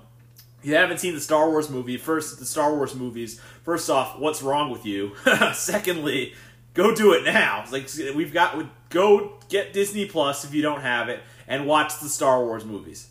if 0.61 0.67
you 0.67 0.77
haven't 0.77 0.99
seen 0.99 1.13
the 1.13 1.21
Star 1.21 1.51
Wars 1.51 1.69
movie, 1.69 1.97
first 1.97 2.39
the 2.39 2.45
Star 2.45 2.73
Wars 2.73 2.95
movies. 2.95 3.41
First 3.65 3.91
off, 3.91 4.17
what's 4.21 4.43
wrong 4.43 4.71
with 4.71 4.87
you? 4.87 5.17
Secondly, 5.53 6.35
go 6.75 6.95
do 6.95 7.15
it 7.15 7.25
now. 7.25 7.65
Like 7.73 7.91
we've 8.15 8.33
got 8.33 8.65
go 8.91 9.41
get 9.49 9.73
Disney 9.73 10.07
Plus 10.07 10.45
if 10.45 10.55
you 10.55 10.63
don't 10.63 10.83
have 10.83 11.09
it 11.09 11.19
and 11.49 11.67
watch 11.67 11.99
the 11.99 12.09
Star 12.09 12.45
Wars 12.45 12.65
movies. 12.65 13.09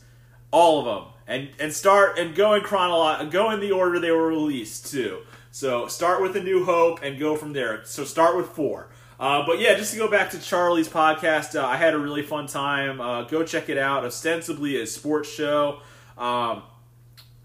All 0.50 0.80
of 0.80 0.86
them 0.86 1.14
and 1.30 1.48
and 1.60 1.72
start 1.72 2.18
and 2.18 2.36
go 2.36 2.56
in 2.56 2.64
chronolo- 2.64 3.32
go 3.32 3.52
in 3.52 3.62
the 3.62 3.72
order 3.72 4.00
they 4.00 4.12
were 4.12 4.28
released 4.28 4.92
too. 4.92 5.20
So 5.52 5.88
start 5.88 6.22
with 6.22 6.36
a 6.36 6.44
New 6.44 6.66
Hope 6.66 7.02
and 7.04 7.18
go 7.18 7.36
from 7.36 7.54
there. 7.54 7.82
So 7.86 8.04
start 8.04 8.36
with 8.36 8.48
four. 8.48 8.90
Uh, 9.20 9.46
but 9.46 9.60
yeah, 9.60 9.76
just 9.76 9.94
to 9.94 10.00
go 10.00 10.10
back 10.10 10.32
to 10.32 10.40
Charlie's 10.40 10.90
podcast, 10.90 11.60
uh, 11.60 11.66
I 11.66 11.76
had 11.76 11.94
a 11.94 12.00
really 12.00 12.24
fun 12.24 12.48
time. 12.48 13.00
Uh, 13.00 13.24
go 13.24 13.44
check 13.44 13.70
it 13.70 13.78
out. 13.78 14.06
Ostensibly 14.06 14.82
a 14.82 14.88
sports 14.88 15.30
show. 15.30 15.82
Um, 16.18 16.64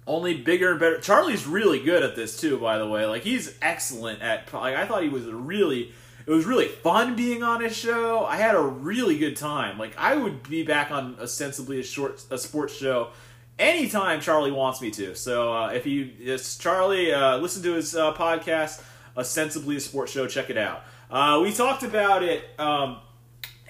only 0.06 0.34
bigger 0.34 0.72
and 0.72 0.80
better. 0.80 0.98
Charlie's 0.98 1.46
really 1.46 1.80
good 1.80 2.02
at 2.02 2.16
this 2.16 2.40
too, 2.40 2.58
by 2.58 2.78
the 2.78 2.88
way. 2.88 3.04
Like 3.06 3.22
he's 3.22 3.56
excellent 3.60 4.22
at. 4.22 4.52
Like 4.52 4.76
I 4.76 4.86
thought 4.86 5.02
he 5.02 5.08
was 5.08 5.24
really. 5.26 5.92
It 6.26 6.30
was 6.30 6.46
really 6.46 6.68
fun 6.68 7.16
being 7.16 7.42
on 7.42 7.60
his 7.60 7.76
show. 7.76 8.24
I 8.24 8.36
had 8.36 8.54
a 8.54 8.62
really 8.62 9.18
good 9.18 9.36
time. 9.36 9.78
Like 9.78 9.94
I 9.98 10.16
would 10.16 10.48
be 10.48 10.62
back 10.62 10.90
on 10.90 11.16
ostensibly 11.20 11.80
a 11.80 11.82
short 11.82 12.24
a 12.30 12.38
sports 12.38 12.74
show 12.74 13.10
anytime 13.58 14.20
Charlie 14.20 14.50
wants 14.50 14.80
me 14.80 14.90
to. 14.92 15.14
So 15.14 15.52
uh, 15.52 15.68
if 15.68 15.86
you, 15.86 16.10
it's 16.18 16.56
Charlie, 16.56 17.12
uh, 17.12 17.38
listen 17.38 17.62
to 17.62 17.74
his 17.74 17.94
uh, 17.94 18.14
podcast, 18.14 18.82
Ostensibly 19.16 19.76
a 19.76 19.80
Sports 19.80 20.12
Show. 20.12 20.26
Check 20.26 20.50
it 20.50 20.58
out. 20.58 20.84
Uh, 21.10 21.40
we 21.42 21.52
talked 21.52 21.82
about 21.82 22.22
it 22.22 22.44
um, 22.58 22.98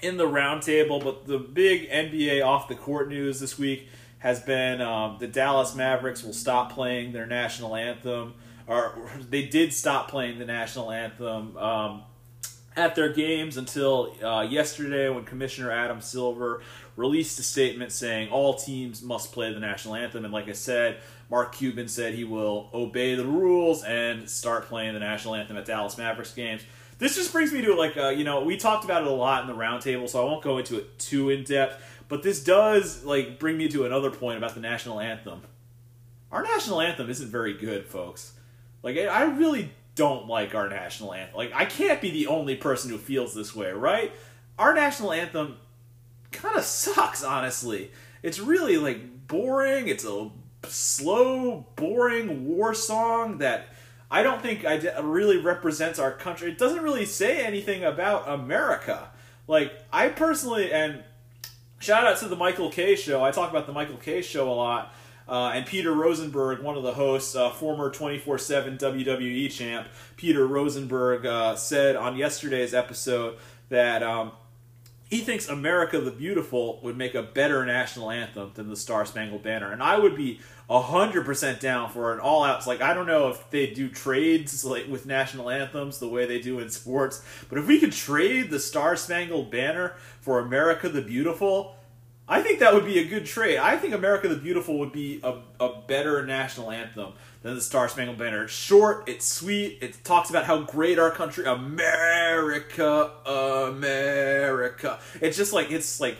in 0.01 0.17
the 0.17 0.25
roundtable, 0.25 1.03
but 1.03 1.25
the 1.27 1.37
big 1.37 1.89
NBA 1.89 2.43
off 2.43 2.67
the 2.67 2.75
court 2.75 3.09
news 3.09 3.39
this 3.39 3.59
week 3.59 3.87
has 4.19 4.41
been 4.41 4.81
um, 4.81 5.17
the 5.19 5.27
Dallas 5.27 5.75
Mavericks 5.75 6.23
will 6.23 6.33
stop 6.33 6.71
playing 6.71 7.11
their 7.13 7.27
national 7.27 7.75
anthem, 7.75 8.33
or 8.65 9.11
they 9.29 9.45
did 9.45 9.71
stop 9.73 10.09
playing 10.09 10.39
the 10.39 10.45
national 10.45 10.91
anthem. 10.91 11.55
Um, 11.57 12.03
at 12.77 12.95
their 12.95 13.09
games 13.09 13.57
until 13.57 14.15
uh, 14.21 14.41
yesterday 14.41 15.09
when 15.09 15.23
Commissioner 15.23 15.71
Adam 15.71 16.01
Silver 16.01 16.61
released 16.95 17.39
a 17.39 17.43
statement 17.43 17.91
saying 17.91 18.29
all 18.29 18.53
teams 18.53 19.01
must 19.01 19.31
play 19.31 19.53
the 19.53 19.59
national 19.59 19.95
anthem. 19.95 20.23
And 20.23 20.33
like 20.33 20.47
I 20.47 20.53
said, 20.53 20.97
Mark 21.29 21.53
Cuban 21.55 21.87
said 21.87 22.13
he 22.13 22.23
will 22.23 22.69
obey 22.73 23.15
the 23.15 23.25
rules 23.25 23.83
and 23.83 24.29
start 24.29 24.65
playing 24.67 24.93
the 24.93 24.99
national 24.99 25.35
anthem 25.35 25.57
at 25.57 25.65
Dallas 25.65 25.97
Mavericks 25.97 26.33
games. 26.33 26.63
This 26.97 27.15
just 27.15 27.33
brings 27.33 27.51
me 27.51 27.61
to 27.63 27.75
like, 27.75 27.97
uh, 27.97 28.09
you 28.09 28.23
know, 28.23 28.43
we 28.43 28.55
talked 28.55 28.85
about 28.85 29.01
it 29.01 29.07
a 29.07 29.11
lot 29.11 29.41
in 29.41 29.47
the 29.47 29.55
roundtable, 29.55 30.07
so 30.07 30.21
I 30.21 30.25
won't 30.25 30.43
go 30.43 30.57
into 30.57 30.77
it 30.77 30.97
too 30.97 31.29
in 31.29 31.43
depth. 31.43 31.83
But 32.07 32.23
this 32.23 32.43
does 32.43 33.03
like 33.03 33.39
bring 33.39 33.57
me 33.57 33.67
to 33.69 33.85
another 33.85 34.11
point 34.11 34.37
about 34.37 34.53
the 34.53 34.61
national 34.61 34.99
anthem. 34.99 35.41
Our 36.31 36.43
national 36.43 36.81
anthem 36.81 37.09
isn't 37.09 37.29
very 37.29 37.53
good, 37.53 37.85
folks. 37.85 38.33
Like, 38.83 38.97
I 38.97 39.23
really 39.23 39.71
don't 39.95 40.27
like 40.27 40.53
our 40.53 40.69
national 40.69 41.13
anthem. 41.13 41.35
Like, 41.35 41.53
I 41.53 41.65
can't 41.65 42.01
be 42.01 42.11
the 42.11 42.27
only 42.27 42.55
person 42.55 42.91
who 42.91 42.97
feels 42.97 43.33
this 43.33 43.55
way, 43.55 43.71
right? 43.71 44.11
Our 44.59 44.75
national 44.75 45.11
anthem 45.11 45.57
kind 46.35 46.55
of 46.55 46.63
sucks, 46.63 47.23
honestly. 47.23 47.91
It's 48.21 48.39
really 48.39 48.77
like 48.77 49.27
boring. 49.27 49.87
It's 49.87 50.05
a 50.05 50.29
slow, 50.67 51.67
boring 51.75 52.47
war 52.47 52.73
song 52.73 53.39
that 53.39 53.67
I 54.09 54.23
don't 54.23 54.41
think 54.41 54.63
really 55.01 55.37
represents 55.37 55.99
our 55.99 56.11
country. 56.11 56.51
It 56.51 56.57
doesn't 56.57 56.81
really 56.81 57.05
say 57.05 57.43
anything 57.45 57.83
about 57.83 58.27
America. 58.27 59.09
Like 59.47 59.73
I 59.91 60.09
personally, 60.09 60.71
and 60.71 61.03
shout 61.79 62.05
out 62.05 62.17
to 62.19 62.27
the 62.27 62.35
Michael 62.35 62.71
Kay 62.71 62.95
show. 62.95 63.23
I 63.23 63.31
talk 63.31 63.49
about 63.49 63.67
the 63.67 63.73
Michael 63.73 63.97
Kay 63.97 64.21
show 64.21 64.51
a 64.51 64.53
lot. 64.53 64.93
Uh, 65.27 65.53
and 65.55 65.65
Peter 65.65 65.91
Rosenberg, 65.91 66.61
one 66.61 66.77
of 66.77 66.83
the 66.83 66.93
hosts, 66.93 67.35
uh, 67.35 67.49
former 67.49 67.89
24 67.89 68.37
7 68.37 68.77
WWE 68.77 69.51
champ, 69.51 69.87
Peter 70.17 70.45
Rosenberg, 70.45 71.25
uh, 71.25 71.55
said 71.55 71.95
on 71.95 72.15
yesterday's 72.15 72.75
episode 72.75 73.37
that 73.69 74.03
um, 74.03 74.33
he 75.15 75.21
thinks 75.21 75.47
America 75.47 76.01
the 76.01 76.11
Beautiful 76.11 76.81
would 76.83 76.97
make 76.97 77.15
a 77.15 77.23
better 77.23 77.65
national 77.65 78.11
anthem 78.11 78.51
than 78.55 78.67
the 78.67 78.75
Star 78.75 79.05
Spangled 79.05 79.43
Banner. 79.43 79.71
And 79.71 79.81
I 79.81 79.97
would 79.97 80.15
be 80.15 80.41
100% 80.69 81.59
down 81.61 81.89
for 81.89 82.11
an 82.11 82.19
all 82.19 82.43
out. 82.43 82.67
Like, 82.67 82.81
I 82.81 82.93
don't 82.93 83.07
know 83.07 83.29
if 83.29 83.49
they 83.49 83.67
do 83.67 83.87
trades 83.87 84.65
like 84.65 84.89
with 84.89 85.05
national 85.05 85.49
anthems 85.49 85.99
the 85.99 86.09
way 86.09 86.25
they 86.25 86.41
do 86.41 86.59
in 86.59 86.69
sports, 86.69 87.23
but 87.47 87.57
if 87.57 87.65
we 87.65 87.79
could 87.79 87.93
trade 87.93 88.49
the 88.49 88.59
Star 88.59 88.97
Spangled 88.97 89.49
Banner 89.49 89.93
for 90.19 90.39
America 90.39 90.89
the 90.89 91.01
Beautiful, 91.01 91.77
I 92.27 92.41
think 92.41 92.59
that 92.59 92.73
would 92.73 92.85
be 92.85 92.99
a 92.99 93.05
good 93.05 93.25
trade. 93.25 93.57
I 93.57 93.77
think 93.77 93.93
America 93.93 94.27
the 94.27 94.35
Beautiful 94.35 94.79
would 94.79 94.91
be 94.91 95.21
a, 95.23 95.39
a 95.61 95.81
better 95.87 96.25
national 96.25 96.71
anthem 96.71 97.13
than 97.45 97.53
the 97.53 97.61
Star 97.61 97.87
Spangled 97.87 98.17
Banner. 98.17 98.45
It's 98.45 98.53
short, 98.53 99.07
it's 99.07 99.23
sweet, 99.23 99.77
it 99.79 100.03
talks 100.03 100.31
about 100.31 100.45
how 100.45 100.63
great 100.63 100.97
our 100.97 101.11
country, 101.11 101.45
America, 101.45 103.11
America. 103.23 104.97
It's 105.21 105.37
just 105.37 105.53
like 105.53 105.69
it's 105.69 105.99
like 106.01 106.17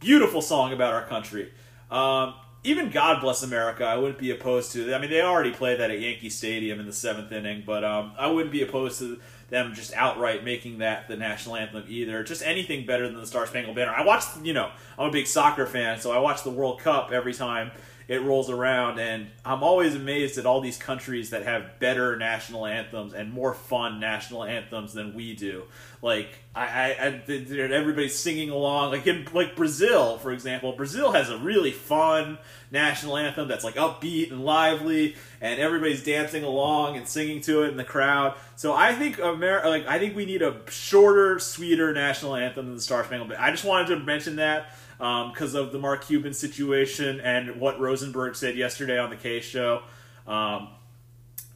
beautiful 0.00 0.42
song 0.42 0.72
about 0.72 0.94
our 0.94 1.06
country. 1.06 1.52
Um, 1.92 2.34
even 2.64 2.90
God 2.90 3.20
Bless 3.20 3.44
America, 3.44 3.84
I 3.84 3.96
wouldn't 3.96 4.18
be 4.18 4.32
opposed 4.32 4.72
to. 4.72 4.92
I 4.92 4.98
mean, 4.98 5.10
they 5.10 5.22
already 5.22 5.52
played 5.52 5.78
that 5.78 5.92
at 5.92 6.00
Yankee 6.00 6.28
Stadium 6.28 6.80
in 6.80 6.86
the 6.86 6.92
seventh 6.92 7.30
inning, 7.30 7.62
but 7.64 7.84
um, 7.84 8.12
I 8.18 8.26
wouldn't 8.26 8.50
be 8.50 8.62
opposed 8.62 8.98
to 8.98 9.20
them 9.50 9.74
just 9.74 9.92
outright 9.94 10.42
making 10.42 10.78
that 10.78 11.06
the 11.06 11.16
national 11.16 11.54
anthem 11.54 11.84
either. 11.86 12.24
Just 12.24 12.42
anything 12.42 12.84
better 12.84 13.06
than 13.06 13.20
the 13.20 13.26
Star 13.28 13.46
Spangled 13.46 13.76
Banner. 13.76 13.92
I 13.92 14.04
watched, 14.04 14.28
you 14.42 14.54
know, 14.54 14.72
I'm 14.98 15.08
a 15.08 15.12
big 15.12 15.28
soccer 15.28 15.66
fan, 15.66 16.00
so 16.00 16.10
I 16.10 16.18
watch 16.18 16.42
the 16.42 16.50
World 16.50 16.80
Cup 16.80 17.12
every 17.12 17.32
time 17.32 17.70
it 18.08 18.22
rolls 18.22 18.50
around, 18.50 18.98
and 18.98 19.28
I'm 19.44 19.62
always 19.62 19.94
amazed 19.94 20.38
at 20.38 20.46
all 20.46 20.60
these 20.60 20.76
countries 20.76 21.30
that 21.30 21.44
have 21.44 21.78
better 21.78 22.16
national 22.16 22.66
anthems 22.66 23.14
and 23.14 23.32
more 23.32 23.54
fun 23.54 24.00
national 24.00 24.44
anthems 24.44 24.92
than 24.92 25.14
we 25.14 25.34
do. 25.34 25.64
Like 26.02 26.28
I, 26.54 26.64
I, 26.64 27.22
I 27.28 27.32
everybody's 27.72 28.18
singing 28.18 28.50
along. 28.50 28.90
Like 28.90 29.06
in 29.06 29.26
like 29.32 29.54
Brazil, 29.54 30.18
for 30.18 30.32
example, 30.32 30.72
Brazil 30.72 31.12
has 31.12 31.30
a 31.30 31.38
really 31.38 31.70
fun 31.70 32.38
national 32.72 33.16
anthem 33.16 33.46
that's 33.46 33.62
like 33.62 33.76
upbeat 33.76 34.32
and 34.32 34.44
lively, 34.44 35.14
and 35.40 35.60
everybody's 35.60 36.02
dancing 36.02 36.42
along 36.42 36.96
and 36.96 37.06
singing 37.06 37.40
to 37.42 37.62
it 37.62 37.68
in 37.68 37.76
the 37.76 37.84
crowd. 37.84 38.34
So 38.56 38.74
I 38.74 38.94
think 38.94 39.20
America, 39.20 39.68
like 39.68 39.86
I 39.86 39.98
think 40.00 40.16
we 40.16 40.26
need 40.26 40.42
a 40.42 40.60
shorter, 40.68 41.38
sweeter 41.38 41.92
national 41.92 42.34
anthem 42.34 42.66
than 42.66 42.74
the 42.74 42.82
Star 42.82 43.04
Spangled 43.04 43.30
Banner. 43.30 43.40
I 43.40 43.52
just 43.52 43.64
wanted 43.64 43.88
to 43.88 44.00
mention 44.00 44.36
that 44.36 44.74
because 45.02 45.56
um, 45.56 45.62
of 45.62 45.72
the 45.72 45.80
Mark 45.80 46.04
Cuban 46.04 46.32
situation 46.32 47.18
and 47.20 47.58
what 47.60 47.80
Rosenberg 47.80 48.36
said 48.36 48.56
yesterday 48.56 49.00
on 49.00 49.10
the 49.10 49.16
Kay 49.16 49.40
show. 49.40 49.82
Um, 50.28 50.68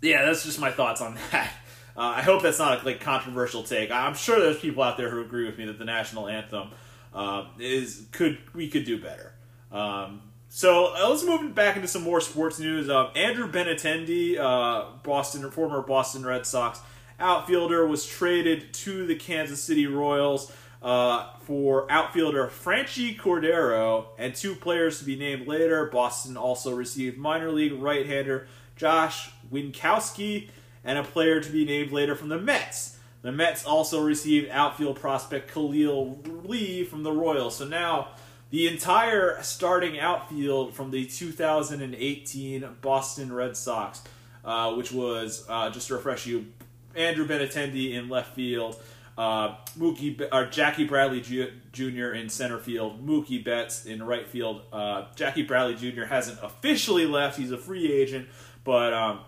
yeah, 0.02 0.24
that's 0.24 0.44
just 0.44 0.58
my 0.58 0.72
thoughts 0.72 1.00
on 1.00 1.16
that. 1.30 1.52
Uh, 1.96 2.14
I 2.16 2.22
hope 2.22 2.42
that's 2.42 2.58
not 2.58 2.82
a 2.82 2.84
like 2.84 3.00
controversial 3.00 3.62
take. 3.62 3.92
I'm 3.92 4.14
sure 4.14 4.40
there's 4.40 4.58
people 4.58 4.82
out 4.82 4.96
there 4.96 5.10
who 5.10 5.20
agree 5.20 5.46
with 5.46 5.58
me 5.58 5.66
that 5.66 5.78
the 5.78 5.84
national 5.84 6.26
anthem 6.26 6.70
uh, 7.14 7.44
is 7.60 8.06
could 8.10 8.38
we 8.52 8.68
could 8.68 8.84
do 8.84 9.00
better. 9.00 9.32
Um, 9.70 10.22
so 10.48 10.96
uh, 10.96 11.08
let's 11.08 11.24
move 11.24 11.54
back 11.54 11.76
into 11.76 11.86
some 11.86 12.02
more 12.02 12.20
sports 12.20 12.58
news. 12.58 12.90
Uh, 12.90 13.10
Andrew 13.14 13.48
Benintendi, 13.48 14.38
uh, 14.40 14.96
Boston 15.04 15.48
former 15.52 15.82
Boston 15.82 16.26
Red 16.26 16.46
Sox 16.46 16.80
outfielder, 17.20 17.86
was 17.86 18.04
traded 18.04 18.74
to 18.74 19.06
the 19.06 19.14
Kansas 19.14 19.62
City 19.62 19.86
Royals 19.86 20.52
uh, 20.82 21.30
for 21.40 21.90
outfielder 21.90 22.46
Franchy 22.48 23.18
Cordero 23.18 24.06
and 24.18 24.34
two 24.34 24.54
players 24.54 24.98
to 24.98 25.04
be 25.04 25.16
named 25.16 25.46
later. 25.46 25.86
Boston 25.86 26.36
also 26.36 26.74
received 26.74 27.18
minor 27.18 27.50
league 27.50 27.72
right-hander 27.72 28.46
Josh 28.76 29.30
Winkowski 29.50 30.48
and 30.84 30.98
a 30.98 31.02
player 31.02 31.40
to 31.40 31.50
be 31.50 31.64
named 31.64 31.92
later 31.92 32.14
from 32.14 32.28
the 32.28 32.38
Mets. 32.38 32.98
The 33.22 33.32
Mets 33.32 33.64
also 33.64 34.04
received 34.04 34.50
outfield 34.50 35.00
prospect 35.00 35.52
Khalil 35.52 36.20
Lee 36.44 36.84
from 36.84 37.02
the 37.02 37.10
Royals. 37.10 37.56
So 37.56 37.66
now 37.66 38.08
the 38.50 38.68
entire 38.68 39.42
starting 39.42 39.98
outfield 39.98 40.74
from 40.74 40.92
the 40.92 41.06
2018 41.06 42.68
Boston 42.80 43.32
Red 43.32 43.56
Sox, 43.56 44.02
uh, 44.44 44.72
which 44.74 44.92
was, 44.92 45.44
uh, 45.48 45.70
just 45.70 45.88
to 45.88 45.94
refresh 45.94 46.26
you, 46.26 46.46
Andrew 46.94 47.26
Benintendi 47.26 47.94
in 47.94 48.08
left 48.08 48.34
field, 48.34 48.80
uh, 49.18 49.56
Mookie 49.78 50.28
or 50.32 50.46
Jackie 50.46 50.84
Bradley 50.84 51.20
Jr. 51.20 52.12
in 52.12 52.28
center 52.28 52.58
field, 52.58 53.06
Mookie 53.06 53.42
Betts 53.42 53.86
in 53.86 54.02
right 54.02 54.26
field. 54.28 54.62
Uh, 54.72 55.06
Jackie 55.16 55.42
Bradley 55.42 55.74
Jr. 55.74 56.04
hasn't 56.04 56.38
officially 56.42 57.06
left; 57.06 57.38
he's 57.38 57.50
a 57.50 57.58
free 57.58 57.90
agent, 57.90 58.28
but 58.64 58.92
um, 58.92 59.20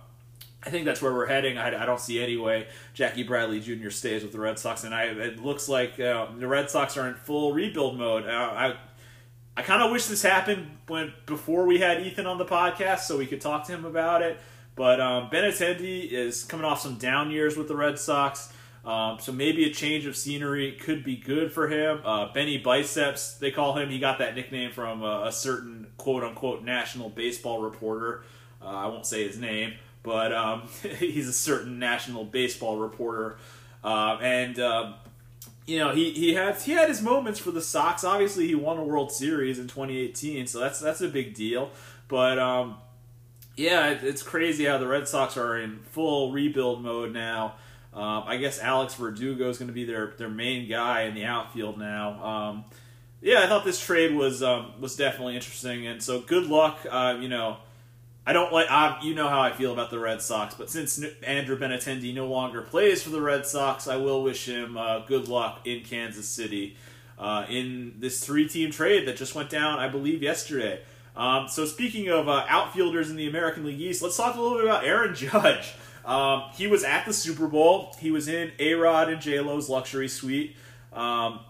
I 0.62 0.70
think 0.70 0.84
that's 0.84 1.00
where 1.00 1.12
we're 1.12 1.26
heading. 1.26 1.56
I, 1.56 1.82
I, 1.82 1.86
don't 1.86 2.00
see 2.00 2.22
any 2.22 2.36
way 2.36 2.66
Jackie 2.92 3.22
Bradley 3.22 3.60
Jr. 3.60 3.90
stays 3.90 4.22
with 4.22 4.32
the 4.32 4.40
Red 4.40 4.58
Sox, 4.58 4.84
and 4.84 4.94
I, 4.94 5.04
it 5.04 5.42
looks 5.42 5.68
like 5.68 5.98
uh, 5.98 6.26
the 6.36 6.46
Red 6.46 6.68
Sox 6.68 6.96
are 6.96 7.08
in 7.08 7.14
full 7.14 7.54
rebuild 7.54 7.96
mode. 7.96 8.26
Uh, 8.26 8.30
I 8.30 8.76
I 9.56 9.62
kind 9.62 9.82
of 9.82 9.90
wish 9.90 10.06
this 10.06 10.22
happened 10.22 10.78
when 10.86 11.12
before 11.26 11.64
we 11.64 11.78
had 11.78 12.00
Ethan 12.06 12.26
on 12.26 12.38
the 12.38 12.44
podcast, 12.44 13.00
so 13.00 13.16
we 13.16 13.26
could 13.26 13.40
talk 13.40 13.66
to 13.66 13.72
him 13.72 13.84
about 13.84 14.20
it. 14.22 14.38
But 14.76 15.00
um, 15.00 15.30
Benintendi 15.30 16.08
is 16.10 16.44
coming 16.44 16.64
off 16.64 16.80
some 16.80 16.96
down 16.96 17.30
years 17.32 17.56
with 17.56 17.66
the 17.66 17.74
Red 17.74 17.98
Sox. 17.98 18.52
Um, 18.88 19.18
so 19.20 19.32
maybe 19.32 19.66
a 19.66 19.70
change 19.70 20.06
of 20.06 20.16
scenery 20.16 20.72
could 20.72 21.04
be 21.04 21.14
good 21.14 21.52
for 21.52 21.68
him. 21.68 22.00
Uh, 22.02 22.32
Benny 22.32 22.56
Biceps, 22.56 23.34
they 23.34 23.50
call 23.50 23.76
him. 23.76 23.90
He 23.90 23.98
got 23.98 24.18
that 24.20 24.34
nickname 24.34 24.70
from 24.72 25.02
a, 25.02 25.24
a 25.26 25.32
certain 25.32 25.88
quote 25.98 26.24
unquote 26.24 26.64
national 26.64 27.10
baseball 27.10 27.60
reporter. 27.60 28.22
Uh, 28.62 28.68
I 28.68 28.86
won't 28.86 29.04
say 29.04 29.26
his 29.28 29.38
name, 29.38 29.74
but 30.02 30.32
um, 30.32 30.62
he's 30.98 31.28
a 31.28 31.34
certain 31.34 31.78
national 31.78 32.24
baseball 32.24 32.78
reporter. 32.78 33.36
Uh, 33.84 34.16
and 34.22 34.58
um, 34.58 34.94
you 35.66 35.78
know 35.78 35.92
he 35.94 36.12
he 36.12 36.32
had 36.32 36.56
he 36.56 36.72
had 36.72 36.88
his 36.88 37.02
moments 37.02 37.38
for 37.38 37.50
the 37.50 37.60
Sox. 37.60 38.04
Obviously, 38.04 38.46
he 38.46 38.54
won 38.54 38.78
a 38.78 38.84
World 38.84 39.12
Series 39.12 39.58
in 39.58 39.68
2018, 39.68 40.46
so 40.46 40.60
that's 40.60 40.80
that's 40.80 41.02
a 41.02 41.08
big 41.08 41.34
deal. 41.34 41.72
But 42.08 42.38
um, 42.38 42.78
yeah, 43.54 43.90
it, 43.90 44.02
it's 44.02 44.22
crazy 44.22 44.64
how 44.64 44.78
the 44.78 44.86
Red 44.86 45.06
Sox 45.06 45.36
are 45.36 45.58
in 45.58 45.80
full 45.90 46.32
rebuild 46.32 46.82
mode 46.82 47.12
now. 47.12 47.56
Um, 47.94 48.24
I 48.26 48.36
guess 48.36 48.60
Alex 48.60 48.94
Verdugo 48.94 49.48
is 49.48 49.58
going 49.58 49.68
to 49.68 49.74
be 49.74 49.84
their 49.84 50.14
their 50.18 50.28
main 50.28 50.68
guy 50.68 51.02
in 51.02 51.14
the 51.14 51.24
outfield 51.24 51.78
now. 51.78 52.24
Um, 52.24 52.64
yeah, 53.20 53.42
I 53.42 53.46
thought 53.46 53.64
this 53.64 53.80
trade 53.80 54.14
was 54.14 54.42
um, 54.42 54.80
was 54.80 54.94
definitely 54.96 55.34
interesting, 55.34 55.86
and 55.86 56.02
so 56.02 56.20
good 56.20 56.46
luck. 56.46 56.78
Uh, 56.88 57.18
you 57.20 57.28
know, 57.28 57.56
I 58.26 58.32
don't 58.32 58.52
like 58.52 58.70
I, 58.70 59.00
you 59.02 59.14
know 59.14 59.28
how 59.28 59.40
I 59.40 59.52
feel 59.52 59.72
about 59.72 59.90
the 59.90 59.98
Red 59.98 60.20
Sox, 60.20 60.54
but 60.54 60.70
since 60.70 61.02
Andrew 61.22 61.58
Benintendi 61.58 62.14
no 62.14 62.26
longer 62.26 62.62
plays 62.62 63.02
for 63.02 63.10
the 63.10 63.22
Red 63.22 63.46
Sox, 63.46 63.88
I 63.88 63.96
will 63.96 64.22
wish 64.22 64.46
him 64.46 64.76
uh, 64.76 65.00
good 65.00 65.28
luck 65.28 65.60
in 65.64 65.80
Kansas 65.80 66.28
City 66.28 66.76
uh, 67.18 67.46
in 67.48 67.94
this 67.98 68.24
three 68.24 68.46
team 68.46 68.70
trade 68.70 69.08
that 69.08 69.16
just 69.16 69.34
went 69.34 69.50
down, 69.50 69.78
I 69.78 69.88
believe, 69.88 70.22
yesterday. 70.22 70.80
Um, 71.16 71.48
so 71.48 71.64
speaking 71.64 72.08
of 72.10 72.28
uh, 72.28 72.44
outfielders 72.48 73.10
in 73.10 73.16
the 73.16 73.28
American 73.28 73.64
League 73.64 73.80
East, 73.80 74.02
let's 74.02 74.16
talk 74.16 74.36
a 74.36 74.40
little 74.40 74.58
bit 74.58 74.66
about 74.66 74.84
Aaron 74.84 75.14
Judge. 75.16 75.74
Um, 76.08 76.44
he 76.54 76.66
was 76.66 76.84
at 76.84 77.04
the 77.04 77.12
Super 77.12 77.46
Bowl. 77.46 77.94
He 78.00 78.10
was 78.10 78.28
in 78.28 78.52
A 78.58 78.72
Rod 78.72 79.10
and 79.10 79.20
J 79.20 79.40
Lo's 79.40 79.68
luxury 79.68 80.08
suite. 80.08 80.56
Um, 80.90 81.40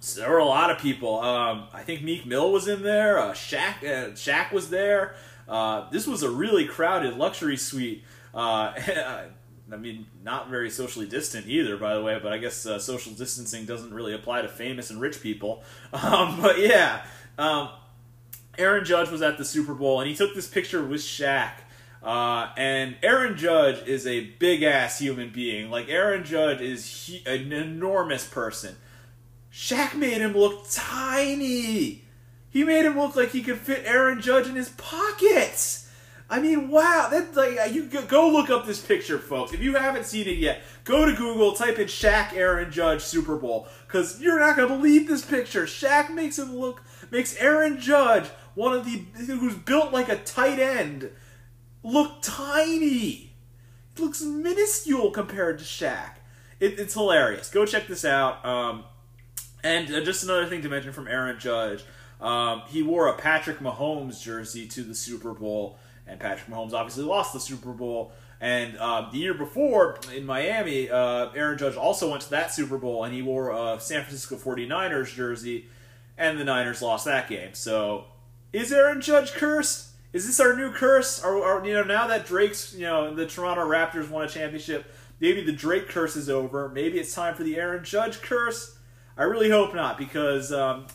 so 0.00 0.22
there 0.22 0.30
were 0.30 0.38
a 0.38 0.46
lot 0.46 0.70
of 0.70 0.78
people. 0.78 1.20
Um, 1.20 1.68
I 1.74 1.82
think 1.82 2.02
Meek 2.02 2.24
Mill 2.24 2.50
was 2.50 2.66
in 2.66 2.82
there. 2.82 3.18
Uh, 3.18 3.32
Shaq, 3.32 3.84
uh, 3.84 4.12
Shaq 4.12 4.50
was 4.50 4.70
there. 4.70 5.14
Uh, 5.46 5.90
this 5.90 6.06
was 6.06 6.22
a 6.22 6.30
really 6.30 6.64
crowded 6.64 7.18
luxury 7.18 7.58
suite. 7.58 8.02
Uh, 8.34 8.72
I 9.72 9.76
mean, 9.76 10.06
not 10.24 10.48
very 10.48 10.70
socially 10.70 11.06
distant 11.06 11.46
either, 11.46 11.76
by 11.76 11.94
the 11.94 12.02
way. 12.02 12.18
But 12.20 12.32
I 12.32 12.38
guess 12.38 12.64
uh, 12.64 12.78
social 12.78 13.12
distancing 13.12 13.66
doesn't 13.66 13.92
really 13.92 14.14
apply 14.14 14.40
to 14.40 14.48
famous 14.48 14.88
and 14.88 15.02
rich 15.02 15.20
people. 15.20 15.62
Um, 15.92 16.40
but 16.40 16.58
yeah, 16.58 17.04
um, 17.36 17.68
Aaron 18.56 18.86
Judge 18.86 19.10
was 19.10 19.20
at 19.20 19.36
the 19.36 19.44
Super 19.44 19.74
Bowl, 19.74 20.00
and 20.00 20.08
he 20.08 20.16
took 20.16 20.34
this 20.34 20.48
picture 20.48 20.82
with 20.82 21.02
Shaq. 21.02 21.52
Uh, 22.02 22.50
and 22.56 22.96
Aaron 23.02 23.36
Judge 23.36 23.86
is 23.86 24.06
a 24.06 24.20
big 24.38 24.62
ass 24.62 24.98
human 24.98 25.30
being. 25.30 25.70
Like 25.70 25.88
Aaron 25.88 26.24
Judge 26.24 26.60
is 26.60 27.06
he, 27.06 27.22
an 27.26 27.52
enormous 27.52 28.26
person. 28.26 28.74
Shaq 29.52 29.94
made 29.94 30.20
him 30.20 30.32
look 30.32 30.68
tiny. 30.70 32.02
He 32.50 32.64
made 32.64 32.84
him 32.84 32.98
look 32.98 33.14
like 33.14 33.30
he 33.30 33.42
could 33.42 33.58
fit 33.58 33.84
Aaron 33.86 34.20
Judge 34.20 34.48
in 34.48 34.56
his 34.56 34.70
pockets. 34.70 35.88
I 36.28 36.40
mean, 36.40 36.70
wow! 36.70 37.08
That 37.10 37.36
like 37.36 37.74
you 37.74 37.84
go 37.84 38.30
look 38.30 38.48
up 38.48 38.64
this 38.64 38.80
picture, 38.80 39.18
folks. 39.18 39.52
If 39.52 39.60
you 39.60 39.74
haven't 39.74 40.06
seen 40.06 40.26
it 40.26 40.38
yet, 40.38 40.62
go 40.84 41.04
to 41.04 41.14
Google, 41.14 41.52
type 41.52 41.78
in 41.78 41.88
Shaq 41.88 42.32
Aaron 42.32 42.72
Judge 42.72 43.02
Super 43.02 43.36
Bowl, 43.36 43.68
because 43.86 44.18
you're 44.18 44.40
not 44.40 44.56
gonna 44.56 44.74
believe 44.74 45.06
this 45.06 45.24
picture. 45.24 45.64
Shaq 45.64 46.08
makes 46.08 46.38
him 46.38 46.56
look 46.56 46.82
makes 47.10 47.36
Aaron 47.36 47.78
Judge 47.78 48.28
one 48.54 48.72
of 48.72 48.86
the 48.86 49.04
who's 49.26 49.54
built 49.54 49.92
like 49.92 50.08
a 50.08 50.16
tight 50.16 50.58
end 50.58 51.10
look 51.82 52.22
tiny. 52.22 53.32
It 53.94 54.00
looks 54.00 54.22
minuscule 54.22 55.10
compared 55.10 55.58
to 55.58 55.64
Shaq. 55.64 56.14
It, 56.60 56.78
it's 56.78 56.94
hilarious. 56.94 57.50
Go 57.50 57.66
check 57.66 57.86
this 57.86 58.04
out. 58.04 58.44
Um, 58.44 58.84
and 59.62 59.92
uh, 59.92 60.00
just 60.00 60.24
another 60.24 60.46
thing 60.46 60.62
to 60.62 60.68
mention 60.68 60.92
from 60.92 61.08
Aaron 61.08 61.38
Judge. 61.38 61.84
Um, 62.20 62.62
he 62.68 62.82
wore 62.82 63.08
a 63.08 63.14
Patrick 63.14 63.58
Mahomes 63.58 64.22
jersey 64.22 64.66
to 64.68 64.82
the 64.82 64.94
Super 64.94 65.32
Bowl, 65.32 65.78
and 66.06 66.20
Patrick 66.20 66.48
Mahomes 66.48 66.72
obviously 66.72 67.04
lost 67.04 67.32
the 67.32 67.40
Super 67.40 67.72
Bowl. 67.72 68.12
And 68.40 68.76
uh, 68.78 69.08
the 69.10 69.18
year 69.18 69.34
before 69.34 69.98
in 70.14 70.26
Miami, 70.26 70.90
uh, 70.90 71.30
Aaron 71.30 71.58
Judge 71.58 71.76
also 71.76 72.10
went 72.10 72.22
to 72.22 72.30
that 72.30 72.52
Super 72.52 72.78
Bowl, 72.78 73.04
and 73.04 73.14
he 73.14 73.22
wore 73.22 73.50
a 73.50 73.78
San 73.80 74.02
Francisco 74.02 74.36
49ers 74.36 75.14
jersey, 75.14 75.66
and 76.18 76.38
the 76.38 76.44
Niners 76.44 76.82
lost 76.82 77.04
that 77.04 77.28
game. 77.28 77.54
So, 77.54 78.06
is 78.52 78.72
Aaron 78.72 79.00
Judge 79.00 79.32
cursed? 79.32 79.91
Is 80.12 80.26
this 80.26 80.40
our 80.40 80.56
new 80.56 80.70
curse? 80.72 81.22
Or, 81.24 81.64
you 81.64 81.74
know, 81.74 81.84
now 81.84 82.06
that 82.06 82.26
Drake's, 82.26 82.74
you 82.74 82.86
know, 82.86 83.14
the 83.14 83.26
Toronto 83.26 83.66
Raptors 83.66 84.08
won 84.08 84.24
a 84.24 84.28
championship, 84.28 84.92
maybe 85.20 85.42
the 85.42 85.52
Drake 85.52 85.88
curse 85.88 86.16
is 86.16 86.28
over. 86.28 86.68
Maybe 86.68 86.98
it's 86.98 87.14
time 87.14 87.34
for 87.34 87.44
the 87.44 87.56
Aaron 87.56 87.84
Judge 87.84 88.20
curse. 88.20 88.78
I 89.16 89.24
really 89.24 89.50
hope 89.50 89.74
not, 89.74 89.98
because 89.98 90.52
um, 90.52 90.86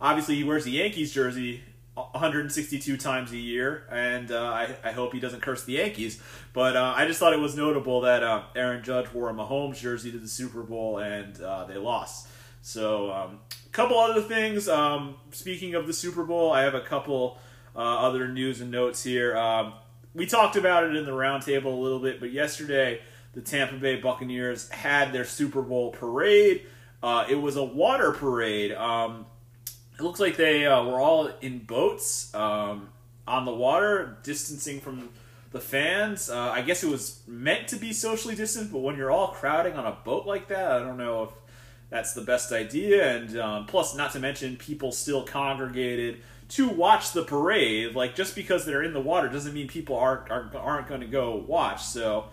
obviously 0.00 0.36
he 0.36 0.44
wears 0.44 0.64
the 0.64 0.72
Yankees 0.72 1.12
jersey 1.12 1.62
162 1.94 2.96
times 2.96 3.30
a 3.30 3.36
year, 3.36 3.86
and 3.90 4.32
uh, 4.32 4.42
I, 4.42 4.76
I, 4.82 4.92
hope 4.92 5.12
he 5.12 5.20
doesn't 5.20 5.42
curse 5.42 5.62
the 5.62 5.74
Yankees. 5.74 6.20
But 6.52 6.76
uh, 6.76 6.92
I 6.96 7.06
just 7.06 7.20
thought 7.20 7.32
it 7.32 7.38
was 7.38 7.56
notable 7.56 8.00
that 8.00 8.24
uh, 8.24 8.42
Aaron 8.56 8.82
Judge 8.82 9.12
wore 9.12 9.30
a 9.30 9.32
Mahomes 9.32 9.78
jersey 9.78 10.10
to 10.10 10.18
the 10.18 10.26
Super 10.26 10.62
Bowl, 10.62 10.98
and 10.98 11.40
uh, 11.40 11.64
they 11.66 11.76
lost. 11.76 12.28
So, 12.62 13.12
um, 13.12 13.40
a 13.64 13.68
couple 13.70 13.98
other 13.98 14.22
things. 14.22 14.68
Um, 14.68 15.16
speaking 15.30 15.74
of 15.74 15.86
the 15.86 15.92
Super 15.92 16.24
Bowl, 16.24 16.50
I 16.50 16.62
have 16.62 16.74
a 16.74 16.80
couple 16.80 17.38
other 17.80 18.28
news 18.28 18.60
and 18.60 18.70
notes 18.70 19.02
here. 19.02 19.36
Um, 19.36 19.74
we 20.14 20.26
talked 20.26 20.56
about 20.56 20.84
it 20.84 20.94
in 20.94 21.04
the 21.04 21.12
roundtable 21.12 21.66
a 21.66 21.68
little 21.68 21.98
bit, 21.98 22.20
but 22.20 22.30
yesterday 22.32 23.00
the 23.32 23.40
Tampa 23.40 23.74
Bay 23.74 23.96
Buccaneers 23.96 24.68
had 24.70 25.12
their 25.12 25.24
Super 25.24 25.60
Bowl 25.62 25.90
parade. 25.90 26.62
Uh, 27.02 27.26
it 27.28 27.34
was 27.34 27.56
a 27.56 27.64
water 27.64 28.12
parade. 28.12 28.72
Um, 28.72 29.26
it 29.98 30.02
looks 30.02 30.20
like 30.20 30.36
they 30.36 30.66
uh, 30.66 30.84
were 30.84 31.00
all 31.00 31.26
in 31.40 31.58
boats 31.60 32.34
um, 32.34 32.88
on 33.26 33.44
the 33.44 33.52
water, 33.52 34.18
distancing 34.22 34.80
from 34.80 35.10
the 35.52 35.60
fans. 35.60 36.30
Uh, 36.30 36.50
I 36.50 36.62
guess 36.62 36.82
it 36.82 36.90
was 36.90 37.20
meant 37.26 37.68
to 37.68 37.76
be 37.76 37.92
socially 37.92 38.34
distant, 38.34 38.72
but 38.72 38.78
when 38.78 38.96
you're 38.96 39.10
all 39.10 39.28
crowding 39.28 39.74
on 39.74 39.86
a 39.86 39.96
boat 40.04 40.26
like 40.26 40.48
that, 40.48 40.72
I 40.72 40.78
don't 40.80 40.96
know 40.96 41.24
if 41.24 41.30
that's 41.90 42.12
the 42.12 42.22
best 42.22 42.52
idea. 42.52 43.16
And 43.16 43.38
um, 43.38 43.66
plus, 43.66 43.94
not 43.94 44.12
to 44.12 44.20
mention, 44.20 44.56
people 44.56 44.90
still 44.90 45.24
congregated 45.24 46.22
to 46.50 46.68
watch 46.68 47.12
the 47.12 47.22
parade. 47.22 47.94
Like 47.94 48.14
just 48.14 48.34
because 48.34 48.64
they're 48.64 48.82
in 48.82 48.92
the 48.92 49.00
water 49.00 49.28
doesn't 49.28 49.54
mean 49.54 49.68
people 49.68 49.96
aren't 49.96 50.30
aren't, 50.30 50.54
aren't 50.54 50.88
going 50.88 51.00
to 51.00 51.06
go 51.06 51.36
watch. 51.36 51.82
So 51.82 52.26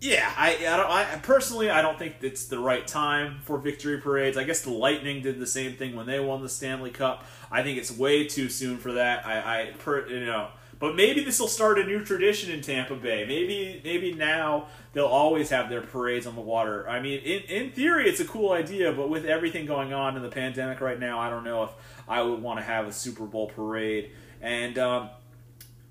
yeah, 0.00 0.32
I 0.36 0.64
I, 0.66 1.14
I 1.14 1.18
personally 1.18 1.70
I 1.70 1.82
don't 1.82 1.98
think 1.98 2.16
it's 2.20 2.46
the 2.46 2.58
right 2.58 2.86
time 2.86 3.40
for 3.44 3.58
victory 3.58 4.00
parades. 4.00 4.36
I 4.36 4.44
guess 4.44 4.62
the 4.62 4.70
Lightning 4.70 5.22
did 5.22 5.38
the 5.38 5.46
same 5.46 5.74
thing 5.74 5.96
when 5.96 6.06
they 6.06 6.20
won 6.20 6.42
the 6.42 6.48
Stanley 6.48 6.90
Cup. 6.90 7.24
I 7.50 7.62
think 7.62 7.78
it's 7.78 7.90
way 7.90 8.26
too 8.26 8.48
soon 8.48 8.78
for 8.78 8.92
that. 8.92 9.26
I, 9.26 9.62
I 9.62 9.72
per, 9.78 10.06
you 10.08 10.26
know 10.26 10.48
but 10.78 10.94
maybe 10.94 11.24
this 11.24 11.40
will 11.40 11.48
start 11.48 11.78
a 11.78 11.84
new 11.84 12.04
tradition 12.04 12.50
in 12.50 12.60
Tampa 12.60 12.94
Bay. 12.94 13.24
Maybe 13.26 13.80
maybe 13.84 14.12
now 14.12 14.68
they'll 14.92 15.06
always 15.06 15.50
have 15.50 15.68
their 15.68 15.80
parades 15.80 16.26
on 16.26 16.34
the 16.34 16.40
water. 16.40 16.88
I 16.88 17.00
mean, 17.00 17.20
in, 17.20 17.42
in 17.42 17.70
theory, 17.72 18.08
it's 18.08 18.20
a 18.20 18.24
cool 18.24 18.52
idea, 18.52 18.92
but 18.92 19.08
with 19.08 19.24
everything 19.24 19.66
going 19.66 19.92
on 19.92 20.16
in 20.16 20.22
the 20.22 20.28
pandemic 20.28 20.80
right 20.80 20.98
now, 20.98 21.18
I 21.18 21.30
don't 21.30 21.44
know 21.44 21.64
if 21.64 21.70
I 22.06 22.22
would 22.22 22.40
want 22.40 22.60
to 22.60 22.64
have 22.64 22.86
a 22.86 22.92
Super 22.92 23.26
Bowl 23.26 23.48
parade. 23.48 24.10
And 24.40 24.78
um, 24.78 25.10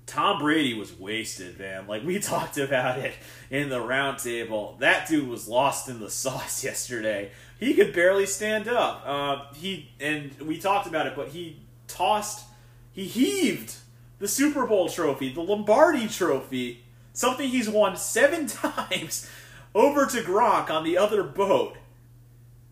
Tom 0.06 0.38
Brady 0.38 0.72
was 0.72 0.98
wasted, 0.98 1.58
man. 1.58 1.86
Like 1.86 2.02
we 2.02 2.18
talked 2.18 2.56
about 2.56 2.98
it 2.98 3.14
in 3.50 3.68
the 3.68 3.78
roundtable. 3.78 4.78
That 4.78 5.06
dude 5.06 5.28
was 5.28 5.46
lost 5.46 5.88
in 5.88 6.00
the 6.00 6.10
sauce 6.10 6.64
yesterday. 6.64 7.30
He 7.60 7.74
could 7.74 7.92
barely 7.92 8.24
stand 8.24 8.68
up. 8.68 9.02
Uh, 9.04 9.52
he 9.54 9.90
and 10.00 10.32
we 10.40 10.58
talked 10.58 10.86
about 10.86 11.06
it, 11.06 11.14
but 11.14 11.28
he 11.28 11.60
tossed, 11.88 12.46
he 12.92 13.04
heaved 13.04 13.76
the 14.18 14.28
Super 14.28 14.66
Bowl 14.66 14.88
trophy, 14.88 15.32
the 15.32 15.40
Lombardi 15.40 16.08
trophy, 16.08 16.84
something 17.12 17.48
he's 17.48 17.68
won 17.68 17.96
seven 17.96 18.46
times, 18.48 19.28
over 19.74 20.06
to 20.06 20.20
Gronk 20.22 20.70
on 20.70 20.84
the 20.84 20.98
other 20.98 21.22
boat. 21.22 21.76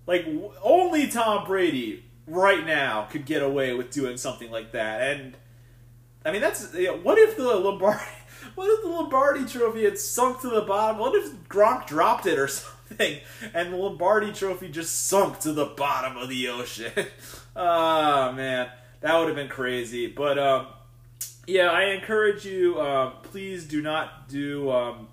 Like, 0.07 0.27
only 0.63 1.09
Tom 1.09 1.47
Brady 1.47 2.05
right 2.27 2.65
now 2.65 3.07
could 3.11 3.27
get 3.27 3.43
away 3.43 3.75
with 3.75 3.91
doing 3.91 4.17
something 4.17 4.51
like 4.51 4.73
that. 4.73 5.01
And, 5.17 5.37
I 6.25 6.33
mean, 6.33 6.41
that's. 6.41 6.73
You 6.75 6.87
know, 6.89 6.97
what 6.99 7.19
if 7.19 7.37
the 7.37 7.45
Lombardi. 7.45 8.03
What 8.55 8.71
if 8.71 8.85
the 8.85 8.91
Lombardi 8.91 9.45
trophy 9.45 9.85
had 9.85 9.99
sunk 9.99 10.41
to 10.43 10.49
the 10.49 10.61
bottom? 10.61 10.99
What 10.99 11.17
if 11.17 11.33
Gronk 11.49 11.87
dropped 11.87 12.27
it 12.27 12.39
or 12.39 12.47
something? 12.49 13.19
and 13.55 13.73
the 13.73 13.77
Lombardi 13.77 14.33
Trophy 14.33 14.69
just 14.69 15.07
sunk 15.07 15.41
to 15.41 15.53
the 15.53 15.67
bottom 15.67 16.17
of 16.17 16.29
the 16.29 16.49
ocean. 16.49 16.93
oh 17.57 18.33
man, 18.33 18.69
that 19.01 19.19
would 19.19 19.27
have 19.27 19.37
been 19.37 19.49
crazy. 19.49 20.07
But 20.07 20.39
um, 20.39 20.67
yeah, 21.47 21.71
I 21.71 21.91
encourage 21.91 22.45
you. 22.45 22.79
Uh, 22.79 23.11
please 23.23 23.65
do 23.67 23.81
not 23.81 24.29
do 24.29 24.71
um, 24.71 25.09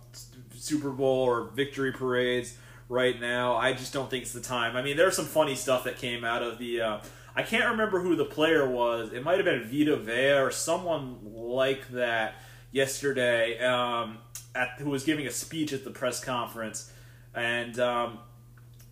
Super 0.55 0.89
Bowl 0.89 1.23
or 1.23 1.43
victory 1.45 1.91
parades 1.91 2.57
right 2.89 3.19
now. 3.19 3.55
I 3.55 3.73
just 3.73 3.93
don't 3.93 4.09
think 4.09 4.23
it's 4.23 4.33
the 4.33 4.41
time. 4.41 4.75
I 4.75 4.81
mean, 4.81 4.97
there's 4.97 5.15
some 5.15 5.25
funny 5.25 5.55
stuff 5.55 5.83
that 5.83 5.97
came 5.97 6.23
out 6.23 6.41
of 6.41 6.57
the. 6.57 6.81
Uh, 6.81 6.99
I 7.35 7.43
can't 7.43 7.71
remember 7.71 7.99
who 7.99 8.15
the 8.15 8.25
player 8.25 8.67
was. 8.69 9.11
It 9.11 9.23
might 9.23 9.37
have 9.37 9.45
been 9.45 9.63
Vita 9.63 9.95
Vea 9.97 10.33
or 10.33 10.51
someone 10.51 11.17
like 11.23 11.89
that 11.89 12.35
yesterday, 12.71 13.59
um, 13.59 14.17
at, 14.55 14.79
who 14.79 14.89
was 14.89 15.03
giving 15.03 15.27
a 15.27 15.31
speech 15.31 15.73
at 15.73 15.83
the 15.83 15.89
press 15.91 16.23
conference, 16.23 16.91
and 17.35 17.79
um, 17.79 18.19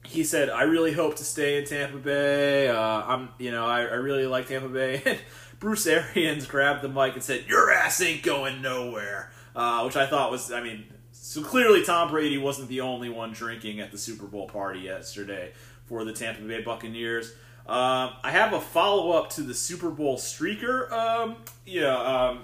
he 0.06 0.24
said, 0.24 0.50
"I 0.50 0.64
really 0.64 0.94
hope 0.94 1.16
to 1.18 1.24
stay 1.24 1.58
in 1.58 1.66
Tampa 1.66 1.98
Bay. 1.98 2.70
Uh, 2.70 2.80
I'm, 2.80 3.30
you 3.40 3.52
know, 3.52 3.66
I, 3.66 3.82
I 3.82 3.96
really 3.96 4.28
like 4.28 4.48
Tampa 4.48 4.70
Bay." 4.70 5.20
Bruce 5.62 5.88
Arians 5.88 6.46
grabbed 6.48 6.82
the 6.82 6.90
mic 6.90 7.14
and 7.14 7.24
said, 7.24 7.46
"Your 7.48 7.72
ass 7.72 8.02
ain't 8.02 8.24
going 8.24 8.62
nowhere," 8.62 9.32
uh, 9.56 9.84
which 9.84 9.96
I 9.96 10.06
thought 10.06 10.30
was, 10.30 10.52
I 10.52 10.62
mean, 10.62 10.84
so 11.14 11.42
clearly 11.42 11.84
Tom 11.84 12.10
Brady 12.10 12.38
wasn't 12.38 12.68
the 12.68 12.82
only 12.82 13.08
one 13.08 13.32
drinking 13.32 13.80
at 13.80 13.92
the 13.92 13.98
Super 13.98 14.26
Bowl 14.26 14.48
party 14.48 14.80
yesterday 14.80 15.54
for 15.86 16.04
the 16.04 16.12
Tampa 16.12 16.42
Bay 16.42 16.62
Buccaneers. 16.62 17.32
Um, 17.68 18.12
I 18.24 18.32
have 18.32 18.54
a 18.54 18.60
follow 18.60 19.12
up 19.12 19.30
to 19.32 19.44
the 19.44 19.54
Super 19.54 19.92
Bowl 19.92 20.18
streaker. 20.18 20.92
Um, 20.92 21.38
yeah, 21.66 21.96
um, 21.96 22.40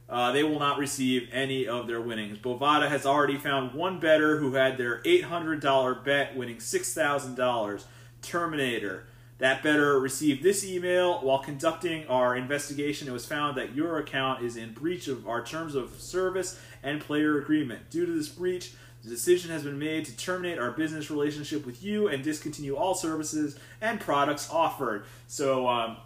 Uh, 0.10 0.32
they 0.32 0.44
will 0.44 0.58
not 0.60 0.80
receive 0.80 1.30
any 1.32 1.68
of 1.68 1.86
their 1.86 2.02
winnings. 2.02 2.40
Bovada 2.40 2.90
has 2.90 3.06
already 3.06 3.38
found 3.38 3.74
one 3.74 4.00
bettor 4.00 4.38
who 4.38 4.56
had 4.56 4.76
their 4.78 5.04
$800 5.04 6.04
bet 6.04 6.36
winning 6.36 6.58
$6,000. 6.58 7.84
Terminator. 8.22 9.06
That 9.38 9.64
bettor 9.64 10.00
received 10.00 10.44
this 10.44 10.66
email 10.66 11.22
while 11.22 11.40
conducting 11.40 12.06
our 12.08 12.36
investigation. 12.36 13.08
It 13.08 13.12
was 13.12 13.26
found 13.26 13.56
that 13.58 13.74
your 13.74 14.00
account 14.00 14.44
is 14.44 14.58
in 14.58 14.74
breach 14.74 15.08
of 15.08 15.28
our 15.28 15.46
terms 15.46 15.76
of 15.76 16.02
service 16.02 16.60
and 16.84 17.00
player 17.00 17.40
agreement. 17.40 17.90
Due 17.90 18.06
to 18.06 18.12
this 18.12 18.28
breach, 18.28 18.74
the 19.10 19.16
decision 19.16 19.50
has 19.50 19.64
been 19.64 19.80
made 19.80 20.06
to 20.06 20.16
terminate 20.16 20.60
our 20.60 20.72
business 20.72 21.10
relationship 21.10 21.66
with 21.66 21.84
you 21.84 22.08
and 22.08 22.24
discontinue 22.24 22.76
all 22.76 22.94
services 22.94 23.58
and 23.82 24.00
products 24.00 24.50
offered. 24.52 25.06
So, 25.28 25.68
um, 25.68 25.98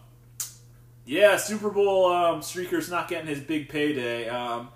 yeah, 1.06 1.36
Super 1.36 1.70
Bowl 1.70 2.06
um, 2.12 2.40
streaker's 2.40 2.90
not 2.90 3.10
getting 3.10 3.28
his 3.28 3.42
big 3.42 3.68
payday. 3.68 4.30
Um, 4.30 4.70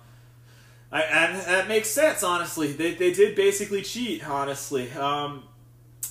I, 0.92 1.02
and 1.02 1.40
that 1.40 1.68
makes 1.68 1.88
sense, 1.88 2.22
honestly. 2.22 2.72
They, 2.72 2.94
they 2.94 3.12
did 3.12 3.34
basically 3.34 3.82
cheat, 3.82 4.28
honestly. 4.28 4.90
Um, 4.92 5.44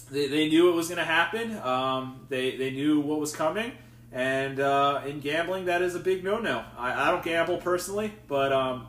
they, 0.10 0.28
they 0.28 0.50
knew 0.50 0.70
it 0.70 0.74
was 0.74 0.88
going 0.88 0.98
to 0.98 1.06
happen. 1.06 1.58
Um, 1.60 2.26
they, 2.30 2.58
they 2.58 2.72
knew 2.72 3.00
what 3.00 3.20
was 3.20 3.36
coming. 3.36 3.74
And 4.12 4.60
uh, 4.60 5.02
in 5.06 5.20
gambling, 5.20 5.66
that 5.66 5.82
is 5.82 5.94
a 5.94 6.00
big 6.00 6.24
no 6.24 6.40
no. 6.40 6.64
I, 6.78 7.08
I 7.08 7.12
don't 7.12 7.24
gamble 7.24 7.58
personally, 7.58 8.14
but 8.28 8.54
um, 8.54 8.88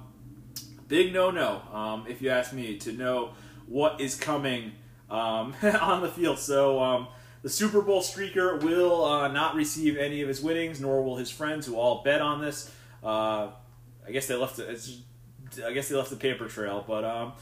big 0.88 1.12
no 1.12 1.30
no, 1.30 1.62
um, 1.72 2.06
if 2.08 2.20
you 2.20 2.30
ask 2.30 2.52
me, 2.52 2.76
to 2.78 2.92
know 2.92 3.30
what 3.66 4.00
is 4.00 4.16
coming 4.16 4.72
um, 5.10 5.54
on 5.80 6.02
the 6.02 6.08
field. 6.08 6.38
So 6.38 6.82
um, 6.82 7.08
the 7.42 7.50
Super 7.50 7.82
Bowl 7.82 8.00
streaker 8.00 8.62
will 8.62 9.04
uh, 9.04 9.28
not 9.28 9.54
receive 9.54 9.96
any 9.96 10.22
of 10.22 10.28
his 10.28 10.40
winnings, 10.40 10.80
nor 10.80 11.02
will 11.02 11.16
his 11.16 11.30
friends 11.30 11.66
who 11.66 11.76
all 11.76 12.02
bet 12.02 12.20
on 12.20 12.40
this. 12.40 12.72
Uh, 13.04 13.50
I 14.06 14.10
guess 14.10 14.26
they 14.26 14.34
left. 14.34 14.58
It, 14.58 14.90
I 15.64 15.72
guess 15.72 15.88
they 15.88 15.96
left 15.96 16.10
the 16.10 16.16
paper 16.16 16.48
trail, 16.48 16.84
but. 16.86 17.04
Um, 17.04 17.32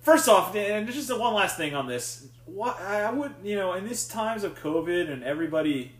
first 0.00 0.28
off, 0.28 0.54
and 0.56 0.88
just 0.88 1.16
one 1.16 1.34
last 1.34 1.56
thing 1.56 1.74
on 1.74 1.86
this. 1.86 2.26
What 2.46 2.80
I 2.80 3.10
would, 3.10 3.34
you 3.44 3.56
know, 3.56 3.74
in 3.74 3.86
these 3.86 4.08
times 4.08 4.42
of 4.42 4.58
COVID 4.58 5.10
and 5.12 5.22
everybody, 5.22 5.92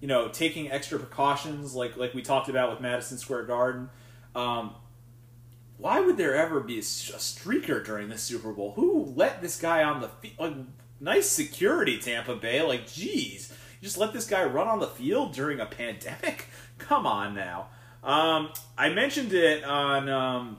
you 0.00 0.08
know, 0.08 0.28
taking 0.28 0.70
extra 0.70 0.98
precautions, 0.98 1.74
like 1.74 1.96
like 1.96 2.12
we 2.12 2.20
talked 2.22 2.48
about 2.48 2.70
with 2.70 2.80
Madison 2.80 3.16
Square 3.16 3.44
Garden. 3.44 3.88
Um, 4.34 4.74
why 5.82 5.98
would 5.98 6.16
there 6.16 6.36
ever 6.36 6.60
be 6.60 6.78
a 6.78 6.82
streaker 6.82 7.84
during 7.84 8.08
the 8.08 8.16
Super 8.16 8.52
Bowl? 8.52 8.72
Who 8.76 9.12
let 9.16 9.42
this 9.42 9.60
guy 9.60 9.82
on 9.82 10.00
the 10.00 10.08
field? 10.08 10.34
Like, 10.38 10.54
nice 11.00 11.28
security, 11.28 11.98
Tampa 11.98 12.36
Bay. 12.36 12.62
Like, 12.62 12.86
geez, 12.86 13.52
you 13.80 13.86
just 13.86 13.98
let 13.98 14.12
this 14.12 14.28
guy 14.28 14.44
run 14.44 14.68
on 14.68 14.78
the 14.78 14.86
field 14.86 15.34
during 15.34 15.58
a 15.58 15.66
pandemic? 15.66 16.46
Come 16.78 17.04
on 17.04 17.34
now. 17.34 17.66
Um, 18.04 18.52
I 18.78 18.90
mentioned 18.90 19.32
it 19.32 19.64
on 19.64 20.08
um, 20.08 20.58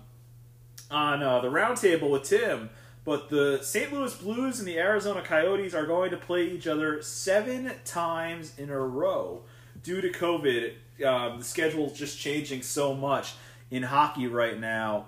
on 0.91 1.23
uh, 1.23 1.39
the 1.39 1.47
roundtable 1.47 2.09
with 2.09 2.23
Tim, 2.23 2.69
but 3.05 3.29
the 3.29 3.59
St. 3.61 3.93
Louis 3.93 4.13
Blues 4.15 4.59
and 4.59 4.67
the 4.67 4.77
Arizona 4.77 5.21
Coyotes 5.21 5.73
are 5.73 5.85
going 5.85 6.11
to 6.11 6.17
play 6.17 6.49
each 6.49 6.67
other 6.67 7.01
seven 7.01 7.71
times 7.85 8.59
in 8.59 8.69
a 8.69 8.77
row 8.77 9.43
due 9.81 10.01
to 10.01 10.09
COVID. 10.09 10.73
Um, 11.05 11.39
the 11.39 11.45
schedule 11.45 11.87
is 11.87 11.97
just 11.97 12.19
changing 12.19 12.61
so 12.61 12.93
much 12.93 13.35
in 13.73 13.83
hockey 13.83 14.27
right 14.27 14.59
now 14.59 15.07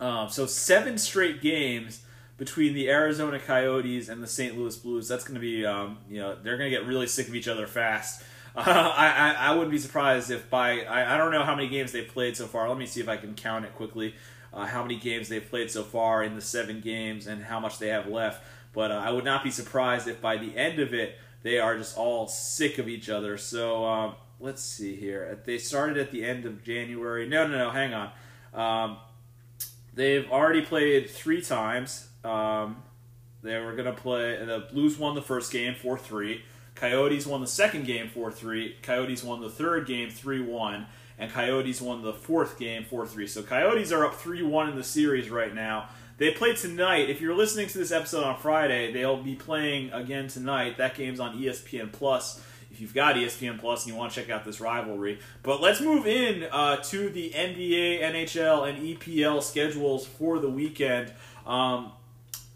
um, 0.00 0.28
so 0.28 0.46
seven 0.46 0.98
straight 0.98 1.40
games 1.40 2.02
between 2.36 2.74
the 2.74 2.90
Arizona 2.90 3.38
Coyotes 3.38 4.08
and 4.08 4.22
the 4.22 4.26
St. 4.26 4.58
Louis 4.58 4.76
Blues. 4.76 5.08
That's 5.08 5.24
going 5.24 5.34
to 5.34 5.40
be, 5.40 5.64
um, 5.64 5.98
you 6.08 6.20
know, 6.20 6.36
they're 6.42 6.56
going 6.56 6.70
to 6.70 6.76
get 6.76 6.86
really 6.86 7.06
sick 7.06 7.28
of 7.28 7.34
each 7.34 7.48
other 7.48 7.66
fast. 7.66 8.22
Uh, 8.56 8.62
I, 8.66 9.08
I, 9.08 9.30
I 9.32 9.50
wouldn't 9.52 9.70
be 9.70 9.78
surprised 9.78 10.30
if 10.30 10.50
by 10.50 10.82
I, 10.82 11.14
I 11.14 11.16
don't 11.16 11.32
know 11.32 11.44
how 11.44 11.54
many 11.54 11.68
games 11.68 11.92
they've 11.92 12.08
played 12.08 12.36
so 12.36 12.46
far. 12.46 12.68
Let 12.68 12.78
me 12.78 12.86
see 12.86 13.00
if 13.00 13.08
I 13.08 13.16
can 13.16 13.34
count 13.34 13.64
it 13.64 13.74
quickly. 13.74 14.14
Uh, 14.52 14.66
how 14.66 14.82
many 14.82 14.96
games 14.96 15.28
they've 15.28 15.48
played 15.48 15.70
so 15.70 15.82
far 15.82 16.22
in 16.22 16.36
the 16.36 16.40
seven 16.40 16.80
games 16.80 17.26
and 17.26 17.42
how 17.42 17.58
much 17.58 17.78
they 17.78 17.88
have 17.88 18.06
left. 18.06 18.44
But 18.72 18.92
uh, 18.92 19.02
I 19.04 19.10
would 19.10 19.24
not 19.24 19.42
be 19.42 19.50
surprised 19.50 20.06
if 20.06 20.20
by 20.20 20.36
the 20.36 20.56
end 20.56 20.78
of 20.78 20.94
it 20.94 21.18
they 21.42 21.58
are 21.58 21.76
just 21.76 21.96
all 21.96 22.28
sick 22.28 22.78
of 22.78 22.88
each 22.88 23.08
other. 23.08 23.36
So 23.36 23.84
um, 23.84 24.14
let's 24.40 24.62
see 24.62 24.96
here. 24.96 25.38
They 25.44 25.58
started 25.58 25.96
at 25.98 26.10
the 26.10 26.24
end 26.24 26.44
of 26.44 26.62
January. 26.62 27.28
No, 27.28 27.46
no, 27.46 27.58
no. 27.58 27.70
Hang 27.70 27.94
on. 27.94 28.10
Um, 28.54 28.98
They've 29.94 30.28
already 30.30 30.62
played 30.62 31.08
three 31.08 31.40
times. 31.40 32.08
Um, 32.24 32.82
they 33.42 33.58
were 33.60 33.72
going 33.74 33.84
to 33.84 33.92
play. 33.92 34.36
The 34.44 34.66
Blues 34.72 34.98
won 34.98 35.14
the 35.14 35.22
first 35.22 35.52
game 35.52 35.74
4 35.74 35.98
3. 35.98 36.42
Coyotes 36.74 37.26
won 37.26 37.40
the 37.40 37.46
second 37.46 37.86
game 37.86 38.08
4 38.08 38.32
3. 38.32 38.76
Coyotes 38.82 39.22
won 39.22 39.40
the 39.40 39.50
third 39.50 39.86
game 39.86 40.10
3 40.10 40.40
1. 40.40 40.86
and 41.18 41.30
Coyotes 41.30 41.80
won 41.80 42.02
the 42.02 42.12
fourth 42.12 42.58
game 42.58 42.84
4 42.84 43.06
3. 43.06 43.26
So 43.28 43.42
Coyotes 43.42 43.92
are 43.92 44.04
up 44.04 44.16
3 44.16 44.42
1 44.42 44.70
in 44.70 44.76
the 44.76 44.82
series 44.84 45.30
right 45.30 45.54
now. 45.54 45.88
They 46.16 46.30
play 46.32 46.54
tonight. 46.54 47.10
If 47.10 47.20
you're 47.20 47.34
listening 47.34 47.68
to 47.68 47.78
this 47.78 47.92
episode 47.92 48.24
on 48.24 48.38
Friday, 48.38 48.92
they'll 48.92 49.22
be 49.22 49.34
playing 49.34 49.92
again 49.92 50.26
tonight. 50.28 50.78
That 50.78 50.96
game's 50.96 51.20
on 51.20 51.38
ESPN 51.38 51.92
Plus. 51.92 52.42
If 52.74 52.80
you've 52.80 52.92
got 52.92 53.14
ESPN 53.14 53.60
Plus 53.60 53.84
and 53.84 53.92
you 53.92 53.96
want 53.96 54.12
to 54.12 54.20
check 54.20 54.30
out 54.30 54.44
this 54.44 54.60
rivalry, 54.60 55.20
but 55.44 55.60
let's 55.60 55.80
move 55.80 56.08
in 56.08 56.42
uh, 56.50 56.78
to 56.78 57.08
the 57.08 57.30
NBA, 57.30 58.02
NHL, 58.02 58.68
and 58.68 58.98
EPL 58.98 59.40
schedules 59.44 60.04
for 60.04 60.40
the 60.40 60.50
weekend. 60.50 61.12
Um, 61.46 61.92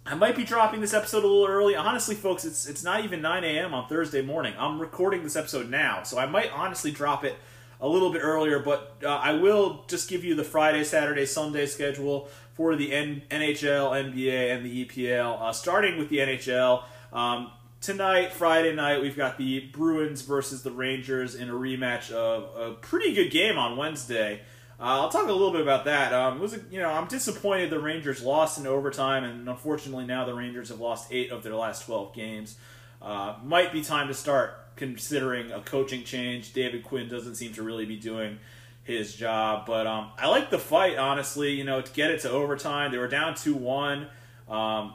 I 0.04 0.16
might 0.16 0.34
be 0.34 0.42
dropping 0.42 0.80
this 0.80 0.92
episode 0.92 1.22
a 1.22 1.28
little 1.28 1.46
early. 1.46 1.76
Honestly, 1.76 2.16
folks, 2.16 2.44
it's 2.44 2.66
it's 2.66 2.82
not 2.82 3.04
even 3.04 3.22
9 3.22 3.44
a.m. 3.44 3.74
on 3.74 3.86
Thursday 3.86 4.20
morning. 4.20 4.54
I'm 4.58 4.80
recording 4.80 5.22
this 5.22 5.36
episode 5.36 5.70
now, 5.70 6.02
so 6.02 6.18
I 6.18 6.26
might 6.26 6.50
honestly 6.52 6.90
drop 6.90 7.24
it 7.24 7.36
a 7.80 7.86
little 7.86 8.10
bit 8.10 8.22
earlier. 8.24 8.58
But 8.58 8.96
uh, 9.04 9.08
I 9.10 9.34
will 9.34 9.84
just 9.86 10.10
give 10.10 10.24
you 10.24 10.34
the 10.34 10.42
Friday, 10.42 10.82
Saturday, 10.82 11.26
Sunday 11.26 11.66
schedule 11.66 12.28
for 12.54 12.74
the 12.74 12.92
N- 12.92 13.22
NHL, 13.30 14.12
NBA, 14.12 14.56
and 14.56 14.66
the 14.66 14.84
EPL. 14.84 15.40
Uh, 15.40 15.52
starting 15.52 15.96
with 15.96 16.08
the 16.08 16.18
NHL, 16.18 16.82
um, 17.12 17.52
tonight, 17.80 18.32
Friday 18.32 18.74
night, 18.74 19.00
we've 19.00 19.16
got 19.16 19.38
the 19.38 19.60
Bruins 19.60 20.22
versus 20.22 20.62
the 20.62 20.70
Rangers 20.70 21.34
in 21.34 21.48
a 21.48 21.52
rematch 21.52 22.10
of 22.10 22.56
a 22.56 22.74
pretty 22.74 23.14
good 23.14 23.30
game 23.30 23.58
on 23.58 23.76
Wednesday. 23.76 24.40
Uh, 24.80 25.02
I'll 25.02 25.08
talk 25.08 25.28
a 25.28 25.32
little 25.32 25.50
bit 25.50 25.60
about 25.60 25.84
that. 25.86 26.12
Um, 26.12 26.38
was 26.38 26.54
a, 26.54 26.60
you 26.70 26.80
know 26.80 26.90
I'm 26.90 27.08
disappointed 27.08 27.70
the 27.70 27.80
Rangers 27.80 28.22
lost 28.22 28.58
in 28.58 28.66
overtime, 28.66 29.24
and 29.24 29.48
unfortunately 29.48 30.06
now 30.06 30.24
the 30.24 30.34
Rangers 30.34 30.68
have 30.68 30.80
lost 30.80 31.08
eight 31.12 31.30
of 31.30 31.42
their 31.42 31.54
last 31.54 31.84
12 31.86 32.14
games. 32.14 32.56
Uh, 33.02 33.36
might 33.44 33.72
be 33.72 33.82
time 33.82 34.08
to 34.08 34.14
start 34.14 34.54
considering 34.76 35.50
a 35.50 35.60
coaching 35.60 36.04
change. 36.04 36.52
David 36.52 36.84
Quinn 36.84 37.08
doesn't 37.08 37.34
seem 37.34 37.52
to 37.54 37.62
really 37.62 37.86
be 37.86 37.96
doing 37.96 38.38
his 38.84 39.14
job, 39.14 39.66
but 39.66 39.86
um, 39.86 40.10
I 40.16 40.28
like 40.28 40.50
the 40.50 40.58
fight 40.58 40.96
honestly. 40.96 41.52
You 41.52 41.64
know 41.64 41.80
to 41.80 41.92
get 41.92 42.12
it 42.12 42.20
to 42.20 42.30
overtime, 42.30 42.92
they 42.92 42.98
were 42.98 43.08
down 43.08 43.34
two 43.34 43.54
one. 43.54 44.06
Um, 44.48 44.94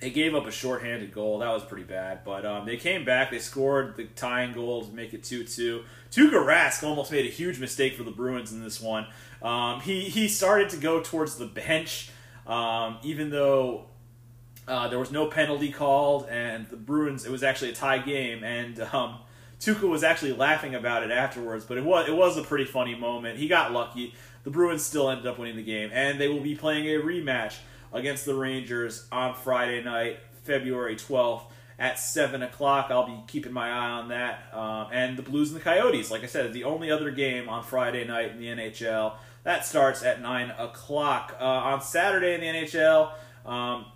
they 0.00 0.10
gave 0.10 0.34
up 0.34 0.46
a 0.46 0.50
shorthanded 0.50 1.12
goal. 1.12 1.38
That 1.38 1.50
was 1.50 1.64
pretty 1.64 1.84
bad. 1.84 2.20
But 2.24 2.44
um, 2.44 2.66
they 2.66 2.76
came 2.76 3.04
back. 3.04 3.30
They 3.30 3.38
scored 3.38 3.96
the 3.96 4.04
tying 4.04 4.52
goal 4.52 4.84
to 4.84 4.92
make 4.92 5.14
it 5.14 5.24
2 5.24 5.44
2. 5.44 5.82
Tuukka 6.10 6.46
Rask 6.46 6.82
almost 6.82 7.10
made 7.10 7.24
a 7.24 7.30
huge 7.30 7.58
mistake 7.58 7.94
for 7.94 8.02
the 8.02 8.10
Bruins 8.10 8.52
in 8.52 8.62
this 8.62 8.80
one. 8.80 9.06
Um, 9.42 9.80
he, 9.80 10.02
he 10.02 10.28
started 10.28 10.68
to 10.70 10.76
go 10.76 11.00
towards 11.00 11.36
the 11.36 11.46
bench, 11.46 12.10
um, 12.46 12.98
even 13.02 13.30
though 13.30 13.86
uh, 14.68 14.88
there 14.88 14.98
was 14.98 15.10
no 15.10 15.26
penalty 15.26 15.70
called, 15.70 16.26
and 16.28 16.66
the 16.68 16.76
Bruins, 16.76 17.24
it 17.24 17.30
was 17.30 17.42
actually 17.42 17.70
a 17.70 17.74
tie 17.74 17.98
game. 17.98 18.44
And 18.44 18.80
um, 18.92 19.18
was 19.82 20.04
actually 20.04 20.32
laughing 20.32 20.74
about 20.74 21.04
it 21.04 21.10
afterwards, 21.10 21.64
but 21.64 21.78
it 21.78 21.84
was, 21.84 22.06
it 22.06 22.14
was 22.14 22.36
a 22.36 22.42
pretty 22.42 22.66
funny 22.66 22.94
moment. 22.94 23.38
He 23.38 23.48
got 23.48 23.72
lucky. 23.72 24.14
The 24.44 24.50
Bruins 24.50 24.84
still 24.84 25.08
ended 25.08 25.26
up 25.26 25.38
winning 25.38 25.56
the 25.56 25.64
game, 25.64 25.90
and 25.92 26.20
they 26.20 26.28
will 26.28 26.42
be 26.42 26.54
playing 26.54 26.86
a 26.86 27.02
rematch 27.02 27.54
against 27.96 28.24
the 28.24 28.34
Rangers 28.34 29.06
on 29.10 29.34
Friday 29.34 29.82
night, 29.82 30.18
February 30.44 30.96
12th 30.96 31.42
at 31.78 31.98
7 31.98 32.42
o'clock. 32.42 32.88
I'll 32.90 33.06
be 33.06 33.18
keeping 33.26 33.52
my 33.52 33.68
eye 33.68 33.90
on 33.90 34.08
that. 34.08 34.44
Uh, 34.52 34.88
and 34.92 35.16
the 35.16 35.22
Blues 35.22 35.50
and 35.50 35.60
the 35.60 35.64
Coyotes, 35.64 36.10
like 36.10 36.22
I 36.22 36.26
said, 36.26 36.52
the 36.52 36.64
only 36.64 36.90
other 36.90 37.10
game 37.10 37.48
on 37.48 37.62
Friday 37.64 38.04
night 38.06 38.30
in 38.30 38.38
the 38.38 38.46
NHL. 38.46 39.14
That 39.44 39.64
starts 39.64 40.02
at 40.02 40.20
9 40.20 40.50
o'clock. 40.58 41.36
Uh, 41.40 41.44
on 41.44 41.80
Saturday 41.80 42.34
in 42.34 42.40
the 42.40 42.46
NHL, 42.46 43.12
um, 43.44 43.86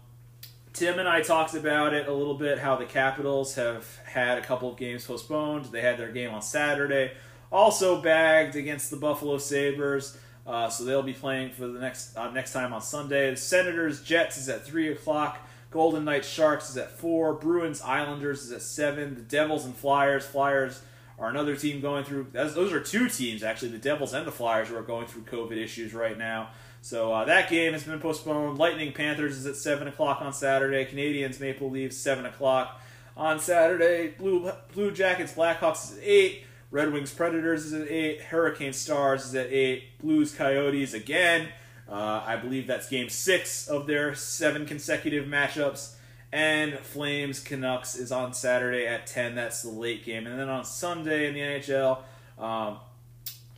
Tim 0.72 0.98
and 0.98 1.09
I 1.09 1.22
talked 1.22 1.55
about 1.55 1.93
it 1.94 2.06
a 2.09 2.12
little 2.12 2.35
bit 2.35 2.59
how 2.59 2.77
the 2.77 2.85
Capitals 2.85 3.56
have 3.56 3.98
had 4.05 4.39
a 4.39 4.43
couple 4.43 4.70
of 4.70 4.77
games 4.77 5.06
postponed. 5.06 5.66
They 5.66 5.81
had 5.81 5.98
their 5.98 6.12
game 6.12 6.32
on 6.32 6.43
Saturday, 6.43 7.12
also 7.51 8.01
bagged 8.01 8.55
against 8.55 8.90
the 8.90 8.97
Buffalo 8.97 9.39
Sabres. 9.39 10.16
Uh, 10.47 10.69
so 10.69 10.85
they'll 10.85 11.03
be 11.03 11.12
playing 11.12 11.51
for 11.53 11.67
the 11.67 11.79
next 11.79 12.17
uh, 12.17 12.31
next 12.31 12.53
time 12.53 12.73
on 12.73 12.81
Sunday. 12.81 13.31
The 13.31 13.37
Senators 13.37 14.03
Jets 14.03 14.37
is 14.37 14.49
at 14.49 14.65
three 14.65 14.91
o'clock. 14.91 15.39
Golden 15.71 16.05
Knights 16.05 16.29
Sharks 16.29 16.71
is 16.71 16.77
at 16.77 16.91
four. 16.91 17.35
Bruins 17.35 17.81
Islanders 17.81 18.43
is 18.43 18.53
at 18.53 18.62
seven. 18.62 19.15
The 19.15 19.21
Devils 19.21 19.65
and 19.65 19.77
Flyers 19.77 20.27
Flyers 20.27 20.83
are 21.19 21.29
another 21.29 21.55
team 21.55 21.81
going 21.81 22.05
through. 22.05 22.29
Those 22.33 22.73
are 22.73 22.81
two 22.81 23.09
teams 23.09 23.43
actually. 23.43 23.73
The 23.73 23.79
Devils 23.79 24.12
and 24.12 24.27
the 24.27 24.33
Flyers 24.33 24.69
who 24.69 24.77
are 24.77 24.83
going 24.83 25.07
through 25.07 25.23
COVID 25.23 25.57
issues 25.57 25.95
right 25.95 26.19
now. 26.19 26.51
So 26.83 27.12
uh, 27.12 27.25
that 27.27 27.51
game 27.51 27.75
has 27.75 27.85
been 27.85 28.01
postponed. 28.01 28.59
Lightning 28.59 28.93
Panthers 28.93 29.37
is 29.37 29.47
at 29.47 29.57
seven 29.57 29.87
o'clock 29.87 30.23
on 30.23 30.33
Saturday. 30.33 30.87
Canadiens 30.87 31.39
Maple 31.39 31.71
Leafs 31.71 31.97
seven 31.97 32.25
o'clock 32.25 32.81
on 33.17 33.39
Saturday. 33.39 34.15
Blue 34.19 34.51
Blue 34.73 34.91
Jackets 34.91 35.35
Blackhawks 35.35 35.93
is 35.93 35.99
eight. 36.03 36.45
Red 36.71 36.93
Wings 36.93 37.13
Predators 37.13 37.67
is 37.67 37.73
at 37.73 37.91
8. 37.91 38.21
Hurricane 38.23 38.73
Stars 38.73 39.27
is 39.27 39.35
at 39.35 39.53
8. 39.53 39.99
Blues 39.99 40.33
Coyotes 40.33 40.95
again. 40.95 41.49
Uh, 41.89 42.23
I 42.25 42.37
believe 42.37 42.69
that's 42.69 42.89
game 42.89 43.09
six 43.09 43.67
of 43.67 43.89
their 43.89 44.15
seven 44.15 44.67
consecutive 44.67 45.27
matchups. 45.27 45.95
And 46.33 46.79
Flames 46.79 47.41
Canucks 47.41 47.97
is 47.97 48.13
on 48.13 48.33
Saturday 48.35 48.87
at 48.87 49.09
10. 49.09 49.35
That's 49.35 49.63
the 49.63 49.71
late 49.71 50.05
game. 50.05 50.29
And 50.29 50.39
then 50.39 50.49
on 50.49 50.65
Sunday 50.65 51.27
in 51.27 51.35
the 51.35 51.41
NHL, 51.41 51.99
um, 52.39 52.79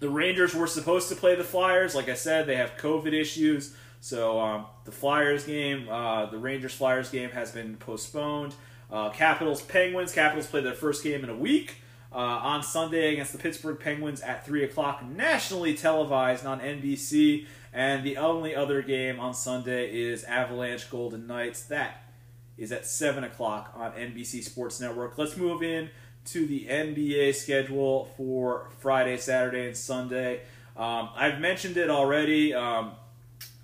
the 0.01 0.09
Rangers 0.09 0.55
were 0.55 0.67
supposed 0.67 1.11
to 1.11 1.15
play 1.15 1.35
the 1.35 1.45
Flyers. 1.45 1.95
Like 1.95 2.09
I 2.09 2.15
said, 2.15 2.47
they 2.47 2.57
have 2.57 2.79
COVID 2.79 3.13
issues. 3.13 3.77
So 4.01 4.41
um, 4.41 4.65
the 4.87 4.93
Flyers 4.93 5.45
game, 5.45 5.87
uh, 5.91 6.27
the 6.27 6.39
Rangers 6.39 6.73
Flyers 6.73 7.11
game 7.11 7.29
has 7.31 7.53
been 7.53 7.77
postponed. 7.77 8.55
Uh, 8.91 9.11
Capitals 9.11 9.61
Penguins. 9.61 10.13
Capitals 10.13 10.47
play 10.47 10.63
their 10.63 10.73
first 10.73 11.05
game 11.05 11.23
in 11.25 11.29
a 11.29 11.37
week 11.37 11.77
uh, 12.15 12.19
on 12.19 12.63
Sunday 12.63 13.13
against 13.13 13.33
the 13.33 13.39
Pittsburgh 13.39 13.79
Penguins 13.81 14.21
at 14.21 14.45
3 14.45 14.65
o'clock, 14.65 15.05
nationally 15.05 15.75
televised 15.75 16.45
on 16.45 16.61
NBC. 16.61 17.47
And 17.73 18.05
the 18.05 18.19
only 18.19 18.55
other 18.55 18.83
game 18.83 19.19
on 19.19 19.33
Sunday 19.33 19.91
is 19.91 20.25
Avalanche 20.25 20.91
Golden 20.91 21.27
Knights. 21.27 21.65
That 21.65 22.03
is 22.59 22.71
at 22.71 22.87
7 22.87 23.25
o'clock 23.25 23.73
on 23.75 23.93
NBC 23.93 24.43
Sports 24.43 24.79
Network. 24.81 25.17
Let's 25.17 25.37
move 25.37 25.63
in 25.63 25.91
to 26.27 26.47
the 26.47 26.67
NBA 26.67 27.35
schedule 27.35 28.11
for 28.17 28.69
Friday, 28.79 29.17
Saturday, 29.17 29.67
and 29.67 29.77
Sunday. 29.77 30.43
Um, 30.77 31.11
I've 31.15 31.41
mentioned 31.41 31.77
it 31.77 31.91
already. 31.91 32.55
Um, 32.55 32.93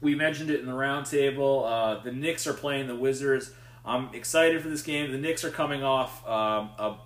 we 0.01 0.15
mentioned 0.15 0.51
it 0.51 0.61
in 0.61 0.67
the 0.67 0.73
roundtable. 0.73 1.65
Uh, 1.67 2.03
the 2.03 2.13
Knicks 2.13 2.47
are 2.47 2.55
playing 2.55 2.87
the 2.87 2.97
Wizards. 2.97 3.53
I'm 3.85 4.15
excited 4.15 4.63
for 4.63 4.69
this 4.69 4.83
game. 4.83 5.11
The 5.13 5.19
Knicks 5.19 5.45
are 5.45 5.51
coming 5.51 5.83
off 5.83 6.27
um, 6.29 6.71
a 6.79 6.97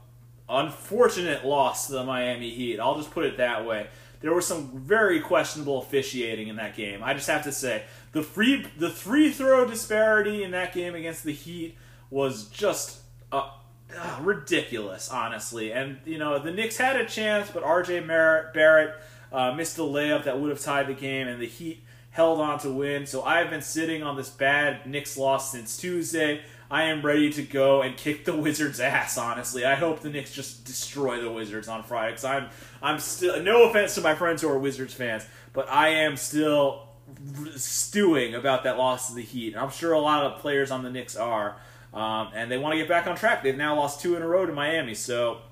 unfortunate 0.52 1.44
loss 1.44 1.86
to 1.86 1.94
the 1.94 2.04
Miami 2.04 2.50
Heat. 2.50 2.78
I'll 2.78 2.96
just 2.96 3.10
put 3.10 3.24
it 3.24 3.38
that 3.38 3.64
way. 3.64 3.88
There 4.20 4.32
was 4.32 4.46
some 4.46 4.70
very 4.78 5.20
questionable 5.20 5.80
officiating 5.80 6.48
in 6.48 6.56
that 6.56 6.76
game. 6.76 7.02
I 7.02 7.14
just 7.14 7.28
have 7.28 7.42
to 7.44 7.52
say 7.52 7.82
the 8.12 8.22
free 8.22 8.64
the 8.78 8.90
free 8.90 9.32
throw 9.32 9.66
disparity 9.66 10.44
in 10.44 10.52
that 10.52 10.72
game 10.72 10.94
against 10.94 11.24
the 11.24 11.32
Heat 11.32 11.76
was 12.10 12.44
just 12.48 13.00
uh, 13.32 13.50
uh, 13.98 14.18
ridiculous, 14.22 15.10
honestly. 15.10 15.72
And 15.72 15.98
you 16.04 16.18
know 16.18 16.38
the 16.38 16.52
Knicks 16.52 16.76
had 16.76 16.96
a 16.96 17.06
chance, 17.06 17.50
but 17.50 17.64
R.J. 17.64 18.00
Barrett 18.00 18.94
uh, 19.32 19.52
missed 19.52 19.78
a 19.78 19.82
layup 19.82 20.24
that 20.24 20.38
would 20.38 20.50
have 20.50 20.60
tied 20.60 20.86
the 20.86 20.94
game, 20.94 21.26
and 21.26 21.40
the 21.40 21.46
Heat 21.46 21.82
held 22.10 22.40
on 22.40 22.58
to 22.60 22.70
win. 22.70 23.06
So 23.06 23.22
I've 23.22 23.50
been 23.50 23.62
sitting 23.62 24.02
on 24.02 24.16
this 24.16 24.28
bad 24.28 24.86
Knicks 24.86 25.16
loss 25.16 25.50
since 25.50 25.76
Tuesday. 25.76 26.42
I 26.72 26.84
am 26.84 27.02
ready 27.02 27.30
to 27.34 27.42
go 27.42 27.82
and 27.82 27.98
kick 27.98 28.24
the 28.24 28.34
Wizards' 28.34 28.80
ass. 28.80 29.18
Honestly, 29.18 29.66
I 29.66 29.74
hope 29.74 30.00
the 30.00 30.08
Knicks 30.08 30.32
just 30.32 30.64
destroy 30.64 31.20
the 31.20 31.30
Wizards 31.30 31.68
on 31.68 31.82
Friday. 31.82 32.12
Because 32.12 32.24
I'm, 32.24 32.48
I'm 32.82 32.98
still. 32.98 33.42
No 33.42 33.68
offense 33.68 33.94
to 33.96 34.00
my 34.00 34.14
friends 34.14 34.40
who 34.40 34.48
are 34.48 34.58
Wizards 34.58 34.94
fans, 34.94 35.26
but 35.52 35.68
I 35.68 35.88
am 35.90 36.16
still 36.16 36.88
stewing 37.56 38.34
about 38.34 38.64
that 38.64 38.78
loss 38.78 39.08
to 39.08 39.14
the 39.14 39.20
Heat. 39.20 39.52
And 39.52 39.62
I'm 39.62 39.70
sure 39.70 39.92
a 39.92 40.00
lot 40.00 40.24
of 40.24 40.40
players 40.40 40.70
on 40.70 40.82
the 40.82 40.88
Knicks 40.88 41.14
are, 41.14 41.56
um, 41.92 42.30
and 42.34 42.50
they 42.50 42.56
want 42.56 42.72
to 42.72 42.78
get 42.78 42.88
back 42.88 43.06
on 43.06 43.16
track. 43.16 43.42
They've 43.42 43.54
now 43.54 43.76
lost 43.76 44.00
two 44.00 44.16
in 44.16 44.22
a 44.22 44.26
row 44.26 44.46
to 44.46 44.52
Miami, 44.54 44.94
so 44.94 45.42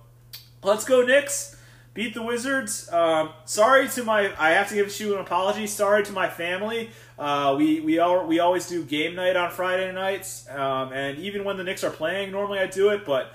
let's 0.62 0.86
go 0.86 1.02
Knicks 1.02 1.54
beat 1.94 2.14
the 2.14 2.22
Wizards. 2.22 2.90
Um, 2.92 3.30
sorry 3.44 3.88
to 3.90 4.04
my, 4.04 4.32
I 4.38 4.50
have 4.50 4.68
to 4.68 4.74
give 4.74 4.98
you 5.00 5.14
an 5.14 5.20
apology. 5.20 5.66
Sorry 5.66 6.04
to 6.04 6.12
my 6.12 6.28
family. 6.28 6.90
Uh, 7.18 7.54
we 7.58 7.80
we 7.80 7.98
all 7.98 8.26
we 8.26 8.38
always 8.38 8.68
do 8.68 8.82
game 8.82 9.14
night 9.14 9.36
on 9.36 9.50
Friday 9.50 9.92
nights, 9.92 10.48
um, 10.48 10.92
and 10.92 11.18
even 11.18 11.44
when 11.44 11.58
the 11.58 11.64
Knicks 11.64 11.84
are 11.84 11.90
playing, 11.90 12.32
normally 12.32 12.58
I 12.58 12.66
do 12.66 12.88
it. 12.90 13.04
But 13.04 13.32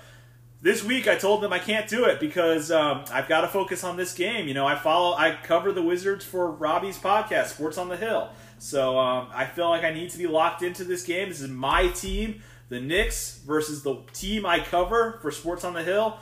this 0.62 0.82
week 0.82 1.06
I 1.06 1.14
told 1.14 1.42
them 1.42 1.52
I 1.52 1.60
can't 1.60 1.88
do 1.88 2.06
it 2.06 2.18
because 2.18 2.72
um, 2.72 3.04
I've 3.12 3.28
got 3.28 3.42
to 3.42 3.48
focus 3.48 3.84
on 3.84 3.96
this 3.96 4.14
game. 4.14 4.48
You 4.48 4.54
know, 4.54 4.66
I 4.66 4.74
follow, 4.74 5.14
I 5.16 5.38
cover 5.44 5.70
the 5.70 5.82
Wizards 5.82 6.24
for 6.24 6.50
Robbie's 6.50 6.98
podcast, 6.98 7.46
Sports 7.46 7.78
on 7.78 7.88
the 7.88 7.96
Hill. 7.96 8.30
So 8.58 8.98
um, 8.98 9.28
I 9.32 9.44
feel 9.44 9.68
like 9.68 9.84
I 9.84 9.92
need 9.92 10.10
to 10.10 10.18
be 10.18 10.26
locked 10.26 10.62
into 10.62 10.82
this 10.82 11.04
game. 11.04 11.28
This 11.28 11.40
is 11.40 11.48
my 11.48 11.88
team, 11.88 12.42
the 12.68 12.80
Knicks 12.80 13.38
versus 13.46 13.82
the 13.84 14.02
team 14.12 14.46
I 14.46 14.60
cover 14.60 15.18
for 15.22 15.30
Sports 15.30 15.62
on 15.62 15.74
the 15.74 15.84
Hill. 15.84 16.18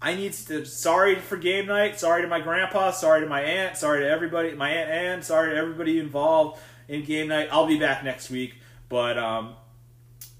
I 0.00 0.14
need 0.14 0.32
to. 0.32 0.64
Sorry 0.64 1.16
for 1.16 1.36
game 1.36 1.66
night. 1.66 1.98
Sorry 1.98 2.22
to 2.22 2.28
my 2.28 2.40
grandpa. 2.40 2.92
Sorry 2.92 3.20
to 3.20 3.26
my 3.26 3.42
aunt. 3.42 3.76
Sorry 3.76 4.00
to 4.00 4.08
everybody. 4.08 4.54
My 4.54 4.70
aunt 4.70 4.90
Ann. 4.90 5.22
Sorry 5.22 5.50
to 5.50 5.56
everybody 5.56 5.98
involved 5.98 6.60
in 6.86 7.04
game 7.04 7.28
night. 7.28 7.48
I'll 7.50 7.66
be 7.66 7.78
back 7.78 8.04
next 8.04 8.30
week. 8.30 8.54
But 8.88 9.18
um, 9.18 9.54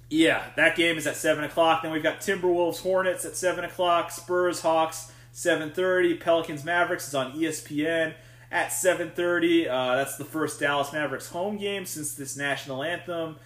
yeah, 0.08 0.44
that 0.56 0.76
game 0.76 0.96
is 0.96 1.06
at 1.06 1.16
seven 1.16 1.42
o'clock. 1.42 1.82
Then 1.82 1.90
we've 1.90 2.02
got 2.02 2.20
Timberwolves 2.20 2.82
Hornets 2.82 3.24
at 3.24 3.36
seven 3.36 3.64
o'clock. 3.64 4.12
Spurs 4.12 4.60
Hawks 4.60 5.12
seven 5.32 5.72
thirty. 5.72 6.14
Pelicans 6.14 6.64
Mavericks 6.64 7.08
is 7.08 7.14
on 7.14 7.32
ESPN 7.32 8.14
at 8.50 8.68
7:30. 8.70 9.68
Uh, 9.68 9.96
that's 9.96 10.16
the 10.16 10.24
first 10.24 10.60
Dallas 10.60 10.92
Mavericks 10.92 11.28
home 11.28 11.58
game 11.58 11.84
since 11.84 12.14
this 12.14 12.36
national 12.36 12.82
anthem 12.82 13.36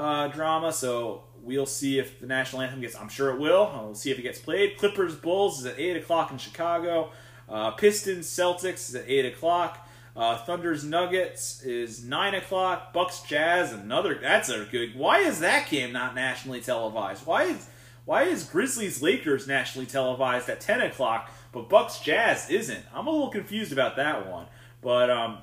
uh, 0.00 0.28
drama. 0.28 0.72
So 0.72 1.24
we'll 1.42 1.66
see 1.66 1.98
if 1.98 2.20
the 2.20 2.26
national 2.26 2.62
anthem 2.62 2.80
gets. 2.80 2.96
I'm 2.96 3.08
sure 3.08 3.30
it 3.30 3.38
will. 3.38 3.70
We'll 3.84 3.94
see 3.94 4.10
if 4.10 4.18
it 4.18 4.22
gets 4.22 4.38
played. 4.38 4.78
Clippers 4.78 5.14
Bulls 5.14 5.60
is 5.60 5.66
at 5.66 5.78
8 5.78 5.98
o'clock 5.98 6.30
in 6.30 6.38
Chicago. 6.38 7.10
Uh, 7.48 7.72
Pistons 7.72 8.26
Celtics 8.26 8.88
is 8.88 8.94
at 8.94 9.04
8 9.06 9.26
o'clock. 9.26 9.86
Uh, 10.16 10.38
Thunder's 10.38 10.84
Nuggets 10.84 11.62
is 11.62 12.02
9 12.04 12.34
o'clock. 12.34 12.92
Bucks 12.92 13.22
Jazz 13.22 13.72
another. 13.72 14.18
That's 14.20 14.48
a 14.48 14.66
good. 14.70 14.96
Why 14.96 15.18
is 15.18 15.40
that 15.40 15.68
game 15.68 15.92
not 15.92 16.14
nationally 16.14 16.60
televised? 16.60 17.26
Why 17.26 17.44
is 17.44 17.68
why 18.06 18.24
is 18.24 18.44
Grizzlies 18.44 19.02
Lakers 19.02 19.46
nationally 19.46 19.86
televised 19.86 20.48
at 20.48 20.60
10 20.60 20.80
o'clock, 20.80 21.30
but 21.52 21.68
Bucks 21.68 22.00
Jazz 22.00 22.50
isn't? 22.50 22.84
I'm 22.92 23.06
a 23.06 23.10
little 23.10 23.30
confused 23.30 23.72
about 23.72 23.96
that 23.96 24.28
one. 24.28 24.46
But 24.82 25.10
um, 25.10 25.38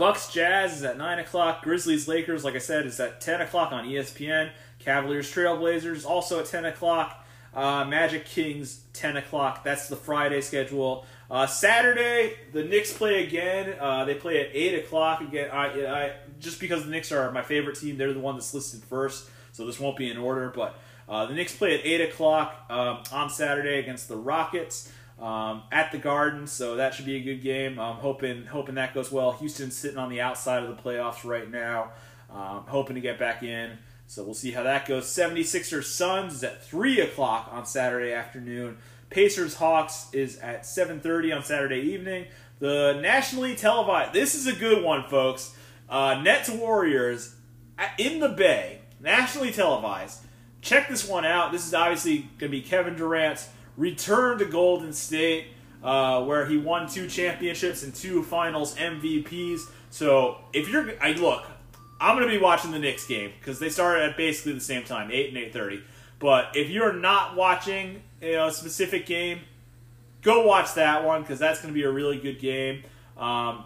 Bucks 0.00 0.32
Jazz 0.32 0.78
is 0.78 0.82
at 0.82 0.96
9 0.96 1.18
o'clock. 1.18 1.62
Grizzlies 1.62 2.08
Lakers, 2.08 2.42
like 2.42 2.54
I 2.54 2.58
said, 2.58 2.86
is 2.86 2.98
at 3.00 3.20
10 3.20 3.42
o'clock 3.42 3.70
on 3.70 3.84
ESPN. 3.84 4.48
Cavaliers 4.78 5.30
Trailblazers 5.30 6.06
also 6.06 6.40
at 6.40 6.46
10 6.46 6.64
o'clock. 6.64 7.22
Uh, 7.52 7.84
Magic 7.84 8.24
Kings 8.24 8.80
10 8.94 9.18
o'clock. 9.18 9.62
That's 9.62 9.88
the 9.88 9.96
Friday 9.96 10.40
schedule. 10.40 11.04
Uh, 11.30 11.46
Saturday, 11.46 12.32
the 12.54 12.64
Knicks 12.64 12.94
play 12.94 13.24
again. 13.24 13.76
Uh, 13.78 14.06
they 14.06 14.14
play 14.14 14.40
at 14.40 14.48
8 14.54 14.84
o'clock 14.86 15.20
again. 15.20 15.50
I, 15.50 15.66
I, 15.66 16.12
just 16.38 16.60
because 16.60 16.84
the 16.84 16.90
Knicks 16.90 17.12
are 17.12 17.30
my 17.30 17.42
favorite 17.42 17.78
team, 17.78 17.98
they're 17.98 18.14
the 18.14 18.20
one 18.20 18.36
that's 18.36 18.54
listed 18.54 18.82
first, 18.84 19.28
so 19.52 19.66
this 19.66 19.78
won't 19.78 19.98
be 19.98 20.10
in 20.10 20.16
order. 20.16 20.48
But 20.48 20.78
uh, 21.10 21.26
the 21.26 21.34
Knicks 21.34 21.54
play 21.54 21.78
at 21.78 21.84
8 21.84 22.00
o'clock 22.08 22.64
um, 22.70 23.02
on 23.12 23.28
Saturday 23.28 23.78
against 23.78 24.08
the 24.08 24.16
Rockets 24.16 24.90
um, 25.20 25.62
at 25.70 25.92
the 25.92 25.98
Garden, 25.98 26.46
so 26.46 26.76
that 26.76 26.94
should 26.94 27.06
be 27.06 27.16
a 27.16 27.22
good 27.22 27.42
game. 27.42 27.78
I'm 27.78 27.96
hoping 27.96 28.46
hoping 28.46 28.76
that 28.76 28.94
goes 28.94 29.12
well. 29.12 29.32
Houston's 29.32 29.76
sitting 29.76 29.98
on 29.98 30.08
the 30.08 30.20
outside 30.20 30.62
of 30.62 30.68
the 30.68 30.82
playoffs 30.82 31.24
right 31.24 31.50
now, 31.50 31.90
um, 32.30 32.64
hoping 32.66 32.94
to 32.94 33.00
get 33.00 33.18
back 33.18 33.42
in. 33.42 33.78
So 34.06 34.24
we'll 34.24 34.34
see 34.34 34.50
how 34.50 34.64
that 34.64 34.86
goes. 34.86 35.04
76ers 35.06 35.84
Suns 35.84 36.34
is 36.34 36.44
at 36.44 36.64
3 36.64 37.00
o'clock 37.00 37.48
on 37.52 37.64
Saturday 37.64 38.12
afternoon. 38.12 38.78
Pacers 39.08 39.54
Hawks 39.54 40.08
is 40.12 40.38
at 40.38 40.62
7.30 40.62 41.36
on 41.36 41.44
Saturday 41.44 41.80
evening. 41.80 42.26
The 42.58 42.98
nationally 43.00 43.54
televised, 43.54 44.12
this 44.12 44.34
is 44.34 44.48
a 44.48 44.52
good 44.52 44.82
one, 44.82 45.08
folks. 45.08 45.54
Uh, 45.88 46.20
Nets 46.22 46.50
Warriors 46.50 47.36
in 47.98 48.18
the 48.18 48.28
Bay, 48.28 48.80
nationally 49.00 49.52
televised 49.52 50.24
check 50.60 50.88
this 50.88 51.06
one 51.08 51.24
out. 51.24 51.52
This 51.52 51.66
is 51.66 51.74
obviously 51.74 52.18
going 52.38 52.38
to 52.38 52.48
be 52.48 52.62
Kevin 52.62 52.96
Durant's 52.96 53.48
return 53.80 54.38
to 54.38 54.44
Golden 54.44 54.92
State, 54.92 55.46
uh, 55.82 56.22
where 56.24 56.44
he 56.44 56.58
won 56.58 56.86
two 56.86 57.08
championships 57.08 57.82
and 57.82 57.94
two 57.94 58.22
Finals 58.22 58.76
MVPs. 58.76 59.62
So 59.88 60.36
if 60.52 60.68
you're, 60.68 60.92
I 61.00 61.12
look, 61.12 61.44
I'm 61.98 62.16
to 62.18 62.28
be 62.28 62.38
watching 62.38 62.70
the 62.70 62.78
Knicks 62.78 63.06
game 63.06 63.32
because 63.40 63.58
they 63.58 63.70
started 63.70 64.10
at 64.10 64.16
basically 64.16 64.52
the 64.52 64.60
same 64.60 64.84
time, 64.84 65.10
eight 65.10 65.30
and 65.30 65.38
eight 65.38 65.52
thirty. 65.52 65.82
But 66.18 66.54
if 66.54 66.68
you're 66.68 66.92
not 66.92 67.34
watching 67.34 68.02
you 68.20 68.32
know, 68.32 68.48
a 68.48 68.52
specific 68.52 69.06
game, 69.06 69.40
go 70.20 70.46
watch 70.46 70.74
that 70.74 71.04
one 71.04 71.22
because 71.22 71.38
that's 71.38 71.60
to 71.62 71.72
be 71.72 71.82
a 71.82 71.90
really 71.90 72.18
good 72.18 72.38
game. 72.38 72.84
Um, 73.16 73.64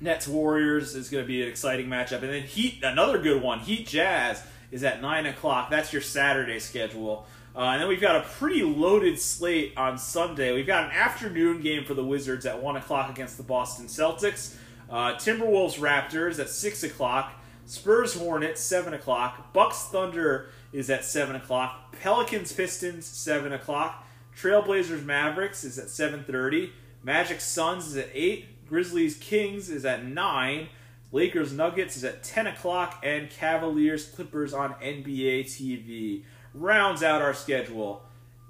Nets 0.00 0.26
Warriors 0.26 0.96
is 0.96 1.08
going 1.08 1.22
to 1.22 1.28
be 1.28 1.42
an 1.42 1.48
exciting 1.48 1.86
matchup, 1.86 2.22
and 2.22 2.30
then 2.30 2.42
Heat, 2.42 2.82
another 2.82 3.18
good 3.18 3.40
one. 3.40 3.60
Heat 3.60 3.86
Jazz 3.86 4.42
is 4.70 4.84
at 4.84 5.00
9 5.00 5.26
o'clock. 5.26 5.70
That's 5.70 5.92
your 5.92 6.02
Saturday 6.02 6.58
schedule. 6.58 7.26
Uh, 7.56 7.60
and 7.60 7.82
then 7.82 7.88
we've 7.88 8.00
got 8.00 8.16
a 8.16 8.28
pretty 8.28 8.62
loaded 8.62 9.18
slate 9.18 9.72
on 9.76 9.98
Sunday. 9.98 10.52
We've 10.54 10.66
got 10.66 10.84
an 10.84 10.90
afternoon 10.92 11.60
game 11.60 11.84
for 11.84 11.94
the 11.94 12.04
Wizards 12.04 12.46
at 12.46 12.62
1 12.62 12.76
o'clock 12.76 13.10
against 13.10 13.36
the 13.36 13.42
Boston 13.42 13.86
Celtics. 13.86 14.54
Uh, 14.88 15.14
Timberwolves 15.14 15.78
Raptors 15.78 16.38
at 16.38 16.48
6 16.48 16.82
o'clock. 16.84 17.32
Spurs 17.66 18.14
Hornets, 18.14 18.62
7 18.62 18.94
o'clock. 18.94 19.52
Bucks 19.52 19.84
Thunder 19.84 20.50
is 20.72 20.88
at 20.88 21.04
7 21.04 21.36
o'clock. 21.36 21.92
Pelicans 22.00 22.52
Pistons, 22.52 23.04
7 23.04 23.52
o'clock. 23.52 24.06
Trailblazers 24.40 25.04
Mavericks 25.04 25.64
is 25.64 25.78
at 25.78 25.86
7.30. 25.86 26.70
Magic 27.02 27.40
Suns 27.40 27.88
is 27.88 27.96
at 27.96 28.08
8. 28.14 28.68
Grizzlies 28.68 29.16
Kings 29.16 29.68
is 29.68 29.84
at 29.84 30.04
9. 30.04 30.68
Lakers 31.10 31.52
Nuggets 31.52 31.96
is 31.96 32.04
at 32.04 32.22
10 32.22 32.46
o'clock, 32.48 33.00
and 33.02 33.30
Cavaliers 33.30 34.06
Clippers 34.06 34.52
on 34.52 34.74
NBA 34.74 35.44
TV. 35.44 36.22
Rounds 36.54 37.02
out 37.02 37.22
our 37.22 37.34
schedule 37.34 38.02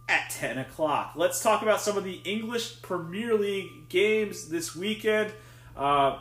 at 0.09 0.31
10 0.31 0.59
o'clock. 0.59 1.13
Let's 1.17 1.43
talk 1.43 1.63
about 1.63 1.81
some 1.81 1.97
of 1.99 2.05
the 2.05 2.21
English 2.25 2.81
Premier 2.83 3.35
League 3.35 3.89
games 3.89 4.49
this 4.49 4.75
weekend. 4.75 5.33
Uh, 5.77 6.19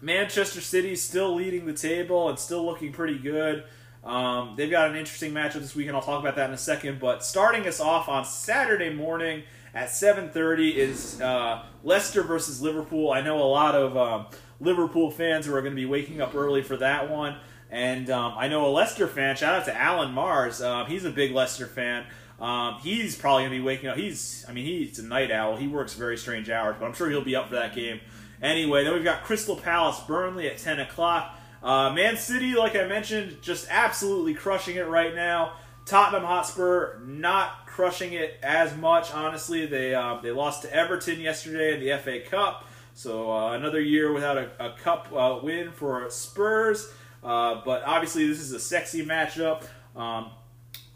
Manchester 0.00 0.60
City 0.60 0.94
still 0.94 1.34
leading 1.34 1.66
the 1.66 1.72
table 1.72 2.28
and 2.28 2.38
still 2.38 2.64
looking 2.64 2.92
pretty 2.92 3.18
good. 3.18 3.64
Um, 4.04 4.54
they've 4.56 4.70
got 4.70 4.90
an 4.90 4.96
interesting 4.96 5.32
matchup 5.32 5.60
this 5.60 5.74
weekend. 5.74 5.96
I'll 5.96 6.02
talk 6.02 6.20
about 6.20 6.36
that 6.36 6.48
in 6.48 6.54
a 6.54 6.58
second. 6.58 7.00
But 7.00 7.24
starting 7.24 7.66
us 7.66 7.80
off 7.80 8.08
on 8.08 8.24
Saturday 8.24 8.90
morning 8.90 9.42
at 9.74 9.88
7:30 9.88 10.74
is 10.76 11.20
uh, 11.20 11.64
Leicester 11.82 12.22
versus 12.22 12.62
Liverpool. 12.62 13.10
I 13.10 13.20
know 13.20 13.42
a 13.42 13.44
lot 13.44 13.74
of 13.74 13.96
um, 13.96 14.26
Liverpool 14.60 15.10
fans 15.10 15.46
who 15.46 15.54
are 15.54 15.60
going 15.60 15.72
to 15.72 15.80
be 15.80 15.86
waking 15.86 16.20
up 16.20 16.34
early 16.34 16.62
for 16.62 16.76
that 16.76 17.10
one. 17.10 17.36
And 17.70 18.08
um, 18.10 18.34
I 18.36 18.48
know 18.48 18.66
a 18.66 18.72
Leicester 18.72 19.06
fan. 19.06 19.36
Shout 19.36 19.54
out 19.54 19.64
to 19.66 19.76
Alan 19.76 20.12
Mars. 20.12 20.60
Uh, 20.60 20.84
he's 20.84 21.04
a 21.04 21.10
big 21.10 21.32
Leicester 21.32 21.66
fan. 21.66 22.06
Um, 22.40 22.76
he's 22.80 23.16
probably 23.16 23.44
to 23.44 23.50
be 23.50 23.60
waking 23.60 23.88
up. 23.88 23.96
He's, 23.96 24.44
I 24.48 24.52
mean, 24.52 24.64
he's 24.64 24.98
a 24.98 25.02
night 25.02 25.30
owl. 25.30 25.56
He 25.56 25.66
works 25.66 25.94
very 25.94 26.16
strange 26.16 26.48
hours, 26.48 26.76
but 26.78 26.86
I'm 26.86 26.94
sure 26.94 27.10
he'll 27.10 27.24
be 27.24 27.36
up 27.36 27.48
for 27.48 27.56
that 27.56 27.74
game. 27.74 28.00
Anyway, 28.40 28.84
then 28.84 28.94
we've 28.94 29.04
got 29.04 29.24
Crystal 29.24 29.56
Palace 29.56 30.00
Burnley 30.06 30.48
at 30.48 30.58
10 30.58 30.80
o'clock. 30.80 31.36
Uh, 31.62 31.92
Man 31.92 32.16
City, 32.16 32.54
like 32.54 32.76
I 32.76 32.86
mentioned, 32.86 33.38
just 33.42 33.66
absolutely 33.68 34.34
crushing 34.34 34.76
it 34.76 34.86
right 34.86 35.14
now. 35.14 35.54
Tottenham 35.84 36.24
Hotspur 36.24 37.00
not 37.00 37.66
crushing 37.66 38.12
it 38.12 38.38
as 38.42 38.76
much. 38.76 39.12
Honestly, 39.12 39.66
they 39.66 39.94
uh, 39.94 40.20
they 40.22 40.30
lost 40.30 40.62
to 40.62 40.72
Everton 40.72 41.18
yesterday 41.18 41.74
in 41.74 41.80
the 41.80 41.98
FA 41.98 42.20
Cup. 42.28 42.66
So 42.92 43.32
uh, 43.32 43.52
another 43.52 43.80
year 43.80 44.12
without 44.12 44.36
a, 44.36 44.50
a 44.58 44.76
cup 44.76 45.08
uh, 45.14 45.38
win 45.42 45.72
for 45.72 46.08
Spurs. 46.10 46.92
Uh, 47.22 47.60
but 47.64 47.82
obviously 47.84 48.26
this 48.26 48.40
is 48.40 48.52
a 48.52 48.60
sexy 48.60 49.04
matchup. 49.04 49.64
Um, 49.96 50.30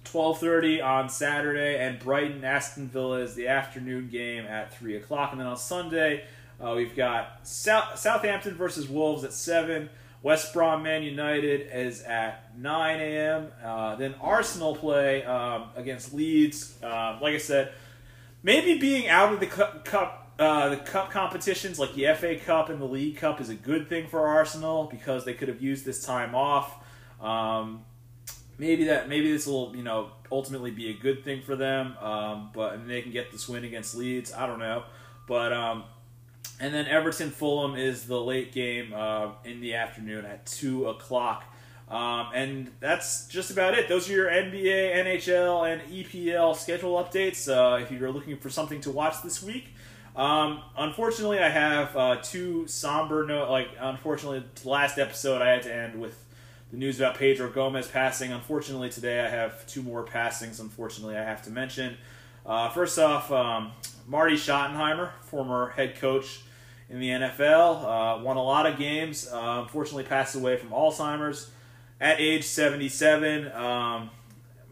12:30 0.04 0.82
on 0.82 1.08
Saturday, 1.08 1.78
and 1.78 1.98
Brighton 1.98 2.44
Aston 2.44 2.88
Villa 2.88 3.20
is 3.20 3.34
the 3.34 3.48
afternoon 3.48 4.08
game 4.10 4.44
at 4.44 4.74
three 4.74 4.96
o'clock. 4.96 5.32
And 5.32 5.40
then 5.40 5.46
on 5.46 5.56
Sunday, 5.56 6.24
uh, 6.62 6.74
we've 6.76 6.94
got 6.94 7.46
South, 7.46 7.98
Southampton 7.98 8.54
versus 8.54 8.88
Wolves 8.88 9.24
at 9.24 9.32
seven. 9.32 9.88
West 10.22 10.52
Brom 10.52 10.84
Man 10.84 11.02
United 11.02 11.68
is 11.72 12.02
at 12.02 12.56
9 12.56 13.00
a.m. 13.00 13.48
Uh, 13.64 13.96
then 13.96 14.14
Arsenal 14.20 14.76
play 14.76 15.24
um, 15.24 15.70
against 15.74 16.14
Leeds. 16.14 16.78
Uh, 16.80 17.18
like 17.20 17.34
I 17.34 17.38
said, 17.38 17.72
maybe 18.42 18.78
being 18.78 19.08
out 19.08 19.32
of 19.32 19.40
the 19.40 19.46
cup 19.46 20.21
uh, 20.42 20.68
the 20.70 20.76
cup 20.76 21.10
competitions 21.10 21.78
like 21.78 21.94
the 21.94 22.12
FA 22.14 22.36
Cup 22.36 22.68
and 22.68 22.80
the 22.80 22.86
League 22.86 23.16
Cup 23.16 23.40
is 23.40 23.48
a 23.48 23.54
good 23.54 23.88
thing 23.88 24.06
for 24.06 24.26
Arsenal 24.26 24.84
because 24.90 25.24
they 25.24 25.34
could 25.34 25.48
have 25.48 25.62
used 25.62 25.84
this 25.84 26.04
time 26.04 26.34
off. 26.34 26.76
Um, 27.20 27.84
maybe 28.58 28.84
that 28.84 29.08
maybe 29.08 29.32
this 29.32 29.46
will 29.46 29.74
you 29.74 29.82
know 29.82 30.10
ultimately 30.30 30.70
be 30.70 30.90
a 30.90 30.94
good 30.94 31.24
thing 31.24 31.42
for 31.42 31.56
them. 31.56 31.96
Um, 31.98 32.50
but 32.52 32.74
and 32.74 32.88
they 32.88 33.02
can 33.02 33.12
get 33.12 33.30
this 33.32 33.48
win 33.48 33.64
against 33.64 33.94
Leeds. 33.94 34.32
I 34.32 34.46
don't 34.46 34.58
know, 34.58 34.84
but 35.26 35.52
um, 35.52 35.84
and 36.60 36.72
then 36.72 36.86
Everton 36.86 37.30
Fulham 37.30 37.76
is 37.76 38.06
the 38.06 38.20
late 38.20 38.52
game 38.52 38.92
uh, 38.94 39.30
in 39.44 39.60
the 39.60 39.74
afternoon 39.74 40.24
at 40.24 40.46
two 40.46 40.86
o'clock. 40.88 41.44
Um, 41.88 42.28
and 42.34 42.70
that's 42.80 43.26
just 43.26 43.50
about 43.50 43.74
it. 43.74 43.86
Those 43.86 44.08
are 44.08 44.12
your 44.12 44.30
NBA, 44.30 44.96
NHL, 44.96 45.70
and 45.70 45.82
EPL 45.92 46.56
schedule 46.56 46.94
updates. 46.94 47.48
Uh, 47.48 47.82
if 47.82 47.90
you're 47.90 48.10
looking 48.10 48.38
for 48.38 48.48
something 48.48 48.80
to 48.82 48.90
watch 48.90 49.16
this 49.22 49.42
week, 49.42 49.66
um, 50.14 50.62
unfortunately, 50.76 51.38
I 51.38 51.48
have 51.48 51.96
uh, 51.96 52.16
two 52.22 52.66
somber 52.66 53.26
note. 53.26 53.50
Like, 53.50 53.68
unfortunately, 53.78 54.44
last 54.64 54.98
episode 54.98 55.40
I 55.40 55.50
had 55.50 55.62
to 55.62 55.74
end 55.74 56.00
with 56.00 56.22
the 56.70 56.76
news 56.76 57.00
about 57.00 57.16
Pedro 57.16 57.50
Gomez 57.50 57.88
passing. 57.88 58.32
Unfortunately, 58.32 58.90
today 58.90 59.20
I 59.20 59.28
have 59.28 59.66
two 59.66 59.82
more 59.82 60.02
passings. 60.02 60.60
Unfortunately, 60.60 61.16
I 61.16 61.22
have 61.22 61.42
to 61.44 61.50
mention. 61.50 61.96
Uh, 62.44 62.68
first 62.70 62.98
off, 62.98 63.30
um, 63.32 63.72
Marty 64.06 64.34
Schottenheimer, 64.34 65.10
former 65.22 65.70
head 65.70 65.96
coach 65.96 66.40
in 66.90 67.00
the 67.00 67.08
NFL, 67.08 67.84
uh, 67.84 68.22
won 68.22 68.36
a 68.36 68.42
lot 68.42 68.66
of 68.66 68.78
games. 68.78 69.28
Uh, 69.32 69.60
unfortunately, 69.62 70.04
passed 70.04 70.34
away 70.34 70.56
from 70.56 70.70
Alzheimer's 70.70 71.50
at 72.00 72.20
age 72.20 72.44
77. 72.44 73.50
Um, 73.52 74.10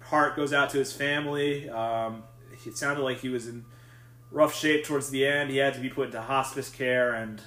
heart 0.01 0.37
goes 0.37 0.53
out 0.53 0.71
to 0.71 0.79
his 0.79 0.93
family. 0.93 1.71
Um, 1.71 2.25
it 2.67 2.77
sounded 2.77 3.03
like 3.03 3.21
he 3.21 3.31
was 3.31 3.47
in 3.47 3.65
rough 4.31 4.55
shape 4.55 4.85
towards 4.85 5.11
the 5.11 5.27
end. 5.27 5.51
He 5.51 5.59
had 5.59 5.74
to 5.74 5.81
be 5.81 5.89
put 5.89 6.07
into 6.07 6.23
hospice 6.23 6.70
care, 6.70 7.15
and 7.15 7.40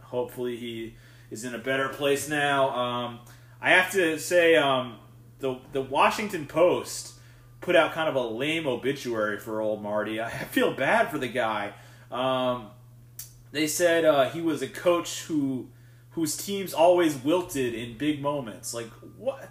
hopefully 0.00 0.56
he 0.56 0.94
is 1.30 1.44
in 1.44 1.54
a 1.54 1.58
better 1.58 1.88
place 1.88 2.28
now. 2.28 2.70
Um, 2.70 3.20
I 3.60 3.70
have 3.70 3.90
to 3.92 4.18
say, 4.18 4.56
um, 4.56 4.96
the 5.40 5.58
the 5.72 5.82
Washington 5.82 6.46
Post 6.46 7.14
put 7.60 7.76
out 7.76 7.92
kind 7.92 8.08
of 8.08 8.14
a 8.14 8.26
lame 8.26 8.66
obituary 8.66 9.38
for 9.38 9.60
old 9.60 9.82
Marty. 9.82 10.20
I 10.20 10.30
feel 10.50 10.72
bad 10.72 11.10
for 11.10 11.18
the 11.18 11.28
guy. 11.28 11.72
Um, 12.10 12.68
they 13.52 13.66
said 13.66 14.04
uh, 14.04 14.30
he 14.30 14.40
was 14.40 14.62
a 14.62 14.68
coach 14.68 15.22
who 15.22 15.68
whose 16.10 16.36
teams 16.36 16.72
always 16.74 17.16
wilted 17.16 17.74
in 17.74 17.96
big 17.96 18.20
moments. 18.20 18.74
Like 18.74 18.90
what? 19.16 19.50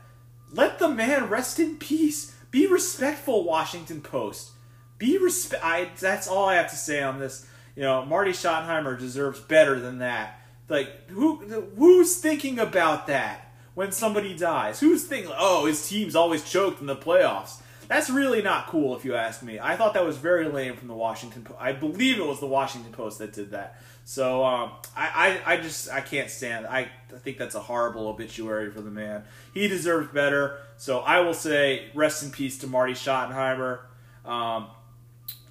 Let 0.52 0.80
the 0.80 0.90
man 0.90 1.30
rest 1.30 1.60
in 1.60 1.78
peace. 1.78 2.36
Be 2.52 2.68
respectful, 2.68 3.44
Washington 3.44 4.02
Post. 4.02 4.52
Be 4.98 5.18
respect. 5.18 5.64
I. 5.64 5.90
That's 6.00 6.28
all 6.28 6.46
I 6.46 6.56
have 6.56 6.70
to 6.72 6.76
say 6.76 7.02
on 7.02 7.20
this. 7.20 7.46
You 7.76 7.84
know, 7.84 8.06
Marty 8.06 8.32
Schottenheimer 8.32 8.98
deserves 8.98 9.40
better 9.40 9.80
than 9.80 10.00
that. 10.00 10.40
Like 10.70 11.10
who? 11.10 11.38
Who's 11.78 12.18
thinking 12.18 12.60
about 12.60 13.08
that 13.08 13.54
when 13.76 13.92
somebody 13.92 14.36
dies? 14.36 14.80
Who's 14.80 15.04
thinking? 15.06 15.32
Oh, 15.38 15.66
his 15.66 15.88
team's 15.88 16.16
always 16.16 16.44
choked 16.44 16.82
in 16.82 16.88
the 16.88 16.96
playoffs. 16.96 17.62
That's 17.88 18.10
really 18.10 18.42
not 18.42 18.68
cool, 18.68 18.98
if 18.98 19.06
you 19.06 19.16
ask 19.16 19.42
me. 19.42 19.60
I 19.60 19.78
thought 19.78 19.94
that 19.94 20.06
was 20.06 20.18
very 20.18 20.50
lame 20.50 20.76
from 20.76 20.90
the 20.90 20.94
Washington. 20.94 21.44
Post. 21.44 21.60
I 21.62 21.72
believe 21.72 22.20
it 22.20 22.26
was 22.26 22.40
the 22.40 22.48
Washington 22.48 22.92
Post 22.92 23.20
that 23.20 23.32
did 23.32 23.52
that. 23.52 23.82
So 24.04 24.44
um, 24.44 24.72
I, 24.96 25.42
I, 25.46 25.54
I 25.54 25.58
just 25.58 25.90
I 25.90 26.02
can't 26.02 26.30
stand. 26.30 26.66
I, 26.66 26.90
I 27.14 27.18
think 27.20 27.38
that's 27.38 27.56
a 27.56 27.60
horrible 27.60 28.08
obituary 28.08 28.72
for 28.72 28.82
the 28.82 28.92
man. 28.92 29.24
He 29.54 29.68
deserves 29.68 30.12
better. 30.12 30.60
So 30.78 31.00
I 31.00 31.22
will 31.22 31.34
say 31.34 31.90
rest 31.94 32.24
in 32.24 32.32
peace 32.32 32.58
to 32.60 32.68
Marty 32.68 32.94
Schottenheimer. 32.94 33.80
Um, 34.26 34.68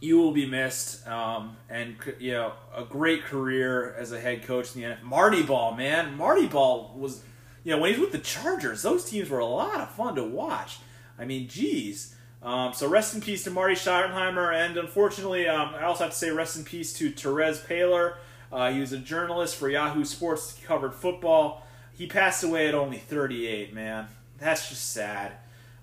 you 0.00 0.18
will 0.18 0.32
be 0.32 0.46
missed, 0.46 1.06
um, 1.08 1.56
and 1.70 1.96
you 2.18 2.32
know 2.32 2.52
a 2.74 2.84
great 2.84 3.24
career 3.24 3.94
as 3.94 4.12
a 4.12 4.20
head 4.20 4.44
coach 4.44 4.74
in 4.74 4.82
the 4.82 4.88
NFL. 4.88 5.02
Marty 5.02 5.42
Ball, 5.42 5.74
man, 5.74 6.16
Marty 6.16 6.46
Ball 6.46 6.92
was, 6.96 7.22
you 7.64 7.72
know, 7.72 7.80
when 7.80 7.94
he 7.94 7.98
was 7.98 8.12
with 8.12 8.20
the 8.20 8.26
Chargers, 8.26 8.82
those 8.82 9.08
teams 9.08 9.30
were 9.30 9.38
a 9.38 9.46
lot 9.46 9.80
of 9.80 9.90
fun 9.90 10.14
to 10.16 10.24
watch. 10.24 10.78
I 11.18 11.24
mean, 11.24 11.48
geez. 11.48 12.14
Um, 12.42 12.74
so 12.74 12.88
rest 12.88 13.14
in 13.14 13.20
peace 13.20 13.44
to 13.44 13.50
Marty 13.50 13.74
Schottenheimer, 13.74 14.54
and 14.54 14.76
unfortunately, 14.76 15.48
um, 15.48 15.74
I 15.74 15.84
also 15.84 16.04
have 16.04 16.12
to 16.12 16.18
say 16.18 16.30
rest 16.30 16.56
in 16.56 16.64
peace 16.64 16.92
to 16.94 17.10
Terez 17.10 17.66
Paylor. 17.66 18.16
Uh, 18.52 18.70
he 18.70 18.80
was 18.80 18.92
a 18.92 18.98
journalist 18.98 19.56
for 19.56 19.68
Yahoo 19.68 20.04
Sports, 20.04 20.60
covered 20.64 20.94
football. 20.94 21.66
He 21.94 22.06
passed 22.06 22.44
away 22.44 22.68
at 22.68 22.74
only 22.74 22.98
38, 22.98 23.74
man. 23.74 24.06
That's 24.38 24.68
just 24.68 24.92
sad. 24.92 25.32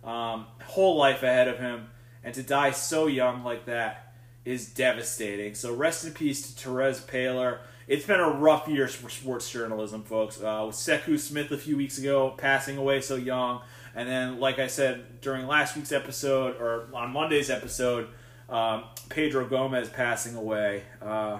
Um, 0.03 0.45
whole 0.63 0.95
life 0.95 1.23
ahead 1.23 1.47
of 1.47 1.59
him, 1.59 1.87
and 2.23 2.33
to 2.35 2.43
die 2.43 2.71
so 2.71 3.07
young 3.07 3.43
like 3.43 3.65
that 3.65 4.02
is 4.45 4.67
devastating. 4.67 5.55
So 5.55 5.73
rest 5.73 6.05
in 6.05 6.13
peace 6.13 6.53
to 6.53 6.69
Terez 6.69 7.01
Paylor. 7.01 7.59
It's 7.87 8.05
been 8.05 8.19
a 8.19 8.29
rough 8.29 8.67
year 8.67 8.87
for 8.87 9.09
sports 9.09 9.49
journalism, 9.51 10.03
folks. 10.03 10.41
Uh, 10.41 10.63
with 10.67 10.75
Sekou 10.75 11.19
Smith 11.19 11.51
a 11.51 11.57
few 11.57 11.75
weeks 11.77 11.97
ago 11.97 12.33
passing 12.37 12.77
away 12.77 13.01
so 13.01 13.15
young, 13.15 13.61
and 13.95 14.07
then, 14.07 14.39
like 14.39 14.57
I 14.59 14.67
said 14.67 15.21
during 15.21 15.47
last 15.47 15.75
week's 15.75 15.91
episode 15.91 16.59
or 16.59 16.87
on 16.93 17.11
Monday's 17.11 17.49
episode, 17.49 18.07
um, 18.49 18.85
Pedro 19.09 19.47
Gomez 19.47 19.89
passing 19.89 20.35
away. 20.35 20.83
Uh, 21.01 21.39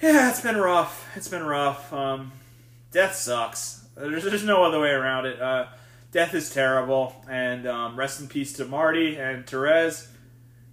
yeah, 0.00 0.30
it's 0.30 0.40
been 0.40 0.56
rough. 0.56 1.08
It's 1.16 1.28
been 1.28 1.44
rough. 1.44 1.92
Um, 1.92 2.32
death 2.92 3.14
sucks. 3.14 3.86
There's, 3.96 4.24
there's 4.24 4.44
no 4.44 4.62
other 4.62 4.80
way 4.80 4.90
around 4.90 5.26
it. 5.26 5.40
Uh, 5.40 5.66
death 6.12 6.34
is 6.34 6.50
terrible. 6.50 7.16
And 7.28 7.66
um, 7.66 7.96
rest 7.96 8.20
in 8.20 8.28
peace 8.28 8.52
to 8.54 8.64
Marty 8.64 9.16
and 9.16 9.44
Terez. 9.44 10.08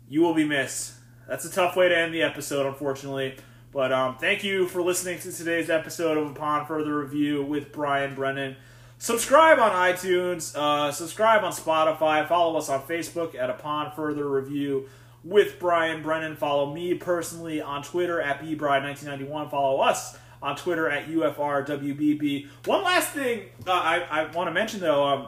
You 0.08 0.22
will 0.22 0.36
be 0.36 0.46
missed. 0.46 0.94
That's 1.28 1.46
a 1.46 1.52
tough 1.52 1.76
way 1.76 1.90
to 1.90 1.98
end 1.98 2.14
the 2.14 2.22
episode, 2.22 2.66
unfortunately. 2.66 3.38
But 3.72 3.92
um, 3.92 4.18
thank 4.18 4.44
you 4.44 4.68
for 4.68 4.82
listening 4.82 5.20
to 5.20 5.32
today's 5.32 5.70
episode 5.70 6.18
of 6.18 6.32
Upon 6.32 6.66
Further 6.66 7.00
Review 7.00 7.44
with 7.44 7.72
Brian 7.72 8.16
Brennan. 8.16 8.56
Subscribe 8.98 9.60
on 9.60 9.72
iTunes, 9.72 10.56
uh, 10.56 10.92
subscribe 10.92 11.44
on 11.44 11.52
Spotify, 11.52 12.28
follow 12.28 12.58
us 12.58 12.70
on 12.70 12.82
Facebook 12.84 13.36
at 13.36 13.50
Upon 13.50 13.92
Further 13.92 14.30
Review 14.30 14.88
with 15.26 15.60
Brian 15.60 16.02
Brennan. 16.02 16.38
Follow 16.38 16.74
me 16.74 16.94
personally 16.94 17.60
on 17.60 17.84
Twitter 17.84 18.22
at 18.22 18.40
bbride1991. 18.42 19.52
Follow 19.52 19.82
us 19.82 20.18
on 20.42 20.56
Twitter 20.56 20.88
at 20.90 21.08
UFRWBB. 21.08 22.48
One 22.66 22.84
last 22.84 23.10
thing 23.10 23.50
uh, 23.68 23.72
I, 23.72 24.00
I 24.10 24.32
want 24.32 24.48
to 24.48 24.54
mention 24.54 24.80
though 24.80 25.04
um, 25.06 25.28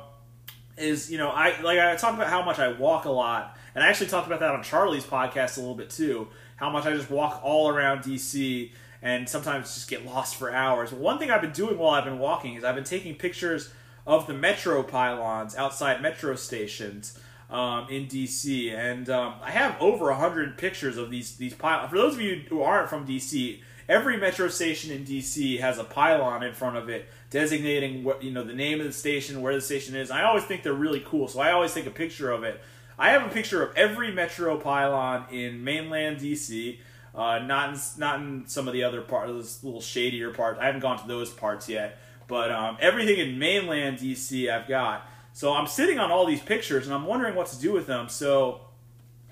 is 0.77 1.11
you 1.11 1.17
know 1.17 1.29
I 1.29 1.59
like 1.61 1.79
I 1.79 1.95
talked 1.95 2.15
about 2.15 2.29
how 2.29 2.43
much 2.43 2.59
I 2.59 2.71
walk 2.71 3.05
a 3.05 3.11
lot, 3.11 3.56
and 3.77 3.83
I 3.83 3.89
actually 3.89 4.07
talked 4.07 4.25
about 4.25 4.39
that 4.39 4.55
on 4.55 4.63
Charlie's 4.63 5.05
podcast 5.05 5.57
a 5.57 5.59
little 5.59 5.75
bit 5.75 5.91
too. 5.91 6.29
How 6.55 6.71
much 6.71 6.87
I 6.87 6.95
just 6.95 7.11
walk 7.11 7.41
all 7.43 7.69
around 7.69 7.99
DC 7.99 8.71
and 9.03 9.29
sometimes 9.29 9.75
just 9.75 9.87
get 9.87 10.03
lost 10.03 10.35
for 10.35 10.51
hours. 10.51 10.91
One 10.91 11.19
thing 11.19 11.29
I've 11.29 11.41
been 11.43 11.51
doing 11.51 11.77
while 11.77 11.91
I've 11.91 12.03
been 12.03 12.17
walking 12.17 12.55
is 12.55 12.63
I've 12.63 12.73
been 12.73 12.83
taking 12.83 13.13
pictures 13.13 13.71
of 14.07 14.25
the 14.25 14.33
metro 14.33 14.81
pylons 14.81 15.55
outside 15.55 16.01
metro 16.01 16.35
stations 16.35 17.19
um, 17.51 17.87
in 17.87 18.07
DC, 18.07 18.73
and 18.73 19.11
um, 19.11 19.35
I 19.43 19.51
have 19.51 19.79
over 19.79 20.11
hundred 20.11 20.57
pictures 20.57 20.97
of 20.97 21.11
these 21.11 21.35
these 21.35 21.53
pylons. 21.53 21.91
For 21.91 21.97
those 21.97 22.15
of 22.15 22.21
you 22.21 22.45
who 22.49 22.63
aren't 22.63 22.89
from 22.89 23.05
DC, 23.05 23.59
every 23.87 24.17
metro 24.17 24.47
station 24.47 24.89
in 24.89 25.05
DC 25.05 25.59
has 25.59 25.77
a 25.77 25.83
pylon 25.83 26.41
in 26.41 26.55
front 26.55 26.77
of 26.77 26.89
it 26.89 27.07
designating 27.29 28.03
what 28.03 28.23
you 28.23 28.31
know 28.31 28.43
the 28.43 28.55
name 28.55 28.79
of 28.79 28.87
the 28.87 28.91
station, 28.91 29.43
where 29.43 29.53
the 29.53 29.61
station 29.61 29.95
is. 29.95 30.09
I 30.09 30.23
always 30.23 30.45
think 30.45 30.63
they're 30.63 30.73
really 30.73 31.03
cool, 31.05 31.27
so 31.27 31.39
I 31.41 31.51
always 31.51 31.75
take 31.75 31.85
a 31.85 31.91
picture 31.91 32.31
of 32.31 32.43
it. 32.43 32.59
I 32.97 33.09
have 33.11 33.25
a 33.25 33.29
picture 33.29 33.63
of 33.63 33.75
every 33.75 34.11
metro 34.11 34.57
pylon 34.57 35.25
in 35.31 35.63
mainland 35.63 36.17
DC. 36.17 36.79
Uh, 37.13 37.39
not 37.39 37.73
in, 37.73 37.79
not 37.97 38.19
in 38.19 38.43
some 38.47 38.67
of 38.67 38.75
the 38.75 38.83
other 38.83 39.01
parts, 39.01 39.31
those 39.31 39.63
little 39.63 39.81
shadier 39.81 40.31
parts. 40.31 40.59
I 40.59 40.65
haven't 40.67 40.81
gone 40.81 40.99
to 40.99 41.07
those 41.07 41.31
parts 41.31 41.67
yet, 41.67 41.97
but 42.27 42.51
um, 42.51 42.77
everything 42.79 43.17
in 43.17 43.39
mainland 43.39 43.97
DC 43.97 44.51
I've 44.51 44.67
got. 44.67 45.07
So 45.33 45.53
I'm 45.53 45.67
sitting 45.67 45.97
on 45.97 46.11
all 46.11 46.25
these 46.25 46.41
pictures 46.41 46.85
and 46.85 46.93
I'm 46.93 47.05
wondering 47.05 47.33
what 47.33 47.47
to 47.47 47.59
do 47.59 47.71
with 47.71 47.87
them. 47.87 48.07
So 48.07 48.61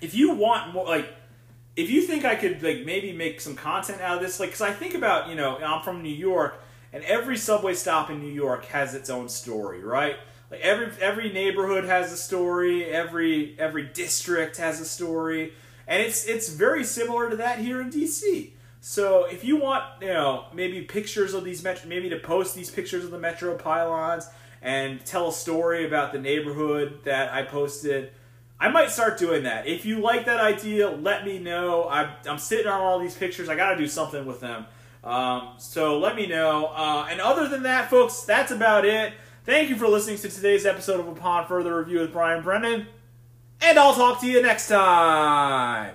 if 0.02 0.16
you 0.16 0.34
want 0.34 0.74
more, 0.74 0.86
like, 0.86 1.14
if 1.76 1.90
you 1.90 2.02
think 2.04 2.26
I 2.26 2.36
could 2.36 2.64
like 2.64 2.86
maybe 2.86 3.12
make 3.12 3.42
some 3.42 3.56
content 3.56 4.02
out 4.02 4.18
of 4.18 4.24
this, 4.24 4.40
like, 4.40 4.50
because 4.50 4.62
I 4.62 4.72
think 4.72 4.94
about 4.94 5.30
you 5.30 5.36
know 5.36 5.58
I'm 5.58 5.82
from 5.82 6.02
New 6.02 6.14
York 6.14 6.64
and 6.94 7.04
every 7.04 7.38
subway 7.38 7.74
stop 7.74 8.10
in 8.10 8.20
New 8.20 8.32
York 8.32 8.66
has 8.66 8.96
its 8.96 9.10
own 9.10 9.30
story, 9.30 9.84
right? 9.84 10.16
Like 10.56 10.64
every 10.64 10.92
every 11.02 11.34
neighborhood 11.34 11.84
has 11.84 12.14
a 12.14 12.18
story, 12.18 12.86
every 12.86 13.58
every 13.60 13.84
district 13.88 14.56
has 14.56 14.80
a 14.80 14.86
story, 14.86 15.52
and 15.86 16.02
it's 16.02 16.26
it's 16.26 16.48
very 16.48 16.86
similar 16.86 17.30
to 17.30 17.36
that 17.36 17.60
here 17.60 17.82
in 17.82 17.90
DC. 17.90 18.52
So 18.80 19.26
if 19.26 19.44
you 19.44 19.58
want, 19.58 19.84
you 20.00 20.08
know, 20.08 20.46
maybe 20.54 20.82
pictures 20.84 21.34
of 21.34 21.44
these 21.44 21.62
metro, 21.62 21.90
maybe 21.90 22.08
to 22.08 22.20
post 22.20 22.56
these 22.56 22.72
pictures 22.72 23.04
of 23.04 23.12
the 23.12 23.20
metro 23.20 23.58
pylons, 23.58 24.30
and 24.62 25.06
tell 25.06 25.28
a 25.28 25.34
story 25.34 25.86
about 25.86 26.14
the 26.14 26.20
neighborhood 26.20 27.00
that 27.04 27.34
I 27.34 27.44
posted. 27.44 28.12
I 28.58 28.70
might 28.70 28.90
start 28.90 29.18
doing 29.18 29.44
that. 29.44 29.68
If 29.68 29.86
you 29.86 30.00
like 30.00 30.26
that 30.28 30.40
idea, 30.40 30.90
let 30.90 31.26
me 31.26 31.40
know. 31.40 31.90
I'm, 31.90 32.12
I'm 32.26 32.38
sitting 32.38 32.68
on 32.68 32.80
all 32.80 33.00
these 33.00 33.14
pictures. 33.14 33.50
I 33.50 33.58
got 33.58 33.72
to 33.72 33.76
do 33.76 33.88
something 33.88 34.26
with 34.26 34.40
them. 34.40 34.66
Um, 35.04 35.56
so 35.58 36.00
let 36.00 36.16
me 36.16 36.26
know. 36.26 36.68
Uh, 36.68 37.06
and 37.12 37.20
other 37.20 37.50
than 37.50 37.64
that, 37.64 37.90
folks, 37.90 38.22
that's 38.22 38.52
about 38.52 38.86
it. 38.86 39.14
Thank 39.46 39.70
you 39.70 39.76
for 39.76 39.88
listening 39.88 40.18
to 40.18 40.30
today's 40.30 40.66
episode 40.66 41.00
of 41.00 41.08
Upon 41.08 41.46
Further 41.46 41.78
Review 41.78 42.00
with 42.00 42.12
Brian 42.12 42.42
Brennan. 42.42 42.88
And 43.62 43.78
I'll 43.78 43.94
talk 43.94 44.20
to 44.22 44.28
you 44.28 44.42
next 44.42 44.70
time. 44.70 45.94